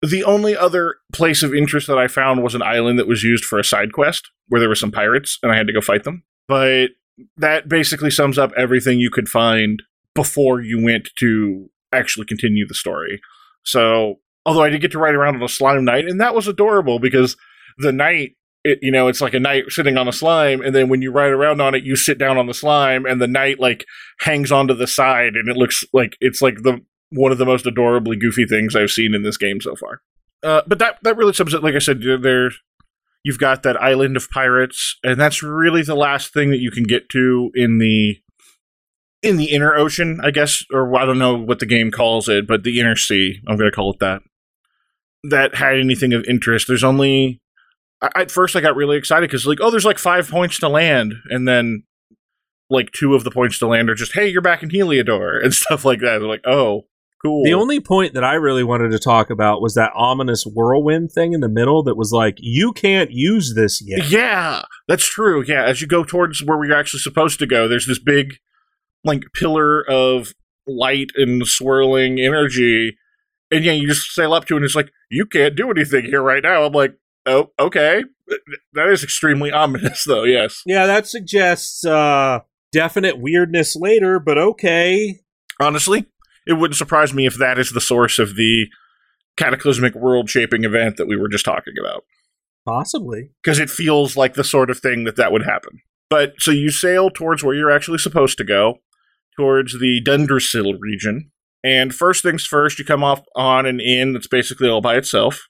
the 0.02 0.24
only 0.24 0.56
other 0.56 0.96
place 1.12 1.44
of 1.44 1.54
interest 1.54 1.88
that 1.88 1.98
I 1.98 2.08
found 2.08 2.44
was 2.44 2.56
an 2.56 2.62
island 2.62 3.00
that 3.00 3.08
was 3.08 3.24
used 3.24 3.44
for 3.44 3.60
a 3.60 3.64
side 3.64 3.92
quest 3.92 4.30
where 4.48 4.60
there 4.60 4.70
were 4.70 4.76
some 4.76 4.92
pirates, 4.92 5.40
and 5.44 5.52
I 5.52 5.58
had 5.58 5.68
to 5.68 5.74
go 5.74 5.82
fight 5.82 6.06
them. 6.06 6.24
But 6.48 6.92
that 7.38 7.68
basically 7.68 8.12
sums 8.12 8.38
up 8.38 8.52
everything 8.58 9.00
you 9.00 9.10
could 9.10 9.30
find 9.30 9.84
before 10.14 10.62
you 10.62 10.84
went 10.84 11.10
to 11.20 11.70
actually 11.94 12.26
continue 12.26 12.68
the 12.68 12.74
story. 12.74 13.22
So, 13.64 14.16
although 14.46 14.64
I 14.64 14.70
did 14.70 14.82
get 14.82 14.92
to 14.92 15.00
ride 15.00 15.16
around 15.16 15.36
on 15.36 15.44
a 15.44 15.50
slime 15.50 15.86
knight, 15.86 16.06
and 16.06 16.20
that 16.22 16.36
was 16.36 16.48
adorable 16.48 17.00
because 17.00 17.36
the 17.78 17.92
knight, 17.92 18.36
it, 18.64 18.80
you 18.82 18.92
know, 18.92 19.08
it's 19.08 19.22
like 19.22 19.34
a 19.34 19.40
knight 19.40 19.66
sitting 19.70 19.98
on 19.98 20.08
a 20.08 20.14
slime, 20.14 20.62
and 20.62 20.74
then 20.74 20.90
when 20.90 21.02
you 21.02 21.12
ride 21.12 21.32
around 21.32 21.62
on 21.62 21.76
it, 21.76 21.84
you 21.84 21.96
sit 21.96 22.18
down 22.18 22.38
on 22.38 22.48
the 22.48 22.54
slime, 22.54 23.06
and 23.06 23.22
the 23.22 23.28
knight 23.28 23.60
like 23.60 23.86
hangs 24.22 24.52
onto 24.52 24.74
the 24.74 24.88
side, 24.88 25.34
and 25.36 25.50
it 25.50 25.58
looks 25.58 25.84
like 25.94 26.18
it's 26.20 26.42
like 26.42 26.64
the 26.64 26.82
one 27.12 27.32
of 27.32 27.38
the 27.38 27.46
most 27.46 27.66
adorably 27.66 28.18
goofy 28.18 28.46
things 28.46 28.76
I've 28.76 28.90
seen 28.90 29.14
in 29.14 29.24
this 29.24 29.38
game 29.38 29.62
so 29.62 29.76
far. 29.76 30.02
Uh, 30.44 30.62
but 30.68 30.80
that 30.80 30.98
that 31.04 31.18
really 31.18 31.34
sums 31.34 31.54
it. 31.54 31.64
Like 31.64 31.76
I 31.76 31.80
said, 31.80 32.02
there 32.22 32.52
You've 33.28 33.40
got 33.40 33.64
that 33.64 33.76
island 33.76 34.16
of 34.16 34.30
pirates, 34.30 34.96
and 35.04 35.20
that's 35.20 35.44
really 35.44 35.82
the 35.82 35.96
last 35.98 36.32
thing 36.32 36.50
that 36.52 36.62
you 36.62 36.72
can 36.72 36.84
get 36.84 37.10
to 37.10 37.52
in 37.56 37.78
the 37.78 38.20
in 39.22 39.36
the 39.36 39.52
inner 39.52 39.76
ocean, 39.76 40.22
I 40.24 40.32
guess, 40.32 40.64
or 40.72 40.98
I 40.98 41.06
don't 41.06 41.20
know 41.20 41.36
what 41.36 41.60
the 41.60 41.66
game 41.66 41.92
calls 41.92 42.30
it, 42.30 42.48
but 42.48 42.64
the 42.64 42.80
inner 42.80 42.96
sea. 42.96 43.42
I'm 43.46 43.58
going 43.58 43.70
to 43.70 43.76
call 43.76 43.92
it 43.92 44.00
that. 44.00 44.22
That 45.26 45.56
had 45.56 45.78
anything 45.78 46.14
of 46.14 46.24
interest. 46.24 46.70
There's 46.70 46.86
only 46.86 47.42
I, 48.02 48.12
at 48.16 48.32
first 48.32 48.56
I 48.56 48.62
got 48.62 48.78
really 48.78 48.96
excited 48.96 49.30
because 49.30 49.46
like, 49.46 49.60
oh, 49.60 49.72
there's 49.72 49.84
like 49.84 50.00
five 50.00 50.30
points 50.30 50.58
to 50.60 50.70
land, 50.70 51.14
and 51.30 51.46
then 51.46 51.84
like 52.70 52.94
two 52.94 53.14
of 53.14 53.26
the 53.26 53.32
points 53.32 53.60
to 53.60 53.68
land 53.68 53.90
are 53.90 53.96
just, 53.96 54.14
hey, 54.14 54.30
you're 54.30 54.42
back 54.42 54.64
in 54.64 54.70
Heliodor 54.70 55.38
and 55.44 55.54
stuff 55.54 55.84
like 55.84 56.00
that. 56.00 56.20
They're 56.20 56.30
like, 56.30 56.48
oh, 56.48 56.86
Cool. 57.22 57.44
The 57.44 57.54
only 57.54 57.80
point 57.80 58.14
that 58.14 58.24
I 58.24 58.36
really 58.36 58.64
wanted 58.64 58.92
to 58.92 59.00
talk 59.00 59.32
about 59.32 59.60
was 59.62 59.74
that 59.74 59.92
ominous 59.96 60.44
whirlwind 60.44 61.12
thing 61.12 61.34
in 61.34 61.40
the 61.40 61.50
middle 61.50 61.82
that 61.84 61.98
was 61.98 62.12
like, 62.12 62.36
you 62.40 62.72
can't 62.74 63.10
use 63.12 63.56
this 63.56 63.82
yet. 63.84 64.10
Yeah, 64.10 64.62
that's 64.88 65.10
true. 65.10 65.44
Yeah, 65.44 65.66
as 65.66 65.82
you 65.82 65.88
go 65.88 66.04
towards 66.04 66.44
where 66.44 66.58
we're 66.58 66.78
actually 66.78 67.00
supposed 67.00 67.40
to 67.40 67.48
go, 67.48 67.68
there's 67.68 67.88
this 67.88 68.00
big, 68.00 68.36
like, 69.04 69.24
pillar 69.34 69.84
of 69.90 70.34
light 70.68 71.10
and 71.16 71.48
swirling 71.48 72.20
energy. 72.20 72.98
And 73.50 73.66
yeah, 73.66 73.72
you 73.72 73.88
just 73.88 74.14
sail 74.14 74.34
up 74.34 74.46
to 74.46 74.54
it 74.54 74.58
and 74.58 74.66
it's 74.66 74.76
like, 74.76 74.92
you 75.10 75.26
can't 75.26 75.56
do 75.56 75.72
anything 75.72 76.06
here 76.06 76.22
right 76.22 76.44
now. 76.44 76.66
I'm 76.66 76.74
like, 76.74 76.96
oh, 77.26 77.50
okay. 77.58 78.04
That 78.74 78.90
is 78.90 79.04
extremely 79.04 79.52
ominous, 79.52 80.04
though, 80.04 80.24
yes. 80.24 80.62
Yeah, 80.66 80.86
that 80.86 81.08
suggests 81.08 81.84
uh, 81.84 82.42
definite 82.72 83.20
weirdness 83.20 83.76
later, 83.76 84.20
but 84.20 84.38
okay. 84.38 85.22
Honestly, 85.60 86.06
it 86.48 86.54
wouldn't 86.54 86.78
surprise 86.78 87.14
me 87.14 87.26
if 87.26 87.36
that 87.36 87.60
is 87.60 87.72
the 87.72 87.82
source 87.82 88.20
of 88.20 88.36
the 88.36 88.68
cataclysmic 89.38 89.96
world 89.96 90.30
shaping 90.30 90.64
event 90.64 90.98
that 90.98 91.08
we 91.08 91.16
were 91.16 91.30
just 91.30 91.46
talking 91.46 91.76
about. 91.80 92.04
Possibly. 92.66 93.30
Because 93.42 93.60
it 93.60 93.70
feels 93.70 94.18
like 94.18 94.34
the 94.34 94.44
sort 94.44 94.70
of 94.70 94.80
thing 94.80 95.06
that 95.06 95.16
that 95.16 95.32
would 95.32 95.44
happen. 95.44 95.82
But 96.10 96.34
so 96.40 96.52
you 96.52 96.70
sail 96.70 97.10
towards 97.10 97.44
where 97.44 97.56
you're 97.56 97.72
actually 97.72 98.00
supposed 98.00 98.38
to 98.40 98.44
go, 98.44 98.80
towards 99.38 99.80
the 99.80 100.02
Dundrasil 100.04 100.78
region. 100.80 101.32
And 101.64 101.94
first 101.94 102.24
things 102.24 102.46
first, 102.46 102.80
you 102.80 102.86
come 102.86 103.04
off 103.04 103.22
on 103.36 103.66
an 103.66 103.80
inn 103.80 104.14
that's 104.14 104.28
basically 104.28 104.70
all 104.70 104.82
by 104.82 104.96
itself. 104.96 105.48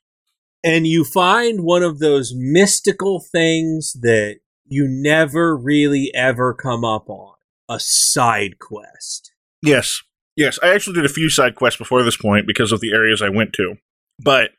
And 0.64 0.88
you 0.88 1.04
find 1.04 1.64
one 1.64 1.84
of 1.84 2.00
those 2.00 2.34
mystical 2.36 3.20
things 3.20 3.94
that 4.02 4.40
you 4.66 4.88
never 4.88 5.56
really 5.56 6.12
ever 6.14 6.54
come 6.54 6.84
up 6.84 7.10
on 7.10 7.36
a 7.70 7.80
side 7.80 8.60
quest. 8.60 9.32
Yes. 9.62 10.02
Yes, 10.38 10.60
I 10.62 10.74
actually 10.74 10.94
did 10.94 11.06
a 11.06 11.10
few 11.10 11.30
side 11.30 11.56
quests 11.56 11.80
before 11.80 12.04
this 12.04 12.16
point 12.16 12.46
because 12.46 12.72
of 12.72 12.80
the 12.80 12.94
areas 12.94 13.22
I 13.24 13.30
went 13.30 13.54
to. 13.54 13.76
But 14.20 14.52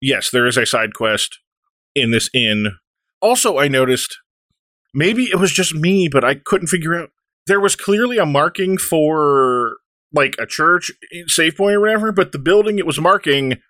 yes, 0.00 0.30
there 0.30 0.46
is 0.46 0.56
a 0.56 0.66
side 0.66 0.94
quest 0.94 1.38
in 1.94 2.10
this 2.10 2.30
inn. 2.32 2.78
Also, 3.20 3.58
I 3.58 3.68
noticed 3.68 4.18
maybe 4.94 5.24
it 5.24 5.38
was 5.38 5.52
just 5.52 5.74
me, 5.74 6.08
but 6.08 6.24
I 6.24 6.34
couldn't 6.34 6.68
figure 6.68 6.98
out. 6.98 7.10
There 7.46 7.60
was 7.60 7.76
clearly 7.76 8.18
a 8.18 8.26
marking 8.26 8.78
for 8.78 9.76
like 10.12 10.34
a 10.38 10.46
church 10.46 10.90
eh, 11.12 11.24
save 11.26 11.56
point 11.56 11.76
or 11.76 11.80
whatever, 11.80 12.10
but 12.10 12.32
the 12.32 12.38
building 12.38 12.78
it 12.78 12.86
was 12.86 12.98
marking 12.98 13.60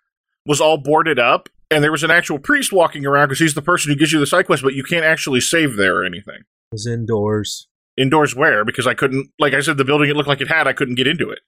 was 0.47 0.61
all 0.61 0.79
boarded 0.79 1.19
up, 1.19 1.49
and 1.71 1.83
there 1.83 1.93
was 1.93 2.05
an 2.05 2.11
actual 2.11 2.39
priest 2.39 2.73
walking 2.73 3.05
around 3.05 3.29
because 3.29 3.41
he's 3.41 3.55
the 3.55 3.63
person 3.63 3.91
who 3.91 3.99
gives 3.99 4.13
you 4.13 4.21
the 4.21 4.27
side 4.27 4.47
quest, 4.47 4.63
but 4.63 4.75
you 4.75 4.85
can't 4.85 5.05
actually 5.05 5.41
save 5.41 5.77
there 5.77 5.97
or 5.97 6.05
anything. 6.05 6.39
It 6.39 6.73
was 6.73 6.87
indoors. 6.87 7.69
Indoors 7.99 8.35
where? 8.35 8.65
Because 8.65 8.87
I 8.87 8.95
couldn't, 8.95 9.31
like 9.39 9.55
I 9.55 9.61
said, 9.61 9.77
the 9.77 9.85
building 9.85 10.09
it 10.09 10.17
looked 10.17 10.29
like 10.29 10.41
it 10.41 10.49
had, 10.49 10.67
I 10.69 10.73
couldn't 10.73 10.95
get 10.95 11.09
into 11.09 11.31
it. 11.31 11.41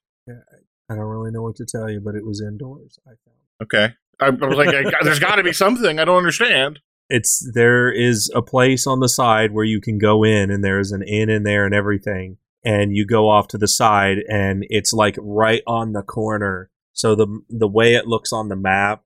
I 0.91 0.95
don't 0.95 1.05
really 1.05 1.31
know 1.31 1.41
what 1.41 1.55
to 1.55 1.65
tell 1.65 1.89
you, 1.89 2.01
but 2.01 2.15
it 2.15 2.25
was 2.25 2.41
indoors. 2.41 2.99
I 3.07 3.11
found. 3.11 3.37
Okay, 3.63 3.93
I, 4.19 4.25
I 4.27 4.47
was 4.47 4.57
like, 4.57 4.69
I, 4.69 5.03
there's 5.03 5.19
got 5.19 5.35
to 5.35 5.43
be 5.43 5.53
something. 5.53 5.99
I 5.99 6.05
don't 6.05 6.17
understand. 6.17 6.79
It's 7.09 7.49
there 7.53 7.91
is 7.91 8.29
a 8.35 8.41
place 8.41 8.85
on 8.85 8.99
the 8.99 9.07
side 9.07 9.53
where 9.53 9.63
you 9.63 9.79
can 9.79 9.97
go 9.97 10.23
in, 10.23 10.51
and 10.51 10.63
there's 10.63 10.91
an 10.91 11.01
inn 11.03 11.29
in 11.29 11.43
there 11.43 11.65
and 11.65 11.73
everything. 11.73 12.37
And 12.63 12.95
you 12.95 13.05
go 13.05 13.29
off 13.29 13.47
to 13.49 13.57
the 13.57 13.67
side, 13.67 14.17
and 14.29 14.65
it's 14.69 14.91
like 14.91 15.15
right 15.19 15.63
on 15.65 15.93
the 15.93 16.03
corner. 16.03 16.69
So 16.93 17.15
the 17.15 17.41
the 17.49 17.67
way 17.67 17.95
it 17.95 18.07
looks 18.07 18.33
on 18.33 18.49
the 18.49 18.55
map, 18.57 19.03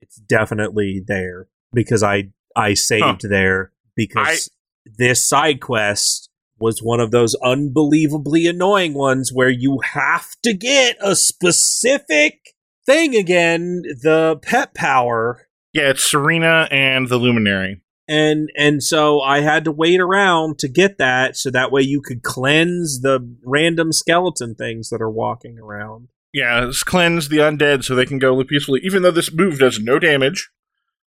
it's 0.00 0.16
definitely 0.16 1.02
there 1.06 1.48
because 1.72 2.02
I 2.02 2.30
I 2.56 2.74
saved 2.74 3.28
there 3.28 3.72
because 3.94 4.48
this 4.86 5.28
side 5.28 5.60
quest 5.60 6.29
was 6.60 6.82
one 6.82 7.00
of 7.00 7.10
those 7.10 7.34
unbelievably 7.42 8.46
annoying 8.46 8.94
ones 8.94 9.32
where 9.32 9.48
you 9.48 9.80
have 9.92 10.26
to 10.42 10.52
get 10.52 10.96
a 11.00 11.16
specific 11.16 12.54
thing 12.86 13.16
again, 13.16 13.82
the 14.02 14.38
pep 14.42 14.74
power. 14.74 15.48
Yeah, 15.72 15.90
it's 15.90 16.08
Serena 16.08 16.68
and 16.70 17.08
the 17.08 17.16
Luminary. 17.16 17.82
And 18.08 18.50
and 18.56 18.82
so 18.82 19.20
I 19.20 19.40
had 19.40 19.64
to 19.64 19.72
wait 19.72 20.00
around 20.00 20.58
to 20.58 20.68
get 20.68 20.98
that 20.98 21.36
so 21.36 21.48
that 21.50 21.70
way 21.70 21.82
you 21.82 22.02
could 22.02 22.24
cleanse 22.24 23.00
the 23.02 23.20
random 23.44 23.92
skeleton 23.92 24.56
things 24.56 24.90
that 24.90 25.00
are 25.00 25.10
walking 25.10 25.58
around. 25.60 26.08
Yeah, 26.32 26.66
it's 26.66 26.82
cleanse 26.82 27.28
the 27.28 27.38
undead 27.38 27.84
so 27.84 27.94
they 27.94 28.06
can 28.06 28.18
go 28.18 28.34
live 28.34 28.48
peacefully, 28.48 28.80
even 28.82 29.02
though 29.02 29.10
this 29.12 29.32
move 29.32 29.60
does 29.60 29.78
no 29.78 29.98
damage 29.98 30.50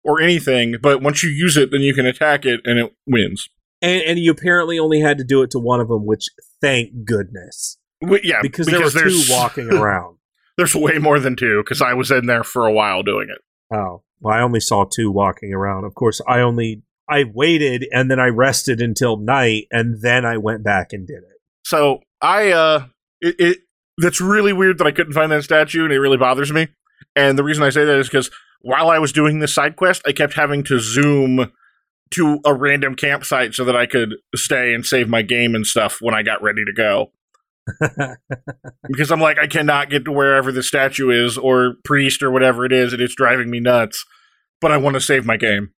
or 0.04 0.20
anything, 0.22 0.76
but 0.80 1.02
once 1.02 1.22
you 1.22 1.30
use 1.30 1.56
it, 1.56 1.70
then 1.70 1.80
you 1.80 1.92
can 1.92 2.06
attack 2.06 2.46
it 2.46 2.60
and 2.64 2.78
it 2.78 2.94
wins. 3.06 3.48
And, 3.82 4.02
and 4.02 4.18
you 4.18 4.30
apparently 4.30 4.78
only 4.78 5.00
had 5.00 5.18
to 5.18 5.24
do 5.24 5.42
it 5.42 5.50
to 5.50 5.58
one 5.58 5.80
of 5.80 5.88
them, 5.88 6.06
which 6.06 6.28
thank 6.60 7.04
goodness. 7.04 7.78
Well, 8.00 8.20
yeah, 8.22 8.40
because, 8.42 8.66
there 8.66 8.80
were 8.80 8.90
two 8.90 9.22
walking 9.30 9.72
around. 9.72 10.18
There's 10.56 10.74
way 10.74 10.98
more 10.98 11.18
than 11.18 11.36
two 11.36 11.62
because 11.62 11.82
I 11.82 11.92
was 11.92 12.10
in 12.10 12.26
there 12.26 12.44
for 12.44 12.66
a 12.66 12.72
while 12.72 13.02
doing 13.02 13.28
it. 13.30 13.42
Oh, 13.74 14.02
well, 14.20 14.34
I 14.34 14.40
only 14.40 14.60
saw 14.60 14.84
two 14.84 15.10
walking 15.10 15.52
around. 15.52 15.84
Of 15.84 15.94
course, 15.94 16.20
I 16.26 16.40
only 16.40 16.82
I 17.08 17.24
waited 17.24 17.86
and 17.92 18.10
then 18.10 18.18
I 18.18 18.26
rested 18.26 18.80
until 18.80 19.18
night 19.18 19.66
and 19.70 20.00
then 20.00 20.24
I 20.24 20.38
went 20.38 20.64
back 20.64 20.92
and 20.92 21.06
did 21.06 21.18
it. 21.18 21.40
So 21.64 22.00
I, 22.22 22.52
uh, 22.52 22.86
it, 23.20 23.36
it 23.38 23.58
that's 23.98 24.20
really 24.20 24.52
weird 24.52 24.78
that 24.78 24.86
I 24.86 24.92
couldn't 24.92 25.14
find 25.14 25.32
that 25.32 25.44
statue, 25.44 25.84
and 25.84 25.92
it 25.92 25.98
really 25.98 26.18
bothers 26.18 26.52
me. 26.52 26.68
And 27.14 27.38
the 27.38 27.44
reason 27.44 27.62
I 27.62 27.70
say 27.70 27.84
that 27.84 27.98
is 27.98 28.08
because 28.08 28.30
while 28.60 28.90
I 28.90 28.98
was 28.98 29.12
doing 29.12 29.38
this 29.38 29.54
side 29.54 29.76
quest, 29.76 30.02
I 30.06 30.12
kept 30.12 30.34
having 30.34 30.62
to 30.64 30.78
zoom 30.78 31.52
to 32.12 32.40
a 32.44 32.54
random 32.54 32.94
campsite 32.94 33.54
so 33.54 33.64
that 33.64 33.76
I 33.76 33.86
could 33.86 34.14
stay 34.34 34.74
and 34.74 34.84
save 34.84 35.08
my 35.08 35.22
game 35.22 35.54
and 35.54 35.66
stuff 35.66 35.98
when 36.00 36.14
I 36.14 36.22
got 36.22 36.42
ready 36.42 36.64
to 36.64 36.72
go. 36.72 37.12
because 38.88 39.10
I'm 39.10 39.20
like, 39.20 39.38
I 39.38 39.46
cannot 39.46 39.90
get 39.90 40.04
to 40.04 40.12
wherever 40.12 40.52
the 40.52 40.62
statue 40.62 41.10
is 41.10 41.36
or 41.36 41.74
priest 41.84 42.22
or 42.22 42.30
whatever 42.30 42.64
it 42.64 42.72
is, 42.72 42.92
and 42.92 43.02
it's 43.02 43.16
driving 43.16 43.50
me 43.50 43.60
nuts. 43.60 44.04
But 44.60 44.72
I 44.72 44.76
want 44.76 44.94
to 44.94 45.00
save 45.00 45.26
my 45.26 45.36
game. 45.36 45.72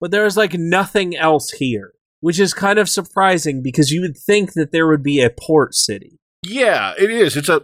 But 0.00 0.10
there's 0.10 0.36
like 0.36 0.54
nothing 0.54 1.16
else 1.16 1.50
here, 1.50 1.92
which 2.20 2.40
is 2.40 2.54
kind 2.54 2.78
of 2.78 2.88
surprising 2.88 3.62
because 3.62 3.90
you 3.90 4.00
would 4.00 4.16
think 4.16 4.54
that 4.54 4.72
there 4.72 4.86
would 4.86 5.02
be 5.02 5.20
a 5.20 5.30
port 5.30 5.74
city. 5.74 6.18
Yeah, 6.42 6.94
it 6.98 7.10
is. 7.10 7.36
It's 7.36 7.48
a. 7.48 7.62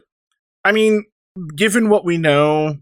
I 0.65 0.73
mean, 0.73 1.05
given 1.57 1.89
what 1.89 2.05
we 2.05 2.19
know, 2.19 2.79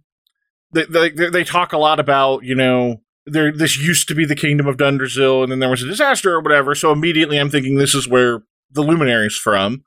they 0.72 0.84
they, 0.84 1.10
they 1.10 1.44
talk 1.44 1.72
a 1.72 1.78
lot 1.78 2.00
about 2.00 2.44
you 2.44 2.54
know 2.54 3.00
there 3.30 3.52
this 3.52 3.78
used 3.78 4.08
to 4.08 4.14
be 4.14 4.24
the 4.24 4.36
kingdom 4.36 4.66
of 4.66 4.76
Dundrasil, 4.76 5.42
and 5.42 5.50
then 5.50 5.58
there 5.58 5.70
was 5.70 5.82
a 5.82 5.86
disaster 5.86 6.34
or 6.34 6.40
whatever. 6.40 6.74
So 6.74 6.92
immediately, 6.92 7.38
I'm 7.38 7.50
thinking 7.50 7.76
this 7.76 7.94
is 7.94 8.08
where 8.08 8.42
the 8.70 8.82
luminaries 8.82 9.36
from, 9.36 9.84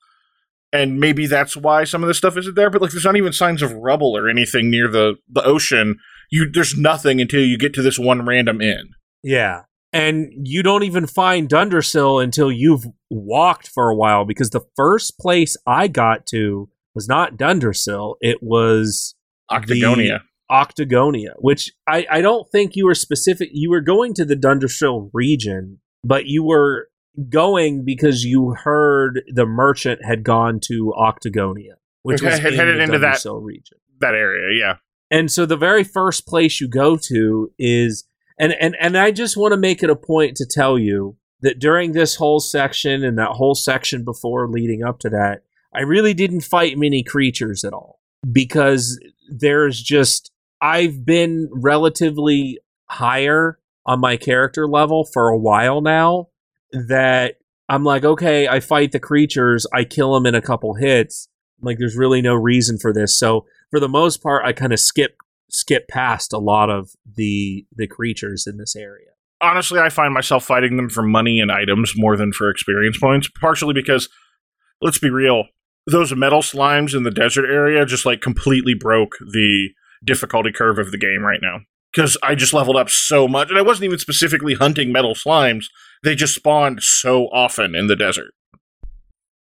and 0.71 0.99
maybe 0.99 1.27
that's 1.27 1.55
why 1.55 1.83
some 1.83 2.03
of 2.03 2.07
this 2.07 2.17
stuff 2.17 2.37
isn't 2.37 2.55
there. 2.55 2.69
But 2.69 2.81
like, 2.81 2.91
there's 2.91 3.05
not 3.05 3.15
even 3.15 3.33
signs 3.33 3.61
of 3.61 3.73
rubble 3.73 4.17
or 4.17 4.29
anything 4.29 4.69
near 4.69 4.87
the 4.87 5.15
the 5.29 5.43
ocean. 5.43 5.99
You 6.31 6.49
there's 6.49 6.77
nothing 6.77 7.21
until 7.21 7.41
you 7.41 7.57
get 7.57 7.73
to 7.75 7.81
this 7.81 7.99
one 7.99 8.25
random 8.25 8.61
inn. 8.61 8.89
Yeah. 9.23 9.61
And 9.91 10.31
you 10.43 10.63
don't 10.63 10.81
even 10.81 11.05
find 11.05 11.47
Dundrasil 11.47 12.23
until 12.23 12.51
you've 12.51 12.85
walked 13.11 13.67
for 13.67 13.91
a 13.91 13.95
while 13.95 14.25
because 14.25 14.49
the 14.49 14.65
first 14.75 15.19
place 15.19 15.55
I 15.67 15.87
got 15.87 16.25
to 16.27 16.67
was 16.95 17.07
not 17.07 17.37
Dundrasil. 17.37 18.15
It 18.19 18.41
was 18.41 19.13
Octagonia. 19.51 20.21
Octagonia, 20.53 21.33
which 21.39 21.71
I, 21.87 22.05
I 22.09 22.21
don't 22.21 22.49
think 22.51 22.75
you 22.75 22.85
were 22.85 22.95
specific. 22.95 23.49
You 23.51 23.69
were 23.71 23.81
going 23.81 24.13
to 24.15 24.25
the 24.25 24.35
Dundrasil 24.35 25.09
region, 25.13 25.79
but 26.03 26.27
you 26.27 26.43
were 26.43 26.89
going 27.29 27.83
because 27.83 28.23
you 28.23 28.51
heard 28.51 29.23
the 29.27 29.45
merchant 29.45 30.03
had 30.05 30.23
gone 30.23 30.59
to 30.67 30.93
Octagonia, 30.97 31.73
which 32.03 32.21
Had- 32.21 32.31
was 32.31 32.39
headed 32.39 32.77
the 32.77 32.83
into 32.83 32.99
that- 32.99 33.23
region. 33.41 33.77
that 33.99 34.15
area, 34.15 34.57
yeah. 34.59 34.75
And 35.11 35.31
so 35.31 35.45
the 35.45 35.57
very 35.57 35.83
first 35.83 36.25
place 36.27 36.59
you 36.61 36.67
go 36.67 36.97
to 36.97 37.51
is 37.59 38.05
and 38.39 38.53
and 38.53 38.75
and 38.79 38.97
I 38.97 39.11
just 39.11 39.37
want 39.37 39.51
to 39.53 39.57
make 39.57 39.83
it 39.83 39.89
a 39.89 39.95
point 39.95 40.35
to 40.37 40.45
tell 40.45 40.77
you 40.79 41.17
that 41.41 41.59
during 41.59 41.91
this 41.91 42.15
whole 42.15 42.39
section 42.39 43.03
and 43.03 43.17
that 43.19 43.31
whole 43.31 43.53
section 43.53 44.03
before 44.03 44.47
leading 44.49 44.83
up 44.83 44.97
to 44.99 45.09
that, 45.09 45.43
I 45.75 45.81
really 45.81 46.13
didn't 46.15 46.41
fight 46.41 46.77
many 46.79 47.03
creatures 47.03 47.63
at 47.63 47.73
all 47.73 47.99
because 48.31 48.99
there's 49.29 49.81
just 49.83 50.31
I've 50.63 51.05
been 51.05 51.49
relatively 51.51 52.59
higher 52.85 53.59
on 53.85 53.99
my 53.99 54.15
character 54.15 54.65
level 54.65 55.03
for 55.03 55.27
a 55.27 55.37
while 55.37 55.81
now 55.81 56.29
that 56.71 57.35
I'm 57.67 57.83
like, 57.83 58.05
okay, 58.05 58.47
I 58.47 58.61
fight 58.61 58.93
the 58.93 58.99
creatures, 58.99 59.67
I 59.73 59.83
kill 59.83 60.13
them 60.13 60.25
in 60.25 60.35
a 60.35 60.41
couple 60.41 60.75
hits. 60.75 61.27
Like 61.61 61.79
there's 61.79 61.97
really 61.97 62.21
no 62.21 62.33
reason 62.33 62.77
for 62.79 62.93
this. 62.93 63.19
So 63.19 63.45
for 63.71 63.81
the 63.81 63.89
most 63.89 64.23
part, 64.23 64.45
I 64.45 64.53
kind 64.53 64.71
of 64.71 64.79
skip 64.79 65.17
skip 65.49 65.87
past 65.89 66.31
a 66.31 66.39
lot 66.39 66.69
of 66.69 66.91
the 67.15 67.65
the 67.75 67.85
creatures 67.85 68.47
in 68.47 68.57
this 68.57 68.75
area. 68.75 69.09
honestly, 69.41 69.79
I 69.79 69.89
find 69.89 70.13
myself 70.13 70.45
fighting 70.45 70.77
them 70.77 70.89
for 70.89 71.03
money 71.03 71.41
and 71.41 71.51
items 71.51 71.93
more 71.95 72.15
than 72.15 72.31
for 72.31 72.49
experience 72.49 72.97
points. 72.97 73.27
Partially 73.27 73.73
because, 73.73 74.07
let's 74.81 74.97
be 74.97 75.09
real, 75.09 75.43
those 75.85 76.15
metal 76.15 76.41
slimes 76.41 76.95
in 76.95 77.03
the 77.03 77.11
desert 77.11 77.45
area 77.49 77.85
just 77.85 78.05
like 78.05 78.21
completely 78.21 78.73
broke 78.73 79.17
the 79.19 79.69
difficulty 80.03 80.51
curve 80.51 80.79
of 80.79 80.91
the 80.91 80.97
game 80.97 81.21
right 81.23 81.39
now. 81.41 81.59
Because 81.93 82.17
I 82.23 82.33
just 82.33 82.53
leveled 82.53 82.75
up 82.75 82.89
so 82.89 83.27
much, 83.27 83.49
and 83.49 83.59
I 83.59 83.61
wasn't 83.61 83.85
even 83.85 83.99
specifically 83.99 84.55
hunting 84.55 84.91
metal 84.91 85.13
slimes. 85.13 85.65
They 86.03 86.15
just 86.15 86.33
spawned 86.33 86.81
so 86.81 87.25
often 87.25 87.75
in 87.75 87.87
the 87.87 87.95
desert. 87.95 88.33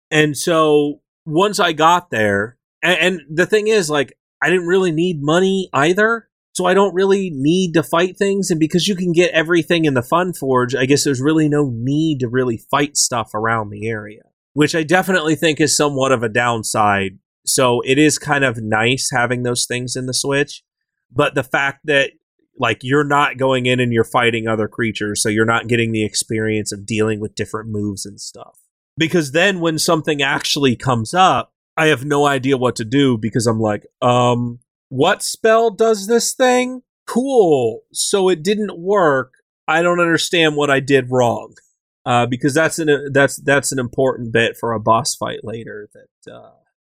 And 0.10 0.38
so 0.38 1.00
once 1.26 1.60
I 1.60 1.72
got 1.72 2.12
there, 2.12 2.58
and, 2.84 3.00
and 3.00 3.22
the 3.38 3.46
thing 3.46 3.68
is, 3.68 3.90
like, 3.90 4.18
I 4.44 4.50
didn't 4.50 4.68
really 4.68 4.92
need 4.92 5.22
money 5.22 5.70
either. 5.72 6.28
So 6.54 6.66
I 6.66 6.74
don't 6.74 6.94
really 6.94 7.32
need 7.34 7.74
to 7.76 7.84
fight 7.84 8.18
things. 8.18 8.52
And 8.52 8.60
because 8.60 8.86
you 8.86 8.96
can 8.96 9.14
get 9.14 9.32
everything 9.32 9.86
in 9.86 9.94
the 9.94 10.02
Fun 10.02 10.34
Forge, 10.34 10.76
I 10.76 10.86
guess 10.86 11.06
there's 11.06 11.22
really 11.22 11.48
no 11.48 11.72
need 11.74 12.20
to 12.20 12.28
really 12.28 12.58
fight 12.70 12.98
stuff 12.98 13.34
around 13.34 13.70
the 13.70 13.88
area, 13.88 14.24
which 14.52 14.76
I 14.76 14.84
definitely 14.84 15.36
think 15.36 15.62
is 15.62 15.78
somewhat 15.78 16.12
of 16.12 16.24
a 16.24 16.30
downside. 16.30 17.20
So 17.46 17.82
it 17.86 17.98
is 17.98 18.18
kind 18.18 18.44
of 18.44 18.62
nice 18.62 19.10
having 19.12 19.44
those 19.44 19.66
things 19.66 19.96
in 19.96 20.06
the 20.06 20.14
Switch. 20.14 20.64
But 21.12 21.36
the 21.36 21.44
fact 21.44 21.82
that, 21.86 22.12
like, 22.58 22.80
you're 22.84 23.04
not 23.04 23.38
going 23.38 23.66
in 23.66 23.80
and 23.80 23.92
you're 23.92 24.04
fighting 24.04 24.48
other 24.48 24.68
creatures, 24.68 25.22
so 25.22 25.30
you're 25.30 25.46
not 25.46 25.68
getting 25.68 25.92
the 25.92 26.06
experience 26.06 26.72
of 26.72 26.86
dealing 26.86 27.20
with 27.20 27.36
different 27.36 27.70
moves 27.70 28.06
and 28.06 28.20
stuff 28.22 28.60
because 28.98 29.32
then 29.32 29.60
when 29.60 29.80
something 29.80 30.22
actually 30.22 30.76
comes 30.76 31.14
up, 31.14 31.54
I 31.78 31.88
have 31.88 32.06
no 32.06 32.28
idea 32.28 32.58
what 32.58 32.76
to 32.78 32.86
do 32.86 33.18
because 33.18 33.48
I'm 33.48 33.60
like, 33.60 33.86
um, 34.02 34.60
what 34.90 35.24
spell 35.24 35.72
does 35.72 36.08
this 36.08 36.34
thing? 36.34 36.84
Cool. 37.08 37.82
So 37.92 38.30
it 38.30 38.44
didn't 38.44 38.78
work. 38.78 39.34
I 39.68 39.82
don't 39.82 40.00
understand 40.00 40.56
what 40.56 40.70
I 40.70 40.80
did 40.80 41.10
wrong. 41.10 41.56
Uh, 42.06 42.26
because 42.26 42.54
that's 42.54 42.80
an 42.80 43.12
that's 43.14 43.38
that's 43.38 43.72
an 43.72 43.78
important 43.78 44.34
bit 44.34 44.58
for 44.58 44.74
a 44.74 44.80
boss 44.80 45.14
fight 45.14 45.42
later 45.44 45.88
that 45.94 46.34
uh, 46.34 46.52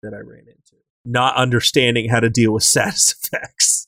that 0.05 0.13
I 0.13 0.19
ran 0.19 0.39
into. 0.47 0.77
Not 1.03 1.35
understanding 1.35 2.09
how 2.09 2.19
to 2.19 2.29
deal 2.29 2.53
with 2.53 2.63
status 2.63 3.13
effects. 3.23 3.87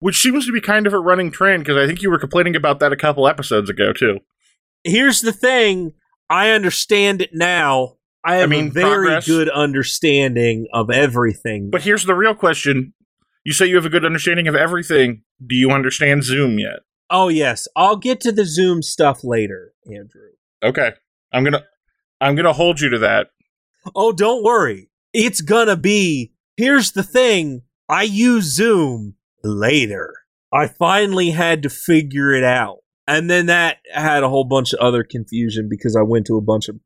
Which 0.00 0.20
seems 0.20 0.46
to 0.46 0.52
be 0.52 0.60
kind 0.60 0.86
of 0.88 0.92
a 0.92 0.98
running 0.98 1.30
trend 1.30 1.62
because 1.64 1.76
I 1.76 1.86
think 1.86 2.02
you 2.02 2.10
were 2.10 2.18
complaining 2.18 2.56
about 2.56 2.80
that 2.80 2.92
a 2.92 2.96
couple 2.96 3.28
episodes 3.28 3.70
ago 3.70 3.92
too. 3.92 4.18
Here's 4.82 5.20
the 5.20 5.32
thing: 5.32 5.92
I 6.28 6.50
understand 6.50 7.22
it 7.22 7.30
now. 7.32 7.94
I 8.24 8.36
have 8.36 8.50
mean, 8.50 8.68
a 8.68 8.70
very 8.70 9.06
progress. 9.06 9.26
good 9.26 9.48
understanding 9.48 10.66
of 10.72 10.90
everything. 10.90 11.70
But 11.70 11.82
here's 11.82 12.04
the 12.04 12.16
real 12.16 12.34
question: 12.34 12.94
You 13.44 13.52
say 13.52 13.66
you 13.66 13.76
have 13.76 13.86
a 13.86 13.90
good 13.90 14.04
understanding 14.04 14.48
of 14.48 14.56
everything. 14.56 15.22
Do 15.46 15.54
you 15.54 15.70
understand 15.70 16.24
Zoom 16.24 16.58
yet? 16.58 16.80
Oh 17.08 17.28
yes, 17.28 17.68
I'll 17.76 17.96
get 17.96 18.20
to 18.22 18.32
the 18.32 18.44
Zoom 18.44 18.82
stuff 18.82 19.22
later, 19.22 19.72
Andrew. 19.86 20.30
Okay, 20.64 20.92
I'm 21.32 21.44
gonna 21.44 21.62
I'm 22.20 22.34
gonna 22.34 22.52
hold 22.52 22.80
you 22.80 22.88
to 22.90 22.98
that. 22.98 23.28
Oh, 23.94 24.12
don't 24.12 24.44
worry. 24.44 24.90
It's 25.12 25.40
gonna 25.40 25.76
be. 25.76 26.32
Here's 26.56 26.92
the 26.92 27.02
thing. 27.02 27.62
I 27.88 28.02
use 28.02 28.54
Zoom 28.54 29.14
later. 29.42 30.14
I 30.52 30.68
finally 30.68 31.30
had 31.30 31.62
to 31.62 31.70
figure 31.70 32.32
it 32.32 32.44
out. 32.44 32.78
And 33.06 33.28
then 33.28 33.46
that 33.46 33.78
had 33.92 34.22
a 34.22 34.28
whole 34.28 34.44
bunch 34.44 34.72
of 34.72 34.78
other 34.80 35.02
confusion 35.02 35.68
because 35.68 35.96
I 35.96 36.02
went 36.02 36.26
to 36.26 36.36
a 36.36 36.40
bunch 36.40 36.68
of 36.68 36.76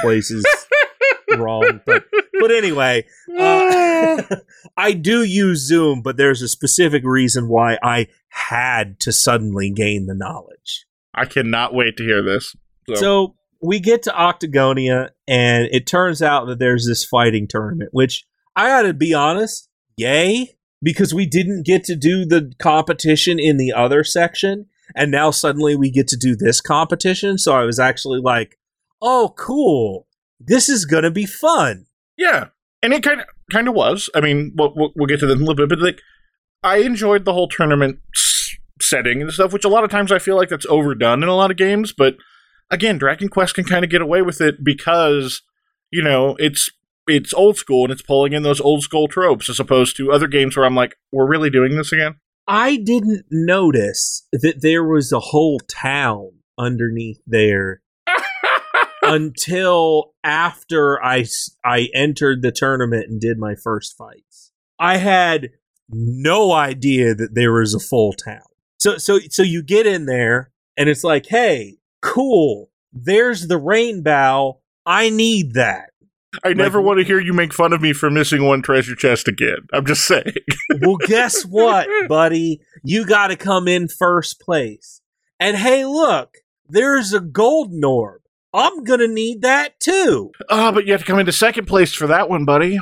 places 0.00 0.44
wrong. 1.36 1.80
But 1.86 2.04
but 2.40 2.50
anyway, 2.50 3.06
uh, 3.38 4.22
I 4.76 4.92
do 4.92 5.22
use 5.22 5.66
Zoom, 5.66 6.02
but 6.02 6.16
there's 6.16 6.42
a 6.42 6.48
specific 6.48 7.04
reason 7.04 7.48
why 7.48 7.78
I 7.82 8.08
had 8.28 8.98
to 9.00 9.12
suddenly 9.12 9.70
gain 9.70 10.06
the 10.06 10.14
knowledge. 10.14 10.86
I 11.14 11.26
cannot 11.26 11.74
wait 11.74 11.96
to 11.98 12.02
hear 12.02 12.22
this. 12.22 12.56
So, 12.88 12.94
So 12.94 13.34
we 13.62 13.78
get 13.80 14.02
to 14.02 14.10
Octagonia, 14.10 15.10
and 15.28 15.68
it 15.70 15.86
turns 15.86 16.20
out 16.20 16.46
that 16.46 16.58
there's 16.58 16.86
this 16.86 17.04
fighting 17.04 17.46
tournament, 17.48 17.90
which 17.92 18.24
I 18.56 18.68
gotta 18.68 18.92
be 18.92 19.14
honest, 19.14 19.68
yay, 19.96 20.56
because 20.82 21.14
we 21.14 21.26
didn't 21.26 21.64
get 21.64 21.84
to 21.84 21.96
do 21.96 22.24
the 22.24 22.52
competition 22.58 23.38
in 23.38 23.56
the 23.56 23.72
other 23.72 24.04
section. 24.04 24.66
and 24.94 25.10
now 25.10 25.30
suddenly 25.30 25.76
we 25.76 25.90
get 25.90 26.08
to 26.08 26.16
do 26.16 26.36
this 26.36 26.60
competition. 26.60 27.38
So 27.38 27.54
I 27.54 27.64
was 27.64 27.78
actually 27.78 28.20
like, 28.20 28.58
oh, 29.00 29.34
cool. 29.38 30.06
This 30.40 30.68
is 30.68 30.84
to 30.84 31.10
be 31.10 31.26
fun. 31.26 31.86
Yeah. 32.16 32.46
And 32.82 32.92
it 32.92 33.02
kind 33.02 33.20
of 33.20 33.26
kind 33.50 33.68
of 33.68 33.74
was. 33.74 34.10
I 34.14 34.20
mean, 34.20 34.52
we'll, 34.56 34.72
we'll, 34.74 34.92
we'll 34.96 35.06
get 35.06 35.20
to 35.20 35.26
that 35.26 35.34
in 35.34 35.38
a 35.38 35.44
little 35.44 35.66
bit, 35.66 35.68
but 35.68 35.84
like, 35.84 36.00
I 36.62 36.78
enjoyed 36.78 37.24
the 37.24 37.32
whole 37.32 37.48
tournament 37.48 37.98
setting 38.80 39.22
and 39.22 39.32
stuff, 39.32 39.52
which 39.52 39.64
a 39.64 39.68
lot 39.68 39.84
of 39.84 39.90
times 39.90 40.12
I 40.12 40.18
feel 40.18 40.36
like 40.36 40.48
that's 40.48 40.66
overdone 40.66 41.22
in 41.22 41.28
a 41.28 41.34
lot 41.34 41.50
of 41.50 41.56
games. 41.56 41.92
But 41.92 42.16
again, 42.72 42.98
Dragon 42.98 43.28
Quest 43.28 43.54
can 43.54 43.64
kind 43.64 43.84
of 43.84 43.90
get 43.90 44.00
away 44.00 44.22
with 44.22 44.40
it 44.40 44.64
because 44.64 45.42
you 45.92 46.02
know 46.02 46.34
it's 46.38 46.70
it's 47.06 47.34
old 47.34 47.56
school 47.56 47.84
and 47.84 47.92
it's 47.92 48.02
pulling 48.02 48.32
in 48.32 48.42
those 48.42 48.60
old 48.60 48.82
school 48.82 49.06
tropes 49.06 49.48
as 49.48 49.60
opposed 49.60 49.96
to 49.96 50.10
other 50.10 50.26
games 50.26 50.56
where 50.56 50.66
I'm 50.66 50.74
like, 50.74 50.96
we're 51.12 51.28
really 51.28 51.50
doing 51.50 51.76
this 51.76 51.92
again. 51.92 52.16
I 52.48 52.76
didn't 52.76 53.26
notice 53.30 54.26
that 54.32 54.62
there 54.62 54.84
was 54.84 55.12
a 55.12 55.20
whole 55.20 55.60
town 55.60 56.30
underneath 56.58 57.20
there 57.26 57.82
until 59.02 60.14
after 60.24 61.02
I 61.04 61.26
I 61.64 61.88
entered 61.94 62.42
the 62.42 62.52
tournament 62.52 63.06
and 63.08 63.20
did 63.20 63.38
my 63.38 63.54
first 63.54 63.96
fights. 63.96 64.52
I 64.78 64.96
had 64.96 65.50
no 65.88 66.52
idea 66.52 67.14
that 67.14 67.34
there 67.34 67.52
was 67.52 67.74
a 67.74 67.80
full 67.80 68.12
town. 68.12 68.42
So 68.78 68.98
so 68.98 69.20
so 69.30 69.42
you 69.42 69.62
get 69.62 69.86
in 69.86 70.06
there 70.06 70.50
and 70.76 70.88
it's 70.88 71.04
like, 71.04 71.26
"Hey, 71.26 71.78
cool. 72.02 72.70
There's 72.92 73.46
the 73.48 73.58
rainbow. 73.58 74.60
I 74.84 75.08
need 75.10 75.54
that." 75.54 75.90
I 76.44 76.54
never 76.54 76.78
Like- 76.78 76.86
want 76.86 76.98
to 77.00 77.04
hear 77.04 77.20
you 77.20 77.34
make 77.34 77.52
fun 77.52 77.72
of 77.74 77.82
me 77.82 77.92
for 77.92 78.10
missing 78.10 78.42
one 78.44 78.62
treasure 78.62 78.94
chest 78.94 79.28
again. 79.28 79.58
I'm 79.72 79.84
just 79.84 80.04
saying. 80.06 80.32
well, 80.80 80.96
guess 80.96 81.42
what, 81.44 81.86
buddy? 82.08 82.60
You 82.82 83.04
got 83.04 83.26
to 83.28 83.36
come 83.36 83.68
in 83.68 83.86
first 83.88 84.40
place. 84.40 85.02
And 85.38 85.56
hey, 85.58 85.84
look, 85.84 86.38
there's 86.68 87.12
a 87.12 87.20
golden 87.20 87.84
orb. 87.84 88.22
I'm 88.54 88.82
going 88.84 89.00
to 89.00 89.08
need 89.08 89.42
that 89.42 89.78
too. 89.78 90.32
Ah, 90.48 90.72
but 90.72 90.86
you 90.86 90.92
have 90.92 91.02
to 91.02 91.06
come 91.06 91.18
into 91.18 91.32
second 91.32 91.66
place 91.66 91.92
for 91.94 92.06
that 92.06 92.30
one, 92.30 92.44
buddy. 92.46 92.78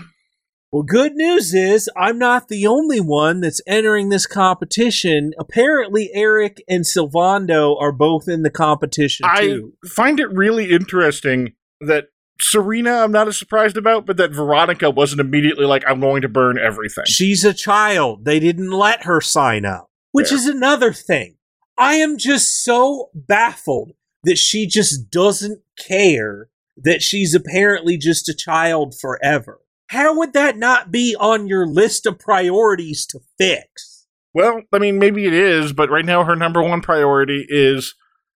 Well, 0.72 0.84
good 0.84 1.14
news 1.16 1.52
is 1.52 1.90
I'm 1.96 2.16
not 2.16 2.48
the 2.48 2.66
only 2.66 3.00
one 3.00 3.40
that's 3.40 3.60
entering 3.66 4.08
this 4.08 4.26
competition. 4.26 5.32
Apparently, 5.36 6.10
Erik 6.14 6.62
and 6.68 6.84
Sylvando 6.84 7.80
are 7.80 7.90
both 7.90 8.28
in 8.28 8.42
the 8.42 8.50
competition 8.50 9.26
I 9.28 9.40
too. 9.40 9.72
find 9.88 10.20
it 10.20 10.32
really 10.32 10.70
interesting 10.70 11.54
that 11.80 12.06
Serena, 12.40 12.98
I'm 12.98 13.10
not 13.10 13.26
as 13.26 13.36
surprised 13.36 13.76
about, 13.76 14.06
but 14.06 14.16
that 14.18 14.30
Veronica 14.30 14.90
wasn't 14.90 15.20
immediately 15.20 15.66
like, 15.66 15.82
I'm 15.88 16.00
going 16.00 16.22
to 16.22 16.28
burn 16.28 16.56
everything. 16.56 17.04
She's 17.06 17.44
a 17.44 17.52
child. 17.52 18.24
They 18.24 18.38
didn't 18.38 18.70
let 18.70 19.04
her 19.04 19.20
sign 19.20 19.64
up, 19.64 19.90
which 20.12 20.28
Fair. 20.28 20.38
is 20.38 20.46
another 20.46 20.92
thing. 20.92 21.36
I 21.76 21.94
am 21.94 22.16
just 22.16 22.62
so 22.62 23.10
baffled 23.14 23.92
that 24.22 24.38
she 24.38 24.66
just 24.66 25.10
doesn't 25.10 25.60
care 25.76 26.48
that 26.76 27.02
she's 27.02 27.34
apparently 27.34 27.96
just 27.98 28.28
a 28.28 28.34
child 28.34 28.94
forever. 28.98 29.60
How 29.90 30.16
would 30.16 30.34
that 30.34 30.56
not 30.56 30.92
be 30.92 31.16
on 31.18 31.48
your 31.48 31.66
list 31.66 32.06
of 32.06 32.16
priorities 32.16 33.04
to 33.06 33.18
fix? 33.38 34.06
Well, 34.32 34.62
I 34.72 34.78
mean, 34.78 35.00
maybe 35.00 35.26
it 35.26 35.32
is, 35.32 35.72
but 35.72 35.90
right 35.90 36.04
now 36.04 36.22
her 36.22 36.36
number 36.36 36.62
one 36.62 36.80
priority 36.80 37.44
is, 37.48 37.96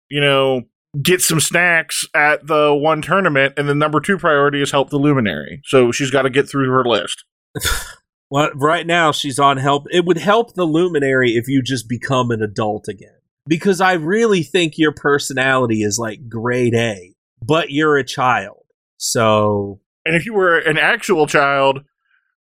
you 0.09 0.23
know, 0.23 0.63
get 1.03 1.21
some 1.21 1.41
snacks 1.41 2.07
at 2.15 2.47
the 2.47 2.75
one 2.75 3.03
tournament, 3.03 3.53
and 3.59 3.69
the 3.69 3.75
number 3.75 4.01
two 4.01 4.17
priority 4.17 4.63
is 4.63 4.71
help 4.71 4.89
the 4.89 4.97
luminary. 4.97 5.61
So 5.67 5.93
she's 5.93 6.11
got 6.11 6.23
to 6.23 6.31
get 6.31 6.49
through 6.49 6.71
her 6.71 6.85
list. 6.85 7.25
Well, 8.31 8.49
right 8.55 8.87
now 8.87 9.13
she's 9.13 9.39
on 9.39 9.59
help. 9.59 9.85
It 9.91 10.07
would 10.07 10.17
help 10.17 10.55
the 10.55 10.65
luminary 10.65 11.33
if 11.33 11.49
you 11.49 11.61
just 11.61 11.87
become 11.87 12.31
an 12.31 12.41
adult 12.41 12.89
again. 12.89 13.19
Because 13.47 13.79
I 13.79 13.93
really 13.93 14.43
think 14.43 14.79
your 14.79 14.93
personality 14.93 15.83
is 15.83 15.99
like 15.99 16.31
grade 16.31 16.73
A, 16.75 17.15
but 17.43 17.71
you're 17.71 17.99
a 17.99 18.05
child. 18.05 18.65
So 18.97 19.82
And 20.05 20.17
if 20.17 20.27
you 20.27 20.35
were 20.35 20.59
an 20.59 20.79
actual 20.79 21.27
child, 21.27 21.83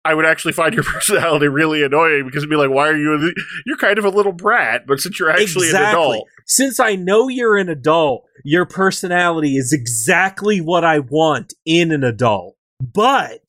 I 0.05 0.15
would 0.15 0.25
actually 0.25 0.53
find 0.53 0.73
your 0.75 0.85
personality 0.85 1.49
really 1.49 1.83
annoying 1.83 2.25
because 2.25 2.39
it'd 2.39 2.51
be 2.51 2.57
like, 2.57 2.71
why 2.71 2.89
are 2.89 2.97
you? 2.97 3.33
You're 3.67 3.77
kind 3.77 3.99
of 3.99 4.05
a 4.05 4.11
little 4.11 4.33
brat, 4.33 4.87
but 4.87 5.01
since 5.01 5.19
you're 5.19 5.31
actually 5.31 5.71
an 5.71 5.77
adult, 5.77 6.29
Since 6.47 6.79
I 6.79 6.95
know 6.95 7.29
you're 7.29 7.57
an 7.57 7.69
adult, 7.69 8.25
your 8.45 8.67
personality 8.67 9.57
is 9.57 9.73
exactly 9.73 10.61
what 10.61 10.85
I 10.85 11.01
want 11.01 11.55
in 11.65 11.91
an 11.91 12.05
adult. 12.05 12.57
But 12.81 13.43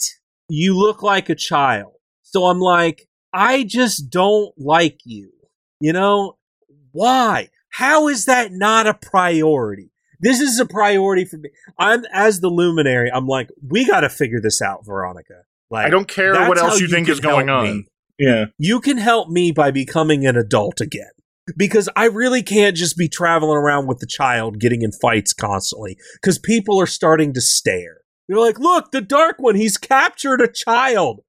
you 0.50 0.76
look 0.76 1.04
like 1.04 1.30
a 1.30 1.36
child. 1.36 1.94
So 2.24 2.46
I'm 2.46 2.60
like, 2.60 3.08
I 3.34 3.64
just 3.64 4.10
don't 4.10 4.54
like 4.58 5.00
you. 5.06 5.32
You 5.80 5.94
know? 5.94 6.38
Why? 6.92 7.50
How 7.70 8.08
is 8.08 8.26
that 8.26 8.52
not 8.52 8.88
a 8.88 8.94
priority? 8.96 9.92
This 10.20 10.40
is 10.40 10.60
a 10.60 10.66
priority 10.66 11.26
for 11.26 11.38
me. 11.38 11.50
I'm 11.78 12.06
as 12.12 12.40
the 12.40 12.50
luminary, 12.50 13.12
I'm 13.12 13.28
like, 13.28 13.50
we 13.66 13.86
gotta 13.86 14.10
figure 14.10 14.40
this 14.42 14.62
out, 14.62 14.86
Veronica. 14.86 15.44
Like 15.70 15.88
I 15.88 15.90
don't 15.90 16.08
care 16.08 16.34
what 16.48 16.58
else 16.58 16.80
you, 16.80 16.88
think 16.88 17.10
is 17.10 17.20
going 17.20 17.50
on. 17.50 17.64
me 17.64 17.86
Yeah. 18.18 18.46
you 18.58 18.80
can 18.80 18.98
help 18.98 19.30
me 19.30 19.52
by 19.52 19.72
becoming 19.72 20.26
an 20.26 20.38
adult 20.38 20.82
again. 20.82 21.12
Because 21.56 21.88
I 21.96 22.06
really 22.06 22.44
can't 22.44 22.76
just 22.76 22.98
be 22.98 23.08
traveling 23.08 23.58
around 23.58 23.88
with 23.88 24.00
the 24.00 24.08
child 24.08 24.60
getting 24.60 24.82
in 24.82 24.92
fights 24.92 25.32
constantly. 25.32 25.98
Because 26.16 26.38
people 26.38 26.80
are 26.82 26.88
starting 26.88 27.34
to 27.34 27.42
stare. 27.42 28.02
They're 28.28 28.38
like, 28.38 28.60
look, 28.60 28.92
the 28.92 29.00
dark 29.00 29.38
one, 29.40 29.56
he's 29.56 29.78
captured 29.78 30.42
a 30.42 30.52
child. 30.52 31.22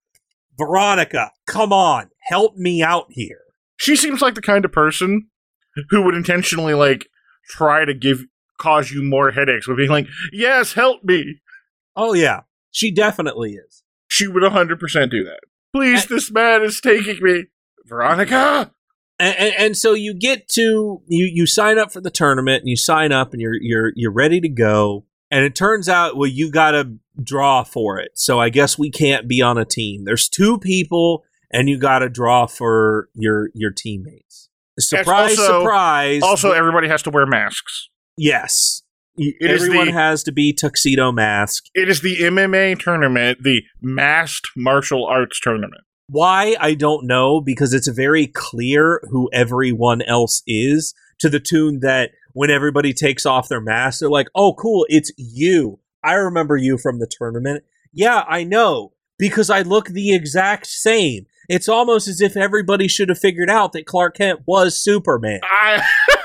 Veronica, 0.59 1.31
come 1.47 1.73
on, 1.73 2.11
help 2.23 2.57
me 2.57 2.83
out 2.83 3.07
here. 3.11 3.43
She 3.77 3.95
seems 3.95 4.21
like 4.21 4.35
the 4.35 4.43
kind 4.43 4.65
of 4.65 4.73
person 4.73 5.29
who 5.91 6.03
would 6.03 6.17
intentionally 6.17 6.75
like 6.75 7.07
try 7.49 7.85
to 7.85 7.95
give 7.95 8.25
cause 8.59 8.91
you 8.91 9.03
more 9.03 9.31
headaches 9.31 9.67
with 9.67 9.77
being 9.79 9.91
like, 9.91 10.07
"Yes, 10.33 10.75
help 10.75 11.05
me." 11.05 11.41
Oh, 11.97 12.13
yeah, 12.15 12.41
she 12.71 12.91
definitely 12.93 13.53
is. 13.55 13.83
She 14.09 14.27
would 14.27 14.43
100% 14.43 15.11
do 15.11 15.25
that. 15.25 15.41
Please, 15.75 16.07
this 16.07 16.31
man 16.31 16.63
is 16.63 16.81
taking 16.81 17.19
me. 17.23 17.45
Veronica. 17.85 18.71
And, 19.21 19.37
and, 19.37 19.55
and 19.59 19.77
so 19.77 19.95
you 19.95 20.15
get 20.15 20.49
to 20.51 21.03
you 21.09 21.31
you 21.33 21.45
sign 21.47 21.77
up 21.79 21.91
for 21.93 22.01
the 22.01 22.11
tournament 22.11 22.61
and 22.63 22.69
you 22.69 22.77
sign 22.77 23.11
up 23.11 23.33
and 23.33 23.41
you're 23.43 23.57
you're 23.61 23.93
you're 23.97 24.13
ready 24.13 24.41
to 24.41 24.49
go 24.49 25.07
and 25.31 25.45
it 25.45 25.57
turns 25.57 25.89
out 25.89 26.17
well 26.17 26.29
you 26.31 26.53
got 26.53 26.71
to 26.73 26.93
draw 27.21 27.65
for 27.65 27.99
it 27.99 28.13
so 28.15 28.39
i 28.39 28.49
guess 28.49 28.79
we 28.79 28.91
can't 28.93 29.27
be 29.27 29.43
on 29.43 29.59
a 29.59 29.65
team 29.65 30.05
there's 30.05 30.29
two 30.29 30.57
people 30.59 31.25
and 31.51 31.69
you 31.69 31.77
got 31.79 31.99
to 31.99 32.09
draw 32.09 32.47
for 32.47 33.09
your 33.15 33.51
your 33.55 33.73
teammates 33.73 34.51
surprise 34.79 35.37
also- 35.37 35.61
surprise 35.63 36.23
Also, 36.23 36.53
everybody 36.53 36.87
has 36.87 37.03
to 37.03 37.11
wear 37.11 37.27
masks. 37.27 37.89
Yes 38.19 38.83
It 39.17 39.37
everyone 39.41 39.87
the- 39.87 39.93
has 39.93 40.23
to 40.25 40.33
be 40.33 40.53
tuxedo 40.53 41.11
mask 41.13 41.65
It 41.75 41.89
is 41.89 42.03
the 42.03 42.17
MMA 42.19 42.79
tournament, 42.79 43.39
the 43.43 43.63
masked 43.81 44.49
martial 44.57 45.07
arts 45.07 45.41
tournament. 45.41 45.83
Why 46.11 46.57
I 46.61 46.75
don't 46.75 47.07
know 47.07 47.41
because 47.41 47.75
it's 47.75 47.89
very 47.89 48.27
clear 48.27 49.01
who 49.11 49.29
everyone 49.33 50.03
else 50.03 50.43
is 50.47 50.95
to 51.21 51.29
the 51.29 51.41
tune 51.41 51.81
that 51.81 52.11
when 52.33 52.51
everybody 52.51 52.93
takes 52.93 53.27
off 53.27 53.49
their 53.49 53.61
mask, 53.61 54.01
they're 54.01 54.09
like, 54.09 54.29
"Oh, 54.35 54.55
cool, 54.55 54.87
it's 54.89 55.11
you. 55.17 55.81
I 56.05 56.15
remember 56.15 56.57
you 56.57 56.79
from 56.79 56.99
the 56.99 57.09
tournament." 57.11 57.65
Yeah, 57.93 58.25
I 58.29 58.45
know 58.45 58.93
because 59.19 59.51
I 59.51 59.63
look 59.63 59.89
the 59.89 60.15
exact 60.15 60.67
same. 60.67 61.27
It's 61.49 61.69
almost 61.69 62.07
as 62.09 62.21
if 62.21 62.37
everybody 62.37 62.87
should 62.89 63.09
have 63.09 63.19
figured 63.19 63.51
out 63.51 63.73
that 63.73 63.87
Clark 63.87 64.17
Kent 64.17 64.41
was 64.47 64.83
Superman. 64.83 65.41
I 65.43 65.83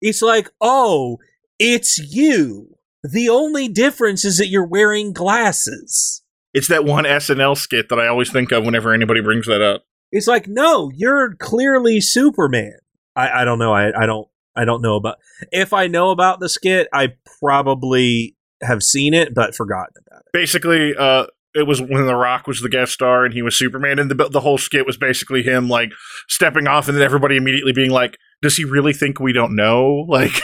It's 0.00 0.22
like, 0.22 0.50
"Oh, 0.60 1.18
it's 1.58 1.98
you." 1.98 2.74
The 3.02 3.28
only 3.28 3.68
difference 3.68 4.24
is 4.24 4.38
that 4.38 4.48
you're 4.48 4.66
wearing 4.66 5.12
glasses. 5.12 6.22
It's 6.52 6.68
that 6.68 6.84
one 6.84 7.04
SNL 7.04 7.56
skit 7.56 7.88
that 7.88 8.00
I 8.00 8.08
always 8.08 8.32
think 8.32 8.50
of 8.52 8.64
whenever 8.64 8.92
anybody 8.92 9.20
brings 9.20 9.46
that 9.46 9.62
up. 9.62 9.84
It's 10.10 10.26
like, 10.26 10.48
no, 10.48 10.90
you're 10.94 11.34
clearly 11.36 12.00
Superman. 12.00 12.78
I, 13.14 13.42
I 13.42 13.44
don't 13.44 13.58
know. 13.58 13.72
I, 13.72 13.90
I 13.96 14.06
don't 14.06 14.28
I 14.56 14.64
don't 14.64 14.82
know 14.82 14.96
about 14.96 15.18
if 15.52 15.72
I 15.72 15.86
know 15.86 16.10
about 16.10 16.40
the 16.40 16.48
skit, 16.48 16.88
I 16.92 17.12
probably 17.40 18.36
have 18.62 18.82
seen 18.82 19.14
it, 19.14 19.34
but 19.34 19.54
forgotten 19.54 19.94
about 20.06 20.20
it. 20.20 20.32
Basically, 20.32 20.94
uh 20.96 21.26
it 21.54 21.66
was 21.66 21.80
when 21.80 22.06
The 22.06 22.14
Rock 22.14 22.46
was 22.46 22.60
the 22.60 22.68
guest 22.68 22.92
star 22.92 23.24
and 23.24 23.32
he 23.32 23.42
was 23.42 23.56
Superman, 23.56 23.98
and 23.98 24.10
the 24.10 24.28
the 24.28 24.40
whole 24.40 24.58
skit 24.58 24.86
was 24.86 24.96
basically 24.96 25.42
him 25.42 25.68
like 25.68 25.92
stepping 26.28 26.66
off, 26.66 26.88
and 26.88 26.96
then 26.96 27.04
everybody 27.04 27.36
immediately 27.36 27.72
being 27.72 27.90
like, 27.90 28.18
"Does 28.42 28.56
he 28.56 28.64
really 28.64 28.92
think 28.92 29.20
we 29.20 29.32
don't 29.32 29.56
know?" 29.56 30.04
Like, 30.08 30.40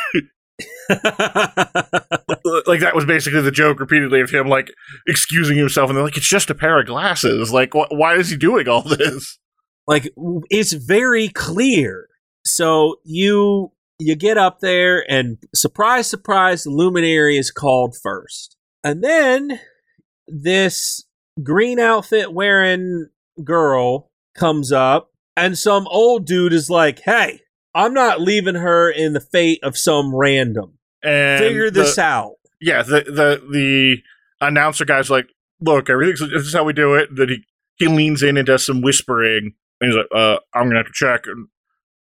like 0.89 2.81
that 2.81 2.95
was 2.95 3.05
basically 3.07 3.41
the 3.41 3.51
joke 3.51 3.81
repeatedly 3.81 4.21
of 4.21 4.31
him 4.31 4.49
like 4.49 4.73
excusing 5.07 5.57
himself, 5.57 5.91
and 5.91 5.97
they're 5.97 6.05
like, 6.05 6.17
"It's 6.17 6.29
just 6.29 6.51
a 6.51 6.55
pair 6.55 6.81
of 6.81 6.87
glasses. 6.87 7.53
Like, 7.53 7.73
wh- 7.73 7.91
why 7.91 8.15
is 8.17 8.31
he 8.31 8.37
doing 8.37 8.69
all 8.69 8.83
this?" 8.89 9.39
like 9.87 10.09
it's 10.51 10.73
very 10.73 11.29
clear. 11.29 12.09
So 12.45 12.97
you 13.05 13.73
you 13.99 14.17
get 14.17 14.37
up 14.37 14.61
there 14.61 15.05
and 15.11 15.39
surprise 15.55 16.07
surprise 16.07 16.65
the 16.65 16.71
luminary 16.71 17.37
is 17.37 17.51
called 17.51 17.97
first. 18.03 18.57
And 18.83 19.03
then 19.03 19.61
this 20.27 21.05
green 21.43 21.79
outfit 21.79 22.33
wearing 22.33 23.09
girl 23.43 24.11
comes 24.37 24.73
up 24.73 25.11
and 25.37 25.57
some 25.59 25.87
old 25.89 26.27
dude 26.27 26.53
is 26.53 26.71
like, 26.71 27.01
"Hey, 27.01 27.41
I'm 27.75 27.93
not 27.93 28.21
leaving 28.21 28.55
her 28.55 28.91
in 28.91 29.13
the 29.13 29.21
fate 29.21 29.61
of 29.63 29.77
some 29.77 30.15
random. 30.15 30.79
And 31.03 31.43
Figure 31.43 31.71
this 31.71 31.97
the, 31.97 32.03
out. 32.03 32.35
Yeah, 32.61 32.83
the 32.83 33.01
the 33.03 33.43
the 33.51 33.97
announcer 34.41 34.85
guy's 34.85 35.11
like, 35.11 35.27
"Look, 35.61 35.91
everything's 35.91 36.21
this 36.21 36.47
is 36.47 36.55
how 36.55 36.65
we 36.65 36.73
do 36.73 36.95
it." 36.95 37.09
Then 37.15 37.29
he 37.29 37.45
he 37.77 37.89
leans 37.89 38.23
in 38.23 38.37
and 38.37 38.47
does 38.47 38.65
some 38.65 38.81
whispering, 38.81 39.55
and 39.81 39.91
he's 39.91 39.97
like, 39.97 40.07
"Uh, 40.15 40.39
I'm 40.55 40.69
gonna 40.69 40.79
have 40.79 40.87
to 40.87 40.93
check." 40.95 41.25
And, 41.27 41.49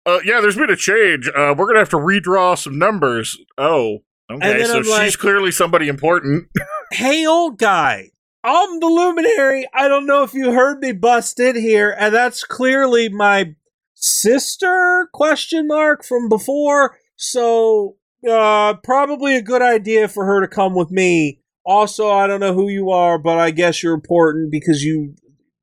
uh, 0.06 0.20
yeah, 0.24 0.40
there's 0.40 0.56
been 0.56 0.70
a 0.70 0.76
change. 0.76 1.28
Uh, 1.28 1.54
we're 1.56 1.66
gonna 1.66 1.80
have 1.80 1.90
to 1.90 1.96
redraw 1.96 2.56
some 2.56 2.78
numbers. 2.78 3.38
Oh, 3.58 3.98
okay. 4.30 4.64
So 4.64 4.76
I'm 4.78 4.84
she's 4.84 4.90
like- 4.90 5.18
clearly 5.18 5.50
somebody 5.50 5.88
important. 5.88 6.48
Hey, 6.92 7.26
old 7.26 7.58
guy. 7.58 8.10
I'm 8.44 8.78
the 8.78 8.86
luminary. 8.86 9.66
I 9.74 9.88
don't 9.88 10.06
know 10.06 10.22
if 10.22 10.32
you 10.32 10.52
heard 10.52 10.78
me 10.80 10.92
bust 10.92 11.40
in 11.40 11.56
here, 11.56 11.96
and 11.98 12.14
that's 12.14 12.44
clearly 12.44 13.08
my 13.08 13.56
sister 14.04 15.08
question 15.12 15.66
mark 15.66 16.04
from 16.04 16.28
before. 16.28 16.98
So 17.16 17.96
uh 18.28 18.74
probably 18.82 19.36
a 19.36 19.42
good 19.42 19.62
idea 19.62 20.08
for 20.08 20.24
her 20.24 20.40
to 20.40 20.48
come 20.48 20.74
with 20.74 20.90
me. 20.90 21.40
Also, 21.66 22.10
I 22.10 22.26
don't 22.26 22.40
know 22.40 22.54
who 22.54 22.68
you 22.68 22.90
are, 22.90 23.18
but 23.18 23.38
I 23.38 23.50
guess 23.50 23.82
you're 23.82 23.94
important 23.94 24.50
because 24.50 24.84
you 24.84 25.14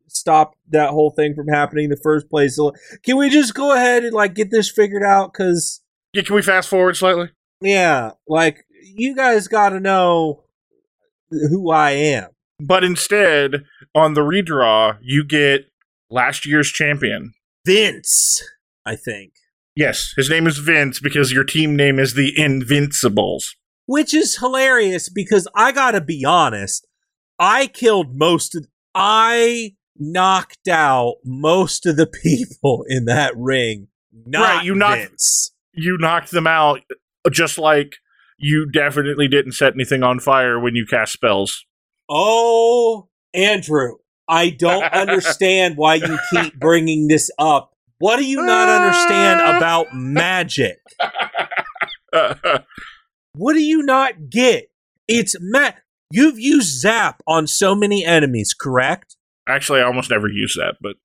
stopped 0.08 0.58
that 0.70 0.90
whole 0.90 1.12
thing 1.12 1.36
from 1.36 1.48
happening 1.48 1.86
in 1.86 1.90
the 1.90 1.98
first 1.98 2.30
place. 2.30 2.56
So 2.56 2.74
can 3.04 3.18
we 3.18 3.30
just 3.30 3.54
go 3.54 3.74
ahead 3.76 4.04
and 4.04 4.14
like 4.14 4.34
get 4.34 4.52
this 4.52 4.70
figured 4.70 5.04
out? 5.04 5.34
Cause 5.34 5.82
yeah, 6.14 6.24
can 6.24 6.36
we 6.36 6.42
fast 6.42 6.70
forward 6.70 6.98
slightly? 6.98 7.30
yeah, 7.62 8.12
like 8.28 8.66
you 8.84 9.16
guys 9.16 9.48
got 9.48 9.70
to 9.70 9.80
know 9.80 10.44
who 11.30 11.72
I 11.72 11.92
am. 11.92 12.30
But 12.60 12.84
instead, 12.84 13.64
on 13.96 14.14
the 14.14 14.22
redraw, 14.22 14.98
you 15.02 15.24
get 15.24 15.72
last 16.10 16.46
year's 16.46 16.70
champion. 16.70 17.34
Vince, 17.66 18.42
I 18.86 18.96
think. 18.96 19.34
Yes, 19.76 20.14
his 20.18 20.30
name 20.30 20.48
is 20.48 20.58
Vince 20.58 21.00
because 21.00 21.32
your 21.32 21.44
team 21.44 21.76
name 21.76 21.98
is 22.00 22.14
the 22.14 22.34
Invincibles. 22.38 23.56
Which 23.86 24.14
is 24.14 24.38
hilarious 24.38 25.10
because 25.10 25.48
I 25.56 25.72
gotta 25.72 26.02
be 26.02 26.24
honest, 26.26 26.88
I 27.40 27.68
killed 27.68 28.16
most 28.18 28.56
of 28.56 28.68
I 28.94 29.76
knocked 29.98 30.68
out 30.68 31.16
most 31.24 31.86
of 31.86 31.96
the 31.96 32.08
people 32.24 32.86
in 32.88 33.06
that 33.06 33.34
ring. 33.36 33.88
Not 34.26 34.42
Right, 34.58 34.66
you 34.66 34.76
knocked- 34.76 35.02
Vince. 35.10 35.54
You 35.74 35.98
knocked 35.98 36.32
them 36.32 36.48
out 36.48 36.82
just 37.32 37.58
like 37.58 37.96
you 38.38 38.70
definitely 38.70 39.28
didn't 39.30 39.54
set 39.54 39.74
anything 39.74 40.04
on 40.04 40.20
fire 40.20 40.60
when 40.60 40.76
you 40.76 40.86
cast 40.86 41.14
spells. 41.14 41.66
Oh, 42.10 43.08
Andrew, 43.34 43.96
I 44.32 44.50
don't 44.50 44.84
understand 44.86 45.76
why 45.78 45.96
you 45.96 46.18
keep 46.32 46.58
bringing 46.60 47.08
this 47.08 47.30
up. 47.38 47.74
What 48.00 48.18
do 48.18 48.26
you 48.26 48.44
not 48.44 48.68
understand 48.70 49.42
about 49.58 49.88
magic? 49.94 50.78
What 53.34 53.54
do 53.54 53.62
you 53.62 53.84
not 53.84 54.30
get? 54.30 54.70
It's 55.08 55.36
ma- 55.40 55.72
You've 56.12 56.40
used 56.40 56.80
Zap 56.80 57.22
on 57.26 57.48
so 57.48 57.74
many 57.74 58.04
enemies, 58.04 58.54
correct? 58.54 59.16
Actually, 59.48 59.80
I 59.80 59.84
almost 59.84 60.10
never 60.10 60.28
use 60.28 60.56
that, 60.58 60.76
but 60.82 60.96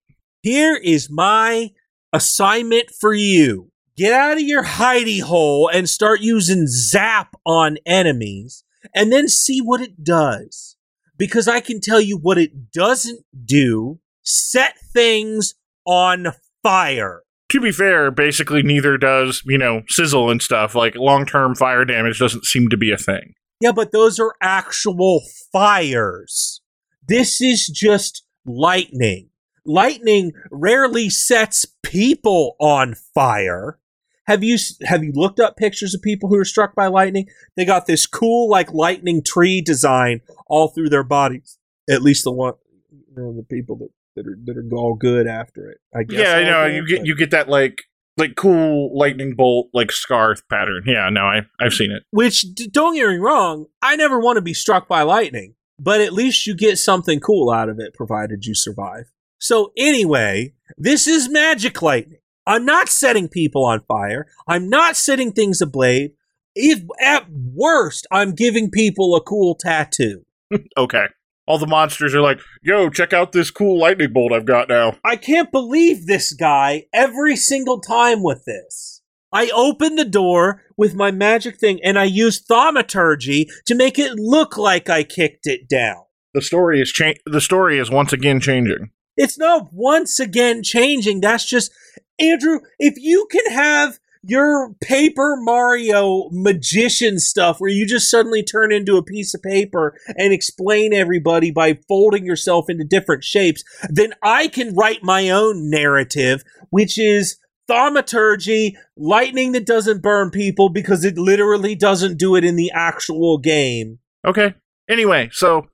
Here 0.42 0.76
is 0.76 1.08
my 1.10 1.70
assignment 2.12 2.90
for 2.90 3.12
you. 3.12 3.70
Get 3.96 4.12
out 4.12 4.34
of 4.36 4.42
your 4.42 4.64
hidey 4.64 5.22
hole 5.22 5.68
and 5.72 5.88
start 5.88 6.20
using 6.20 6.66
Zap 6.66 7.34
on 7.44 7.78
enemies 7.86 8.64
and 8.94 9.12
then 9.12 9.28
see 9.28 9.60
what 9.60 9.80
it 9.80 10.04
does. 10.04 10.75
Because 11.18 11.48
I 11.48 11.60
can 11.60 11.80
tell 11.80 12.00
you 12.00 12.18
what 12.18 12.38
it 12.38 12.70
doesn't 12.72 13.20
do. 13.44 13.98
Set 14.22 14.74
things 14.92 15.54
on 15.86 16.28
fire. 16.62 17.22
to 17.48 17.60
be 17.60 17.70
fair, 17.70 18.10
basically 18.10 18.62
neither 18.62 18.98
does, 18.98 19.42
you 19.46 19.56
know, 19.56 19.82
sizzle 19.88 20.30
and 20.30 20.42
stuff. 20.42 20.74
Like 20.74 20.94
long 20.96 21.24
term 21.26 21.54
fire 21.54 21.84
damage 21.84 22.18
doesn't 22.18 22.44
seem 22.44 22.68
to 22.70 22.76
be 22.76 22.90
a 22.90 22.96
thing. 22.96 23.34
Yeah, 23.60 23.72
but 23.72 23.92
those 23.92 24.18
are 24.18 24.34
actual 24.42 25.22
fires. 25.52 26.60
This 27.06 27.40
is 27.40 27.66
just 27.66 28.24
lightning. 28.44 29.30
Lightning 29.64 30.32
rarely 30.50 31.08
sets 31.08 31.64
people 31.82 32.56
on 32.60 32.94
fire. 33.14 33.78
Have 34.26 34.42
you 34.42 34.58
have 34.84 35.04
you 35.04 35.12
looked 35.12 35.38
up 35.38 35.56
pictures 35.56 35.94
of 35.94 36.02
people 36.02 36.28
who 36.28 36.36
are 36.36 36.44
struck 36.44 36.74
by 36.74 36.88
lightning? 36.88 37.28
They 37.56 37.64
got 37.64 37.86
this 37.86 38.06
cool 38.06 38.50
like 38.50 38.72
lightning 38.72 39.22
tree 39.22 39.60
design 39.60 40.20
all 40.48 40.68
through 40.68 40.88
their 40.88 41.04
bodies. 41.04 41.58
At 41.88 42.02
least 42.02 42.24
the 42.24 42.32
one, 42.32 42.54
you 42.90 43.22
know, 43.22 43.32
the 43.32 43.44
people 43.44 43.76
that 43.76 43.90
that 44.16 44.26
are 44.26 44.36
that 44.44 44.56
are 44.56 44.76
all 44.76 44.94
good 44.94 45.26
after 45.26 45.70
it. 45.70 45.78
I 45.94 46.02
guess. 46.02 46.18
yeah, 46.18 46.36
I 46.36 46.44
know. 46.44 46.66
You 46.66 46.86
get 46.86 47.06
you 47.06 47.14
get 47.14 47.30
that 47.30 47.48
like 47.48 47.84
like 48.16 48.34
cool 48.34 48.96
lightning 48.96 49.34
bolt 49.36 49.68
like 49.72 49.92
scarf 49.92 50.42
pattern. 50.48 50.82
Yeah, 50.86 51.08
no, 51.10 51.20
I 51.20 51.42
I've 51.60 51.74
seen 51.74 51.92
it. 51.92 52.02
Which 52.10 52.44
don't 52.72 52.94
get 52.94 53.08
me 53.08 53.16
wrong, 53.16 53.66
I 53.80 53.94
never 53.96 54.18
want 54.18 54.36
to 54.38 54.42
be 54.42 54.54
struck 54.54 54.88
by 54.88 55.02
lightning, 55.02 55.54
but 55.78 56.00
at 56.00 56.12
least 56.12 56.46
you 56.46 56.56
get 56.56 56.78
something 56.78 57.20
cool 57.20 57.50
out 57.50 57.68
of 57.68 57.78
it, 57.78 57.94
provided 57.94 58.44
you 58.44 58.54
survive. 58.54 59.12
So 59.38 59.72
anyway, 59.76 60.54
this 60.78 61.06
is 61.06 61.28
magic 61.28 61.82
lightning. 61.82 62.18
I'm 62.46 62.64
not 62.64 62.88
setting 62.88 63.28
people 63.28 63.64
on 63.64 63.80
fire. 63.88 64.26
I'm 64.46 64.68
not 64.68 64.96
setting 64.96 65.32
things 65.32 65.60
ablaze. 65.60 66.10
If 66.54 66.82
at 67.02 67.26
worst, 67.30 68.06
I'm 68.10 68.34
giving 68.34 68.70
people 68.70 69.14
a 69.16 69.20
cool 69.20 69.54
tattoo. 69.54 70.24
Okay. 70.78 71.06
All 71.48 71.58
the 71.58 71.66
monsters 71.66 72.14
are 72.14 72.20
like, 72.20 72.40
"Yo, 72.62 72.90
check 72.90 73.12
out 73.12 73.30
this 73.32 73.50
cool 73.50 73.78
lightning 73.78 74.12
bolt 74.12 74.32
I've 74.32 74.46
got 74.46 74.68
now." 74.68 74.96
I 75.04 75.14
can't 75.16 75.52
believe 75.52 76.06
this 76.06 76.32
guy 76.32 76.86
every 76.92 77.36
single 77.36 77.80
time 77.80 78.22
with 78.22 78.44
this. 78.44 79.02
I 79.32 79.50
open 79.50 79.96
the 79.96 80.04
door 80.04 80.62
with 80.76 80.94
my 80.94 81.10
magic 81.10 81.58
thing 81.58 81.80
and 81.84 81.98
I 81.98 82.04
use 82.04 82.40
thaumaturgy 82.40 83.48
to 83.66 83.74
make 83.74 83.98
it 83.98 84.14
look 84.14 84.56
like 84.56 84.88
I 84.88 85.02
kicked 85.04 85.46
it 85.46 85.68
down. 85.68 86.04
The 86.34 86.42
story 86.42 86.80
is 86.80 86.90
cha- 86.90 87.14
the 87.26 87.40
story 87.40 87.78
is 87.78 87.90
once 87.90 88.12
again 88.12 88.40
changing. 88.40 88.90
It's 89.16 89.38
not 89.38 89.68
once 89.72 90.20
again 90.20 90.62
changing. 90.62 91.20
That's 91.20 91.44
just, 91.48 91.72
Andrew, 92.18 92.60
if 92.78 92.94
you 92.96 93.26
can 93.30 93.52
have 93.52 93.98
your 94.22 94.74
Paper 94.82 95.36
Mario 95.38 96.28
magician 96.32 97.18
stuff 97.18 97.60
where 97.60 97.70
you 97.70 97.86
just 97.86 98.10
suddenly 98.10 98.42
turn 98.42 98.72
into 98.72 98.96
a 98.96 99.02
piece 99.02 99.34
of 99.34 99.42
paper 99.42 99.96
and 100.16 100.32
explain 100.32 100.92
everybody 100.92 101.50
by 101.50 101.78
folding 101.86 102.24
yourself 102.24 102.68
into 102.68 102.84
different 102.84 103.22
shapes, 103.22 103.62
then 103.88 104.14
I 104.22 104.48
can 104.48 104.74
write 104.74 105.02
my 105.02 105.30
own 105.30 105.70
narrative, 105.70 106.42
which 106.70 106.98
is 106.98 107.38
thaumaturgy, 107.68 108.76
lightning 108.96 109.52
that 109.52 109.66
doesn't 109.66 110.02
burn 110.02 110.30
people 110.30 110.68
because 110.68 111.04
it 111.04 111.18
literally 111.18 111.74
doesn't 111.74 112.18
do 112.18 112.34
it 112.34 112.44
in 112.44 112.56
the 112.56 112.70
actual 112.74 113.38
game. 113.38 113.98
Okay. 114.26 114.54
Anyway, 114.88 115.28
so 115.32 115.68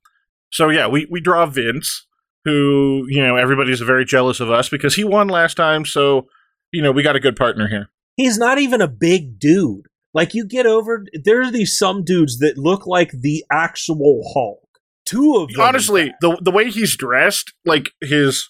so 0.51 0.69
yeah, 0.69 0.87
we 0.87 1.07
we 1.11 1.21
draw 1.21 1.47
Vince, 1.47 2.07
who 2.45 3.07
you 3.09 3.23
know 3.23 3.37
everybody's 3.37 3.81
very 3.81 4.05
jealous 4.05 4.41
of 4.41 4.51
us 4.51 4.69
because 4.69 4.95
he 4.95 5.05
won 5.05 5.29
last 5.29 5.55
time. 5.55 5.85
So 5.85 6.29
you 6.73 6.83
know 6.83 6.93
we 6.93 7.03
got 7.03 7.17
a 7.17 7.21
good 7.21 7.37
partner 7.37 7.69
here. 7.69 7.89
He's 8.17 8.39
not 8.39 8.59
even 8.59 8.81
a 8.81 8.89
big 8.89 9.39
dude. 9.39 9.87
Like 10.15 10.35
you 10.35 10.47
get 10.47 10.67
over 10.67 11.05
there's 11.25 11.53
these 11.53 11.79
some 11.79 12.05
dudes 12.05 12.39
that 12.39 12.59
look 12.59 12.87
like 12.87 13.11
the 13.13 13.45
actual 13.51 14.23
Hulk. 14.35 14.61
Two 15.05 15.37
of 15.37 15.53
them. 15.53 15.61
Honestly, 15.61 16.13
the 16.21 16.39
the 16.41 16.51
way 16.51 16.71
he's 16.71 16.97
dressed, 16.97 17.53
like 17.65 17.91
his 18.01 18.49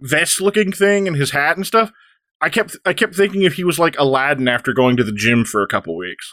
vest 0.00 0.40
looking 0.40 0.72
thing 0.72 1.06
and 1.06 1.16
his 1.16 1.30
hat 1.30 1.56
and 1.56 1.66
stuff, 1.66 1.92
I 2.40 2.48
kept 2.48 2.76
I 2.84 2.92
kept 2.92 3.14
thinking 3.14 3.42
if 3.42 3.54
he 3.54 3.64
was 3.64 3.78
like 3.78 3.98
Aladdin 3.98 4.48
after 4.48 4.72
going 4.72 4.96
to 4.96 5.04
the 5.04 5.12
gym 5.12 5.44
for 5.44 5.62
a 5.62 5.68
couple 5.68 5.96
weeks. 5.96 6.32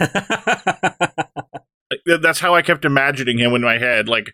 Like, 1.90 2.20
that's 2.22 2.38
how 2.38 2.54
I 2.54 2.62
kept 2.62 2.84
imagining 2.84 3.38
him 3.38 3.54
in 3.54 3.62
my 3.62 3.78
head, 3.78 4.08
like 4.08 4.32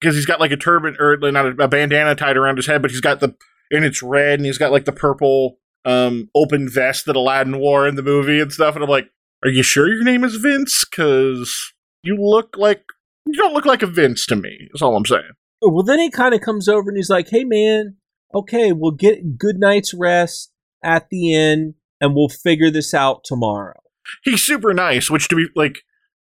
because 0.00 0.14
he's 0.14 0.26
got 0.26 0.40
like 0.40 0.52
a 0.52 0.56
turban 0.56 0.96
or 0.98 1.16
not 1.16 1.46
a, 1.46 1.64
a 1.64 1.68
bandana 1.68 2.14
tied 2.14 2.36
around 2.36 2.56
his 2.56 2.66
head, 2.66 2.82
but 2.82 2.90
he's 2.90 3.00
got 3.00 3.20
the 3.20 3.34
and 3.70 3.84
it's 3.84 4.02
red 4.02 4.38
and 4.38 4.46
he's 4.46 4.58
got 4.58 4.72
like 4.72 4.84
the 4.84 4.92
purple 4.92 5.58
um 5.84 6.28
open 6.34 6.68
vest 6.68 7.06
that 7.06 7.16
Aladdin 7.16 7.58
wore 7.58 7.86
in 7.86 7.94
the 7.94 8.02
movie 8.02 8.40
and 8.40 8.52
stuff. 8.52 8.74
And 8.74 8.84
I'm 8.84 8.90
like, 8.90 9.08
are 9.42 9.50
you 9.50 9.62
sure 9.62 9.88
your 9.88 10.04
name 10.04 10.24
is 10.24 10.36
Vince? 10.36 10.84
Because 10.84 11.72
you 12.02 12.16
look 12.16 12.56
like 12.56 12.84
you 13.26 13.34
don't 13.34 13.54
look 13.54 13.66
like 13.66 13.82
a 13.82 13.86
Vince 13.86 14.26
to 14.26 14.36
me. 14.36 14.68
That's 14.72 14.82
all 14.82 14.96
I'm 14.96 15.06
saying. 15.06 15.30
well, 15.62 15.84
then 15.84 15.98
he 15.98 16.10
kind 16.10 16.34
of 16.34 16.40
comes 16.40 16.68
over 16.68 16.90
and 16.90 16.96
he's 16.96 17.10
like, 17.10 17.28
"Hey, 17.28 17.44
man, 17.44 17.96
okay, 18.34 18.72
we'll 18.72 18.92
get 18.92 19.38
good 19.38 19.58
night's 19.58 19.94
rest 19.94 20.52
at 20.82 21.08
the 21.10 21.34
inn, 21.34 21.74
and 22.00 22.14
we'll 22.14 22.28
figure 22.28 22.70
this 22.70 22.94
out 22.94 23.24
tomorrow." 23.24 23.80
He's 24.24 24.42
super 24.42 24.74
nice, 24.74 25.10
which 25.10 25.28
to 25.28 25.36
be 25.36 25.46
like 25.54 25.80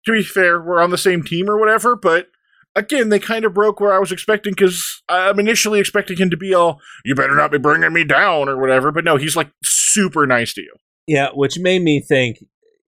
to 0.06 0.12
be 0.12 0.24
fair, 0.24 0.62
we're 0.62 0.82
on 0.82 0.90
the 0.90 0.98
same 0.98 1.24
team 1.24 1.50
or 1.50 1.60
whatever, 1.60 1.96
but. 1.96 2.28
Again, 2.76 3.10
they 3.10 3.20
kind 3.20 3.46
of 3.46 3.54
broke 3.54 3.80
where 3.80 3.94
I 3.94 4.00
was 4.00 4.12
expecting 4.12 4.54
because 4.54 5.02
I'm 5.10 5.40
initially 5.40 5.80
expecting 5.80 6.18
him 6.18 6.30
to 6.30 6.38
be 6.38 6.54
all, 6.54 6.80
you 7.04 7.16
better 7.16 7.36
not 7.36 7.52
be 7.52 7.58
bringing 7.58 7.92
me 7.94 8.04
down 8.04 8.48
or 8.48 8.60
whatever. 8.60 8.92
But 8.92 9.04
no, 9.04 9.18
he's 9.18 9.36
like 9.36 9.52
super 9.64 10.26
nice 10.26 10.54
to 10.54 10.62
you. 10.62 10.74
Yeah, 11.08 11.30
which 11.34 11.58
made 11.60 11.82
me 11.82 12.00
think 12.00 12.38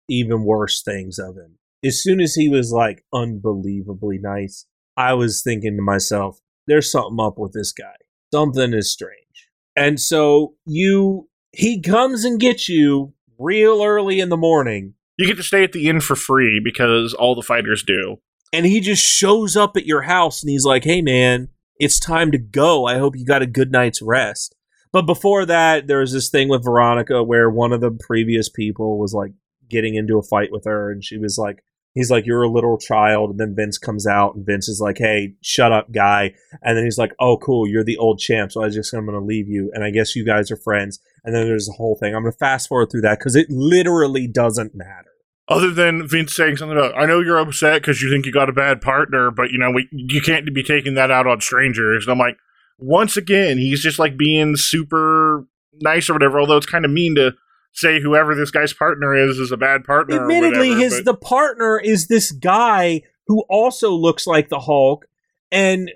even 0.07 0.43
worse 0.43 0.81
things 0.81 1.17
of 1.17 1.35
him. 1.35 1.57
As 1.83 2.01
soon 2.01 2.21
as 2.21 2.35
he 2.35 2.47
was 2.47 2.71
like 2.71 3.03
unbelievably 3.13 4.19
nice, 4.19 4.65
I 4.95 5.13
was 5.13 5.41
thinking 5.41 5.75
to 5.75 5.81
myself, 5.81 6.39
there's 6.67 6.91
something 6.91 7.17
up 7.19 7.37
with 7.37 7.53
this 7.53 7.71
guy. 7.73 7.95
Something 8.33 8.73
is 8.73 8.91
strange. 8.91 9.49
And 9.75 9.99
so 9.99 10.55
you 10.65 11.29
he 11.51 11.81
comes 11.81 12.23
and 12.23 12.39
gets 12.39 12.69
you 12.69 13.13
real 13.39 13.83
early 13.83 14.19
in 14.19 14.29
the 14.29 14.37
morning 14.37 14.93
You 15.17 15.27
get 15.27 15.37
to 15.37 15.43
stay 15.43 15.63
at 15.63 15.71
the 15.73 15.87
inn 15.89 16.01
for 16.01 16.15
free 16.15 16.59
because 16.63 17.13
all 17.13 17.35
the 17.35 17.41
fighters 17.41 17.83
do. 17.83 18.17
And 18.53 18.65
he 18.65 18.79
just 18.79 19.03
shows 19.03 19.57
up 19.57 19.75
at 19.75 19.87
your 19.87 20.03
house 20.03 20.41
and 20.41 20.49
he's 20.49 20.65
like, 20.65 20.85
"Hey 20.85 21.01
man, 21.01 21.49
it's 21.79 21.99
time 21.99 22.31
to 22.31 22.37
go. 22.37 22.85
I 22.85 22.99
hope 22.99 23.17
you 23.17 23.25
got 23.25 23.41
a 23.41 23.47
good 23.47 23.71
night's 23.71 24.01
rest." 24.01 24.55
But 24.93 25.07
before 25.07 25.45
that, 25.47 25.87
there 25.87 25.99
was 25.99 26.13
this 26.13 26.29
thing 26.29 26.47
with 26.47 26.63
Veronica 26.63 27.23
where 27.23 27.49
one 27.49 27.73
of 27.73 27.81
the 27.81 27.91
previous 27.91 28.47
people 28.47 28.99
was 28.99 29.13
like 29.13 29.31
getting 29.67 29.95
into 29.95 30.19
a 30.19 30.23
fight 30.23 30.51
with 30.51 30.65
her 30.65 30.91
and 30.91 31.03
she 31.03 31.17
was 31.17 31.37
like 31.39 31.63
he's 31.95 32.11
like 32.11 32.27
you're 32.27 32.43
a 32.43 32.49
little 32.51 32.77
child 32.77 33.31
and 33.31 33.39
then 33.39 33.55
Vince 33.55 33.79
comes 33.79 34.05
out 34.05 34.35
and 34.35 34.45
Vince 34.45 34.69
is 34.69 34.79
like, 34.79 34.99
"Hey, 34.99 35.33
shut 35.41 35.71
up, 35.71 35.91
guy." 35.91 36.33
And 36.61 36.77
then 36.77 36.83
he's 36.83 36.99
like, 36.99 37.13
"Oh, 37.19 37.37
cool, 37.37 37.67
you're 37.67 37.83
the 37.83 37.97
old 37.97 38.19
champ, 38.19 38.51
so 38.51 38.63
I 38.63 38.69
just 38.69 38.93
I'm 38.93 39.05
going 39.05 39.19
to 39.19 39.25
leave 39.25 39.47
you 39.47 39.71
and 39.73 39.83
I 39.83 39.89
guess 39.89 40.15
you 40.15 40.23
guys 40.23 40.51
are 40.51 40.57
friends." 40.57 40.99
And 41.23 41.35
then 41.35 41.47
there's 41.47 41.65
the 41.65 41.73
whole 41.73 41.95
thing. 41.95 42.15
I'm 42.15 42.21
going 42.21 42.33
to 42.33 42.37
fast 42.37 42.69
forward 42.69 42.91
through 42.91 43.01
that 43.01 43.19
cuz 43.19 43.35
it 43.35 43.47
literally 43.49 44.27
doesn't 44.27 44.75
matter. 44.75 45.12
Other 45.53 45.71
than 45.71 46.07
Vince 46.07 46.35
saying 46.35 46.57
something 46.57 46.77
about, 46.77 46.97
I 46.97 47.05
know 47.05 47.19
you're 47.19 47.37
upset 47.37 47.81
because 47.81 48.01
you 48.01 48.09
think 48.09 48.25
you 48.25 48.31
got 48.31 48.49
a 48.49 48.53
bad 48.53 48.81
partner, 48.81 49.31
but 49.31 49.51
you 49.51 49.57
know 49.57 49.71
we, 49.71 49.87
you 49.91 50.21
can't 50.21 50.51
be 50.53 50.63
taking 50.63 50.95
that 50.95 51.11
out 51.11 51.27
on 51.27 51.41
strangers. 51.41 52.05
And 52.05 52.11
I'm 52.11 52.19
like, 52.19 52.37
once 52.77 53.17
again, 53.17 53.57
he's 53.57 53.81
just 53.81 53.99
like 53.99 54.17
being 54.17 54.55
super 54.55 55.45
nice 55.81 56.09
or 56.09 56.13
whatever. 56.13 56.39
Although 56.39 56.57
it's 56.57 56.65
kind 56.65 56.85
of 56.85 56.91
mean 56.91 57.15
to 57.15 57.33
say 57.73 58.01
whoever 58.01 58.35
this 58.35 58.51
guy's 58.51 58.73
partner 58.73 59.15
is 59.15 59.39
is 59.39 59.51
a 59.51 59.57
bad 59.57 59.83
partner. 59.83 60.17
or 60.17 60.21
admittedly 60.21 60.69
whatever, 60.69 60.81
his 60.81 60.95
but- 60.97 61.05
the 61.05 61.17
partner 61.17 61.79
is 61.79 62.07
this 62.07 62.31
guy 62.31 63.01
who 63.27 63.43
also 63.49 63.91
looks 63.91 64.27
like 64.27 64.49
the 64.49 64.59
hulk 64.59 65.07
and 65.51 65.91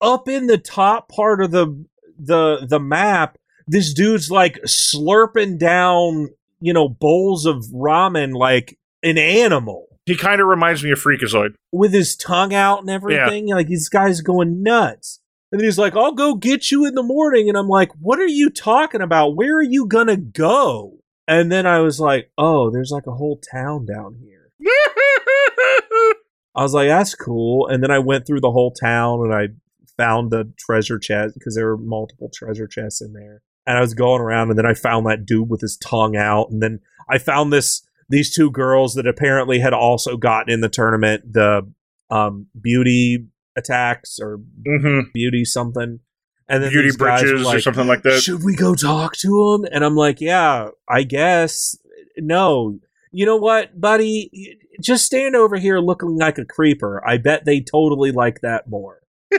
up 0.00 0.28
in 0.28 0.46
the 0.46 0.58
top 0.58 1.08
part 1.08 1.42
of 1.42 1.50
the 1.50 1.84
the 2.18 2.66
the 2.68 2.80
map 2.80 3.38
this 3.66 3.92
dude's 3.94 4.30
like 4.30 4.60
slurping 4.62 5.58
down 5.58 6.28
you 6.60 6.72
know 6.72 6.88
bowls 6.88 7.46
of 7.46 7.64
ramen 7.72 8.34
like 8.34 8.78
an 9.04 9.18
animal 9.18 9.86
he 10.06 10.16
kind 10.16 10.40
of 10.40 10.46
reminds 10.48 10.84
me 10.84 10.90
of 10.90 10.98
Freakazoid. 10.98 11.54
with 11.72 11.92
his 11.92 12.16
tongue 12.16 12.52
out 12.52 12.80
and 12.80 12.90
everything 12.90 13.48
like 13.48 13.68
these 13.68 13.88
guys 13.88 14.20
going 14.20 14.62
nuts 14.62 15.20
and 15.52 15.60
he's 15.60 15.78
like 15.78 15.94
i'll 15.96 16.12
go 16.12 16.34
get 16.34 16.70
you 16.70 16.84
in 16.84 16.94
the 16.94 17.02
morning 17.02 17.48
and 17.48 17.56
i'm 17.56 17.68
like 17.68 17.90
what 18.00 18.18
are 18.18 18.26
you 18.26 18.50
talking 18.50 19.00
about 19.00 19.36
where 19.36 19.56
are 19.56 19.62
you 19.62 19.86
gonna 19.86 20.16
go 20.16 20.98
and 21.28 21.52
then 21.52 21.66
i 21.66 21.78
was 21.78 22.00
like 22.00 22.30
oh 22.38 22.70
there's 22.70 22.90
like 22.90 23.06
a 23.06 23.14
whole 23.14 23.40
town 23.52 23.86
down 23.86 24.16
here 24.20 24.50
I 26.54 26.62
was 26.62 26.72
like, 26.72 26.88
that's 26.88 27.14
cool. 27.14 27.66
And 27.66 27.82
then 27.82 27.90
I 27.90 27.98
went 27.98 28.26
through 28.26 28.40
the 28.40 28.50
whole 28.50 28.70
town 28.70 29.20
and 29.24 29.34
I 29.34 29.48
found 29.96 30.30
the 30.30 30.52
treasure 30.58 30.98
chest 30.98 31.34
because 31.34 31.54
there 31.54 31.66
were 31.66 31.76
multiple 31.76 32.30
treasure 32.32 32.66
chests 32.66 33.00
in 33.00 33.12
there. 33.12 33.42
And 33.66 33.76
I 33.76 33.80
was 33.80 33.94
going 33.94 34.20
around 34.20 34.50
and 34.50 34.58
then 34.58 34.66
I 34.66 34.74
found 34.74 35.06
that 35.06 35.26
dude 35.26 35.48
with 35.48 35.60
his 35.60 35.76
tongue 35.76 36.16
out. 36.16 36.50
And 36.50 36.62
then 36.62 36.80
I 37.08 37.18
found 37.18 37.52
this 37.52 37.82
these 38.08 38.34
two 38.34 38.50
girls 38.50 38.94
that 38.94 39.06
apparently 39.06 39.58
had 39.58 39.72
also 39.72 40.16
gotten 40.16 40.52
in 40.52 40.60
the 40.60 40.68
tournament 40.68 41.32
the 41.32 41.70
um, 42.10 42.46
beauty 42.60 43.26
attacks 43.56 44.18
or 44.20 44.40
hmm 44.66 45.00
beauty 45.12 45.44
something. 45.44 46.00
And 46.46 46.62
then 46.62 46.70
Beauty 46.70 46.88
these 46.88 46.96
guys 46.96 47.22
were 47.22 47.28
bridges 47.28 47.54
or 47.54 47.60
something 47.60 47.86
like 47.86 48.02
that. 48.02 48.20
should 48.20 48.44
we 48.44 48.54
go 48.54 48.74
talk 48.74 49.16
to 49.18 49.54
him? 49.54 49.66
And 49.72 49.82
I'm 49.82 49.96
like, 49.96 50.20
yeah, 50.20 50.68
I 50.86 51.02
guess. 51.02 51.74
No. 52.18 52.78
You 53.12 53.24
know 53.24 53.36
what, 53.36 53.80
buddy? 53.80 54.58
Just 54.78 55.06
stand 55.06 55.36
over 55.36 55.56
here 55.56 55.78
looking 55.78 56.18
like 56.18 56.36
a 56.36 56.44
creeper. 56.44 57.02
I 57.06 57.16
bet 57.16 57.46
they 57.46 57.60
totally 57.60 58.12
like 58.12 58.40
that 58.42 58.68
more. 58.68 59.00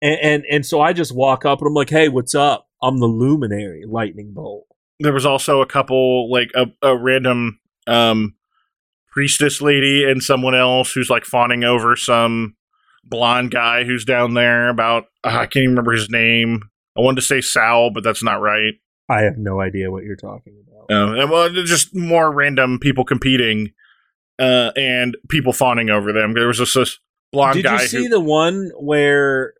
And, 0.00 0.18
and 0.20 0.44
and 0.48 0.66
so 0.66 0.80
I 0.80 0.92
just 0.92 1.14
walk 1.14 1.44
up 1.44 1.60
and 1.60 1.66
I'm 1.66 1.74
like, 1.74 1.90
hey, 1.90 2.08
what's 2.08 2.34
up? 2.34 2.68
I'm 2.82 2.98
the 2.98 3.06
luminary 3.06 3.84
lightning 3.86 4.32
bolt. 4.32 4.66
There 5.00 5.12
was 5.12 5.26
also 5.26 5.60
a 5.60 5.66
couple 5.66 6.30
like 6.30 6.50
a, 6.54 6.66
a 6.82 6.96
random 6.96 7.60
um 7.86 8.34
priestess 9.10 9.60
lady 9.60 10.04
and 10.08 10.22
someone 10.22 10.54
else 10.54 10.92
who's 10.92 11.10
like 11.10 11.24
fawning 11.24 11.64
over 11.64 11.96
some 11.96 12.54
blonde 13.04 13.50
guy 13.50 13.84
who's 13.84 14.04
down 14.04 14.34
there 14.34 14.68
about 14.68 15.04
uh, 15.24 15.28
I 15.28 15.46
can't 15.46 15.62
even 15.64 15.70
remember 15.70 15.92
his 15.92 16.10
name. 16.10 16.62
I 16.96 17.00
wanted 17.00 17.20
to 17.20 17.26
say 17.26 17.40
Sal, 17.40 17.90
but 17.90 18.04
that's 18.04 18.22
not 18.22 18.40
right. 18.40 18.74
I 19.08 19.22
have 19.22 19.38
no 19.38 19.60
idea 19.60 19.90
what 19.90 20.04
you're 20.04 20.16
talking 20.16 20.54
about. 20.66 20.90
Uh, 20.90 21.20
and, 21.20 21.30
well, 21.30 21.48
just 21.50 21.94
more 21.94 22.30
random 22.32 22.78
people 22.78 23.04
competing 23.04 23.72
uh, 24.38 24.72
and 24.76 25.16
people 25.28 25.52
fawning 25.52 25.90
over 25.90 26.12
them. 26.12 26.34
There 26.34 26.46
was 26.46 26.58
just 26.58 26.74
this 26.74 26.98
blonde 27.32 27.56
Did 27.56 27.64
guy 27.64 27.82
you 27.82 27.88
see 27.88 28.02
who 28.04 28.08
the 28.08 28.20
one 28.20 28.70
where 28.78 29.54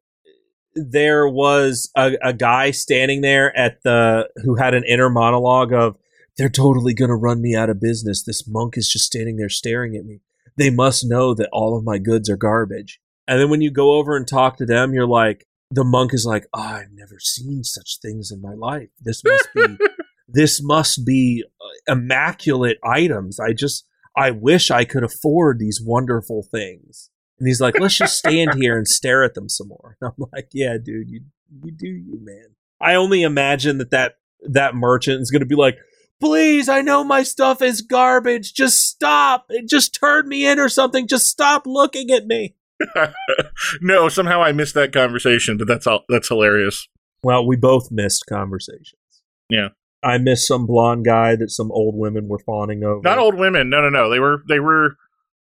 there 0.87 1.29
was 1.29 1.91
a, 1.97 2.13
a 2.23 2.33
guy 2.33 2.71
standing 2.71 3.21
there 3.21 3.57
at 3.57 3.83
the 3.83 4.29
who 4.45 4.57
had 4.57 4.75
an 4.75 4.85
inner 4.85 5.11
monologue 5.11 5.73
of 5.73 5.97
they're 6.37 6.49
totally 6.49 6.95
going 6.95 7.11
to 7.11 7.17
run 7.17 7.43
me 7.43 7.57
out 7.57 7.69
of 7.69 7.81
business. 7.81 8.23
This 8.23 8.47
monk 8.47 8.77
is 8.77 8.89
just 8.89 9.07
standing 9.07 9.37
there 9.37 9.49
staring 9.49 9.97
at 9.97 10.05
me. 10.05 10.21
They 10.57 10.71
must 10.71 11.05
know 11.05 11.35
that 11.35 11.49
all 11.53 11.77
of 11.77 11.85
my 11.85 11.99
goods 11.99 12.31
are 12.31 12.37
garbage. 12.37 13.01
And 13.27 13.41
then 13.41 13.51
when 13.51 13.61
you 13.61 13.71
go 13.71 13.95
over 13.95 14.17
and 14.17 14.27
talk 14.27 14.57
to 14.57 14.67
them, 14.67 14.95
you're 14.95 15.07
like, 15.07 15.47
the 15.71 15.85
monk 15.85 16.15
is 16.15 16.25
like, 16.25 16.47
oh, 16.55 16.61
I've 16.61 16.93
never 16.93 17.19
seen 17.21 17.63
such 17.65 17.99
things 18.01 18.31
in 18.31 18.41
my 18.41 18.55
life. 18.55 18.89
This 19.01 19.23
must 19.23 19.49
be, 19.55 19.77
this 20.29 20.63
must 20.63 21.05
be 21.05 21.45
uh, 21.61 21.93
immaculate 21.93 22.79
items. 22.83 23.39
I 23.39 23.53
just, 23.53 23.87
I 24.17 24.31
wish 24.31 24.71
I 24.71 24.85
could 24.85 25.05
afford 25.05 25.59
these 25.59 25.83
wonderful 25.85 26.43
things. 26.43 27.11
And 27.39 27.47
he's 27.47 27.61
like, 27.61 27.79
let's 27.79 27.97
just 27.97 28.19
stand 28.19 28.55
here 28.55 28.77
and 28.77 28.87
stare 28.87 29.23
at 29.23 29.35
them 29.35 29.49
some 29.49 29.69
more. 29.69 29.97
And 30.01 30.11
I'm 30.19 30.29
like, 30.33 30.49
yeah, 30.53 30.77
dude, 30.83 31.09
you, 31.09 31.23
you 31.63 31.71
do 31.71 31.89
you, 31.89 32.19
man. 32.23 32.55
I 32.81 32.95
only 32.95 33.23
imagine 33.23 33.79
that 33.79 33.91
that, 33.91 34.17
that 34.49 34.75
merchant 34.75 35.21
is 35.21 35.31
going 35.31 35.41
to 35.41 35.47
be 35.47 35.55
like, 35.55 35.79
please, 36.21 36.69
I 36.69 36.81
know 36.81 37.05
my 37.05 37.23
stuff 37.23 37.63
is 37.63 37.83
garbage. 37.83 38.55
Just 38.55 38.89
stop. 38.89 39.51
Just 39.67 39.99
turn 39.99 40.29
me 40.29 40.47
in 40.47 40.59
or 40.59 40.69
something. 40.69 41.07
Just 41.07 41.29
stop 41.29 41.67
looking 41.67 42.11
at 42.11 42.27
me. 42.27 42.55
no 43.81 44.09
somehow 44.09 44.41
I 44.41 44.53
missed 44.53 44.75
that 44.75 44.93
conversation, 44.93 45.57
but 45.57 45.67
that's 45.67 45.85
all 45.87 46.05
that's 46.09 46.29
hilarious. 46.29 46.87
Well, 47.25 47.45
we 47.45 47.57
both 47.57 47.91
missed 47.91 48.27
conversations. 48.29 48.95
Yeah. 49.51 49.69
I 50.03 50.19
missed 50.19 50.47
some 50.47 50.67
blonde 50.67 51.05
guy 51.05 51.35
that 51.35 51.51
some 51.51 51.73
old 51.73 51.97
women 51.97 52.29
were 52.29 52.39
fawning 52.39 52.85
over. 52.85 53.01
Not 53.03 53.19
old 53.19 53.35
women. 53.35 53.69
No, 53.69 53.81
no, 53.81 53.89
no. 53.89 54.09
They 54.09 54.21
were 54.21 54.45
they 54.49 54.61
were 54.61 54.97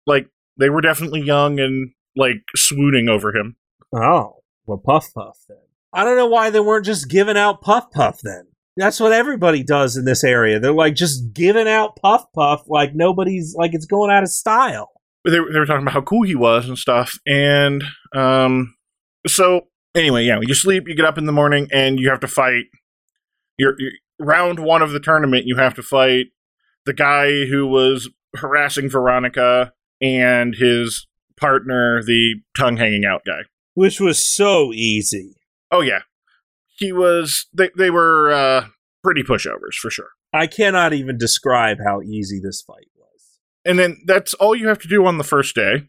like 0.07 0.29
they 0.59 0.71
were 0.71 0.81
definitely 0.81 1.23
young 1.23 1.59
and 1.61 1.91
like 2.17 2.37
swooning 2.55 3.09
over 3.09 3.35
him. 3.37 3.57
Oh, 3.95 4.37
well, 4.67 4.79
Puff 4.79 5.13
Puff 5.15 5.39
then. 5.49 5.59
I 5.93 6.05
don't 6.05 6.17
know 6.17 6.27
why 6.27 6.51
they 6.51 6.61
weren't 6.61 6.85
just 6.85 7.09
giving 7.09 7.37
out 7.37 7.63
Puff 7.63 7.91
Puff 7.93 8.21
then. 8.23 8.49
That's 8.77 9.01
what 9.01 9.13
everybody 9.13 9.63
does 9.63 9.97
in 9.97 10.05
this 10.05 10.23
area. 10.23 10.61
They're 10.61 10.73
like 10.73 10.95
just 10.95 11.33
giving 11.33 11.67
out 11.69 11.97
Puff 11.97 12.25
Puff 12.35 12.63
like 12.67 12.95
nobody's 12.95 13.55
like 13.57 13.73
it's 13.75 13.87
going 13.87 14.11
out 14.11 14.23
of 14.23 14.29
style. 14.29 14.91
They, 15.25 15.41
were- 15.41 15.51
they 15.53 15.59
were 15.59 15.67
talking 15.67 15.83
about 15.83 15.95
how 15.95 16.03
cool 16.03 16.23
he 16.25 16.35
was 16.35 16.69
and 16.69 16.79
stuff. 16.79 17.19
And 17.27 17.83
um, 18.15 18.75
so 19.27 19.63
anyway, 19.95 20.25
yeah, 20.25 20.39
you 20.43 20.55
sleep, 20.55 20.85
you 20.87 20.95
get 20.95 21.07
up 21.07 21.17
in 21.19 21.25
the 21.27 21.33
morning, 21.33 21.69
and 21.73 21.99
you 21.99 22.11
have 22.11 22.21
to 22.21 22.29
fight. 22.29 22.65
Your 23.59 23.75
round 24.21 24.59
one 24.59 24.83
of 24.83 24.91
the 24.93 25.01
tournament, 25.01 25.47
you 25.47 25.57
have 25.57 25.75
to 25.75 25.83
fight 25.83 26.27
the 26.85 26.93
guy 26.93 27.47
who 27.47 27.67
was 27.67 28.09
harassing 28.37 28.91
Veronica 28.91 29.73
and 30.01 30.55
his 30.55 31.07
partner, 31.37 32.03
the 32.03 32.37
tongue 32.57 32.77
hanging 32.77 33.05
out 33.05 33.23
guy. 33.27 33.41
Which 33.75 34.01
was 34.01 34.19
so 34.19 34.73
easy. 34.73 35.37
Oh 35.71 35.81
yeah, 35.81 36.01
he 36.79 36.93
was. 36.93 37.47
They 37.53 37.71
they 37.77 37.91
were 37.91 38.33
uh, 38.33 38.67
pretty 39.03 39.23
pushovers 39.23 39.75
for 39.81 39.91
sure. 39.91 40.11
I 40.33 40.47
cannot 40.47 40.93
even 40.93 41.19
describe 41.19 41.79
how 41.85 42.03
easy 42.03 42.41
this 42.43 42.63
fight 42.63 42.89
was. 42.97 43.39
and 43.65 43.79
then 43.79 43.99
that's 44.07 44.35
all 44.35 44.55
you 44.55 44.69
have 44.69 44.79
to 44.81 44.89
do 44.89 45.07
on 45.07 45.19
the 45.19 45.25
first 45.25 45.55
day 45.55 45.89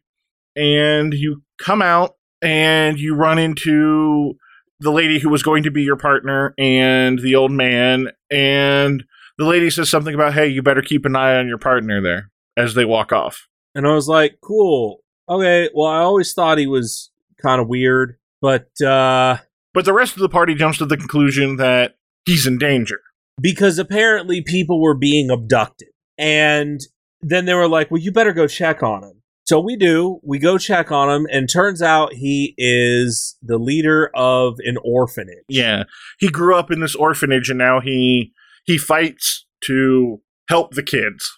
and 0.55 1.13
you 1.13 1.43
come 1.59 1.81
out 1.81 2.15
and 2.41 2.99
you 2.99 3.13
run 3.15 3.37
into 3.37 4.35
the 4.79 4.91
lady 4.91 5.19
who 5.19 5.29
was 5.29 5.43
going 5.43 5.63
to 5.63 5.71
be 5.71 5.81
your 5.83 5.95
partner 5.97 6.53
and 6.57 7.19
the 7.19 7.35
old 7.35 7.51
man 7.51 8.09
and 8.29 9.03
the 9.37 9.45
lady 9.45 9.69
says 9.69 9.89
something 9.89 10.13
about 10.13 10.33
hey 10.33 10.47
you 10.47 10.61
better 10.61 10.81
keep 10.81 11.05
an 11.05 11.15
eye 11.15 11.35
on 11.35 11.47
your 11.47 11.57
partner 11.57 12.01
there 12.01 12.29
as 12.55 12.73
they 12.73 12.85
walk 12.85 13.11
off 13.11 13.47
And 13.77 13.85
I 13.85 13.93
was 13.93 14.07
like, 14.07 14.39
cool. 14.41 15.03
Okay, 15.29 15.69
well, 15.73 15.87
I 15.87 15.99
always 15.99 16.33
thought 16.33 16.57
he 16.57 16.65
was 16.67 17.11
kind 17.41 17.61
of 17.61 17.67
weird, 17.67 18.17
but 18.41 18.69
uh 18.81 19.37
but 19.73 19.85
the 19.85 19.93
rest 19.93 20.13
of 20.13 20.19
the 20.21 20.29
party 20.29 20.55
jumps 20.55 20.79
to 20.79 20.85
the 20.87 20.97
conclusion 20.97 21.57
that 21.57 21.95
he's 22.25 22.47
in 22.47 22.57
danger 22.57 22.99
because 23.39 23.77
apparently 23.77 24.41
people 24.41 24.81
were 24.81 24.95
being 24.95 25.29
abducted. 25.29 25.89
And 26.17 26.79
then 27.21 27.45
they 27.45 27.53
were 27.53 27.67
like, 27.67 27.91
well, 27.91 28.01
you 28.01 28.11
better 28.11 28.33
go 28.33 28.47
check 28.47 28.81
on 28.81 29.03
him. 29.03 29.21
So 29.45 29.59
we 29.59 29.75
do. 29.75 30.19
We 30.23 30.39
go 30.39 30.57
check 30.57 30.91
on 30.91 31.09
him, 31.09 31.27
and 31.31 31.47
turns 31.49 31.81
out 31.81 32.13
he 32.13 32.53
is 32.57 33.37
the 33.41 33.57
leader 33.57 34.09
of 34.15 34.55
an 34.65 34.77
orphanage. 34.83 35.45
yeah 35.47 35.83
he 36.19 36.29
grew 36.29 36.55
up 36.55 36.71
in 36.71 36.79
this 36.79 36.95
orphanage 36.95 37.49
and 37.49 37.59
now 37.59 37.79
he 37.79 38.33
he 38.65 38.77
fights 38.77 39.45
to 39.65 40.21
help 40.49 40.73
the 40.73 40.83
kids 40.83 41.36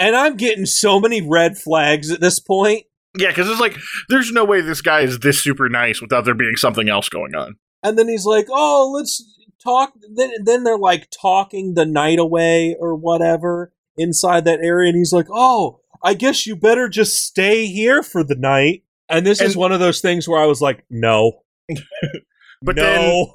And 0.00 0.16
I'm 0.16 0.36
getting 0.36 0.66
so 0.66 0.98
many 0.98 1.20
red 1.20 1.56
flags 1.56 2.10
at 2.10 2.20
this 2.20 2.40
point. 2.40 2.84
yeah 3.16 3.28
because 3.28 3.48
it's 3.48 3.60
like 3.60 3.76
there's 4.08 4.32
no 4.32 4.44
way 4.44 4.60
this 4.60 4.80
guy 4.80 5.00
is 5.00 5.18
this 5.20 5.42
super 5.42 5.68
nice 5.68 6.00
without 6.00 6.24
there 6.24 6.34
being 6.34 6.56
something 6.56 6.88
else 6.88 7.08
going 7.08 7.34
on 7.34 7.56
And 7.82 7.98
then 7.98 8.08
he's 8.08 8.24
like, 8.26 8.46
oh, 8.50 8.92
let's 8.94 9.22
talk. 9.62 9.92
Then 10.14 10.32
then 10.44 10.64
they're 10.64 10.78
like 10.78 11.08
talking 11.10 11.74
the 11.74 11.86
night 11.86 12.18
away 12.18 12.76
or 12.78 12.94
whatever 12.94 13.72
inside 13.96 14.44
that 14.44 14.60
area, 14.60 14.88
and 14.88 14.98
he's 14.98 15.12
like, 15.12 15.26
"Oh, 15.30 15.80
I 16.02 16.14
guess 16.14 16.46
you 16.46 16.56
better 16.56 16.88
just 16.88 17.14
stay 17.24 17.66
here 17.66 18.02
for 18.02 18.24
the 18.24 18.34
night." 18.36 18.84
And 19.08 19.26
this 19.26 19.40
is 19.40 19.56
one 19.56 19.72
of 19.72 19.80
those 19.80 20.00
things 20.00 20.28
where 20.28 20.40
I 20.40 20.46
was 20.46 20.60
like, 20.60 20.84
"No, 20.88 21.42
But 22.62 22.76
no." 22.76 22.82
then 22.82 23.26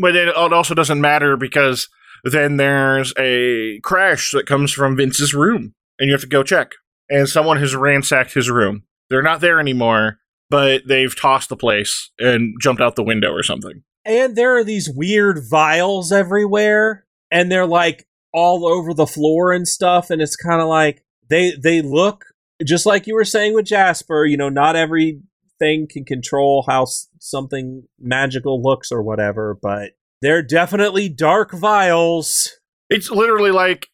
But 0.00 0.12
then 0.12 0.28
it 0.28 0.36
also 0.36 0.74
doesn't 0.74 1.00
matter 1.00 1.36
because 1.36 1.88
then 2.24 2.56
there's 2.56 3.12
a 3.18 3.80
crash 3.80 4.30
that 4.32 4.46
comes 4.46 4.72
from 4.72 4.96
Vince's 4.96 5.34
room, 5.34 5.74
and 5.98 6.06
you 6.08 6.12
have 6.12 6.20
to 6.22 6.26
go 6.28 6.42
check. 6.42 6.72
And 7.10 7.28
someone 7.28 7.56
has 7.58 7.74
ransacked 7.74 8.34
his 8.34 8.50
room. 8.50 8.82
They're 9.10 9.22
not 9.22 9.40
there 9.40 9.58
anymore, 9.60 10.18
but 10.50 10.82
they've 10.86 11.18
tossed 11.18 11.48
the 11.48 11.56
place 11.56 12.10
and 12.18 12.54
jumped 12.60 12.82
out 12.82 12.96
the 12.96 13.02
window 13.02 13.30
or 13.32 13.42
something. 13.42 13.82
and 14.04 14.36
there 14.36 14.56
are 14.56 14.64
these 14.64 14.90
weird 14.94 15.40
vials 15.50 16.12
everywhere 16.12 17.04
and 17.30 17.50
they're 17.50 17.66
like 17.66 18.06
all 18.32 18.66
over 18.66 18.92
the 18.94 19.06
floor 19.06 19.52
and 19.52 19.66
stuff 19.66 20.10
and 20.10 20.20
it's 20.22 20.36
kind 20.36 20.60
of 20.62 20.68
like 20.68 21.02
they 21.30 21.52
they 21.62 21.80
look 21.82 22.24
just 22.64 22.86
like 22.86 23.06
you 23.06 23.14
were 23.14 23.24
saying 23.24 23.54
with 23.54 23.66
Jasper 23.66 24.24
you 24.24 24.36
know 24.36 24.48
not 24.50 24.76
everything 24.76 25.86
can 25.90 26.04
control 26.06 26.64
how 26.68 26.82
s- 26.82 27.08
something 27.18 27.84
magical 27.98 28.62
looks 28.62 28.92
or 28.92 29.02
whatever 29.02 29.58
but 29.60 29.92
they're 30.22 30.42
definitely 30.42 31.08
dark 31.08 31.52
vials 31.52 32.52
It's 32.90 33.10
literally 33.10 33.50
like 33.50 33.88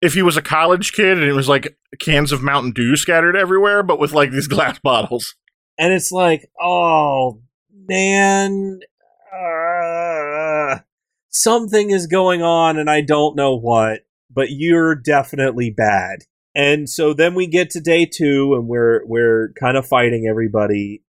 if 0.00 0.14
he 0.14 0.22
was 0.22 0.36
a 0.36 0.42
college 0.42 0.92
kid 0.92 1.18
and 1.18 1.26
it 1.26 1.32
was 1.32 1.48
like 1.48 1.76
cans 2.00 2.32
of 2.32 2.42
Mountain 2.42 2.72
Dew 2.72 2.96
scattered 2.96 3.36
everywhere, 3.36 3.82
but 3.82 3.98
with 3.98 4.12
like 4.12 4.30
these 4.30 4.46
glass 4.48 4.78
bottles. 4.82 5.34
and 5.78 5.92
it's 5.92 6.10
like 6.12 6.50
oh 6.60 7.40
man 7.88 8.80
uh, 9.34 10.78
something 11.28 11.90
is 11.90 12.06
going 12.06 12.42
on 12.42 12.78
and 12.78 12.90
i 12.90 13.00
don't 13.00 13.36
know 13.36 13.54
what 13.56 14.00
but 14.30 14.48
you're 14.50 14.94
definitely 14.94 15.70
bad 15.70 16.20
and 16.54 16.88
so 16.88 17.12
then 17.14 17.34
we 17.34 17.46
get 17.46 17.70
to 17.70 17.80
day 17.80 18.04
two 18.06 18.54
and 18.54 18.66
we're 18.68 19.04
we're 19.06 19.52
kind 19.58 19.76
of 19.76 19.86
fighting 19.86 20.26
everybody 20.28 21.02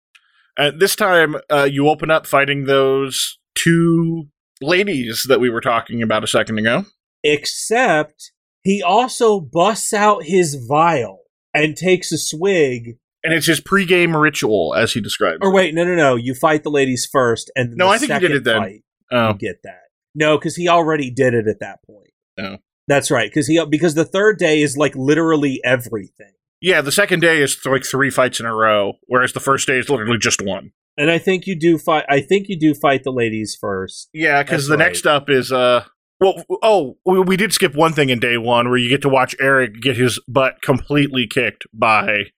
At 0.59 0.79
this 0.81 0.97
time, 0.97 1.37
uh, 1.51 1.69
you 1.71 1.89
open 1.89 2.11
up 2.11 2.27
fighting 2.27 2.65
those 2.65 3.39
two 3.55 4.29
ladies 4.63 5.25
that 5.29 5.39
we 5.41 5.51
were 5.51 5.61
talking 5.61 6.03
about 6.03 6.25
a 6.25 6.27
second 6.27 6.59
ago. 6.59 6.85
except 7.23 8.33
he 8.67 8.83
also 8.83 9.41
busts 9.41 9.95
out 9.95 10.25
his 10.25 10.57
vial 10.69 11.21
and 11.55 11.77
takes 11.77 12.11
a 12.13 12.19
swig 12.19 12.99
And 13.25 13.33
it's 13.33 13.47
his 13.47 13.61
pregame 13.61 14.21
ritual, 14.21 14.75
as 14.77 14.93
he 14.93 15.01
describes. 15.01 15.39
or 15.41 15.51
it. 15.51 15.55
wait 15.55 15.75
no 15.75 15.85
no 15.85 15.95
no 15.95 16.17
you 16.17 16.35
fight 16.35 16.63
the 16.65 16.71
ladies 16.71 17.09
first 17.11 17.51
and 17.57 17.75
No, 17.77 17.87
the 17.87 17.93
I 17.93 17.99
think 17.99 18.13
he 18.13 18.19
did 18.19 18.31
it 18.33 18.45
then. 18.45 18.61
fight, 18.63 18.83
Oh, 19.13 19.29
you 19.29 19.35
get 19.39 19.63
that. 19.65 19.83
No, 20.15 20.37
because 20.39 20.57
he 20.57 20.69
already 20.69 21.11
did 21.11 21.33
it 21.35 21.47
at 21.47 21.61
that 21.61 21.79
point. 21.87 22.11
Oh. 22.39 22.57
That's 22.89 23.11
right. 23.11 23.31
Because 23.31 23.47
he 23.47 23.65
because 23.69 23.95
the 23.95 24.05
third 24.05 24.39
day 24.39 24.63
is 24.63 24.77
like 24.77 24.95
literally 24.97 25.61
everything, 25.65 26.33
yeah. 26.61 26.81
The 26.81 26.93
second 26.93 27.21
day 27.21 27.43
is 27.43 27.59
like 27.67 27.85
three 27.85 28.11
fights 28.11 28.41
in 28.41 28.47
a 28.47 28.55
row, 28.55 28.95
whereas 29.07 29.33
the 29.33 29.41
first 29.41 29.67
day 29.67 29.79
is 29.79 29.89
literally 29.91 30.19
just 30.19 30.41
one. 30.43 30.73
and 30.97 31.11
I 31.11 31.19
think 31.19 31.47
you 31.47 31.59
do 31.59 31.79
fight. 31.79 32.05
I 32.09 32.21
think 32.21 32.49
you 32.49 32.59
do 32.59 32.75
fight 32.75 33.03
the 33.05 33.11
ladies 33.13 33.57
first. 33.61 34.09
Yeah, 34.15 34.43
because 34.43 34.67
the 34.69 34.77
right. 34.77 34.87
next 34.87 35.07
up 35.07 35.29
is 35.29 35.51
uh. 35.53 35.85
Well, 36.19 36.45
oh, 36.63 36.97
we 37.05 37.37
did 37.37 37.53
skip 37.53 37.75
one 37.75 37.93
thing 37.93 38.09
in 38.09 38.19
day 38.19 38.39
one 38.39 38.69
where 38.69 38.79
you 38.79 38.89
get 38.89 39.03
to 39.03 39.09
watch 39.09 39.35
Erik 39.39 39.81
get 39.81 39.97
his 39.97 40.19
butt 40.27 40.63
completely 40.63 41.27
kicked 41.27 41.67
by 41.75 42.31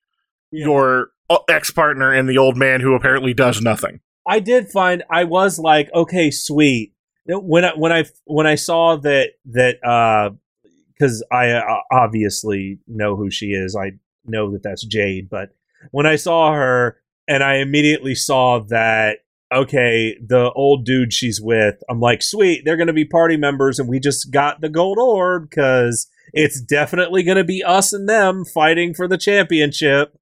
your 0.51 1.11
ex 1.49 1.71
partner 1.71 2.13
and 2.13 2.29
the 2.29 2.39
old 2.39 2.57
man 2.57 2.81
who 2.81 2.95
apparently 2.95 3.35
does 3.35 3.61
nothing. 3.61 4.01
I 4.27 4.41
did 4.41 4.69
find 4.69 5.05
I 5.11 5.25
was 5.25 5.59
like, 5.59 5.91
okay, 5.95 6.31
sweet. 6.31 6.93
When 7.27 7.65
I 7.65 7.73
when 7.75 7.93
I 7.93 8.05
when 8.25 8.47
I 8.47 8.57
saw 8.57 8.97
that 8.97 9.31
that 9.47 10.37
because 10.93 11.25
I 11.31 11.51
uh, 11.51 11.81
obviously 11.93 12.81
know 12.89 13.17
who 13.17 13.31
she 13.31 13.49
is, 13.49 13.77
I 13.77 13.93
know 14.25 14.51
that 14.53 14.63
that's 14.63 14.85
Jade. 14.85 15.29
But 15.31 15.51
when 15.93 16.07
I 16.07 16.17
saw 16.17 16.53
her, 16.53 17.01
and 17.29 17.45
I 17.45 17.57
immediately 17.57 18.15
saw 18.15 18.61
that 18.69 19.19
okay, 19.53 20.17
the 20.25 20.51
old 20.53 20.85
dude 20.85 21.13
she's 21.13 21.41
with, 21.41 21.77
I'm 21.89 22.01
like, 22.01 22.23
sweet, 22.23 22.63
they're 22.65 22.77
gonna 22.77 22.93
be 22.93 23.05
party 23.05 23.37
members, 23.37 23.79
and 23.79 23.89
we 23.89 24.01
just 24.01 24.31
got 24.31 24.61
the 24.61 24.69
gold 24.69 24.99
orb 24.99 25.49
because 25.49 26.09
it's 26.33 26.61
definitely 26.61 27.23
gonna 27.23 27.45
be 27.45 27.63
us 27.63 27.93
and 27.93 28.09
them 28.09 28.45
fighting 28.45 28.95
for 28.95 29.09
the 29.09 29.19
championship. 29.19 30.17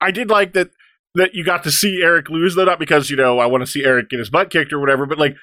I 0.00 0.10
did 0.10 0.30
like 0.30 0.52
that 0.54 0.70
that 1.14 1.34
you 1.34 1.44
got 1.44 1.64
to 1.64 1.70
see 1.70 2.02
Erik 2.02 2.28
lose 2.28 2.54
though, 2.54 2.64
not 2.64 2.78
because 2.78 3.10
you 3.10 3.16
know 3.16 3.38
I 3.38 3.46
want 3.46 3.62
to 3.62 3.66
see 3.66 3.84
Erik 3.84 4.10
get 4.10 4.18
his 4.18 4.30
butt 4.30 4.50
kicked 4.50 4.72
or 4.72 4.78
whatever, 4.78 5.06
but 5.06 5.18
like 5.18 5.36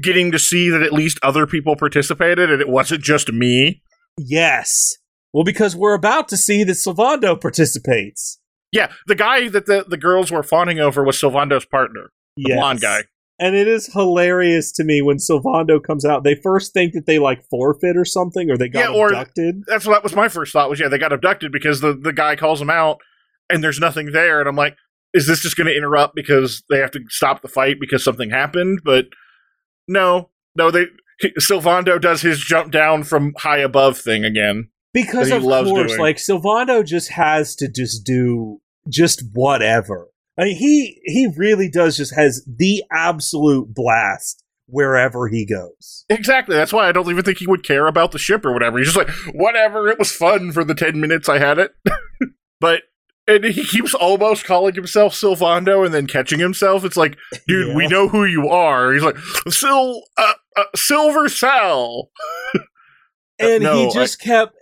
getting 0.00 0.30
to 0.32 0.38
see 0.38 0.70
that 0.70 0.82
at 0.82 0.92
least 0.92 1.18
other 1.22 1.46
people 1.46 1.76
participated 1.76 2.50
and 2.50 2.60
it 2.60 2.68
wasn't 2.68 3.02
just 3.02 3.32
me. 3.32 3.82
Yes. 4.16 4.96
Well, 5.32 5.44
because 5.44 5.76
we're 5.76 5.94
about 5.94 6.28
to 6.28 6.36
see 6.36 6.64
that 6.64 6.72
Sylvando 6.72 7.40
participates. 7.40 8.38
Yeah, 8.72 8.92
the 9.06 9.16
guy 9.16 9.48
that 9.48 9.66
the, 9.66 9.84
the 9.88 9.96
girls 9.96 10.30
were 10.30 10.42
fawning 10.42 10.78
over 10.78 11.02
was 11.02 11.20
Sylvando's 11.20 11.64
partner, 11.64 12.10
the 12.36 12.54
blonde 12.54 12.80
guy. 12.80 13.02
And 13.38 13.56
it 13.56 13.66
is 13.66 13.90
hilarious 13.92 14.70
to 14.72 14.84
me 14.84 15.00
when 15.00 15.16
Sylvando 15.16 15.82
comes 15.82 16.04
out. 16.04 16.24
They 16.24 16.34
first 16.34 16.74
think 16.74 16.92
that 16.92 17.06
they 17.06 17.18
like 17.18 17.42
forfeit 17.48 17.96
or 17.96 18.04
something, 18.04 18.50
or 18.50 18.58
they 18.58 18.68
got 18.68 18.80
Yeah, 18.90 18.94
or- 18.94 19.08
abducted. 19.08 19.62
That's 19.66 19.86
what 19.86 20.02
was 20.02 20.14
my 20.14 20.28
first 20.28 20.52
thought 20.52 20.68
was 20.68 20.78
yeah, 20.78 20.88
they 20.88 20.98
got 20.98 21.12
abducted 21.12 21.50
because 21.50 21.80
the, 21.80 21.94
the 21.94 22.12
guy 22.12 22.36
calls 22.36 22.58
them 22.58 22.68
out 22.70 22.98
and 23.48 23.64
there's 23.64 23.80
nothing 23.80 24.12
there 24.12 24.40
and 24.40 24.48
I'm 24.48 24.56
like, 24.56 24.76
is 25.14 25.26
this 25.26 25.40
just 25.40 25.56
going 25.56 25.66
to 25.66 25.76
interrupt 25.76 26.14
because 26.14 26.62
they 26.68 26.78
have 26.78 26.90
to 26.92 27.00
stop 27.08 27.40
the 27.42 27.48
fight 27.48 27.76
because 27.80 28.04
something 28.04 28.28
happened? 28.30 28.80
But 28.84 29.06
no, 29.88 30.28
no, 30.54 30.70
they 30.70 30.86
Sylvando 31.40 32.00
does 32.00 32.22
his 32.22 32.40
jump 32.40 32.72
down 32.72 33.04
from 33.04 33.34
high 33.38 33.58
above 33.58 33.98
thing 33.98 34.24
again. 34.24 34.68
Because 34.92 35.28
he 35.28 35.34
of 35.36 35.44
loves 35.44 35.70
course, 35.70 35.88
doing. 35.92 36.00
like 36.00 36.16
Sylvando 36.16 36.84
just 36.84 37.10
has 37.10 37.54
to 37.56 37.68
just 37.68 38.04
do 38.04 38.60
just 38.88 39.22
whatever. 39.32 40.08
I 40.40 40.44
mean, 40.44 40.56
he 40.56 41.00
he 41.04 41.28
really 41.36 41.68
does 41.68 41.96
just 41.98 42.14
has 42.14 42.42
the 42.46 42.82
absolute 42.90 43.74
blast 43.74 44.42
wherever 44.66 45.28
he 45.28 45.44
goes. 45.44 46.04
Exactly. 46.08 46.56
That's 46.56 46.72
why 46.72 46.88
I 46.88 46.92
don't 46.92 47.10
even 47.10 47.24
think 47.24 47.38
he 47.38 47.46
would 47.46 47.64
care 47.64 47.86
about 47.86 48.12
the 48.12 48.18
ship 48.18 48.44
or 48.46 48.52
whatever. 48.52 48.78
He's 48.78 48.92
just 48.92 48.96
like, 48.96 49.10
whatever. 49.34 49.88
It 49.88 49.98
was 49.98 50.12
fun 50.12 50.52
for 50.52 50.64
the 50.64 50.74
ten 50.74 51.00
minutes 51.00 51.28
I 51.28 51.38
had 51.38 51.58
it. 51.58 51.74
but 52.60 52.82
and 53.28 53.44
he 53.44 53.64
keeps 53.64 53.94
almost 53.94 54.44
calling 54.44 54.74
himself 54.74 55.12
Sylvando 55.12 55.84
and 55.84 55.92
then 55.94 56.06
catching 56.06 56.38
himself. 56.40 56.84
It's 56.84 56.96
like, 56.96 57.16
dude, 57.46 57.68
Yeah. 57.68 57.76
we 57.76 57.86
know 57.86 58.08
who 58.08 58.24
you 58.24 58.48
are. 58.48 58.92
He's 58.92 59.02
like, 59.02 59.18
Sil, 59.50 60.02
uh, 60.16 60.32
uh, 60.56 60.64
Silver 60.74 61.28
Sal. 61.28 62.10
and 63.38 63.62
No, 63.62 63.74
he 63.74 63.92
just 63.92 64.20
kept 64.20 64.54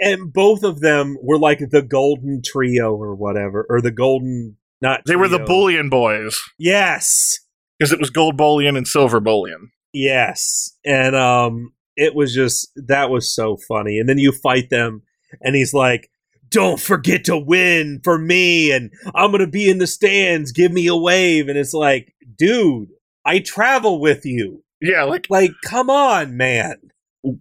and 0.00 0.32
both 0.32 0.62
of 0.62 0.80
them 0.80 1.16
were 1.22 1.38
like 1.38 1.58
the 1.70 1.82
golden 1.82 2.42
trio 2.44 2.94
or 2.94 3.14
whatever 3.14 3.66
or 3.68 3.80
the 3.80 3.90
golden 3.90 4.56
not 4.82 5.00
They 5.06 5.16
were 5.16 5.28
the. 5.28 5.38
Bullion 5.38 5.88
Boys 5.88 6.38
yes 6.58 7.38
because 7.78 7.92
it 7.92 8.00
was 8.00 8.10
Gold 8.10 8.36
Bullion 8.36 8.76
and 8.76 8.86
Silver 8.86 9.20
Bullion. 9.20 9.70
yes 9.92 10.76
and 10.84 11.14
um 11.16 11.72
it 11.96 12.14
was 12.14 12.34
just 12.34 12.70
that 12.76 13.08
was 13.10 13.34
so 13.34 13.56
funny 13.56 13.98
and 13.98 14.08
then 14.08 14.18
you 14.18 14.32
fight 14.32 14.68
them 14.70 15.02
and 15.40 15.54
he's 15.54 15.72
like 15.74 16.10
don't 16.48 16.80
forget 16.80 17.24
to 17.24 17.36
win 17.38 18.00
for 18.04 18.18
me 18.18 18.70
and 18.72 18.90
i'm 19.14 19.30
gonna 19.30 19.46
be 19.46 19.70
in 19.70 19.78
the 19.78 19.86
stands 19.86 20.52
give 20.52 20.70
me 20.72 20.86
a 20.86 20.96
wave 20.96 21.48
and 21.48 21.56
it's 21.58 21.72
like 21.74 22.14
dude 22.36 22.88
i 23.24 23.38
travel 23.38 24.00
with 24.00 24.24
you 24.26 24.62
Yeah, 24.80 25.04
like 25.04 25.26
like 25.30 25.52
come 25.64 25.88
on 25.90 26.36
man 26.36 26.76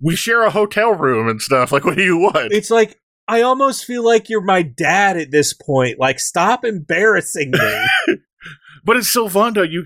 we 0.02 0.16
share 0.16 0.44
a 0.44 0.52
hotel 0.52 0.94
room 0.94 1.28
and 1.28 1.42
stuff. 1.42 1.72
Like, 1.72 1.86
what 1.86 1.98
do 1.98 2.04
you 2.04 2.16
want? 2.16 2.52
It's 2.54 2.70
like 2.70 3.00
I 3.32 3.42
almost 3.44 3.86
feel 3.86 4.04
like 4.04 4.28
you're 4.30 4.42
my 4.44 4.62
dad 4.62 5.16
at 5.18 5.32
this 5.32 5.54
point. 5.54 6.00
Like, 6.00 6.20
stop 6.20 6.66
embarrassing 6.66 7.52
me. 7.52 8.18
But 8.84 8.98
it's 8.98 9.16
Sylvando. 9.16 9.70
You 9.70 9.86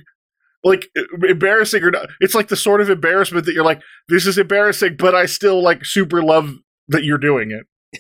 like 0.64 0.88
embarrassing 1.28 1.84
or 1.84 1.92
not? 1.92 2.08
It's 2.22 2.34
like 2.34 2.48
the 2.48 2.56
sort 2.56 2.80
of 2.80 2.90
embarrassment 2.90 3.46
that 3.46 3.54
you're 3.54 3.66
like, 3.66 3.82
this 4.08 4.26
is 4.26 4.38
embarrassing, 4.38 4.96
but 4.98 5.14
I 5.14 5.26
still 5.26 5.62
like 5.62 5.84
super 5.84 6.24
love 6.24 6.50
that 6.88 7.04
you're 7.04 7.18
doing 7.18 7.52
it. 7.52 8.00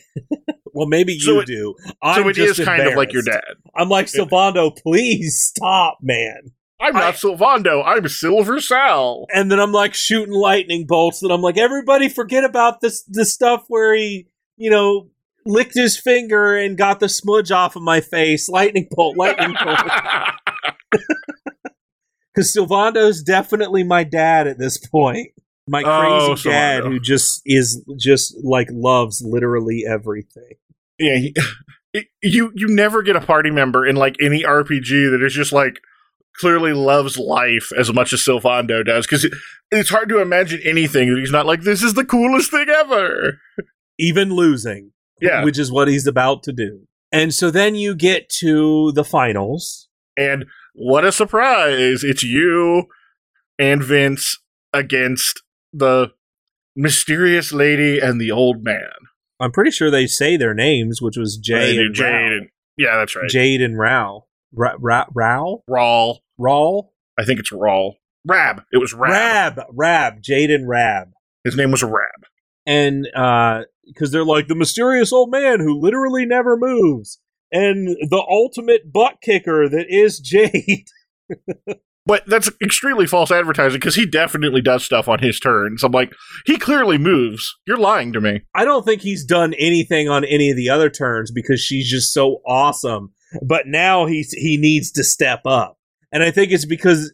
well, 0.74 0.88
maybe 0.88 1.14
you 1.14 1.20
So 1.20 1.42
it- 1.42 1.48
do. 1.48 1.76
I'm 2.02 2.24
so 2.24 2.30
it 2.30 2.34
just 2.34 2.60
is 2.60 2.66
kind 2.66 2.88
of 2.88 2.96
like 2.96 3.12
your 3.12 3.24
dad. 3.24 3.44
I'm 3.76 3.90
like 3.90 4.06
Sylvando. 4.08 4.76
Please 4.78 5.42
stop, 5.42 5.98
man. 6.02 6.52
I'm 6.80 6.94
not 6.94 7.04
I- 7.04 7.12
Sylvando. 7.12 7.84
I'm 7.86 8.08
Silver 8.08 8.62
Sal. 8.62 9.26
And 9.34 9.52
then 9.52 9.60
I'm 9.60 9.74
like 9.74 9.94
shooting 9.94 10.34
lightning 10.34 10.86
bolts, 10.88 11.22
and 11.24 11.32
I'm 11.32 11.42
like, 11.42 11.58
everybody 11.58 12.08
forget 12.08 12.46
about 12.46 12.80
this 12.80 13.04
the 13.04 13.26
stuff 13.26 13.66
where 13.68 13.94
he, 13.94 14.28
you 14.56 14.70
know, 14.70 15.10
licked 15.46 15.76
his 15.76 15.98
finger 15.98 16.56
and 16.58 16.78
got 16.78 17.00
the 17.00 17.10
smudge 17.10 17.52
off 17.52 17.76
of 17.76 17.82
my 17.84 18.02
face. 18.02 18.50
Lightning 18.50 18.88
bolt, 18.92 19.18
lightning 19.18 19.56
bolt. 19.64 19.80
Because 22.34 22.54
Sylvando's 22.54 23.24
definitely 23.24 23.84
my 23.86 24.04
dad 24.04 24.46
at 24.48 24.58
this 24.60 24.78
point. 24.78 25.30
My 25.70 25.82
Oh, 25.86 26.34
crazy 26.36 26.50
dad 26.50 26.84
Sylvando. 26.84 26.88
who 26.92 27.00
just 27.00 27.42
is 27.46 27.82
just 27.98 28.36
like 28.44 28.68
loves 28.72 29.22
literally 29.26 29.86
everything. 29.90 30.56
yeah, 31.00 31.16
he- 31.18 31.36
you 32.22 32.52
you 32.54 32.68
never 32.68 33.02
get 33.04 33.16
a 33.16 33.22
party 33.22 33.50
member 33.52 33.86
in 33.86 33.96
like 33.96 34.18
any 34.22 34.44
RPG 34.44 35.12
that 35.12 35.24
is 35.26 35.34
just 35.34 35.54
like 35.54 35.80
clearly 36.36 36.74
loves 36.74 37.18
life 37.18 37.70
as 37.78 37.94
much 37.94 38.12
as 38.12 38.20
Sylvando 38.20 38.86
does 38.86 39.08
because 39.08 39.24
it, 39.24 39.32
it's 39.72 39.90
hard 39.90 40.10
to 40.10 40.20
imagine 40.22 40.60
anything 40.66 41.10
that 41.14 41.20
he's 41.20 41.32
not 41.32 41.46
like, 41.46 41.62
this 41.62 41.82
is 41.82 41.94
the 41.94 42.04
coolest 42.04 42.52
thing 42.52 42.68
ever. 42.68 43.40
Even 43.98 44.34
losing. 44.34 44.92
Yeah. 45.22 45.44
Which 45.44 45.60
is 45.60 45.72
what 45.72 45.88
he's 45.88 46.08
about 46.08 46.44
to 46.44 46.54
do. 46.54 46.88
And 47.12 47.34
so 47.34 47.50
then 47.52 47.76
you 47.76 47.96
get 47.96 48.30
to 48.40 48.92
the 48.92 49.04
finals. 49.04 49.88
And 50.18 50.46
what 50.74 51.06
a 51.06 51.12
surprise! 51.12 52.04
It's 52.04 52.24
you 52.24 52.86
and 53.58 53.84
Vince 53.84 54.38
against 54.74 55.42
the 55.74 56.12
mysterious 56.76 57.54
lady 57.54 58.00
and 58.00 58.20
the 58.20 58.32
old 58.32 58.64
man. 58.64 58.92
I'm 59.40 59.52
pretty 59.52 59.72
sure 59.72 59.92
they 59.92 60.08
say 60.08 60.38
their 60.38 60.54
names, 60.54 61.02
which 61.02 61.18
was 61.18 61.38
Jay 61.38 61.78
and 61.78 61.94
Jade. 61.94 62.06
Rao. 62.06 62.38
And, 62.38 62.50
yeah, 62.78 62.98
that's 62.98 63.16
right. 63.16 63.30
Jade 63.30 63.62
and 63.62 63.78
Rao. 63.78 64.26
Ra- 64.54 64.76
Ra- 64.80 65.08
Rao? 65.14 65.64
Rawl. 65.70 66.20
Rawl? 66.40 66.90
I 67.18 67.26
think 67.26 67.40
it's 67.40 67.52
Rawl. 67.52 67.94
Rab. 68.26 68.64
It 68.72 68.78
was 68.78 68.94
Rab. 68.94 69.58
Rab. 69.58 69.68
Rab. 69.74 70.22
Jade 70.22 70.52
and 70.52 70.68
Rab. 70.68 71.10
His 71.44 71.56
name 71.56 71.72
was 71.72 71.84
Rab. 71.84 72.26
And 72.66 73.08
uh, 73.16 73.64
because 73.86 74.12
they're 74.12 74.26
like 74.26 74.48
the 74.48 74.56
mysterious 74.56 75.14
old 75.14 75.32
man 75.32 75.60
who 75.60 75.80
literally 75.80 76.26
never 76.26 76.58
moves, 76.58 77.20
and 77.52 77.88
the 77.88 78.26
ultimate 78.30 78.92
butt 78.92 79.22
kicker 79.22 79.70
that 79.70 79.86
is 79.90 80.20
Jade. 80.24 80.88
But 82.08 82.24
that's 82.28 82.52
extremely 82.62 83.08
false 83.08 83.32
advertising 83.32 83.80
because 83.80 83.96
he 83.96 84.06
definitely 84.06 84.62
does 84.62 84.86
stuff 84.86 85.08
on 85.08 85.20
his 85.20 85.40
turns. 85.40 85.84
I'm 85.84 85.92
like, 85.92 86.14
he 86.46 86.58
clearly 86.58 87.00
moves. 87.00 87.56
You're 87.66 87.78
lying 87.78 88.14
to 88.14 88.22
me. 88.22 88.42
I 88.54 88.64
don't 88.64 88.86
think 88.86 89.02
he's 89.02 89.26
done 89.26 89.56
anything 89.56 90.08
on 90.08 90.24
any 90.24 90.52
of 90.52 90.56
the 90.56 90.70
other 90.70 90.92
turns 90.92 91.32
because 91.32 91.60
she's 91.60 91.90
just 91.90 92.14
so 92.14 92.42
awesome. 92.48 93.12
But 93.42 93.66
now 93.66 94.06
he's 94.06 94.32
he 94.32 94.58
needs 94.58 94.92
to 94.92 95.04
step 95.04 95.42
up, 95.46 95.78
and 96.12 96.22
I 96.24 96.32
think 96.32 96.52
it's 96.52 96.66
because 96.66 97.12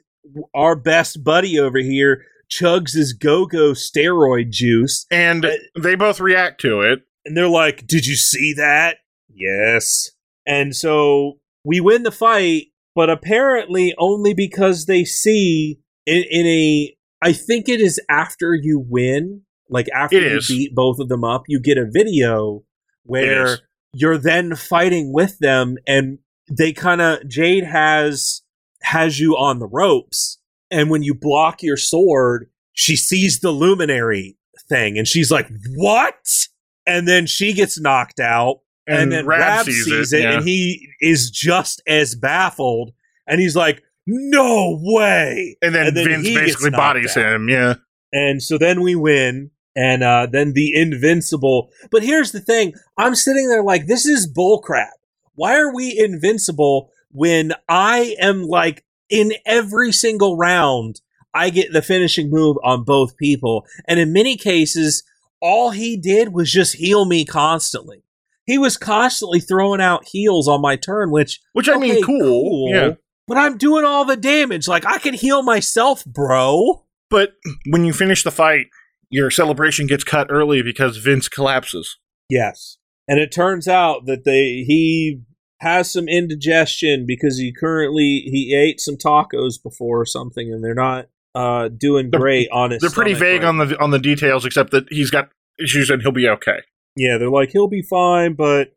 our 0.54 0.76
best 0.76 1.24
buddy 1.24 1.58
over 1.58 1.80
here 1.80 2.24
chugs 2.52 2.93
his 2.93 3.14
go-go 3.14 3.72
steroid 3.72 4.49
juice, 4.49 5.06
And 5.10 5.45
Uh, 5.45 5.52
they 5.80 5.95
both 5.95 6.20
react 6.20 6.60
to 6.62 6.82
it. 6.82 6.99
and 7.26 7.38
they're 7.38 7.47
like, 7.47 7.86
"Did 7.88 8.06
you 8.08 8.16
see 8.16 8.54
that?" 8.58 8.97
Yes. 9.34 10.12
And 10.45 10.76
so 10.76 11.39
we 11.64 11.80
win 11.80 12.04
the 12.04 12.12
fight, 12.12 12.68
but 12.95 13.10
apparently 13.10 13.93
only 13.97 14.34
because 14.34 14.86
they 14.86 15.06
see 15.06 15.80
in, 16.06 16.24
in 16.30 16.45
a. 16.47 16.95
I 17.24 17.34
think 17.34 17.70
it 17.70 17.80
is 17.80 17.99
after 18.10 18.56
you 18.56 18.80
win, 18.80 19.43
like 19.70 19.88
after 19.95 20.18
It 20.18 20.32
you 20.32 20.38
is. 20.39 20.47
beat 20.47 20.74
both 20.76 20.97
of 20.99 21.08
them 21.10 21.24
up, 21.24 21.43
you 21.47 21.60
get 21.60 21.78
a 21.78 21.86
video 21.89 22.64
where 23.04 23.60
you're 23.93 24.18
then 24.18 24.56
fighting 24.56 25.14
with 25.14 25.38
them, 25.39 25.78
and 25.88 26.18
they 26.49 26.74
kind 26.74 27.02
of 27.02 27.28
Jade 27.28 27.64
has 27.66 28.41
has 28.82 29.20
you 29.20 29.38
on 29.38 29.60
the 29.60 29.68
ropes, 29.68 30.39
and 30.72 30.90
when 30.90 31.04
you 31.04 31.14
block 31.14 31.62
your 31.62 31.78
sword, 31.78 32.50
she 32.74 32.96
sees 32.96 33.42
the 33.42 33.52
luminary 33.52 34.38
thing, 34.70 34.98
and 34.98 35.08
she's 35.08 35.30
like, 35.30 35.50
"What?" 35.76 36.26
And 36.88 37.08
then 37.08 37.28
she 37.28 37.54
gets 37.54 37.80
knocked 37.80 38.20
out, 38.20 38.62
and, 38.88 39.12
then 39.12 39.26
Rab, 39.26 39.66
sees, 39.66 40.14
it, 40.14 40.24
yeah. 40.24 40.34
and 40.34 40.44
he 40.44 40.88
is 41.00 41.30
just 41.30 41.82
as 41.86 42.16
baffled, 42.16 42.94
and 43.28 43.40
he's 43.40 43.56
like, 43.56 43.84
"No 44.08 44.80
way!" 44.82 45.58
And 45.62 45.76
then, 45.76 45.88
and 45.88 45.98
then 45.98 46.08
Vince 46.08 46.28
basically 46.28 46.72
bodies 46.72 47.16
out. 47.18 47.36
him. 47.36 47.50
Yeah. 47.50 47.76
And 48.14 48.42
so 48.42 48.58
then 48.58 48.82
we 48.82 48.96
win, 48.96 49.52
and 49.76 50.04
uh, 50.04 50.28
then 50.32 50.54
the 50.54 50.74
invincible. 50.74 51.70
But 51.92 52.04
here's 52.04 52.32
the 52.32 52.42
thing: 52.42 52.74
I'm 52.98 53.16
sitting 53.16 53.50
there 53.50 53.64
like, 53.64 53.88
this 53.88 54.06
is 54.06 54.32
bullcrap. 54.32 54.92
Why 55.36 55.58
are 55.58 55.74
we 55.74 55.98
invincible 55.98 56.92
when 57.12 57.54
I 57.68 58.16
am 58.20 58.44
like 58.44 58.84
in 59.12 59.34
every 59.45 59.91
single 59.91 60.38
round? 60.38 61.01
I 61.34 61.49
get 61.49 61.72
the 61.72 61.82
finishing 61.82 62.30
move 62.30 62.57
on 62.64 62.84
both 62.84 63.16
people, 63.18 63.66
and 63.88 63.99
in 63.99 64.12
many 64.12 64.36
cases, 64.36 65.03
all 65.41 65.72
he 65.72 65.97
did 65.97 66.34
was 66.34 66.51
just 66.51 66.76
heal 66.76 67.05
me 67.05 67.26
constantly. 67.26 68.03
He 68.45 68.57
was 68.57 68.78
constantly 68.78 69.39
throwing 69.39 69.82
out 69.82 70.07
heals 70.07 70.47
on 70.47 70.62
my 70.62 70.76
turn, 70.76 71.12
which 71.12 71.39
Which 71.53 71.70
I 71.70 71.78
mean, 71.78 71.91
okay, 71.91 72.01
cool. 72.01 72.74
Yeah. 72.74 72.91
But 73.28 73.38
I'm 73.38 73.57
doing 73.57 73.86
all 73.86 74.03
the 74.03 74.18
damage. 74.18 74.68
Like 74.68 74.86
I 74.86 74.97
can 74.97 75.14
heal 75.14 75.41
myself, 75.41 76.03
bro. 76.05 76.86
But 77.09 77.34
when 77.70 77.86
you 77.86 77.93
finish 77.93 78.24
the 78.24 78.32
fight, 78.32 78.68
your 79.09 79.30
celebration 79.32 79.88
gets 79.88 80.03
cut 80.03 80.28
early 80.30 80.62
because 80.62 80.97
Vince 80.97 81.28
collapses. 81.28 81.97
Yes. 82.30 82.78
And 83.07 83.20
it 83.20 83.32
turns 83.32 83.68
out 83.68 84.05
that 84.05 84.26
they 84.26 84.64
he 84.68 85.22
has 85.62 85.93
some 85.93 86.07
indigestion 86.07 87.05
because 87.07 87.38
he 87.38 87.53
currently 87.53 88.24
he 88.26 88.55
ate 88.55 88.80
some 88.82 88.95
tacos 88.97 89.62
before 89.62 90.01
or 90.01 90.05
something 90.05 90.51
and 90.51 90.64
they're 90.64 90.74
not 90.74 91.07
uh 91.36 91.70
doing 91.70 92.09
They're- 92.09 92.20
great 92.20 92.49
on 92.51 92.72
his 92.72 92.82
They're 92.82 92.89
pretty 92.89 93.14
vague 93.14 93.41
right 93.43 93.47
on 93.47 93.57
the 93.57 93.80
on 93.80 93.91
the 93.91 93.99
details, 93.99 94.45
except 94.45 94.72
that 94.72 94.86
he's 94.89 95.09
got 95.12 95.30
issues 95.64 95.89
and 95.89 96.01
he'll 96.01 96.12
be 96.12 96.28
okay. 96.28 96.59
Yeah, 96.95 97.18
they're 97.18 97.30
like 97.30 97.51
he'll 97.51 97.68
be 97.70 97.84
fine, 97.84 98.34
but 98.34 98.76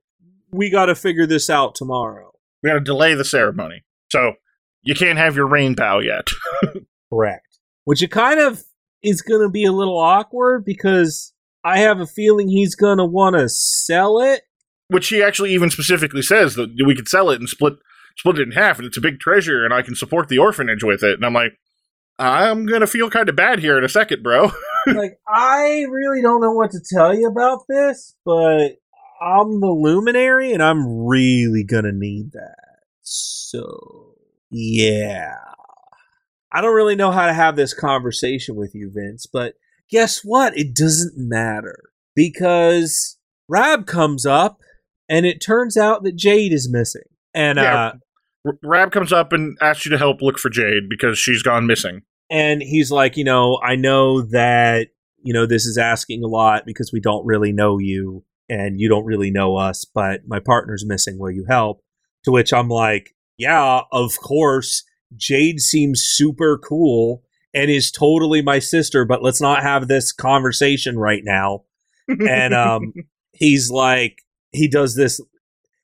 we 0.53 0.71
got 0.71 0.87
to 0.87 0.95
figure 0.95 1.27
this 1.27 1.51
out 1.51 1.75
tomorrow. 1.75 2.31
We 2.63 2.71
got 2.71 2.75
to 2.75 2.81
delay 2.81 3.15
the 3.15 3.25
ceremony, 3.25 3.83
so 4.11 4.35
you 4.83 4.95
can't 4.95 5.19
have 5.19 5.35
your 5.35 5.47
rain 5.47 5.75
bow 5.75 5.99
yet. 5.99 6.29
Correct. 7.11 7.59
Which 7.85 8.03
it 8.03 8.11
kind 8.11 8.39
of 8.39 8.63
is 9.03 9.21
going 9.23 9.43
to 9.43 9.49
be 9.49 9.65
a 9.65 9.73
little 9.73 9.99
awkward 9.99 10.65
because 10.65 11.33
I 11.65 11.79
have 11.79 12.01
a 12.01 12.07
feeling 12.07 12.49
he's 12.49 12.75
going 12.75 12.99
to 12.99 13.05
want 13.05 13.37
to 13.37 13.49
sell 13.49 14.21
it. 14.21 14.43
Which 14.89 15.09
he 15.09 15.23
actually 15.23 15.53
even 15.53 15.71
specifically 15.71 16.23
says 16.23 16.57
that 16.57 16.71
we 16.85 16.95
could 16.95 17.09
sell 17.09 17.31
it 17.31 17.41
and 17.41 17.49
split 17.49 17.75
split 18.17 18.39
it 18.39 18.43
in 18.43 18.53
half, 18.53 18.79
and 18.79 18.87
it's 18.87 18.97
a 18.97 19.03
big 19.03 19.19
treasure, 19.19 19.65
and 19.65 19.73
I 19.73 19.83
can 19.83 19.95
support 19.95 20.29
the 20.29 20.39
orphanage 20.39 20.85
with 20.85 21.03
it. 21.03 21.15
And 21.15 21.25
I'm 21.25 21.33
like, 21.33 21.59
I'm 22.19 22.67
gonna 22.67 22.87
feel 22.87 23.11
kind 23.11 23.29
of 23.29 23.37
bad 23.37 23.59
here 23.59 23.77
in 23.79 23.85
a 23.85 23.89
second, 23.89 24.23
bro. 24.23 24.51
like 24.87 25.19
I 25.27 25.85
really 25.91 26.23
don't 26.23 26.41
know 26.41 26.53
what 26.53 26.71
to 26.73 26.81
tell 26.81 27.15
you 27.15 27.29
about 27.29 27.61
this, 27.69 28.15
but 28.25 28.77
I'm 29.21 29.61
the 29.61 29.75
luminary 29.77 30.53
and 30.53 30.63
I'm 30.63 31.07
really 31.07 31.65
gonna 31.65 31.93
need 31.93 32.33
that. 32.33 32.57
So 33.03 34.15
yeah. 34.51 35.35
I 36.53 36.61
don't 36.61 36.75
really 36.75 36.95
know 36.95 37.11
how 37.11 37.27
to 37.27 37.33
have 37.33 37.57
this 37.57 37.75
conversation 37.75 38.55
with 38.55 38.75
you, 38.75 38.93
Vince, 38.95 39.27
but 39.27 39.55
guess 39.91 40.21
what? 40.23 40.57
It 40.57 40.75
doesn't 40.75 41.15
matter. 41.17 41.91
Because 42.15 43.19
Rab 43.49 43.87
comes 43.87 44.25
up 44.25 44.61
and 45.09 45.27
it 45.27 45.41
turns 45.41 45.77
out 45.77 46.03
that 46.05 46.17
Jade 46.17 46.53
is 46.53 46.71
missing. 46.71 47.03
And 47.35 47.59
Yeah. 47.59 47.87
uh 47.87 47.93
R- 48.47 48.59
Rab 48.63 48.93
comes 48.93 49.13
up 49.13 49.33
and 49.33 49.57
asks 49.63 49.87
you 49.87 49.91
to 49.93 49.99
help 49.99 50.21
look 50.21 50.39
for 50.39 50.51
Jade 50.51 50.89
because 50.89 51.19
she's 51.19 51.43
gone 51.43 51.67
missing. 51.67 52.03
and 52.31 52.63
he's 52.63 52.91
like, 52.91 53.17
you 53.17 53.25
know, 53.25 53.59
I 53.63 53.77
know 53.77 54.23
that 54.23 54.89
you 55.23 55.33
know 55.33 55.47
this 55.47 55.65
is 55.67 55.79
asking 55.79 56.23
a 56.23 56.27
lot 56.29 56.65
because 56.67 56.91
we 56.93 57.01
don't 57.01 57.25
really 57.25 57.53
know 57.53 57.79
you 57.79 58.25
and 58.49 58.79
you 58.79 58.89
don't 58.91 59.07
really 59.07 59.31
know 59.31 59.57
us, 59.57 59.85
but 59.87 60.21
my 60.27 60.39
partner's 60.41 60.85
missing. 60.87 61.19
Will 61.19 61.31
you 61.31 61.47
help? 61.49 61.81
To 62.25 62.31
which 62.33 62.53
I'm 62.53 62.69
like, 62.69 63.15
yeah, 63.39 63.81
of 63.93 64.13
course. 64.23 64.85
Jade 65.17 65.61
seems 65.61 66.03
super 66.05 66.59
cool 66.59 67.23
and 67.55 67.71
is 67.71 67.91
totally 67.93 68.43
my 68.43 68.59
sister, 68.59 69.05
but 69.05 69.23
let's 69.23 69.41
not 69.41 69.63
have 69.63 69.87
this 69.89 70.13
conversation 70.13 70.99
right 70.99 71.23
now. 71.25 71.63
And 72.09 72.53
um 72.53 72.93
he's 73.33 73.71
like 73.71 74.19
he 74.55 74.69
does 74.69 74.95
this 74.95 75.21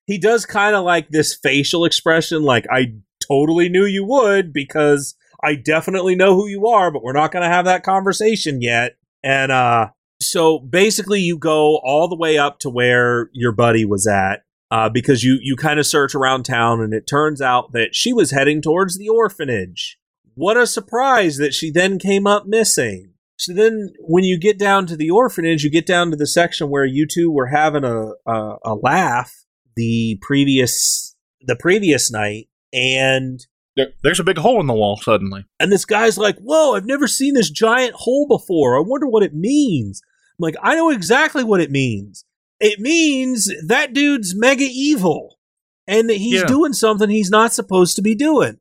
he 0.06 0.18
does 0.18 0.47
kind 0.47 0.74
of 0.74 0.84
like 0.84 1.10
this 1.10 1.36
facial 1.36 1.84
expression 1.84 2.42
like 2.42 2.66
I 2.70 2.94
totally 3.26 3.68
knew 3.68 3.84
you 3.84 4.05
would 4.05 4.52
because 4.52 5.14
I 5.42 5.55
definitely 5.55 6.14
know 6.14 6.34
who 6.34 6.47
you 6.47 6.66
are, 6.66 6.90
but 6.90 7.02
we're 7.02 7.12
not 7.12 7.32
going 7.32 7.42
to 7.42 7.48
have 7.48 7.64
that 7.64 7.82
conversation 7.82 8.60
yet. 8.60 8.97
And 9.22 9.52
uh 9.52 9.88
so 10.22 10.59
basically 10.59 11.20
you 11.20 11.38
go 11.38 11.78
all 11.78 12.09
the 12.09 12.16
way 12.16 12.36
up 12.36 12.59
to 12.60 12.70
where 12.70 13.30
your 13.32 13.52
buddy 13.52 13.84
was 13.84 14.06
at 14.06 14.44
uh, 14.70 14.88
because 14.88 15.24
you 15.24 15.38
you 15.42 15.56
kind 15.56 15.80
of 15.80 15.86
search 15.86 16.14
around 16.14 16.44
town 16.44 16.80
and 16.80 16.94
it 16.94 17.06
turns 17.06 17.40
out 17.40 17.72
that 17.72 17.94
she 17.94 18.12
was 18.12 18.30
heading 18.30 18.62
towards 18.62 18.98
the 18.98 19.09
orphanage. 19.09 19.98
What 20.34 20.56
a 20.56 20.66
surprise 20.66 21.38
that 21.38 21.55
she 21.55 21.70
then 21.70 21.98
came 21.98 22.26
up 22.26 22.47
missing. 22.47 23.14
So 23.41 23.55
then 23.55 23.91
when 24.01 24.23
you 24.25 24.39
get 24.39 24.59
down 24.59 24.85
to 24.87 24.97
the 24.97 25.09
orphanage, 25.09 25.65
you 25.65 25.71
get 25.71 25.87
down 25.87 26.11
to 26.11 26.17
the 26.17 26.27
section 26.27 26.69
where 26.69 26.85
you 26.85 27.07
two 27.07 27.31
were 27.31 27.47
having 27.47 27.85
a 27.85 28.11
a, 28.27 28.57
a 28.65 28.75
laugh 28.75 29.33
the 29.77 30.19
previous 30.21 31.17
the 31.41 31.57
previous 31.57 32.11
night 32.11 32.49
and 32.73 33.41
There- 33.77 33.93
There's 34.03 34.21
a 34.21 34.25
big 34.25 34.37
hole 34.39 34.61
in 34.61 34.67
the 34.67 34.75
wall 34.75 34.99
suddenly. 34.99 35.47
and 35.59 35.73
this 35.73 35.87
guy's 35.87 36.19
like, 36.19 36.37
Whoa, 36.39 36.75
I've 36.75 36.85
never 36.85 37.07
seen 37.07 37.33
this 37.35 37.51
giant 37.51 37.95
hole 37.95 38.27
before. 38.29 38.77
I 38.77 38.83
wonder 38.87 39.07
what 39.07 39.23
it 39.23 39.35
means. 39.35 40.03
I'm 40.39 40.43
like, 40.43 40.57
I 40.62 40.75
know 40.75 40.91
exactly 40.91 41.43
what 41.45 41.61
it 41.62 41.71
means. 41.71 42.25
It 42.61 42.79
means 42.79 43.51
that 43.67 43.95
dude's 43.95 44.35
mega 44.37 44.67
evil 44.71 45.39
and 45.87 46.11
that 46.11 46.19
he's 46.19 46.43
Yeah. 46.43 46.47
doing 46.47 46.75
something 46.75 47.09
he's 47.09 47.31
not 47.31 47.55
supposed 47.55 47.97
to 47.97 48.03
be 48.03 48.15
doing. 48.15 48.59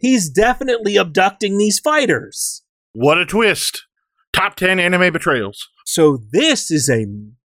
He's 0.00 0.30
definitely 0.30 0.94
abducting 0.96 1.58
these 1.58 1.80
fighters. 1.80 2.62
What 2.92 3.18
a 3.18 3.26
twist! 3.26 3.84
Top 4.32 4.56
10 4.56 4.78
anime 4.80 5.12
betrayals. 5.12 5.68
So 5.84 6.18
this 6.32 6.70
is 6.70 6.88
a, 6.88 7.06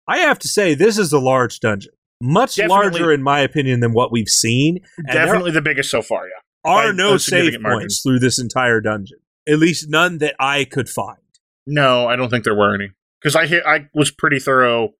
I 0.06 0.18
have 0.18 0.38
to 0.40 0.48
say, 0.48 0.74
this 0.74 0.98
is 0.98 1.12
a 1.12 1.18
large 1.18 1.60
dungeon. 1.60 1.92
Much 2.20 2.56
Definitely. 2.56 2.90
larger, 3.00 3.12
in 3.12 3.22
my 3.22 3.40
opinion, 3.40 3.80
than 3.80 3.92
what 3.92 4.10
we've 4.12 4.28
seen. 4.28 4.78
And 4.96 5.06
Definitely 5.08 5.52
the 5.52 5.62
biggest 5.62 5.90
so 5.90 6.02
far, 6.02 6.24
yeah. 6.26 6.70
are 6.70 6.90
By 6.90 6.96
no 6.96 7.16
save 7.16 7.60
margin. 7.60 7.80
points 7.80 8.00
through 8.02 8.18
this 8.20 8.40
entire 8.40 8.80
dungeon. 8.80 9.18
At 9.48 9.58
least 9.58 9.88
none 9.88 10.18
that 10.18 10.34
I 10.40 10.64
could 10.64 10.88
find. 10.88 11.18
No, 11.66 12.06
I 12.06 12.16
don't 12.16 12.28
think 12.30 12.44
there 12.44 12.54
were 12.56 12.74
any. 12.74 12.90
Because 13.20 13.36
I 13.36 13.46
hit, 13.46 13.62
I 13.66 13.88
was 13.94 14.10
pretty 14.10 14.38
thorough. 14.38 14.90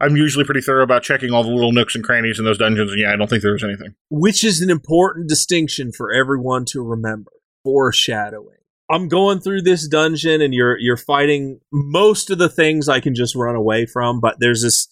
I'm 0.00 0.16
usually 0.16 0.44
pretty 0.44 0.60
thorough 0.60 0.82
about 0.84 1.02
checking 1.02 1.30
all 1.32 1.42
the 1.42 1.50
little 1.50 1.72
nooks 1.72 1.94
and 1.94 2.04
crannies 2.04 2.38
in 2.38 2.44
those 2.44 2.58
dungeons, 2.58 2.90
and 2.92 3.00
yeah, 3.00 3.12
I 3.12 3.16
don't 3.16 3.28
think 3.30 3.42
there 3.42 3.52
was 3.52 3.64
anything. 3.64 3.94
which 4.10 4.44
is 4.44 4.60
an 4.60 4.68
important 4.70 5.28
distinction 5.28 5.92
for 5.92 6.12
everyone 6.12 6.64
to 6.66 6.82
remember. 6.82 7.30
Foreshadowing. 7.64 8.58
I'm 8.90 9.08
going 9.08 9.40
through 9.40 9.62
this 9.62 9.88
dungeon 9.88 10.40
and 10.40 10.54
you're 10.54 10.78
you're 10.78 10.96
fighting 10.96 11.60
most 11.72 12.30
of 12.30 12.38
the 12.38 12.48
things 12.48 12.88
I 12.88 13.00
can 13.00 13.14
just 13.14 13.34
run 13.34 13.56
away 13.56 13.86
from, 13.86 14.20
but 14.20 14.36
there's 14.38 14.62
this 14.62 14.88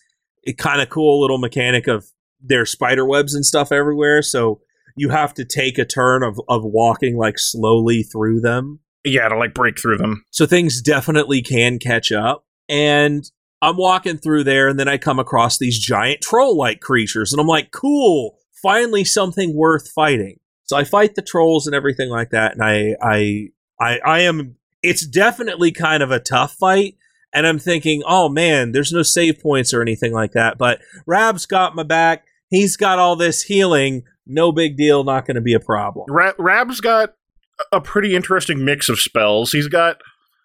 kind 0.58 0.80
of 0.80 0.90
cool 0.90 1.20
little 1.20 1.38
mechanic 1.38 1.86
of 1.86 2.06
there's 2.40 2.70
spider 2.70 3.04
webs 3.04 3.34
and 3.34 3.46
stuff 3.46 3.72
everywhere, 3.72 4.22
so 4.22 4.60
you 4.96 5.08
have 5.10 5.34
to 5.34 5.44
take 5.44 5.78
a 5.78 5.84
turn 5.84 6.22
of 6.22 6.40
of 6.48 6.62
walking 6.64 7.16
like 7.16 7.38
slowly 7.38 8.02
through 8.02 8.40
them. 8.40 8.80
Yeah, 9.04 9.28
to 9.28 9.36
like 9.36 9.54
break 9.54 9.78
through 9.78 9.98
them. 9.98 10.24
So 10.30 10.46
things 10.46 10.80
definitely 10.80 11.42
can 11.42 11.78
catch 11.78 12.10
up. 12.10 12.46
And 12.68 13.30
I'm 13.60 13.76
walking 13.76 14.18
through 14.18 14.44
there, 14.44 14.68
and 14.68 14.78
then 14.78 14.88
I 14.88 14.98
come 14.98 15.18
across 15.18 15.58
these 15.58 15.78
giant 15.78 16.20
troll 16.20 16.56
like 16.56 16.80
creatures, 16.80 17.32
and 17.32 17.40
I'm 17.40 17.46
like, 17.46 17.70
cool, 17.70 18.38
finally 18.62 19.04
something 19.04 19.54
worth 19.54 19.90
fighting. 19.90 20.38
So 20.64 20.76
I 20.76 20.84
fight 20.84 21.14
the 21.14 21.22
trolls 21.22 21.66
and 21.66 21.74
everything 21.74 22.08
like 22.08 22.30
that, 22.30 22.52
and 22.52 22.62
I, 22.62 22.96
I, 23.02 23.48
I, 23.85 23.98
I 24.05 24.20
am. 24.20 24.56
It's 24.82 25.06
definitely 25.06 25.73
kind 25.73 26.02
of 26.02 26.11
a 26.11 26.20
tough 26.20 26.55
fight, 26.55 26.97
and 27.32 27.47
I'm 27.47 27.59
thinking, 27.59 28.02
oh 28.06 28.28
man, 28.28 28.73
there's 28.73 28.93
no 28.93 29.02
save 29.02 29.40
points 29.40 29.74
or 29.74 29.82
anything 29.82 30.12
like 30.12 30.32
that. 30.32 30.59
But 30.59 30.81
Rab's 31.06 31.47
got 31.47 31.77
my 31.77 31.82
back. 31.82 32.24
He's 32.48 32.77
got 32.77 32.98
all 32.98 33.16
this 33.16 33.43
healing. 33.43 34.05
No 34.27 34.52
big 34.52 34.77
deal. 34.77 35.05
Not 35.05 35.27
going 35.27 35.35
to 35.35 35.40
be 35.40 35.55
a 35.55 35.61
problem. 35.61 36.06
Ra- 36.09 36.32
Rab's 36.39 36.81
got 36.81 37.15
a 37.73 37.81
pretty 37.81 38.15
interesting 38.15 38.65
mix 38.65 38.89
of 38.89 38.98
spells. 38.98 39.52
He's 39.52 39.69
got 39.69 40.01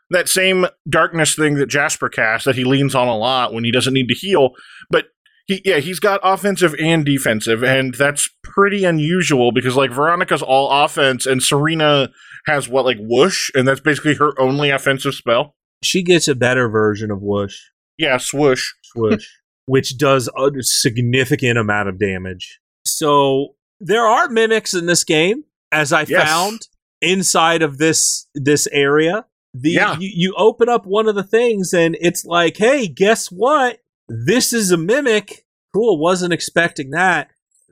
that 0.10 0.28
same 0.28 0.66
darkness 0.88 1.36
thing 1.36 1.56
that 1.56 1.68
Jasper 1.68 2.10
casts 2.10 2.46
that 2.46 2.56
he 2.56 2.64
leans 2.64 2.96
on 2.96 3.08
a 3.08 3.18
lot 3.18 3.54
when 3.54 3.64
he 3.64 3.72
doesn't 3.72 3.94
need 3.94 4.08
to 4.08 4.16
heal, 4.16 4.52
but 4.90 5.06
he 5.50 5.62
yeah, 5.66 5.78
he's 5.80 6.00
got 6.00 6.20
offensive 6.24 6.76
and 6.80 7.04
defensive, 7.04 7.64
and 7.64 7.96
that's 7.96 8.30
pretty 8.44 8.86
unusual 8.86 9.52
because 9.52 9.76
like 9.76 9.90
Veronica's 9.92 10.44
all 10.44 10.70
offense 10.86 11.26
and 11.26 11.42
Serena 11.42 12.10
has 12.46 12.70
what 12.70 12.86
like 12.86 12.98
whoosh, 13.00 13.50
and 13.56 13.68
that's 13.68 13.80
basically 13.80 14.14
her 14.16 14.40
only 14.40 14.70
offensive 14.70 15.16
spell. 15.16 15.56
She 15.84 16.04
gets 16.04 16.28
a 16.28 16.36
better 16.36 16.70
version 16.70 17.10
of 17.10 17.22
Whoosh. 17.22 17.58
Yeah, 17.98 18.18
swoosh. 18.18 18.64
swoosh, 18.84 19.26
which 19.66 19.98
does 19.98 20.30
a 20.38 20.52
significant 20.62 21.58
amount 21.58 21.90
of 21.90 21.98
damage. 21.98 22.60
So 22.86 23.56
there 23.80 24.06
are 24.06 24.30
mimics 24.30 24.76
in 24.76 24.86
this 24.86 25.04
game, 25.04 25.46
as 25.72 25.92
I 25.92 26.06
Yes. 26.08 26.30
found 26.30 26.68
inside 27.02 27.64
of 27.64 27.80
this 27.80 28.28
this 28.36 28.68
area. 28.72 29.26
The 29.56 29.72
Yeah. 29.72 29.98
you, 29.98 30.12
you 30.14 30.34
open 30.38 30.70
up 30.70 30.86
one 30.86 31.08
of 31.10 31.16
the 31.16 31.24
things 31.24 31.74
and 31.74 31.98
it's 32.00 32.24
like, 32.24 32.58
hey, 32.58 32.88
guess 32.88 33.28
what? 33.32 33.80
This 34.10 34.54
is 34.54 34.72
a 34.72 34.78
mimic. 34.78 35.46
Cool, 35.74 36.00
wasn't 36.00 36.34
expecting 36.34 36.90
that. 36.92 37.30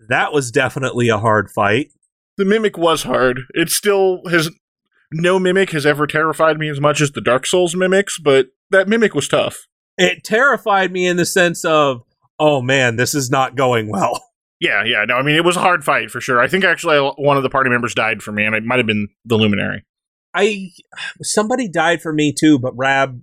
That 0.09 0.31
was 0.31 0.51
definitely 0.51 1.09
a 1.09 1.17
hard 1.17 1.49
fight. 1.49 1.91
The 2.37 2.45
mimic 2.45 2.77
was 2.77 3.03
hard. 3.03 3.41
It 3.55 3.69
still 3.69 4.21
has 4.29 4.51
no 5.11 5.39
mimic 5.39 5.71
has 5.71 5.85
ever 5.85 6.05
terrified 6.05 6.59
me 6.59 6.69
as 6.69 6.79
much 6.79 7.01
as 7.01 7.11
the 7.11 7.21
Dark 7.21 7.45
Souls 7.45 7.75
mimics, 7.75 8.19
but 8.19 8.47
that 8.69 8.87
mimic 8.87 9.15
was 9.15 9.27
tough. 9.27 9.67
It 9.97 10.23
terrified 10.23 10.91
me 10.91 11.07
in 11.07 11.17
the 11.17 11.25
sense 11.25 11.65
of, 11.65 12.03
oh 12.39 12.61
man, 12.61 12.97
this 12.97 13.15
is 13.15 13.29
not 13.29 13.55
going 13.55 13.89
well. 13.89 14.23
Yeah, 14.59 14.83
yeah. 14.85 15.05
No, 15.07 15.17
I 15.17 15.21
mean 15.21 15.35
it 15.35 15.45
was 15.45 15.55
a 15.55 15.59
hard 15.59 15.83
fight 15.83 16.09
for 16.09 16.19
sure. 16.19 16.41
I 16.41 16.47
think 16.47 16.63
actually 16.63 16.97
one 17.17 17.37
of 17.37 17.43
the 17.43 17.49
party 17.49 17.69
members 17.69 17.93
died 17.93 18.23
for 18.23 18.31
me, 18.31 18.43
and 18.43 18.55
it 18.55 18.63
might 18.63 18.77
have 18.79 18.87
been 18.87 19.07
the 19.23 19.35
Luminary. 19.35 19.85
I 20.33 20.71
somebody 21.21 21.67
died 21.67 22.01
for 22.01 22.11
me 22.11 22.33
too, 22.33 22.57
but 22.57 22.75
Rab, 22.75 23.21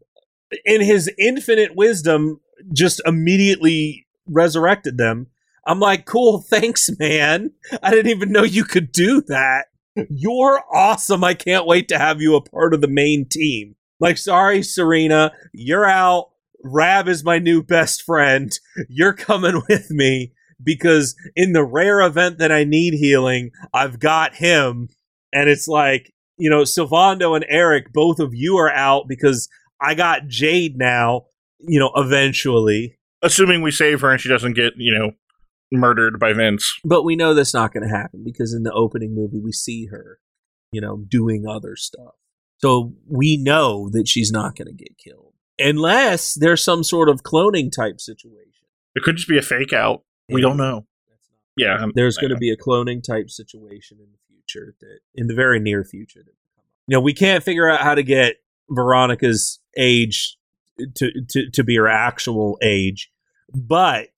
in 0.64 0.80
his 0.80 1.10
infinite 1.18 1.74
wisdom, 1.74 2.38
just 2.72 3.00
immediately 3.06 4.06
resurrected 4.26 4.98
them. 4.98 5.28
I'm 5.66 5.80
like, 5.80 6.04
cool, 6.04 6.40
thanks, 6.48 6.90
man. 6.98 7.50
I 7.82 7.90
didn't 7.90 8.10
even 8.10 8.32
know 8.32 8.42
you 8.44 8.64
could 8.64 8.92
do 8.92 9.22
that. 9.28 9.66
You're 10.10 10.62
awesome. 10.72 11.22
I 11.22 11.34
can't 11.34 11.66
wait 11.66 11.88
to 11.88 11.98
have 11.98 12.20
you 12.20 12.34
a 12.34 12.42
part 12.42 12.74
of 12.74 12.80
the 12.80 12.88
main 12.88 13.26
team. 13.28 13.76
Like, 14.00 14.18
sorry, 14.18 14.62
Serena, 14.62 15.32
you're 15.52 15.88
out. 15.88 16.30
Rab 16.64 17.08
is 17.08 17.22
my 17.22 17.38
new 17.38 17.62
best 17.62 18.02
friend. 18.02 18.52
You're 18.88 19.12
coming 19.12 19.62
with 19.68 19.90
me 19.90 20.32
because 20.62 21.14
in 21.36 21.52
the 21.52 21.64
rare 21.64 22.00
event 22.00 22.38
that 22.38 22.50
I 22.50 22.64
need 22.64 22.94
healing, 22.94 23.50
I've 23.72 24.00
got 24.00 24.34
him. 24.34 24.88
And 25.32 25.48
it's 25.48 25.68
like, 25.68 26.12
you 26.36 26.50
know, 26.50 26.62
Sylvando 26.62 27.36
and 27.36 27.44
Erik, 27.48 27.92
both 27.92 28.18
of 28.18 28.34
you 28.34 28.56
are 28.56 28.72
out 28.72 29.04
because 29.08 29.48
I 29.80 29.94
got 29.94 30.26
Jade 30.26 30.76
now, 30.76 31.26
you 31.66 31.78
know, 31.80 31.90
eventually. 31.96 32.98
Assuming 33.22 33.62
we 33.62 33.70
save 33.70 34.00
her 34.02 34.10
and 34.10 34.20
she 34.20 34.28
doesn't 34.28 34.52
get, 34.54 34.74
you 34.76 34.92
know, 34.96 35.12
murdered 35.72 36.18
by 36.20 36.32
Vince. 36.32 36.72
But 36.84 37.04
we 37.04 37.16
know 37.16 37.32
that's 37.34 37.54
not 37.54 37.72
going 37.72 37.88
to 37.88 37.94
happen 37.94 38.22
because 38.24 38.52
in 38.52 38.62
the 38.64 38.72
opening 38.72 39.14
movie, 39.14 39.40
we 39.42 39.50
see 39.52 39.86
her, 39.86 40.18
you 40.72 40.80
know, 40.80 41.04
doing 41.08 41.46
other 41.48 41.74
stuff. 41.76 42.14
So 42.58 42.94
we 43.08 43.36
know 43.36 43.88
that 43.92 44.06
she's 44.08 44.30
not 44.30 44.56
going 44.56 44.68
to 44.68 44.74
get 44.74 44.96
killed 44.98 45.32
unless 45.58 46.34
there's 46.34 46.62
some 46.62 46.84
sort 46.84 47.08
of 47.08 47.22
cloning 47.22 47.70
type 47.74 48.00
situation. 48.00 48.66
It 48.94 49.02
could 49.02 49.16
just 49.16 49.28
be 49.28 49.38
a 49.38 49.42
fake 49.42 49.72
out. 49.72 50.02
We 50.28 50.40
don't 50.40 50.56
know. 50.56 50.86
Yeah, 51.56 51.76
I'm- 51.76 51.92
There's 51.94 52.16
going 52.18 52.30
to 52.30 52.36
be 52.36 52.50
a 52.50 52.56
cloning 52.56 53.02
type 53.02 53.30
situation 53.30 53.98
in 54.00 54.06
the 54.12 54.18
future 54.28 54.74
that, 54.80 54.98
in 55.14 55.28
the 55.28 55.34
very 55.34 55.60
near 55.60 55.84
future, 55.84 56.20
that 56.20 56.26
will 56.32 56.50
come 56.56 56.64
up. 56.64 56.64
You 56.88 56.96
know, 56.96 57.00
we 57.00 57.14
can't 57.14 57.42
figure 57.44 57.68
out 57.68 57.80
how 57.80 57.94
to 57.94 58.02
get 58.02 58.36
Veronica's 58.70 59.60
age 59.76 60.36
to 60.96 61.10
to 61.30 61.50
to 61.50 61.64
be 61.64 61.76
her 61.76 61.88
actual 61.88 62.58
age, 62.62 63.10
but 63.52 64.08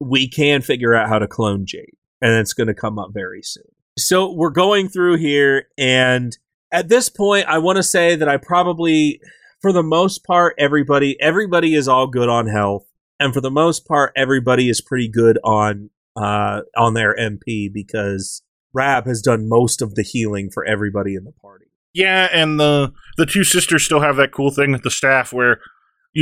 we 0.00 0.28
can 0.28 0.62
figure 0.62 0.94
out 0.94 1.08
how 1.08 1.18
to 1.18 1.26
clone 1.26 1.66
Jade, 1.66 1.96
and 2.20 2.32
it's 2.32 2.52
going 2.52 2.68
to 2.68 2.74
come 2.74 2.98
up 2.98 3.10
very 3.12 3.42
soon. 3.42 3.64
So 3.98 4.32
we're 4.32 4.50
going 4.50 4.88
through 4.88 5.16
here, 5.16 5.68
and 5.78 6.36
at 6.72 6.88
this 6.88 7.08
point, 7.08 7.46
I 7.48 7.58
want 7.58 7.76
to 7.76 7.82
say 7.82 8.16
that 8.16 8.28
I 8.28 8.36
probably, 8.36 9.20
for 9.62 9.72
the 9.72 9.82
most 9.82 10.24
part, 10.24 10.54
everybody 10.58 11.20
everybody 11.20 11.74
is 11.74 11.88
all 11.88 12.06
good 12.06 12.28
on 12.28 12.46
health, 12.46 12.86
and 13.18 13.32
for 13.32 13.40
the 13.40 13.50
most 13.50 13.86
part, 13.86 14.12
everybody 14.16 14.68
is 14.68 14.80
pretty 14.80 15.08
good 15.08 15.38
on 15.44 15.90
uh, 16.16 16.62
on 16.76 16.94
their 16.94 17.14
MP 17.14 17.72
because 17.72 18.42
Rab 18.72 19.06
has 19.06 19.22
done 19.22 19.48
most 19.48 19.80
of 19.80 19.94
the 19.94 20.02
healing 20.02 20.50
for 20.50 20.64
everybody 20.64 21.14
in 21.14 21.24
the 21.24 21.32
party. 21.32 21.66
Yeah, 21.94 22.28
and 22.30 22.60
the 22.60 22.92
the 23.16 23.24
two 23.24 23.44
sisters 23.44 23.84
still 23.84 24.00
have 24.00 24.16
that 24.16 24.32
cool 24.32 24.50
thing 24.50 24.72
with 24.72 24.82
the 24.82 24.90
staff 24.90 25.32
where 25.32 25.60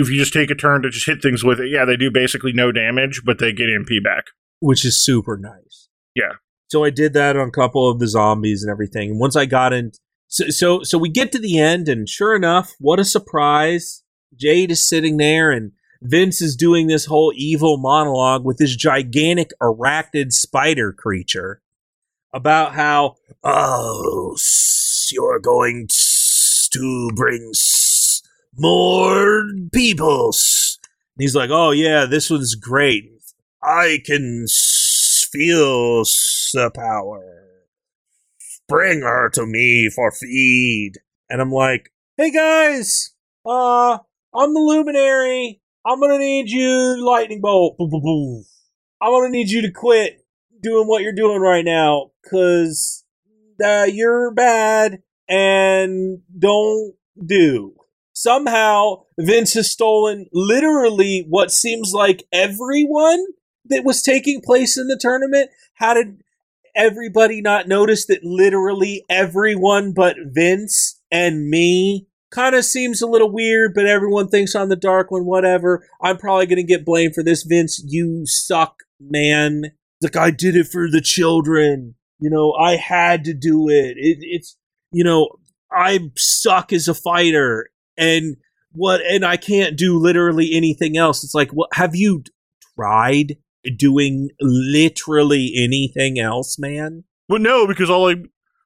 if 0.02 0.10
you 0.10 0.18
just 0.18 0.32
take 0.32 0.50
a 0.50 0.56
turn 0.56 0.82
to 0.82 0.90
just 0.90 1.06
hit 1.06 1.22
things 1.22 1.44
with 1.44 1.60
it, 1.60 1.70
yeah, 1.70 1.84
they 1.84 1.96
do 1.96 2.10
basically 2.10 2.52
no 2.52 2.72
damage, 2.72 3.22
but 3.24 3.38
they 3.38 3.52
get 3.52 3.68
MP 3.68 4.02
back. 4.02 4.24
which 4.58 4.84
is 4.84 5.04
super 5.04 5.36
nice. 5.36 5.88
Yeah. 6.16 6.32
So 6.68 6.84
I 6.84 6.90
did 6.90 7.12
that 7.12 7.36
on 7.36 7.48
a 7.48 7.52
couple 7.52 7.88
of 7.88 8.00
the 8.00 8.08
zombies 8.08 8.62
and 8.62 8.70
everything. 8.70 9.10
And 9.10 9.20
once 9.20 9.36
I 9.36 9.46
got 9.46 9.72
in, 9.72 9.92
so 10.26 10.48
so 10.48 10.82
so 10.82 10.98
we 10.98 11.08
get 11.08 11.30
to 11.32 11.38
the 11.38 11.58
end, 11.60 11.88
and 11.88 12.08
sure 12.08 12.34
enough, 12.34 12.74
what 12.80 12.98
a 12.98 13.04
surprise! 13.04 14.02
Jade 14.34 14.72
is 14.72 14.88
sitting 14.88 15.16
there, 15.16 15.52
and 15.52 15.72
Vince 16.02 16.42
is 16.42 16.56
doing 16.56 16.86
this 16.88 17.04
whole 17.06 17.32
evil 17.36 17.76
monologue 17.76 18.44
with 18.44 18.58
this 18.58 18.74
gigantic 18.74 19.50
arachnid 19.62 20.32
spider 20.32 20.92
creature 20.92 21.60
about 22.32 22.74
how 22.74 23.14
oh 23.44 24.36
you're 25.12 25.38
going 25.38 25.86
to 26.72 27.10
bring 27.14 27.50
more 28.56 29.44
peoples. 29.72 30.78
And 31.16 31.22
he's 31.22 31.34
like, 31.34 31.50
oh 31.50 31.70
yeah, 31.70 32.06
this 32.06 32.30
one's 32.30 32.54
great. 32.54 33.10
I 33.62 34.00
can 34.04 34.46
feel 35.30 36.04
the 36.52 36.70
power. 36.74 37.44
Bring 38.68 39.02
her 39.02 39.30
to 39.30 39.46
me 39.46 39.90
for 39.94 40.12
feed. 40.12 40.92
And 41.28 41.40
I'm 41.40 41.50
like, 41.50 41.92
hey 42.16 42.30
guys, 42.30 43.14
uh, 43.46 43.98
I'm 44.34 44.54
the 44.54 44.60
luminary. 44.60 45.60
I'm 45.86 46.00
gonna 46.00 46.18
need 46.18 46.50
you, 46.50 47.04
lightning 47.04 47.40
bolt. 47.40 47.76
I'm 47.78 49.12
gonna 49.12 49.28
need 49.30 49.50
you 49.50 49.62
to 49.62 49.70
quit 49.70 50.24
doing 50.62 50.88
what 50.88 51.02
you're 51.02 51.12
doing 51.12 51.40
right 51.40 51.64
now, 51.64 52.10
cause 52.28 53.04
uh, 53.62 53.86
you're 53.90 54.32
bad 54.32 55.02
and 55.28 56.20
don't 56.38 56.94
do. 57.24 57.74
Somehow, 58.14 59.02
Vince 59.18 59.54
has 59.54 59.70
stolen 59.70 60.26
literally 60.32 61.26
what 61.28 61.50
seems 61.50 61.92
like 61.92 62.24
everyone 62.32 63.24
that 63.66 63.84
was 63.84 64.02
taking 64.02 64.40
place 64.40 64.78
in 64.78 64.86
the 64.86 64.98
tournament. 64.98 65.50
How 65.74 65.94
did 65.94 66.22
everybody 66.76 67.40
not 67.40 67.68
notice 67.68 68.06
that 68.06 68.24
literally 68.24 69.04
everyone 69.10 69.92
but 69.92 70.16
Vince 70.32 71.00
and 71.10 71.48
me 71.48 72.06
kind 72.30 72.54
of 72.54 72.64
seems 72.64 73.02
a 73.02 73.06
little 73.06 73.30
weird, 73.30 73.72
but 73.74 73.86
everyone 73.86 74.28
thinks 74.28 74.54
I'm 74.54 74.68
the 74.68 74.76
dark 74.76 75.10
one, 75.10 75.24
whatever. 75.24 75.86
I'm 76.00 76.16
probably 76.16 76.46
going 76.46 76.56
to 76.56 76.62
get 76.62 76.84
blamed 76.84 77.14
for 77.14 77.22
this. 77.22 77.42
Vince, 77.44 77.82
you 77.86 78.26
suck, 78.26 78.82
man. 79.00 79.72
Like, 80.02 80.16
I 80.16 80.30
did 80.30 80.56
it 80.56 80.68
for 80.68 80.90
the 80.90 81.00
children. 81.00 81.94
you 82.18 82.30
know, 82.30 82.52
I 82.52 82.76
had 82.76 83.24
to 83.24 83.34
do 83.34 83.68
it. 83.68 83.96
it 83.96 84.18
it's, 84.20 84.56
you 84.92 85.04
know, 85.04 85.30
I 85.70 86.10
suck 86.16 86.72
as 86.72 86.88
a 86.88 86.94
fighter 86.94 87.70
and 87.96 88.36
what, 88.72 89.00
and 89.02 89.24
I 89.24 89.36
can't 89.36 89.76
do 89.76 89.98
literally 89.98 90.50
anything 90.54 90.96
else. 90.96 91.22
It's 91.24 91.34
like, 91.34 91.50
what 91.50 91.70
have 91.74 91.94
you 91.94 92.24
tried 92.76 93.36
doing 93.76 94.30
literally 94.40 95.52
anything 95.56 96.18
else, 96.18 96.58
man? 96.58 97.04
Well, 97.28 97.38
no, 97.40 97.66
because 97.66 97.88
all 97.88 98.10
I, 98.10 98.16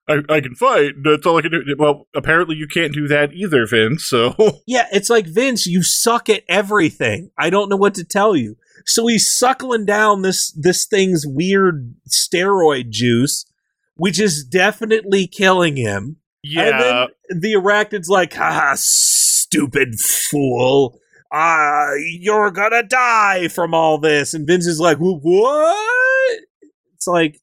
I, 0.09 0.22
I 0.28 0.40
can 0.40 0.55
fight. 0.55 0.94
That's 1.05 1.26
all 1.26 1.38
I 1.38 1.42
can 1.42 1.52
do. 1.52 1.76
Well, 1.78 2.09
apparently 2.16 2.56
you 2.56 2.66
can't 2.66 2.94
do 2.94 3.06
that 3.09 3.32
either, 3.34 3.66
Vince. 3.66 4.06
So 4.09 4.34
Yeah, 4.66 4.86
it's 4.90 5.10
like 5.10 5.26
Vince, 5.26 5.66
you 5.66 5.82
suck 5.82 6.28
at 6.28 6.44
everything. 6.48 7.30
I 7.38 7.50
don't 7.50 7.68
know 7.68 7.76
what 7.76 7.94
to 7.94 8.05
tell 8.05 8.34
you. 8.34 8.56
So 8.86 9.06
he's 9.06 9.36
suckling 9.36 9.84
down 9.84 10.22
this 10.22 10.50
this 10.52 10.86
thing's 10.86 11.26
weird 11.26 11.94
steroid 12.09 12.88
juice, 12.88 13.44
which 13.96 14.18
is 14.18 14.44
definitely 14.44 15.26
killing 15.26 15.76
him. 15.76 16.16
Yeah, 16.43 16.69
And 16.69 16.81
then 17.31 17.40
the 17.40 17.55
arachnid's 17.55 18.09
like, 18.09 18.35
ah, 18.39 18.73
stupid 18.77 19.98
fool. 20.01 20.98
Ah, 21.32 21.90
you're 22.20 22.51
gonna 22.51 22.82
die 22.82 23.48
from 23.48 23.74
all 23.74 23.98
this. 23.98 24.32
And 24.32 24.47
Vince 24.47 24.66
is 24.66 24.81
like, 24.81 24.97
"Wh- 24.97 25.23
what? 25.23 26.39
It's 26.94 27.06
like, 27.06 27.40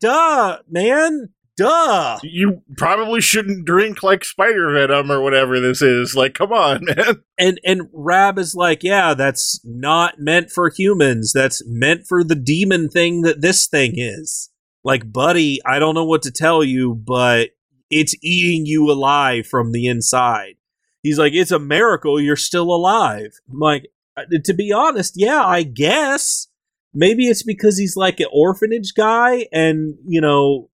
duh, 0.00 0.58
man. 0.68 1.28
Duh. 1.56 2.18
you 2.22 2.62
probably 2.78 3.20
shouldn't 3.20 3.66
drink 3.66 4.02
like 4.02 4.24
spider 4.24 4.72
venom 4.72 5.12
or 5.12 5.20
whatever 5.20 5.60
this 5.60 5.82
is. 5.82 6.14
Like, 6.16 6.32
come 6.32 6.52
on, 6.52 6.84
man. 6.96 7.22
And 7.38 7.60
and 7.66 7.82
Rab 7.92 8.38
is 8.38 8.54
like, 8.54 8.82
yeah, 8.82 9.12
that's 9.12 9.60
not 9.62 10.18
meant 10.18 10.50
for 10.50 10.70
humans. 10.70 11.32
That's 11.34 11.62
meant 11.66 12.06
for 12.08 12.24
the 12.24 12.34
demon 12.34 12.88
thing 12.88 13.20
that 13.22 13.42
this 13.42 13.66
thing 13.66 13.92
is. 13.96 14.48
Like, 14.82 15.12
buddy, 15.12 15.60
I 15.66 15.78
don't 15.78 15.94
know 15.94 16.06
what 16.06 16.22
to 16.22 16.30
tell 16.30 16.64
you, 16.64 16.94
but 16.94 17.50
it's 17.90 18.14
eating 18.22 18.66
you 18.66 18.90
alive 18.90 19.46
from 19.46 19.72
the 19.72 19.86
inside. 19.86 20.54
He's 21.02 21.18
like, 21.18 21.32
it's 21.32 21.50
a 21.50 21.58
miracle 21.58 22.20
you're 22.20 22.36
still 22.36 22.74
alive. 22.74 23.32
I'm 23.50 23.58
like, 23.58 23.88
uh, 24.16 24.24
to 24.44 24.54
be 24.54 24.72
honest, 24.72 25.14
yeah, 25.16 25.44
I 25.44 25.62
guess. 25.62 26.48
Maybe 26.92 27.28
it's 27.28 27.44
because 27.44 27.78
he's 27.78 27.96
like 27.96 28.18
an 28.18 28.26
orphanage 28.32 28.94
guy, 28.96 29.46
and 29.52 29.94
you 30.04 30.20
know, 30.20 30.70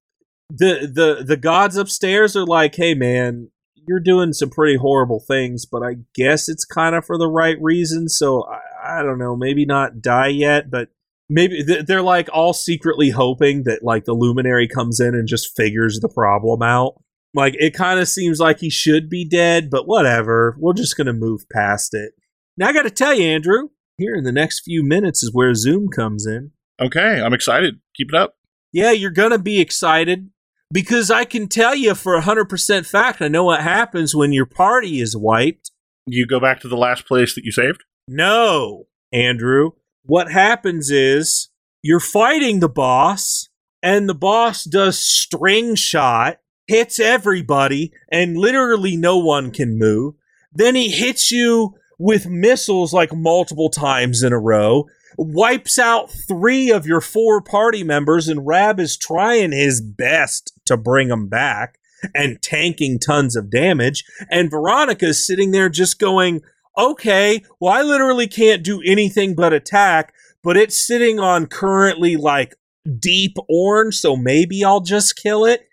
the 0.48 0.90
the 0.90 1.22
the 1.24 1.36
gods 1.36 1.76
upstairs 1.76 2.34
are 2.34 2.46
like, 2.46 2.74
hey 2.74 2.94
man, 2.94 3.50
you're 3.86 4.00
doing 4.00 4.32
some 4.32 4.50
pretty 4.50 4.76
horrible 4.76 5.20
things, 5.20 5.66
but 5.66 5.82
I 5.82 5.96
guess 6.14 6.48
it's 6.48 6.64
kind 6.64 6.94
of 6.94 7.04
for 7.04 7.18
the 7.18 7.28
right 7.28 7.56
reasons. 7.60 8.16
So 8.18 8.44
I, 8.44 9.00
I 9.00 9.02
don't 9.02 9.18
know, 9.18 9.36
maybe 9.36 9.64
not 9.64 10.00
die 10.00 10.28
yet, 10.28 10.70
but 10.70 10.88
maybe 11.28 11.62
th- 11.64 11.86
they're 11.86 12.02
like 12.02 12.28
all 12.32 12.52
secretly 12.52 13.10
hoping 13.10 13.64
that 13.64 13.82
like 13.82 14.04
the 14.04 14.14
luminary 14.14 14.68
comes 14.68 15.00
in 15.00 15.14
and 15.14 15.28
just 15.28 15.56
figures 15.56 16.00
the 16.00 16.08
problem 16.08 16.62
out. 16.62 17.02
Like 17.36 17.54
it 17.58 17.74
kind 17.74 18.00
of 18.00 18.08
seems 18.08 18.40
like 18.40 18.58
he 18.58 18.70
should 18.70 19.08
be 19.08 19.24
dead, 19.24 19.70
but 19.70 19.86
whatever. 19.86 20.56
We're 20.58 20.72
just 20.72 20.96
gonna 20.96 21.12
move 21.12 21.48
past 21.52 21.94
it. 21.94 22.14
Now 22.56 22.68
I 22.68 22.72
got 22.72 22.82
to 22.82 22.90
tell 22.90 23.14
you, 23.14 23.24
Andrew. 23.24 23.68
Here 23.98 24.14
in 24.14 24.24
the 24.24 24.32
next 24.32 24.60
few 24.60 24.82
minutes 24.82 25.22
is 25.22 25.32
where 25.32 25.54
Zoom 25.54 25.88
comes 25.88 26.26
in. 26.26 26.52
Okay, 26.80 27.20
I'm 27.20 27.32
excited. 27.32 27.80
Keep 27.94 28.08
it 28.12 28.14
up. 28.14 28.36
Yeah, 28.72 28.90
you're 28.90 29.10
going 29.10 29.30
to 29.30 29.38
be 29.38 29.60
excited 29.60 30.30
because 30.70 31.10
I 31.10 31.24
can 31.24 31.48
tell 31.48 31.74
you 31.74 31.94
for 31.94 32.14
a 32.14 32.22
100% 32.22 32.86
fact, 32.86 33.22
I 33.22 33.28
know 33.28 33.44
what 33.44 33.62
happens 33.62 34.14
when 34.14 34.32
your 34.32 34.44
party 34.44 35.00
is 35.00 35.16
wiped. 35.16 35.70
You 36.06 36.26
go 36.26 36.38
back 36.38 36.60
to 36.60 36.68
the 36.68 36.76
last 36.76 37.06
place 37.06 37.34
that 37.34 37.44
you 37.44 37.52
saved. 37.52 37.84
No, 38.06 38.84
Andrew. 39.12 39.70
What 40.04 40.30
happens 40.30 40.90
is 40.90 41.48
you're 41.82 42.00
fighting 42.00 42.60
the 42.60 42.68
boss, 42.68 43.48
and 43.82 44.08
the 44.08 44.14
boss 44.14 44.64
does 44.64 44.98
string 44.98 45.74
shot, 45.74 46.38
hits 46.66 46.98
everybody, 46.98 47.92
and 48.10 48.36
literally 48.36 48.96
no 48.96 49.18
one 49.18 49.50
can 49.50 49.78
move. 49.78 50.14
Then 50.52 50.74
he 50.74 50.90
hits 50.90 51.30
you 51.30 51.74
with 51.98 52.28
missiles 52.28 52.92
like 52.92 53.14
multiple 53.14 53.70
times 53.70 54.22
in 54.22 54.32
a 54.32 54.38
row, 54.38 54.86
wipes 55.16 55.78
out 55.78 56.10
three 56.10 56.70
of 56.70 56.86
your 56.86 57.00
four 57.00 57.40
party 57.40 57.82
members, 57.82 58.28
and 58.28 58.46
Rab 58.46 58.78
is 58.80 58.96
trying 58.96 59.52
his 59.52 59.80
best 59.80 60.52
to 60.66 60.76
bring 60.76 61.08
them 61.08 61.28
back 61.28 61.78
and 62.14 62.40
tanking 62.42 62.98
tons 62.98 63.36
of 63.36 63.50
damage. 63.50 64.04
And 64.30 64.50
Veronica's 64.50 65.26
sitting 65.26 65.50
there 65.50 65.68
just 65.68 65.98
going, 65.98 66.42
okay, 66.76 67.42
well, 67.58 67.72
I 67.72 67.82
literally 67.82 68.26
can't 68.26 68.62
do 68.62 68.82
anything 68.84 69.34
but 69.34 69.52
attack, 69.52 70.12
but 70.42 70.56
it's 70.56 70.86
sitting 70.86 71.18
on 71.18 71.46
currently 71.46 72.16
like 72.16 72.54
deep 72.98 73.36
orange, 73.48 73.96
so 73.96 74.16
maybe 74.16 74.62
I'll 74.62 74.82
just 74.82 75.16
kill 75.16 75.44
it. 75.44 75.66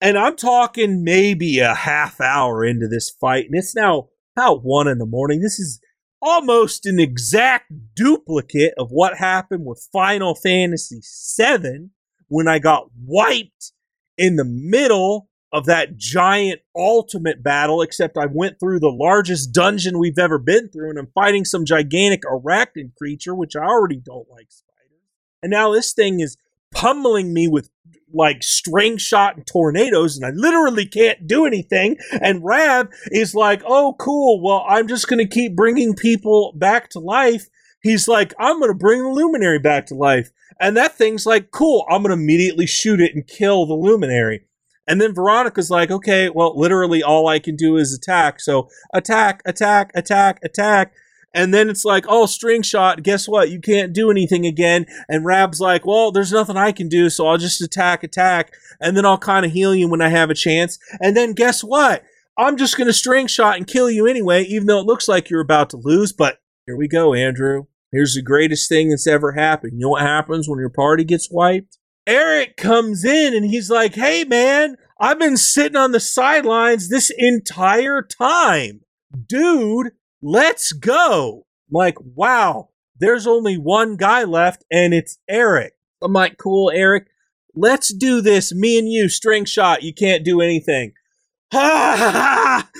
And 0.00 0.16
I'm 0.16 0.36
talking 0.36 1.02
maybe 1.02 1.58
a 1.58 1.74
half 1.74 2.20
hour 2.20 2.64
into 2.64 2.86
this 2.86 3.10
fight, 3.10 3.46
and 3.46 3.54
it's 3.56 3.74
now 3.74 4.08
about 4.36 4.62
one 4.62 4.86
in 4.86 4.98
the 4.98 5.06
morning. 5.06 5.40
This 5.40 5.58
is 5.58 5.80
almost 6.22 6.86
an 6.86 7.00
exact 7.00 7.72
duplicate 7.94 8.74
of 8.78 8.90
what 8.90 9.18
happened 9.18 9.64
with 9.64 9.88
Final 9.92 10.34
Fantasy 10.34 11.00
VII 11.36 11.90
when 12.28 12.46
I 12.46 12.58
got 12.58 12.90
wiped 13.04 13.72
in 14.16 14.36
the 14.36 14.44
middle 14.44 15.28
of 15.52 15.64
that 15.66 15.96
giant 15.96 16.60
ultimate 16.76 17.42
battle, 17.42 17.82
except 17.82 18.18
I 18.18 18.26
went 18.26 18.60
through 18.60 18.80
the 18.80 18.88
largest 18.90 19.52
dungeon 19.52 19.98
we've 19.98 20.18
ever 20.18 20.38
been 20.38 20.68
through, 20.68 20.90
and 20.90 20.98
I'm 20.98 21.10
fighting 21.14 21.44
some 21.44 21.64
gigantic 21.64 22.22
arachnid 22.22 22.94
creature, 22.96 23.34
which 23.34 23.56
I 23.56 23.64
already 23.64 23.96
don't 23.96 24.28
like 24.30 24.48
spiders. 24.50 25.08
And 25.42 25.50
now 25.50 25.72
this 25.72 25.92
thing 25.92 26.20
is 26.20 26.36
pummeling 26.70 27.32
me 27.32 27.48
with 27.48 27.70
like 28.12 28.42
string 28.42 28.96
shot 28.96 29.36
and 29.36 29.46
tornadoes, 29.46 30.16
and 30.16 30.24
I 30.24 30.30
literally 30.34 30.86
can't 30.86 31.26
do 31.26 31.46
anything. 31.46 31.96
And 32.20 32.44
Rab 32.44 32.90
is 33.06 33.34
like, 33.34 33.62
oh, 33.66 33.94
cool. 33.98 34.42
Well, 34.42 34.64
I'm 34.68 34.88
just 34.88 35.08
going 35.08 35.18
to 35.18 35.26
keep 35.26 35.54
bringing 35.56 35.94
people 35.94 36.52
back 36.56 36.90
to 36.90 36.98
life. 36.98 37.48
He's 37.82 38.08
like, 38.08 38.34
I'm 38.38 38.58
going 38.58 38.72
to 38.72 38.78
bring 38.78 39.02
the 39.02 39.10
luminary 39.10 39.58
back 39.58 39.86
to 39.86 39.94
life. 39.94 40.30
And 40.60 40.76
that 40.76 40.96
thing's 40.96 41.26
like, 41.26 41.50
cool. 41.50 41.86
I'm 41.88 42.02
going 42.02 42.16
to 42.16 42.20
immediately 42.20 42.66
shoot 42.66 43.00
it 43.00 43.14
and 43.14 43.26
kill 43.26 43.66
the 43.66 43.74
luminary. 43.74 44.46
And 44.88 45.00
then 45.00 45.14
Veronica's 45.14 45.70
like, 45.70 45.90
okay, 45.90 46.30
well, 46.30 46.58
literally 46.58 47.02
all 47.02 47.28
I 47.28 47.38
can 47.38 47.56
do 47.56 47.76
is 47.76 47.92
attack. 47.92 48.40
So 48.40 48.68
attack, 48.92 49.42
attack, 49.44 49.90
attack, 49.94 50.40
attack. 50.42 50.94
And 51.34 51.52
then 51.52 51.68
it's 51.68 51.84
like, 51.84 52.04
oh, 52.08 52.26
string 52.26 52.62
shot. 52.62 53.02
Guess 53.02 53.28
what? 53.28 53.50
You 53.50 53.60
can't 53.60 53.92
do 53.92 54.10
anything 54.10 54.46
again. 54.46 54.86
And 55.08 55.24
Rab's 55.24 55.60
like, 55.60 55.86
well, 55.86 56.10
there's 56.10 56.32
nothing 56.32 56.56
I 56.56 56.72
can 56.72 56.88
do, 56.88 57.10
so 57.10 57.26
I'll 57.26 57.38
just 57.38 57.60
attack, 57.60 58.02
attack. 58.02 58.52
And 58.80 58.96
then 58.96 59.04
I'll 59.04 59.18
kind 59.18 59.44
of 59.44 59.52
heal 59.52 59.74
you 59.74 59.88
when 59.88 60.00
I 60.00 60.08
have 60.08 60.30
a 60.30 60.34
chance. 60.34 60.78
And 61.00 61.16
then 61.16 61.34
guess 61.34 61.62
what? 61.62 62.02
I'm 62.38 62.56
just 62.56 62.76
going 62.76 62.86
to 62.86 62.92
string 62.92 63.26
shot 63.26 63.56
and 63.56 63.66
kill 63.66 63.90
you 63.90 64.06
anyway, 64.06 64.44
even 64.44 64.66
though 64.66 64.78
it 64.78 64.86
looks 64.86 65.08
like 65.08 65.28
you're 65.28 65.40
about 65.40 65.70
to 65.70 65.76
lose. 65.76 66.12
But 66.12 66.38
here 66.66 66.76
we 66.76 66.88
go, 66.88 67.12
Andrew. 67.12 67.64
Here's 67.90 68.14
the 68.14 68.22
greatest 68.22 68.68
thing 68.68 68.90
that's 68.90 69.06
ever 69.06 69.32
happened. 69.32 69.72
You 69.74 69.80
know 69.80 69.90
what 69.90 70.02
happens 70.02 70.48
when 70.48 70.58
your 70.58 70.70
party 70.70 71.04
gets 71.04 71.30
wiped? 71.30 71.78
Erik 72.06 72.56
comes 72.56 73.04
in 73.04 73.34
and 73.34 73.44
he's 73.44 73.70
like, 73.70 73.94
hey, 73.94 74.24
man, 74.24 74.76
I've 75.00 75.18
been 75.18 75.36
sitting 75.36 75.76
on 75.76 75.92
the 75.92 76.00
sidelines 76.00 76.88
this 76.88 77.10
entire 77.16 78.02
time. 78.02 78.80
Dude, 79.26 79.92
let's 80.22 80.72
go. 80.72 81.46
Like, 81.70 81.96
wow, 82.00 82.70
there's 82.98 83.26
only 83.26 83.56
one 83.56 83.96
guy 83.96 84.24
left 84.24 84.64
and 84.70 84.94
it's 84.94 85.18
Erik. 85.28 85.74
I'm 86.02 86.12
like, 86.12 86.38
cool, 86.38 86.70
Erik. 86.70 87.08
Let's 87.54 87.92
do 87.92 88.20
this. 88.20 88.54
Me 88.54 88.78
and 88.78 88.90
you, 88.90 89.08
string 89.08 89.44
shot. 89.44 89.82
You 89.82 89.92
can't 89.92 90.24
do 90.24 90.40
anything. 90.40 90.92
Ha 91.50 91.96
ha 91.96 92.10
ha! 92.10 92.70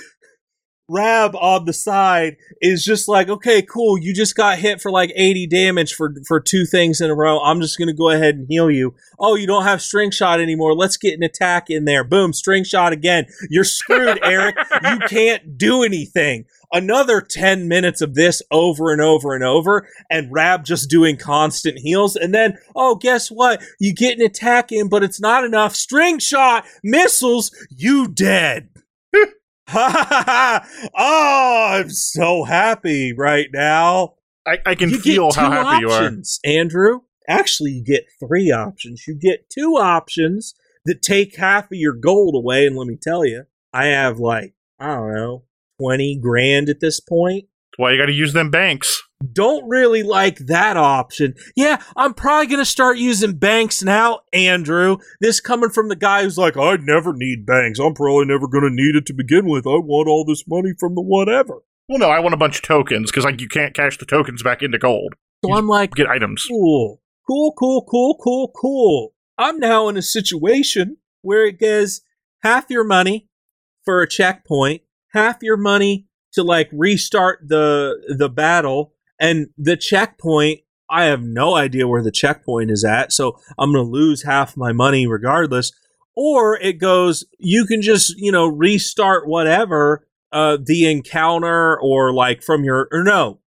Rab 0.89 1.35
on 1.35 1.65
the 1.65 1.73
side 1.73 2.37
is 2.61 2.83
just 2.83 3.07
like, 3.07 3.29
okay, 3.29 3.61
cool. 3.61 3.97
You 3.97 4.13
just 4.13 4.35
got 4.35 4.57
hit 4.57 4.81
for 4.81 4.91
like 4.91 5.11
80 5.15 5.47
damage 5.47 5.93
for 5.93 6.13
for 6.27 6.39
two 6.39 6.65
things 6.65 6.99
in 6.99 7.09
a 7.09 7.15
row. 7.15 7.39
I'm 7.39 7.61
just 7.61 7.77
gonna 7.77 7.93
go 7.93 8.09
ahead 8.09 8.35
and 8.35 8.47
heal 8.47 8.71
you. 8.71 8.95
Oh, 9.19 9.35
you 9.35 9.47
don't 9.47 9.63
have 9.63 9.81
string 9.81 10.11
shot 10.11 10.39
anymore. 10.41 10.73
Let's 10.73 10.97
get 10.97 11.13
an 11.13 11.23
attack 11.23 11.69
in 11.69 11.85
there. 11.85 12.03
Boom, 12.03 12.33
string 12.33 12.63
shot 12.63 12.91
again. 12.91 13.27
You're 13.49 13.63
screwed, 13.63 14.19
Erik. 14.23 14.55
You 14.83 14.99
can't 15.07 15.57
do 15.57 15.83
anything. 15.83 16.45
Another 16.71 17.19
10 17.19 17.67
minutes 17.67 17.99
of 17.99 18.13
this 18.13 18.43
over 18.51 18.91
and 18.91 19.01
over 19.01 19.33
and 19.33 19.43
over, 19.43 19.87
and 20.09 20.31
Rab 20.31 20.63
just 20.63 20.87
doing 20.89 21.17
constant 21.17 21.79
heals. 21.79 22.15
And 22.15 22.33
then, 22.33 22.59
oh, 22.75 22.95
guess 22.95 23.31
what? 23.31 23.63
You 23.79 23.93
get 23.93 24.19
an 24.19 24.25
attack 24.25 24.71
in, 24.71 24.87
but 24.87 25.03
it's 25.03 25.19
not 25.19 25.43
enough. 25.43 25.75
String 25.75 26.19
shot, 26.19 26.65
missiles, 26.83 27.51
you 27.75 28.07
dead. 28.07 28.69
Ha 29.69 29.89
ha 29.91 30.23
ha! 30.25 30.89
Oh, 30.97 31.77
I'm 31.77 31.89
so 31.91 32.43
happy 32.43 33.13
right 33.13 33.49
now. 33.53 34.15
I, 34.45 34.57
I 34.65 34.75
can 34.75 34.89
you 34.89 34.99
feel 34.99 35.31
how 35.31 35.51
happy 35.51 35.85
you 35.85 35.91
are. 35.91 36.11
Andrew. 36.43 37.01
Actually, 37.27 37.71
you 37.71 37.83
get 37.83 38.07
three 38.19 38.51
options. 38.51 39.05
You 39.07 39.13
get 39.13 39.47
two 39.51 39.73
options 39.73 40.55
that 40.85 41.03
take 41.03 41.35
half 41.35 41.65
of 41.65 41.77
your 41.77 41.93
gold 41.93 42.33
away, 42.33 42.65
and 42.65 42.75
let 42.75 42.87
me 42.87 42.97
tell 42.99 43.23
you, 43.23 43.43
I 43.71 43.85
have 43.85 44.19
like 44.19 44.55
I 44.79 44.95
don't 44.95 45.13
know 45.13 45.43
twenty 45.79 46.17
grand 46.19 46.69
at 46.69 46.79
this 46.79 46.99
point. 46.99 47.45
Why 47.79 47.93
you 47.93 47.97
got 47.97 48.07
to 48.07 48.11
use 48.11 48.33
them 48.33 48.51
banks? 48.51 49.01
Don't 49.31 49.65
really 49.69 50.03
like 50.03 50.37
that 50.39 50.75
option. 50.75 51.35
Yeah, 51.55 51.81
I'm 51.95 52.13
probably 52.13 52.47
going 52.47 52.59
to 52.59 52.65
start 52.65 52.97
using 52.97 53.37
banks 53.37 53.81
now, 53.81 54.19
Andrew. 54.33 54.97
This 55.21 55.39
coming 55.39 55.69
from 55.69 55.87
the 55.87 55.95
guy 55.95 56.23
who's 56.23 56.37
like, 56.37 56.57
I'd 56.57 56.83
never 56.83 57.13
need 57.13 57.45
banks. 57.45 57.79
I'm 57.79 57.93
probably 57.93 58.25
never 58.25 58.49
going 58.49 58.65
to 58.65 58.69
need 58.69 58.97
it 58.97 59.05
to 59.05 59.13
begin 59.13 59.47
with. 59.47 59.65
I 59.65 59.79
want 59.79 60.09
all 60.09 60.25
this 60.25 60.43
money 60.45 60.73
from 60.77 60.95
the 60.95 61.01
whatever. 61.01 61.59
Well, 61.87 61.99
no, 61.99 62.09
I 62.09 62.19
want 62.19 62.33
a 62.33 62.37
bunch 62.37 62.57
of 62.57 62.63
tokens 62.63 63.11
because 63.11 63.23
like 63.23 63.39
you 63.39 63.47
can't 63.47 63.73
cash 63.73 63.97
the 63.97 64.05
tokens 64.05 64.43
back 64.43 64.61
into 64.61 64.77
gold. 64.77 65.13
So 65.45 65.51
You 65.51 65.55
I'm 65.55 65.69
like, 65.69 65.95
Get 65.95 66.09
items. 66.09 66.43
cool, 66.49 67.01
cool, 67.25 67.53
cool, 67.57 67.85
cool, 67.89 68.17
cool, 68.21 68.51
cool. 68.59 69.13
I'm 69.37 69.57
now 69.57 69.87
in 69.87 69.95
a 69.95 70.01
situation 70.01 70.97
where 71.21 71.45
it 71.45 71.57
gives 71.57 72.01
half 72.43 72.65
your 72.69 72.83
money 72.83 73.29
for 73.85 74.01
a 74.01 74.09
checkpoint, 74.09 74.81
half 75.13 75.41
your 75.41 75.55
money 75.55 76.07
to 76.39 76.43
like 76.43 76.69
restart 76.71 77.39
the 77.47 78.15
the 78.17 78.29
battle, 78.29 78.93
and 79.19 79.47
the 79.57 79.77
checkpoint. 79.77 80.61
I 80.91 81.05
have 81.05 81.21
no 81.21 81.55
idea 81.55 81.87
where 81.87 82.01
the 82.01 82.11
checkpoint 82.11 82.71
is 82.71 82.83
at, 82.83 83.13
so 83.13 83.39
I'm 83.59 83.73
going 83.73 83.85
to 83.85 83.91
lose 83.91 84.23
half 84.23 84.57
my 84.57 84.71
money 84.71 85.05
regardless. 85.05 85.71
Or 86.15 86.57
it 86.59 86.79
goes, 86.79 87.25
you 87.37 87.65
can 87.65 87.81
just 87.81 88.17
you 88.17 88.31
know 88.31 88.47
restart 88.47 89.27
whatever 89.27 90.07
uh, 90.31 90.57
the 90.63 90.89
encounter 90.89 91.79
or 91.79 92.13
like 92.13 92.41
from 92.41 92.63
your 92.63 92.87
or 92.91 93.03
no, 93.03 93.39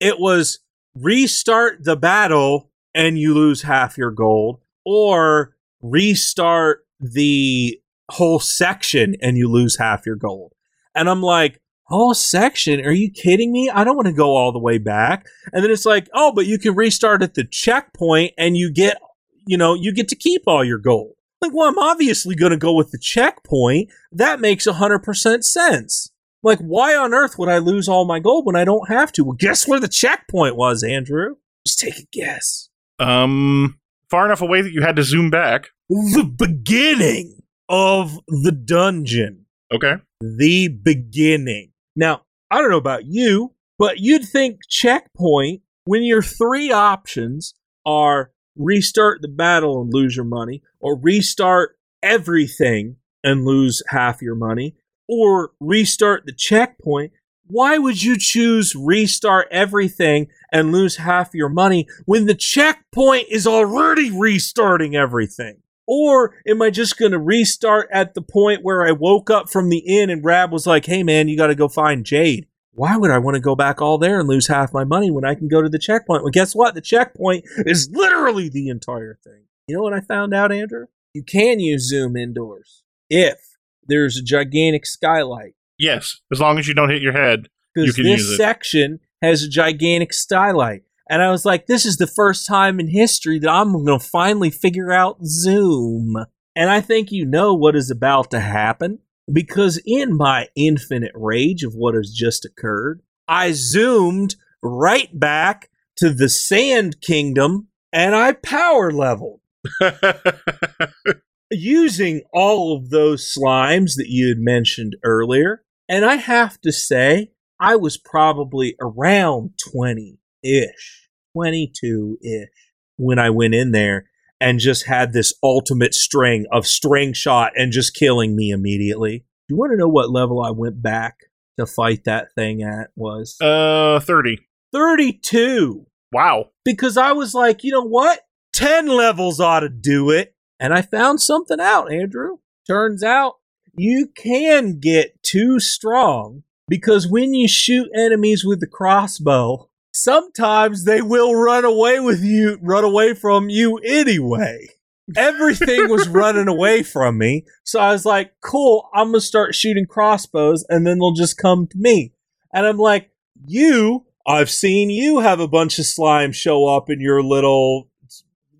it 0.00 0.20
was 0.20 0.60
restart 0.94 1.84
the 1.84 1.96
battle 1.96 2.70
and 2.94 3.18
you 3.18 3.34
lose 3.34 3.62
half 3.62 3.98
your 3.98 4.12
gold, 4.12 4.60
or 4.84 5.56
restart 5.82 6.86
the 7.00 7.80
whole 8.10 8.38
section 8.38 9.16
and 9.20 9.36
you 9.36 9.48
lose 9.48 9.78
half 9.78 10.06
your 10.06 10.16
gold. 10.16 10.52
And 10.94 11.10
I'm 11.10 11.22
like, 11.22 11.60
whole 11.84 12.14
section? 12.14 12.84
Are 12.84 12.92
you 12.92 13.10
kidding 13.10 13.52
me? 13.52 13.70
I 13.70 13.84
don't 13.84 13.96
want 13.96 14.06
to 14.08 14.12
go 14.12 14.36
all 14.36 14.52
the 14.52 14.58
way 14.58 14.78
back. 14.78 15.26
And 15.52 15.62
then 15.62 15.70
it's 15.70 15.86
like, 15.86 16.08
oh, 16.14 16.32
but 16.32 16.46
you 16.46 16.58
can 16.58 16.74
restart 16.74 17.22
at 17.22 17.34
the 17.34 17.44
checkpoint 17.44 18.32
and 18.38 18.56
you 18.56 18.72
get, 18.72 19.00
you 19.46 19.56
know, 19.56 19.74
you 19.74 19.92
get 19.92 20.08
to 20.08 20.16
keep 20.16 20.42
all 20.46 20.64
your 20.64 20.78
gold. 20.78 21.14
Like, 21.40 21.52
well, 21.54 21.68
I'm 21.68 21.78
obviously 21.78 22.34
going 22.34 22.52
to 22.52 22.56
go 22.56 22.74
with 22.74 22.90
the 22.90 22.98
checkpoint. 22.98 23.90
That 24.10 24.40
makes 24.40 24.66
100% 24.66 25.44
sense. 25.44 26.10
Like, 26.42 26.58
why 26.58 26.96
on 26.96 27.12
earth 27.12 27.38
would 27.38 27.48
I 27.48 27.58
lose 27.58 27.88
all 27.88 28.06
my 28.06 28.18
gold 28.18 28.46
when 28.46 28.56
I 28.56 28.64
don't 28.64 28.88
have 28.88 29.12
to? 29.12 29.24
Well, 29.24 29.36
guess 29.38 29.68
where 29.68 29.80
the 29.80 29.88
checkpoint 29.88 30.56
was, 30.56 30.82
Andrew? 30.82 31.36
Just 31.66 31.78
take 31.78 31.98
a 31.98 32.06
guess. 32.12 32.68
Um, 32.98 33.78
far 34.10 34.26
enough 34.26 34.42
away 34.42 34.62
that 34.62 34.72
you 34.72 34.82
had 34.82 34.96
to 34.96 35.02
zoom 35.02 35.30
back. 35.30 35.70
The 35.88 36.24
beginning 36.24 37.42
of 37.68 38.18
the 38.26 38.52
dungeon. 38.52 39.46
Okay. 39.72 39.96
The 40.20 40.68
beginning. 40.68 41.72
Now, 41.96 42.22
I 42.50 42.60
don't 42.60 42.70
know 42.70 42.76
about 42.76 43.04
you, 43.06 43.52
but 43.78 43.98
you'd 43.98 44.24
think 44.24 44.60
checkpoint 44.68 45.62
when 45.84 46.02
your 46.02 46.22
three 46.22 46.70
options 46.72 47.54
are 47.84 48.30
restart 48.56 49.20
the 49.20 49.28
battle 49.28 49.82
and 49.82 49.92
lose 49.92 50.16
your 50.16 50.24
money, 50.24 50.62
or 50.80 50.98
restart 50.98 51.76
everything 52.02 52.96
and 53.22 53.44
lose 53.44 53.82
half 53.88 54.22
your 54.22 54.36
money, 54.36 54.76
or 55.08 55.52
restart 55.60 56.24
the 56.26 56.32
checkpoint. 56.32 57.12
Why 57.46 57.78
would 57.78 58.02
you 58.02 58.16
choose 58.16 58.74
restart 58.74 59.48
everything 59.50 60.28
and 60.52 60.72
lose 60.72 60.96
half 60.96 61.34
your 61.34 61.48
money 61.48 61.86
when 62.06 62.26
the 62.26 62.34
checkpoint 62.34 63.26
is 63.28 63.46
already 63.46 64.10
restarting 64.10 64.96
everything? 64.96 65.63
Or 65.86 66.34
am 66.48 66.62
I 66.62 66.70
just 66.70 66.98
going 66.98 67.12
to 67.12 67.18
restart 67.18 67.88
at 67.92 68.14
the 68.14 68.22
point 68.22 68.62
where 68.62 68.86
I 68.86 68.92
woke 68.92 69.30
up 69.30 69.50
from 69.50 69.68
the 69.68 69.78
inn 69.78 70.08
and 70.10 70.24
Rab 70.24 70.50
was 70.52 70.66
like, 70.66 70.86
hey 70.86 71.02
man, 71.02 71.28
you 71.28 71.36
got 71.36 71.48
to 71.48 71.54
go 71.54 71.68
find 71.68 72.04
Jade? 72.06 72.46
Why 72.72 72.96
would 72.96 73.10
I 73.10 73.18
want 73.18 73.34
to 73.36 73.40
go 73.40 73.54
back 73.54 73.80
all 73.80 73.98
there 73.98 74.18
and 74.18 74.28
lose 74.28 74.48
half 74.48 74.72
my 74.72 74.82
money 74.84 75.10
when 75.10 75.24
I 75.24 75.34
can 75.34 75.46
go 75.46 75.62
to 75.62 75.68
the 75.68 75.78
checkpoint? 75.78 76.22
Well, 76.22 76.32
guess 76.32 76.54
what? 76.54 76.74
The 76.74 76.80
checkpoint 76.80 77.44
is 77.58 77.88
literally 77.92 78.48
the 78.48 78.68
entire 78.68 79.18
thing. 79.22 79.44
You 79.68 79.76
know 79.76 79.82
what 79.82 79.92
I 79.92 80.00
found 80.00 80.34
out, 80.34 80.50
Andrew? 80.50 80.86
You 81.12 81.22
can 81.22 81.60
use 81.60 81.88
Zoom 81.88 82.16
indoors 82.16 82.82
if 83.08 83.38
there's 83.86 84.16
a 84.16 84.22
gigantic 84.22 84.86
skylight. 84.86 85.54
Yes, 85.78 86.20
as 86.32 86.40
long 86.40 86.58
as 86.58 86.66
you 86.66 86.74
don't 86.74 86.90
hit 86.90 87.02
your 87.02 87.12
head. 87.12 87.48
You 87.76 87.82
Because 87.82 87.96
can 87.96 88.04
this 88.06 88.20
use 88.22 88.30
it. 88.32 88.36
section 88.38 89.00
has 89.22 89.42
a 89.42 89.48
gigantic 89.48 90.12
skylight. 90.12 90.82
And 91.08 91.22
I 91.22 91.30
was 91.30 91.44
like, 91.44 91.66
this 91.66 91.84
is 91.84 91.96
the 91.96 92.06
first 92.06 92.46
time 92.46 92.80
in 92.80 92.88
history 92.88 93.38
that 93.38 93.50
I'm 93.50 93.72
going 93.72 93.98
to 93.98 94.04
finally 94.04 94.50
figure 94.50 94.90
out 94.90 95.24
Zoom. 95.24 96.16
And 96.56 96.70
I 96.70 96.80
think 96.80 97.12
you 97.12 97.26
know 97.26 97.54
what 97.54 97.76
is 97.76 97.90
about 97.90 98.30
to 98.30 98.40
happen 98.40 99.00
because 99.30 99.80
in 99.84 100.16
my 100.16 100.48
infinite 100.56 101.12
rage 101.14 101.62
of 101.62 101.74
what 101.74 101.94
has 101.94 102.10
just 102.10 102.44
occurred, 102.44 103.02
I 103.28 103.52
zoomed 103.52 104.36
right 104.62 105.08
back 105.18 105.70
to 105.96 106.10
the 106.10 106.28
Sand 106.28 107.00
Kingdom 107.00 107.68
and 107.92 108.14
I 108.14 108.32
power 108.32 108.90
leveled 108.90 109.40
using 111.50 112.22
all 112.32 112.76
of 112.76 112.90
those 112.90 113.32
slimes 113.32 113.96
that 113.96 114.08
you 114.08 114.28
had 114.28 114.38
mentioned 114.38 114.96
earlier. 115.04 115.62
And 115.88 116.04
I 116.04 116.16
have 116.16 116.60
to 116.62 116.72
say, 116.72 117.30
I 117.60 117.76
was 117.76 117.96
probably 117.96 118.74
around 118.80 119.52
20 119.72 120.18
ish, 120.44 121.08
22 121.34 122.18
ish 122.22 122.48
when 122.96 123.18
I 123.18 123.30
went 123.30 123.54
in 123.54 123.72
there 123.72 124.08
and 124.40 124.58
just 124.60 124.86
had 124.86 125.12
this 125.12 125.32
ultimate 125.42 125.94
string 125.94 126.44
of 126.52 126.66
string 126.66 127.12
shot 127.12 127.52
and 127.56 127.72
just 127.72 127.94
killing 127.94 128.36
me 128.36 128.50
immediately. 128.50 129.24
Do 129.48 129.54
you 129.54 129.56
want 129.56 129.72
to 129.72 129.76
know 129.76 129.88
what 129.88 130.10
level 130.10 130.42
I 130.42 130.50
went 130.50 130.82
back 130.82 131.16
to 131.58 131.66
fight 131.66 132.04
that 132.04 132.28
thing 132.34 132.62
at 132.62 132.90
was? 132.96 133.36
uh, 133.40 134.00
30. 134.00 134.38
32 134.72 135.86
Wow. 136.12 136.50
because 136.64 136.96
I 136.96 137.12
was 137.12 137.34
like, 137.34 137.64
you 137.64 137.72
know 137.72 137.84
what? 137.86 138.20
10 138.52 138.86
levels 138.88 139.40
ought 139.40 139.60
to 139.60 139.68
do 139.68 140.10
it. 140.10 140.34
And 140.60 140.72
I 140.72 140.82
found 140.82 141.20
something 141.20 141.60
out, 141.60 141.92
Andrew. 141.92 142.38
Turns 142.66 143.02
out 143.02 143.34
you 143.76 144.08
can 144.16 144.78
get 144.78 145.20
too 145.22 145.58
strong 145.58 146.44
because 146.68 147.08
when 147.08 147.34
you 147.34 147.48
shoot 147.48 147.88
enemies 147.94 148.44
with 148.44 148.60
the 148.60 148.66
crossbow, 148.68 149.68
sometimes 149.94 150.84
they 150.84 151.00
will 151.00 151.34
run 151.34 151.64
away 151.64 152.00
with 152.00 152.22
you, 152.22 152.58
run 152.60 152.84
away 152.84 153.14
from 153.14 153.48
you 153.48 153.78
anyway. 153.78 154.68
Everything 155.16 155.88
was 155.88 156.08
running 156.10 156.48
away 156.48 156.82
from 156.82 157.16
me. 157.16 157.44
So 157.62 157.78
I 157.78 157.92
was 157.92 158.04
like, 158.04 158.32
cool, 158.40 158.88
I'm 158.92 159.08
going 159.08 159.20
to 159.20 159.26
start 159.26 159.54
shooting 159.54 159.86
crossbows 159.86 160.64
and 160.68 160.86
then 160.86 160.98
they'll 160.98 161.12
just 161.12 161.38
come 161.38 161.66
to 161.68 161.78
me. 161.78 162.12
And 162.52 162.66
I'm 162.66 162.78
like, 162.78 163.10
you, 163.46 164.04
I've 164.26 164.50
seen 164.50 164.90
you 164.90 165.20
have 165.20 165.40
a 165.40 165.48
bunch 165.48 165.78
of 165.78 165.86
slime 165.86 166.32
show 166.32 166.66
up 166.66 166.90
in 166.90 167.00
your 167.00 167.22
little 167.22 167.88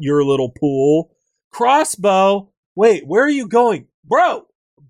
your 0.01 0.25
little 0.25 0.51
pool. 0.51 1.11
Crossbow. 1.51 2.51
Wait, 2.75 3.07
where 3.07 3.25
are 3.25 3.31
you 3.31 3.47
going? 3.47 3.87
Bro, 4.05 4.47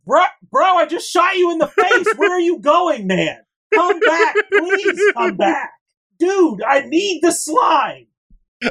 bro, 0.06 0.24
bro, 0.50 0.76
I 0.76 0.86
just 0.86 1.10
shot 1.10 1.36
you 1.36 1.52
in 1.52 1.58
the 1.58 1.66
face. 1.66 2.06
where 2.16 2.32
are 2.32 2.40
you 2.40 2.58
going, 2.58 3.06
man? 3.06 3.38
Come 3.74 4.00
back, 4.00 4.34
please 4.50 5.12
come 5.14 5.36
back. 5.36 5.73
Dude, 6.18 6.62
I 6.62 6.80
need 6.80 7.20
the 7.22 7.32
slime. 7.32 8.06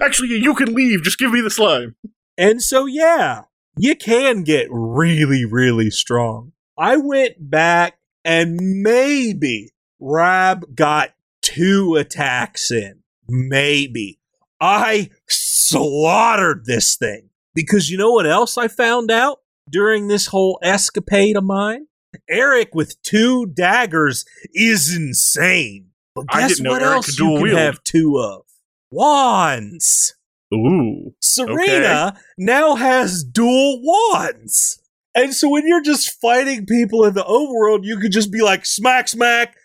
Actually, 0.02 0.30
you 0.40 0.56
can 0.56 0.74
leave. 0.74 1.04
Just 1.04 1.20
give 1.20 1.32
me 1.32 1.42
the 1.42 1.50
slime. 1.50 1.96
And 2.38 2.62
so, 2.62 2.86
yeah, 2.86 3.44
you 3.78 3.96
can 3.96 4.44
get 4.44 4.68
really, 4.72 5.46
really 5.46 5.90
strong. 5.90 6.54
I 6.78 6.98
went 6.98 7.50
back 7.50 8.00
and 8.26 8.82
maybe 8.82 9.72
Rab 10.00 10.76
got 10.76 11.14
two 11.42 11.96
attacks 11.96 12.72
in. 12.72 13.02
Maybe. 13.28 14.20
I 14.60 15.10
slaughtered 15.28 16.66
this 16.66 16.96
thing. 16.96 17.30
Because 17.56 17.90
you 17.90 17.98
know 17.98 18.12
what 18.12 18.26
else 18.26 18.58
I 18.58 18.68
found 18.68 19.12
out 19.12 19.40
during 19.70 20.08
this 20.08 20.28
whole 20.28 20.60
escapade 20.64 21.38
of 21.38 21.44
mine? 21.44 21.88
Erik 22.30 22.74
with 22.74 23.02
two 23.04 23.46
daggers 23.46 24.26
is 24.54 24.96
insane. 24.96 25.90
But 26.16 26.26
I 26.30 26.42
guess 26.42 26.58
didn't 26.58 26.72
what 26.72 26.84
else 26.84 27.06
could 27.08 27.20
you 27.20 27.26
can 27.34 27.42
wield. 27.42 27.58
have 27.58 27.84
two 27.84 28.20
of? 28.20 28.44
Wands. 28.92 30.16
Ooh. 30.54 31.14
Serena 31.20 32.20
now 32.38 32.76
has 32.76 33.24
dual 33.24 33.82
wands. 33.82 34.80
And 35.16 35.34
so 35.34 35.50
when 35.50 35.68
you're 35.68 35.82
just 35.82 36.20
fighting 36.22 36.66
people 36.66 37.06
in 37.06 37.14
the 37.14 37.24
overworld, 37.24 37.84
you 37.84 37.98
can 37.98 38.12
just 38.12 38.32
be 38.32 38.42
like, 38.42 38.66
smack, 38.66 39.08
smack. 39.08 39.56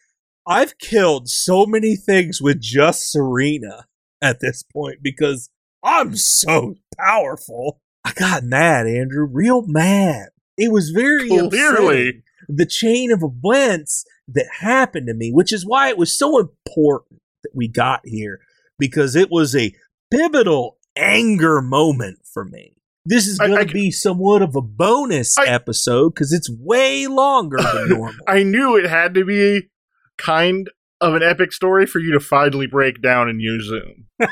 I've 0.47 0.79
killed 0.79 1.29
so 1.29 1.67
many 1.67 1.95
things 1.97 2.41
with 2.41 2.61
just 2.61 3.11
Serena 3.13 3.87
at 4.23 4.41
this 4.41 4.63
point 4.63 4.99
because 5.03 5.51
I'm 5.83 6.17
so 6.17 6.77
powerful. 6.99 7.81
I 8.05 8.13
got 8.13 8.45
mad, 8.45 8.87
Andrew, 8.87 9.27
real 9.31 9.67
mad. 9.67 10.29
It 10.57 10.73
was 10.73 10.91
very 10.91 11.29
Clearly. 11.29 11.47
upsetting, 11.47 12.23
the 12.49 12.67
chain 12.67 13.13
of 13.13 13.23
events 13.23 14.05
that 14.29 14.47
happened 14.61 15.07
to 15.09 15.15
me, 15.15 15.31
which 15.33 15.53
is 15.53 15.67
why 15.67 15.89
it 15.89 15.99
was 15.99 16.17
so 16.17 16.39
important 16.39 17.21
that 17.43 17.51
we 17.55 17.69
got 17.69 18.01
here 18.05 18.41
because 18.79 19.17
it 19.17 19.31
was 19.31 19.57
a 19.57 19.75
pivotal 20.11 20.79
anger 20.97 21.61
moment 21.61 22.19
for 22.33 22.45
me. 22.45 22.75
This 23.05 23.27
is 23.27 23.39
going 23.39 23.67
to 23.67 23.73
be 23.73 23.91
somewhat 23.91 24.43
of 24.43 24.55
a 24.55 24.61
bonus 24.61 25.39
I- 25.39 25.47
episode 25.47 26.15
because 26.15 26.33
it's 26.33 26.51
way 26.51 27.07
longer 27.07 27.57
than 27.57 27.89
normal. 27.99 28.25
I 28.27 28.43
knew 28.43 28.77
it 28.77 28.85
had 28.85 29.15
to 29.15 29.25
be 29.25 29.71
kind 30.19 30.69
of 31.01 31.15
an 31.15 31.23
epic 31.23 31.53
story 31.53 31.87
for 31.87 32.01
you 32.01 32.13
to 32.13 32.21
finally 32.21 32.67
break 32.67 33.01
down 33.01 33.29
and 33.29 33.41
use 33.41 33.67
Zoom. 33.67 34.09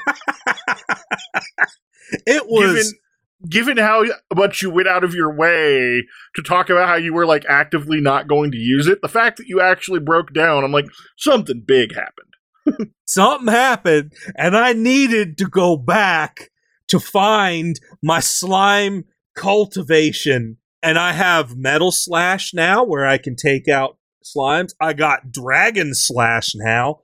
it 2.26 2.46
was 2.48 2.74
given, 2.74 2.92
given 3.48 3.76
how 3.76 4.04
much 4.34 4.62
you 4.62 4.70
went 4.70 4.88
out 4.88 5.04
of 5.04 5.14
your 5.14 5.34
way 5.34 6.04
to 6.34 6.42
talk 6.42 6.70
about 6.70 6.88
how 6.88 6.96
you 6.96 7.12
were 7.12 7.26
like 7.26 7.44
actively 7.48 8.00
not 8.00 8.28
going 8.28 8.50
to 8.52 8.58
use 8.58 8.86
it, 8.86 9.00
the 9.02 9.08
fact 9.08 9.36
that 9.38 9.48
you 9.48 9.60
actually 9.60 10.00
broke 10.00 10.32
down, 10.32 10.64
I'm 10.64 10.72
like, 10.72 10.86
something 11.16 11.62
big 11.66 11.94
happened. 11.94 12.92
something 13.04 13.48
happened, 13.48 14.12
and 14.36 14.56
I 14.56 14.72
needed 14.72 15.38
to 15.38 15.46
go 15.46 15.76
back 15.76 16.50
to 16.88 17.00
find 17.00 17.78
my 18.02 18.20
slime 18.20 19.04
cultivation. 19.34 20.58
And 20.82 20.98
I 20.98 21.12
have 21.12 21.56
metal 21.56 21.90
slash 21.90 22.54
now 22.54 22.84
where 22.84 23.06
I 23.06 23.18
can 23.18 23.34
take 23.34 23.68
out 23.68 23.98
slimes. 24.24 24.72
I 24.80 24.92
got 24.92 25.32
dragon 25.32 25.94
slash 25.94 26.50
now. 26.54 27.00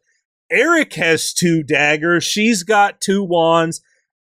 Erik 0.50 0.92
has 0.94 1.32
two 1.32 1.62
daggers. 1.62 2.24
She's 2.24 2.62
got 2.62 3.00
two 3.00 3.24
wands. 3.24 3.80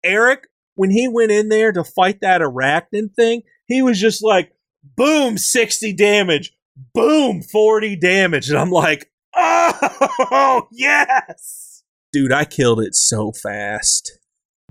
Erik, 0.03 0.47
when 0.75 0.91
he 0.91 1.07
went 1.07 1.31
in 1.31 1.49
there 1.49 1.71
to 1.71 1.83
fight 1.83 2.21
that 2.21 2.41
arachnid 2.41 3.15
thing, 3.15 3.43
he 3.65 3.81
was 3.81 3.99
just 3.99 4.23
like, 4.23 4.51
boom, 4.95 5.37
60 5.37 5.93
damage, 5.93 6.53
boom, 6.93 7.41
40 7.41 7.95
damage. 7.95 8.49
And 8.49 8.57
I'm 8.57 8.71
like, 8.71 9.11
oh, 9.35 10.67
yes. 10.71 11.83
Dude, 12.13 12.31
I 12.31 12.45
killed 12.45 12.79
it 12.79 12.95
so 12.95 13.31
fast. 13.31 14.19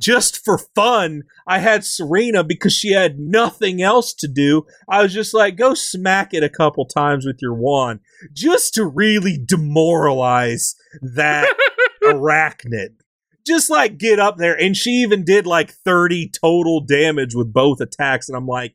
Just 0.00 0.44
for 0.44 0.58
fun, 0.74 1.22
I 1.46 1.60
had 1.60 1.84
Serena 1.84 2.42
because 2.42 2.72
she 2.72 2.92
had 2.92 3.18
nothing 3.18 3.80
else 3.80 4.12
to 4.14 4.26
do. 4.28 4.66
I 4.88 5.02
was 5.02 5.14
just 5.14 5.32
like, 5.32 5.56
go 5.56 5.74
smack 5.74 6.34
it 6.34 6.42
a 6.42 6.48
couple 6.48 6.84
times 6.84 7.24
with 7.24 7.38
your 7.40 7.54
wand 7.54 8.00
just 8.32 8.74
to 8.74 8.84
really 8.84 9.38
demoralize 9.38 10.74
that 11.00 11.54
arachnid 12.02 12.96
just 13.46 13.70
like 13.70 13.98
get 13.98 14.18
up 14.18 14.36
there. 14.36 14.58
And 14.58 14.76
she 14.76 14.90
even 15.02 15.24
did 15.24 15.46
like 15.46 15.72
30 15.72 16.30
total 16.30 16.80
damage 16.80 17.34
with 17.34 17.52
both 17.52 17.80
attacks. 17.80 18.28
And 18.28 18.36
I'm 18.36 18.46
like, 18.46 18.74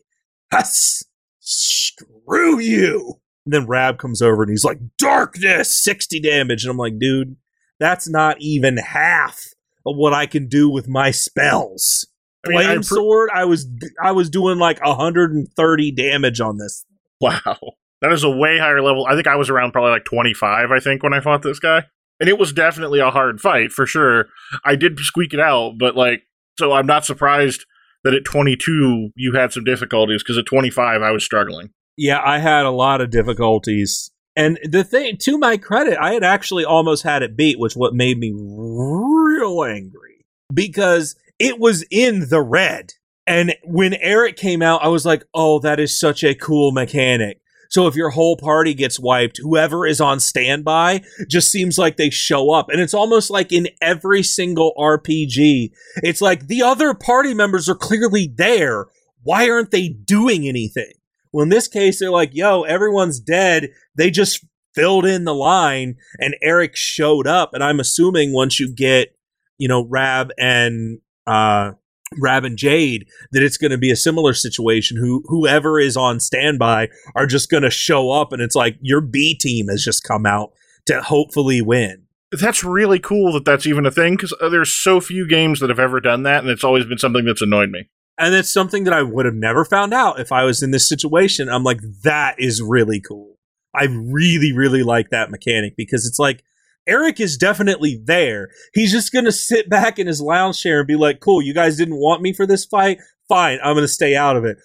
screw 1.40 2.60
you. 2.60 3.20
And 3.46 3.54
then 3.54 3.68
Rab 3.68 3.98
comes 3.98 4.22
over 4.22 4.44
and 4.44 4.50
he's 4.50 4.66
like, 4.66 4.80
darkness, 4.98 5.84
60 5.84 6.20
damage. 6.20 6.64
And 6.64 6.72
I'm 6.72 6.78
like, 6.78 7.00
dude, 7.00 7.36
that's 7.80 8.08
not 8.08 8.38
even 8.40 8.78
half 8.78 9.40
of 9.86 9.96
what 9.96 10.14
I 10.14 10.26
can 10.26 10.48
do 10.48 10.70
with 10.70 10.88
my 10.88 11.12
spells. 11.12 12.06
I 12.46 12.50
mean, 12.50 12.62
Flame 12.62 12.84
sword, 12.84 13.30
I 13.34 13.46
was 13.46 13.68
I 14.02 14.12
was 14.14 14.30
doing 14.30 14.60
like 14.60 14.84
130 14.86 15.92
damage 15.92 16.40
on 16.40 16.58
this. 16.58 16.86
Wow. 17.20 17.58
That 18.02 18.14
is 18.14 18.24
a 18.24 18.30
way 18.30 18.58
higher 18.58 18.82
level. 18.82 19.06
I 19.06 19.16
think 19.16 19.28
I 19.28 19.36
was 19.36 19.50
around 19.50 19.74
probably 19.74 19.92
like 19.92 20.06
25, 20.06 20.72
I 20.72 20.80
think, 20.80 21.04
when 21.04 21.14
I 21.14 21.20
fought 21.20 21.42
this 21.42 21.60
guy 21.60 21.84
and 22.20 22.30
it 22.30 22.38
was 22.38 22.54
definitely 22.54 23.00
a 23.00 23.12
hard 23.12 23.40
fight 23.40 23.72
for 23.72 23.86
sure. 23.86 24.28
I 24.66 24.76
did 24.76 25.00
squeak 25.00 25.34
it 25.34 25.40
out, 25.40 25.78
but 25.78 25.96
like, 25.96 26.24
so 26.58 26.74
I'm 26.74 26.86
not 26.86 27.06
surprised 27.06 27.66
that 28.04 28.14
at 28.14 28.26
22 28.26 29.12
you 29.16 29.34
had 29.34 29.54
some 29.54 29.64
difficulties 29.64 30.24
because 30.24 30.38
at 30.38 30.46
25 30.46 31.02
I 31.02 31.12
was 31.12 31.24
struggling. 31.24 31.70
Yeah, 31.98 32.22
I 32.24 32.40
had 32.40 32.66
a 32.66 32.72
lot 32.72 33.02
of 33.02 33.10
difficulties. 33.10 34.12
And 34.36 34.58
the 34.64 34.86
thing, 34.86 35.18
to 35.18 35.38
my 35.38 35.58
credit, 35.58 35.98
I 36.00 36.14
had 36.14 36.24
actually 36.24 36.64
almost 36.64 37.04
had 37.04 37.24
it 37.24 37.36
beat, 37.36 37.60
which 37.60 37.74
what 37.74 37.94
made 37.94 38.18
me 38.18 38.32
real 38.34 39.64
angry 39.64 40.26
because 40.54 41.16
it 41.40 41.60
was 41.60 41.84
in 41.90 42.30
the 42.30 42.42
red. 42.42 42.94
And 43.28 43.56
when 43.64 43.94
Erik 43.96 44.38
came 44.38 44.62
out, 44.62 44.84
I 44.84 44.88
was 44.88 45.06
like, 45.06 45.24
oh, 45.34 45.60
that 45.60 45.80
is 45.80 46.00
such 46.00 46.24
a 46.24 46.34
cool 46.34 46.72
mechanic. 46.72 47.42
So 47.70 47.86
if 47.88 47.96
your 47.96 48.10
whole 48.10 48.36
party 48.36 48.74
gets 48.74 49.00
wiped, 49.00 49.40
whoever 49.42 49.86
is 49.86 50.02
on 50.02 50.20
standby 50.20 51.04
just 51.30 51.52
seems 51.52 51.78
like 51.78 51.98
they 51.98 52.10
show 52.10 52.52
up. 52.52 52.70
And 52.70 52.82
it's 52.82 52.96
almost 52.96 53.30
like 53.30 53.52
in 53.52 53.70
every 53.82 54.24
single 54.24 54.74
RPG, 54.78 55.72
it's 55.98 56.22
like 56.22 56.48
the 56.48 56.64
other 56.64 56.94
party 56.94 57.34
members 57.34 57.70
are 57.70 57.76
clearly 57.76 58.32
there. 58.36 58.88
Why 59.24 59.50
aren't 59.50 59.72
they 59.72 59.90
doing 59.90 60.48
anything? 60.48 60.94
Well, 61.32 61.44
in 61.44 61.50
this 61.50 61.68
case, 61.68 62.00
they're 62.00 62.10
like, 62.10 62.32
yo, 62.34 62.64
everyone's 62.64 63.20
dead. 63.20 63.70
They 63.96 64.10
just 64.10 64.44
filled 64.74 65.06
in 65.06 65.26
the 65.26 65.36
line 65.36 65.96
and 66.18 66.36
Erik 66.42 66.76
showed 66.76 67.28
up. 67.28 67.54
And 67.54 67.64
I'm 67.64 67.80
assuming 67.80 68.34
once 68.34 68.60
you 68.60 68.74
get, 68.74 69.16
you 69.58 69.68
know, 69.68 69.86
Rab 69.86 70.32
and 70.40 71.00
uh 71.28 71.74
Rab 72.18 72.46
and 72.46 72.58
Jade 72.58 73.08
that 73.32 73.44
it's 73.44 73.58
going 73.58 73.72
to 73.72 73.78
be 73.78 73.92
a 73.92 73.96
similar 73.96 74.34
situation. 74.34 74.98
Who 74.98 75.24
whoever 75.28 75.80
is 75.80 75.96
on 75.98 76.20
standby 76.20 76.90
are 77.16 77.28
just 77.28 77.50
going 77.50 77.64
to 77.64 77.70
show 77.70 78.12
up, 78.12 78.32
and 78.32 78.42
it's 78.42 78.56
like 78.56 78.78
your 78.82 79.02
B 79.02 79.36
team 79.36 79.68
has 79.68 79.84
just 79.84 80.04
come 80.04 80.26
out 80.26 80.52
to 80.88 81.02
hopefully 81.02 81.62
win. 81.62 82.04
That's 82.32 82.64
really 82.64 83.00
cool 83.00 83.34
that 83.34 83.46
that's 83.46 83.66
even 83.66 83.86
a 83.86 83.92
thing 83.92 84.16
because 84.16 84.34
uh, 84.40 84.50
there's 84.50 84.74
so 84.74 85.02
few 85.02 85.28
games 85.28 85.60
that 85.60 85.70
have 85.70 85.80
ever 85.80 86.00
done 86.00 86.24
that, 86.24 86.42
and 86.42 86.50
it's 86.50 86.64
always 86.64 86.86
been 86.86 86.98
something 86.98 87.26
that's 87.26 87.42
annoyed 87.42 87.70
me. 87.70 87.90
And 88.18 88.36
it's 88.36 88.52
something 88.52 88.84
that 88.84 88.94
I 88.94 89.02
would 89.02 89.26
have 89.26 89.36
never 89.36 89.64
found 89.64 89.94
out 89.94 90.20
if 90.20 90.32
I 90.32 90.44
was 90.44 90.62
in 90.62 90.72
this 90.72 90.90
situation. 90.90 91.48
I'm 91.48 91.64
like, 91.64 91.80
that 92.04 92.36
is 92.38 92.62
really 92.62 93.00
cool. 93.00 93.38
I 93.74 93.86
really, 93.86 94.52
really 94.52 94.84
like 94.84 95.10
that 95.12 95.32
mechanic 95.32 95.76
because 95.78 96.06
it's 96.06 96.20
like 96.20 96.44
Erik 96.88 97.20
is 97.20 97.38
definitely 97.38 98.02
there. 98.04 98.50
He's 98.74 98.92
just 98.92 99.12
going 99.12 99.26
to 99.26 99.32
sit 99.32 99.70
back 99.70 100.00
in 100.00 100.08
his 100.08 100.22
lounge 100.22 100.60
chair 100.60 100.80
and 100.80 100.88
be 100.88 100.96
like, 100.96 101.20
cool, 101.20 101.42
you 101.42 101.54
guys 101.54 101.78
didn't 101.78 102.00
want 102.00 102.22
me 102.22 102.34
for 102.34 102.46
this 102.46 102.66
fight? 102.66 103.00
Fine, 103.28 103.60
I'm 103.64 103.76
going 103.76 103.84
to 103.84 103.88
stay 103.88 104.16
out 104.16 104.36
of 104.36 104.46
it. 104.46 104.58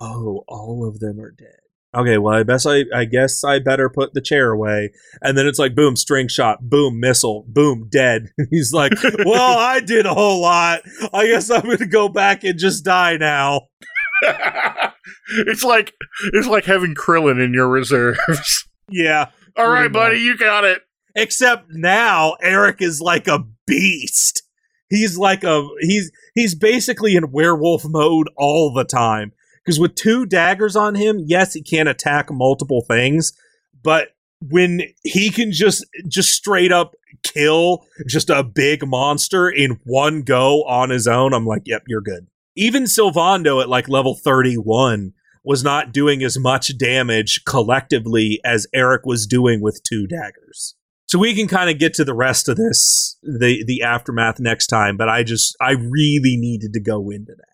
Oh, 0.00 0.44
all 0.48 0.88
of 0.88 0.98
them 0.98 1.20
are 1.20 1.30
dead. 1.30 1.60
Okay, 1.92 2.18
well, 2.18 2.38
I 2.38 2.44
guess 2.44 2.66
I, 2.66 2.84
I 2.94 3.04
guess 3.04 3.42
I 3.42 3.58
better 3.58 3.90
put 3.90 4.14
the 4.14 4.20
chair 4.20 4.52
away. 4.52 4.92
And 5.22 5.36
then 5.36 5.46
it's 5.46 5.58
like, 5.58 5.74
boom, 5.74 5.96
string 5.96 6.28
shot, 6.28 6.58
boom, 6.62 7.00
missile, 7.00 7.44
boom, 7.48 7.88
dead. 7.90 8.30
He's 8.50 8.72
like, 8.72 8.92
well, 9.24 9.58
I 9.58 9.80
did 9.80 10.06
a 10.06 10.14
whole 10.14 10.40
lot. 10.40 10.82
I 11.12 11.26
guess 11.26 11.50
I'm 11.50 11.62
going 11.62 11.78
to 11.78 11.86
go 11.86 12.08
back 12.08 12.44
and 12.44 12.58
just 12.58 12.84
die 12.84 13.16
now. 13.16 13.62
it's 15.30 15.64
like 15.64 15.94
it's 16.32 16.46
like 16.46 16.64
having 16.64 16.94
Krillin 16.94 17.42
in 17.42 17.54
your 17.54 17.68
reserves. 17.68 18.68
Yeah. 18.88 19.30
All 19.56 19.68
right, 19.68 19.92
buddy, 19.92 20.18
you 20.18 20.36
got 20.36 20.64
it. 20.64 20.82
Except 21.20 21.66
now 21.68 22.32
Erik 22.40 22.80
is 22.80 23.02
like 23.02 23.28
a 23.28 23.44
beast. 23.66 24.42
He's 24.88 25.18
like 25.18 25.44
a 25.44 25.68
he's 25.80 26.10
he's 26.34 26.54
basically 26.54 27.14
in 27.14 27.30
werewolf 27.30 27.84
mode 27.84 28.28
all 28.38 28.72
the 28.72 28.84
time. 28.84 29.32
Because 29.62 29.78
with 29.78 29.96
two 29.96 30.24
daggers 30.24 30.76
on 30.76 30.94
him, 30.94 31.22
yes, 31.26 31.52
he 31.52 31.62
can 31.62 31.86
attack 31.86 32.30
multiple 32.30 32.82
things, 32.88 33.34
but 33.82 34.16
when 34.48 34.80
he 35.04 35.28
can 35.28 35.52
just 35.52 35.84
just 36.08 36.30
straight 36.30 36.72
up 36.72 36.94
kill 37.22 37.84
just 38.08 38.30
a 38.30 38.42
big 38.42 38.86
monster 38.86 39.50
in 39.50 39.78
one 39.84 40.22
go 40.22 40.64
on 40.64 40.88
his 40.88 41.06
own, 41.06 41.34
I'm 41.34 41.44
like, 41.44 41.64
yep, 41.66 41.82
you're 41.86 42.00
good. 42.00 42.28
Even 42.56 42.84
Sylvando 42.84 43.60
at 43.60 43.68
like 43.68 43.90
level 43.90 44.14
31 44.14 45.12
was 45.44 45.62
not 45.62 45.92
doing 45.92 46.22
as 46.22 46.38
much 46.38 46.78
damage 46.78 47.44
collectively 47.44 48.40
as 48.42 48.66
Erik 48.72 49.04
was 49.04 49.26
doing 49.26 49.60
with 49.60 49.82
two 49.82 50.06
daggers 50.06 50.76
so 51.10 51.18
we 51.18 51.34
can 51.34 51.48
kind 51.48 51.68
of 51.68 51.78
get 51.78 51.92
to 51.94 52.04
the 52.04 52.14
rest 52.14 52.48
of 52.48 52.56
this 52.56 53.18
the 53.22 53.64
the 53.66 53.82
aftermath 53.82 54.38
next 54.38 54.68
time 54.68 54.96
but 54.96 55.08
i 55.08 55.22
just 55.22 55.56
i 55.60 55.72
really 55.72 56.36
needed 56.36 56.72
to 56.72 56.80
go 56.80 57.10
into 57.10 57.32
that. 57.36 57.46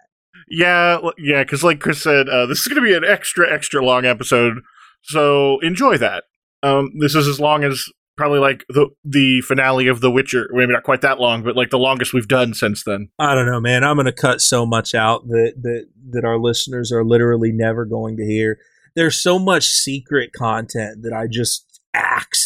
Yeah 0.49 0.99
yeah 1.19 1.43
because 1.43 1.65
like 1.65 1.81
chris 1.81 2.03
said 2.03 2.29
uh, 2.29 2.47
this 2.47 2.61
is 2.61 2.69
going 2.69 2.83
to 2.83 2.89
be 2.89 2.95
an 2.95 3.05
extra 3.05 3.53
extra 3.53 3.85
long 3.85 4.05
episode 4.05 4.59
so 5.07 5.61
enjoy 5.61 5.99
that. 5.99 6.25
Um, 6.63 6.91
this 6.99 7.15
is 7.15 7.29
as 7.29 7.39
long 7.39 7.63
as 7.63 7.85
probably 8.17 8.41
like 8.41 8.65
the 8.69 8.89
the 9.05 9.41
finale 9.43 9.89
of 9.89 10.01
the 10.01 10.11
witcher 10.11 10.49
maybe 10.53 10.73
not 10.73 10.83
quite 10.83 11.03
that 11.03 11.21
long 11.21 11.45
but 11.45 11.55
like 11.55 11.71
the 11.71 11.79
longest 11.79 12.13
we've 12.13 12.29
done 12.29 12.55
since 12.55 12.83
then. 12.85 13.09
I 13.19 13.35
don't 13.35 13.47
know 13.47 13.61
man 13.61 13.85
i'm 13.85 13.97
going 13.97 14.07
to 14.07 14.13
cut 14.13 14.41
so 14.41 14.67
much 14.67 14.95
out 14.95 15.29
that 15.29 15.53
that 15.63 15.87
that 16.11 16.25
our 16.25 16.39
listeners 16.39 16.91
are 16.91 17.05
literally 17.05 17.53
never 17.53 17.85
going 17.85 18.17
to 18.17 18.25
hear. 18.25 18.59
There's 18.95 19.23
so 19.23 19.39
much 19.39 19.67
secret 19.67 20.33
content 20.33 21.03
that 21.03 21.13
i 21.13 21.27
just 21.31 21.81
axe 21.95 22.46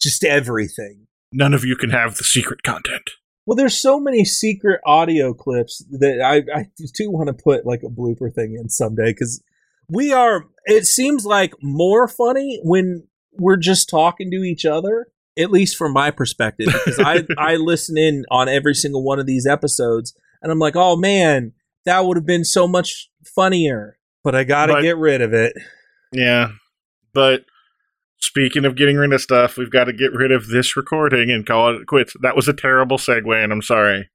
just 0.00 0.24
everything. 0.24 1.06
None 1.32 1.54
of 1.54 1.64
you 1.64 1.76
can 1.76 1.90
have 1.90 2.16
the 2.16 2.24
secret 2.24 2.62
content. 2.62 3.10
Well, 3.46 3.56
there's 3.56 3.80
so 3.80 3.98
many 3.98 4.24
secret 4.24 4.80
audio 4.84 5.32
clips 5.34 5.84
that 5.90 6.20
I, 6.20 6.36
I 6.56 6.66
do 6.94 7.10
want 7.10 7.28
to 7.28 7.32
put 7.32 7.66
like 7.66 7.82
a 7.84 7.90
blooper 7.90 8.32
thing 8.32 8.56
in 8.60 8.68
someday 8.68 9.12
because 9.12 9.42
we 9.88 10.12
are. 10.12 10.44
It 10.66 10.86
seems 10.86 11.24
like 11.24 11.54
more 11.62 12.06
funny 12.06 12.60
when 12.62 13.06
we're 13.32 13.56
just 13.56 13.88
talking 13.88 14.30
to 14.30 14.38
each 14.38 14.64
other. 14.64 15.08
At 15.38 15.50
least 15.50 15.76
from 15.76 15.92
my 15.92 16.10
perspective, 16.10 16.66
because 16.66 16.98
I 16.98 17.24
I 17.38 17.56
listen 17.56 17.96
in 17.96 18.24
on 18.30 18.48
every 18.48 18.74
single 18.74 19.02
one 19.02 19.18
of 19.18 19.26
these 19.26 19.46
episodes, 19.46 20.12
and 20.42 20.52
I'm 20.52 20.58
like, 20.58 20.76
oh 20.76 20.96
man, 20.96 21.52
that 21.86 22.04
would 22.04 22.16
have 22.16 22.26
been 22.26 22.44
so 22.44 22.68
much 22.68 23.08
funnier. 23.24 23.98
But 24.22 24.34
I 24.34 24.44
got 24.44 24.66
to 24.66 24.82
get 24.82 24.96
rid 24.98 25.22
of 25.22 25.32
it. 25.32 25.54
Yeah, 26.12 26.50
but 27.14 27.44
Speaking 28.22 28.64
of 28.64 28.76
getting 28.76 28.96
rid 28.96 29.12
of 29.12 29.20
stuff, 29.20 29.56
we've 29.56 29.70
got 29.70 29.84
to 29.84 29.92
get 29.92 30.12
rid 30.12 30.30
of 30.30 30.48
this 30.48 30.76
recording 30.76 31.30
and 31.30 31.46
call 31.46 31.74
it 31.74 31.86
quits. 31.86 32.14
That 32.20 32.36
was 32.36 32.48
a 32.48 32.52
terrible 32.52 32.98
segue, 32.98 33.42
and 33.42 33.52
I'm 33.52 33.62
sorry. 33.62 34.10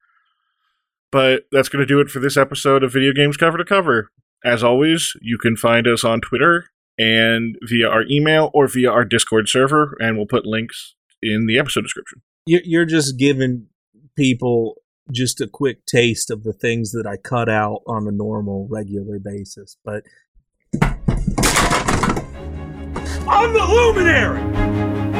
But 1.12 1.44
that's 1.52 1.70
going 1.70 1.82
to 1.82 1.86
do 1.86 2.00
it 2.00 2.10
for 2.10 2.20
this 2.20 2.38
episode 2.38 2.84
of 2.84 2.94
Video 2.94 3.14
Games 3.14 3.38
Cover 3.38 3.58
to 3.58 3.66
Cover. 3.66 4.12
As 4.44 4.64
always, 4.64 5.14
you 5.22 5.38
can 5.38 5.56
find 5.56 5.88
us 5.88 6.04
on 6.04 6.22
Twitter 6.22 6.66
and 6.98 7.58
via 7.64 7.90
our 7.90 8.04
email 8.10 8.52
or 8.54 8.68
via 8.68 8.92
our 8.92 9.06
Discord 9.06 9.50
server, 9.50 9.98
and 10.00 10.18
we'll 10.18 10.28
put 10.28 10.46
links 10.46 10.96
in 11.22 11.48
the 11.48 11.58
episode 11.58 11.82
description. 11.82 12.22
You're, 12.46 12.86
just 12.86 13.18
giving 13.18 13.68
people 14.16 14.76
just 15.12 15.42
a 15.42 15.48
quick 15.48 15.86
taste 15.86 16.30
of 16.30 16.44
the 16.44 16.54
things 16.54 16.92
that 16.92 17.08
I 17.08 17.18
cut 17.18 17.50
out 17.50 17.82
on 17.88 18.08
a 18.08 18.12
normal, 18.12 18.68
regular 18.70 19.18
basis. 19.20 19.78
But 19.84 20.04
I'm 23.38 23.52
the 23.52 23.60
luminary! 23.60 25.15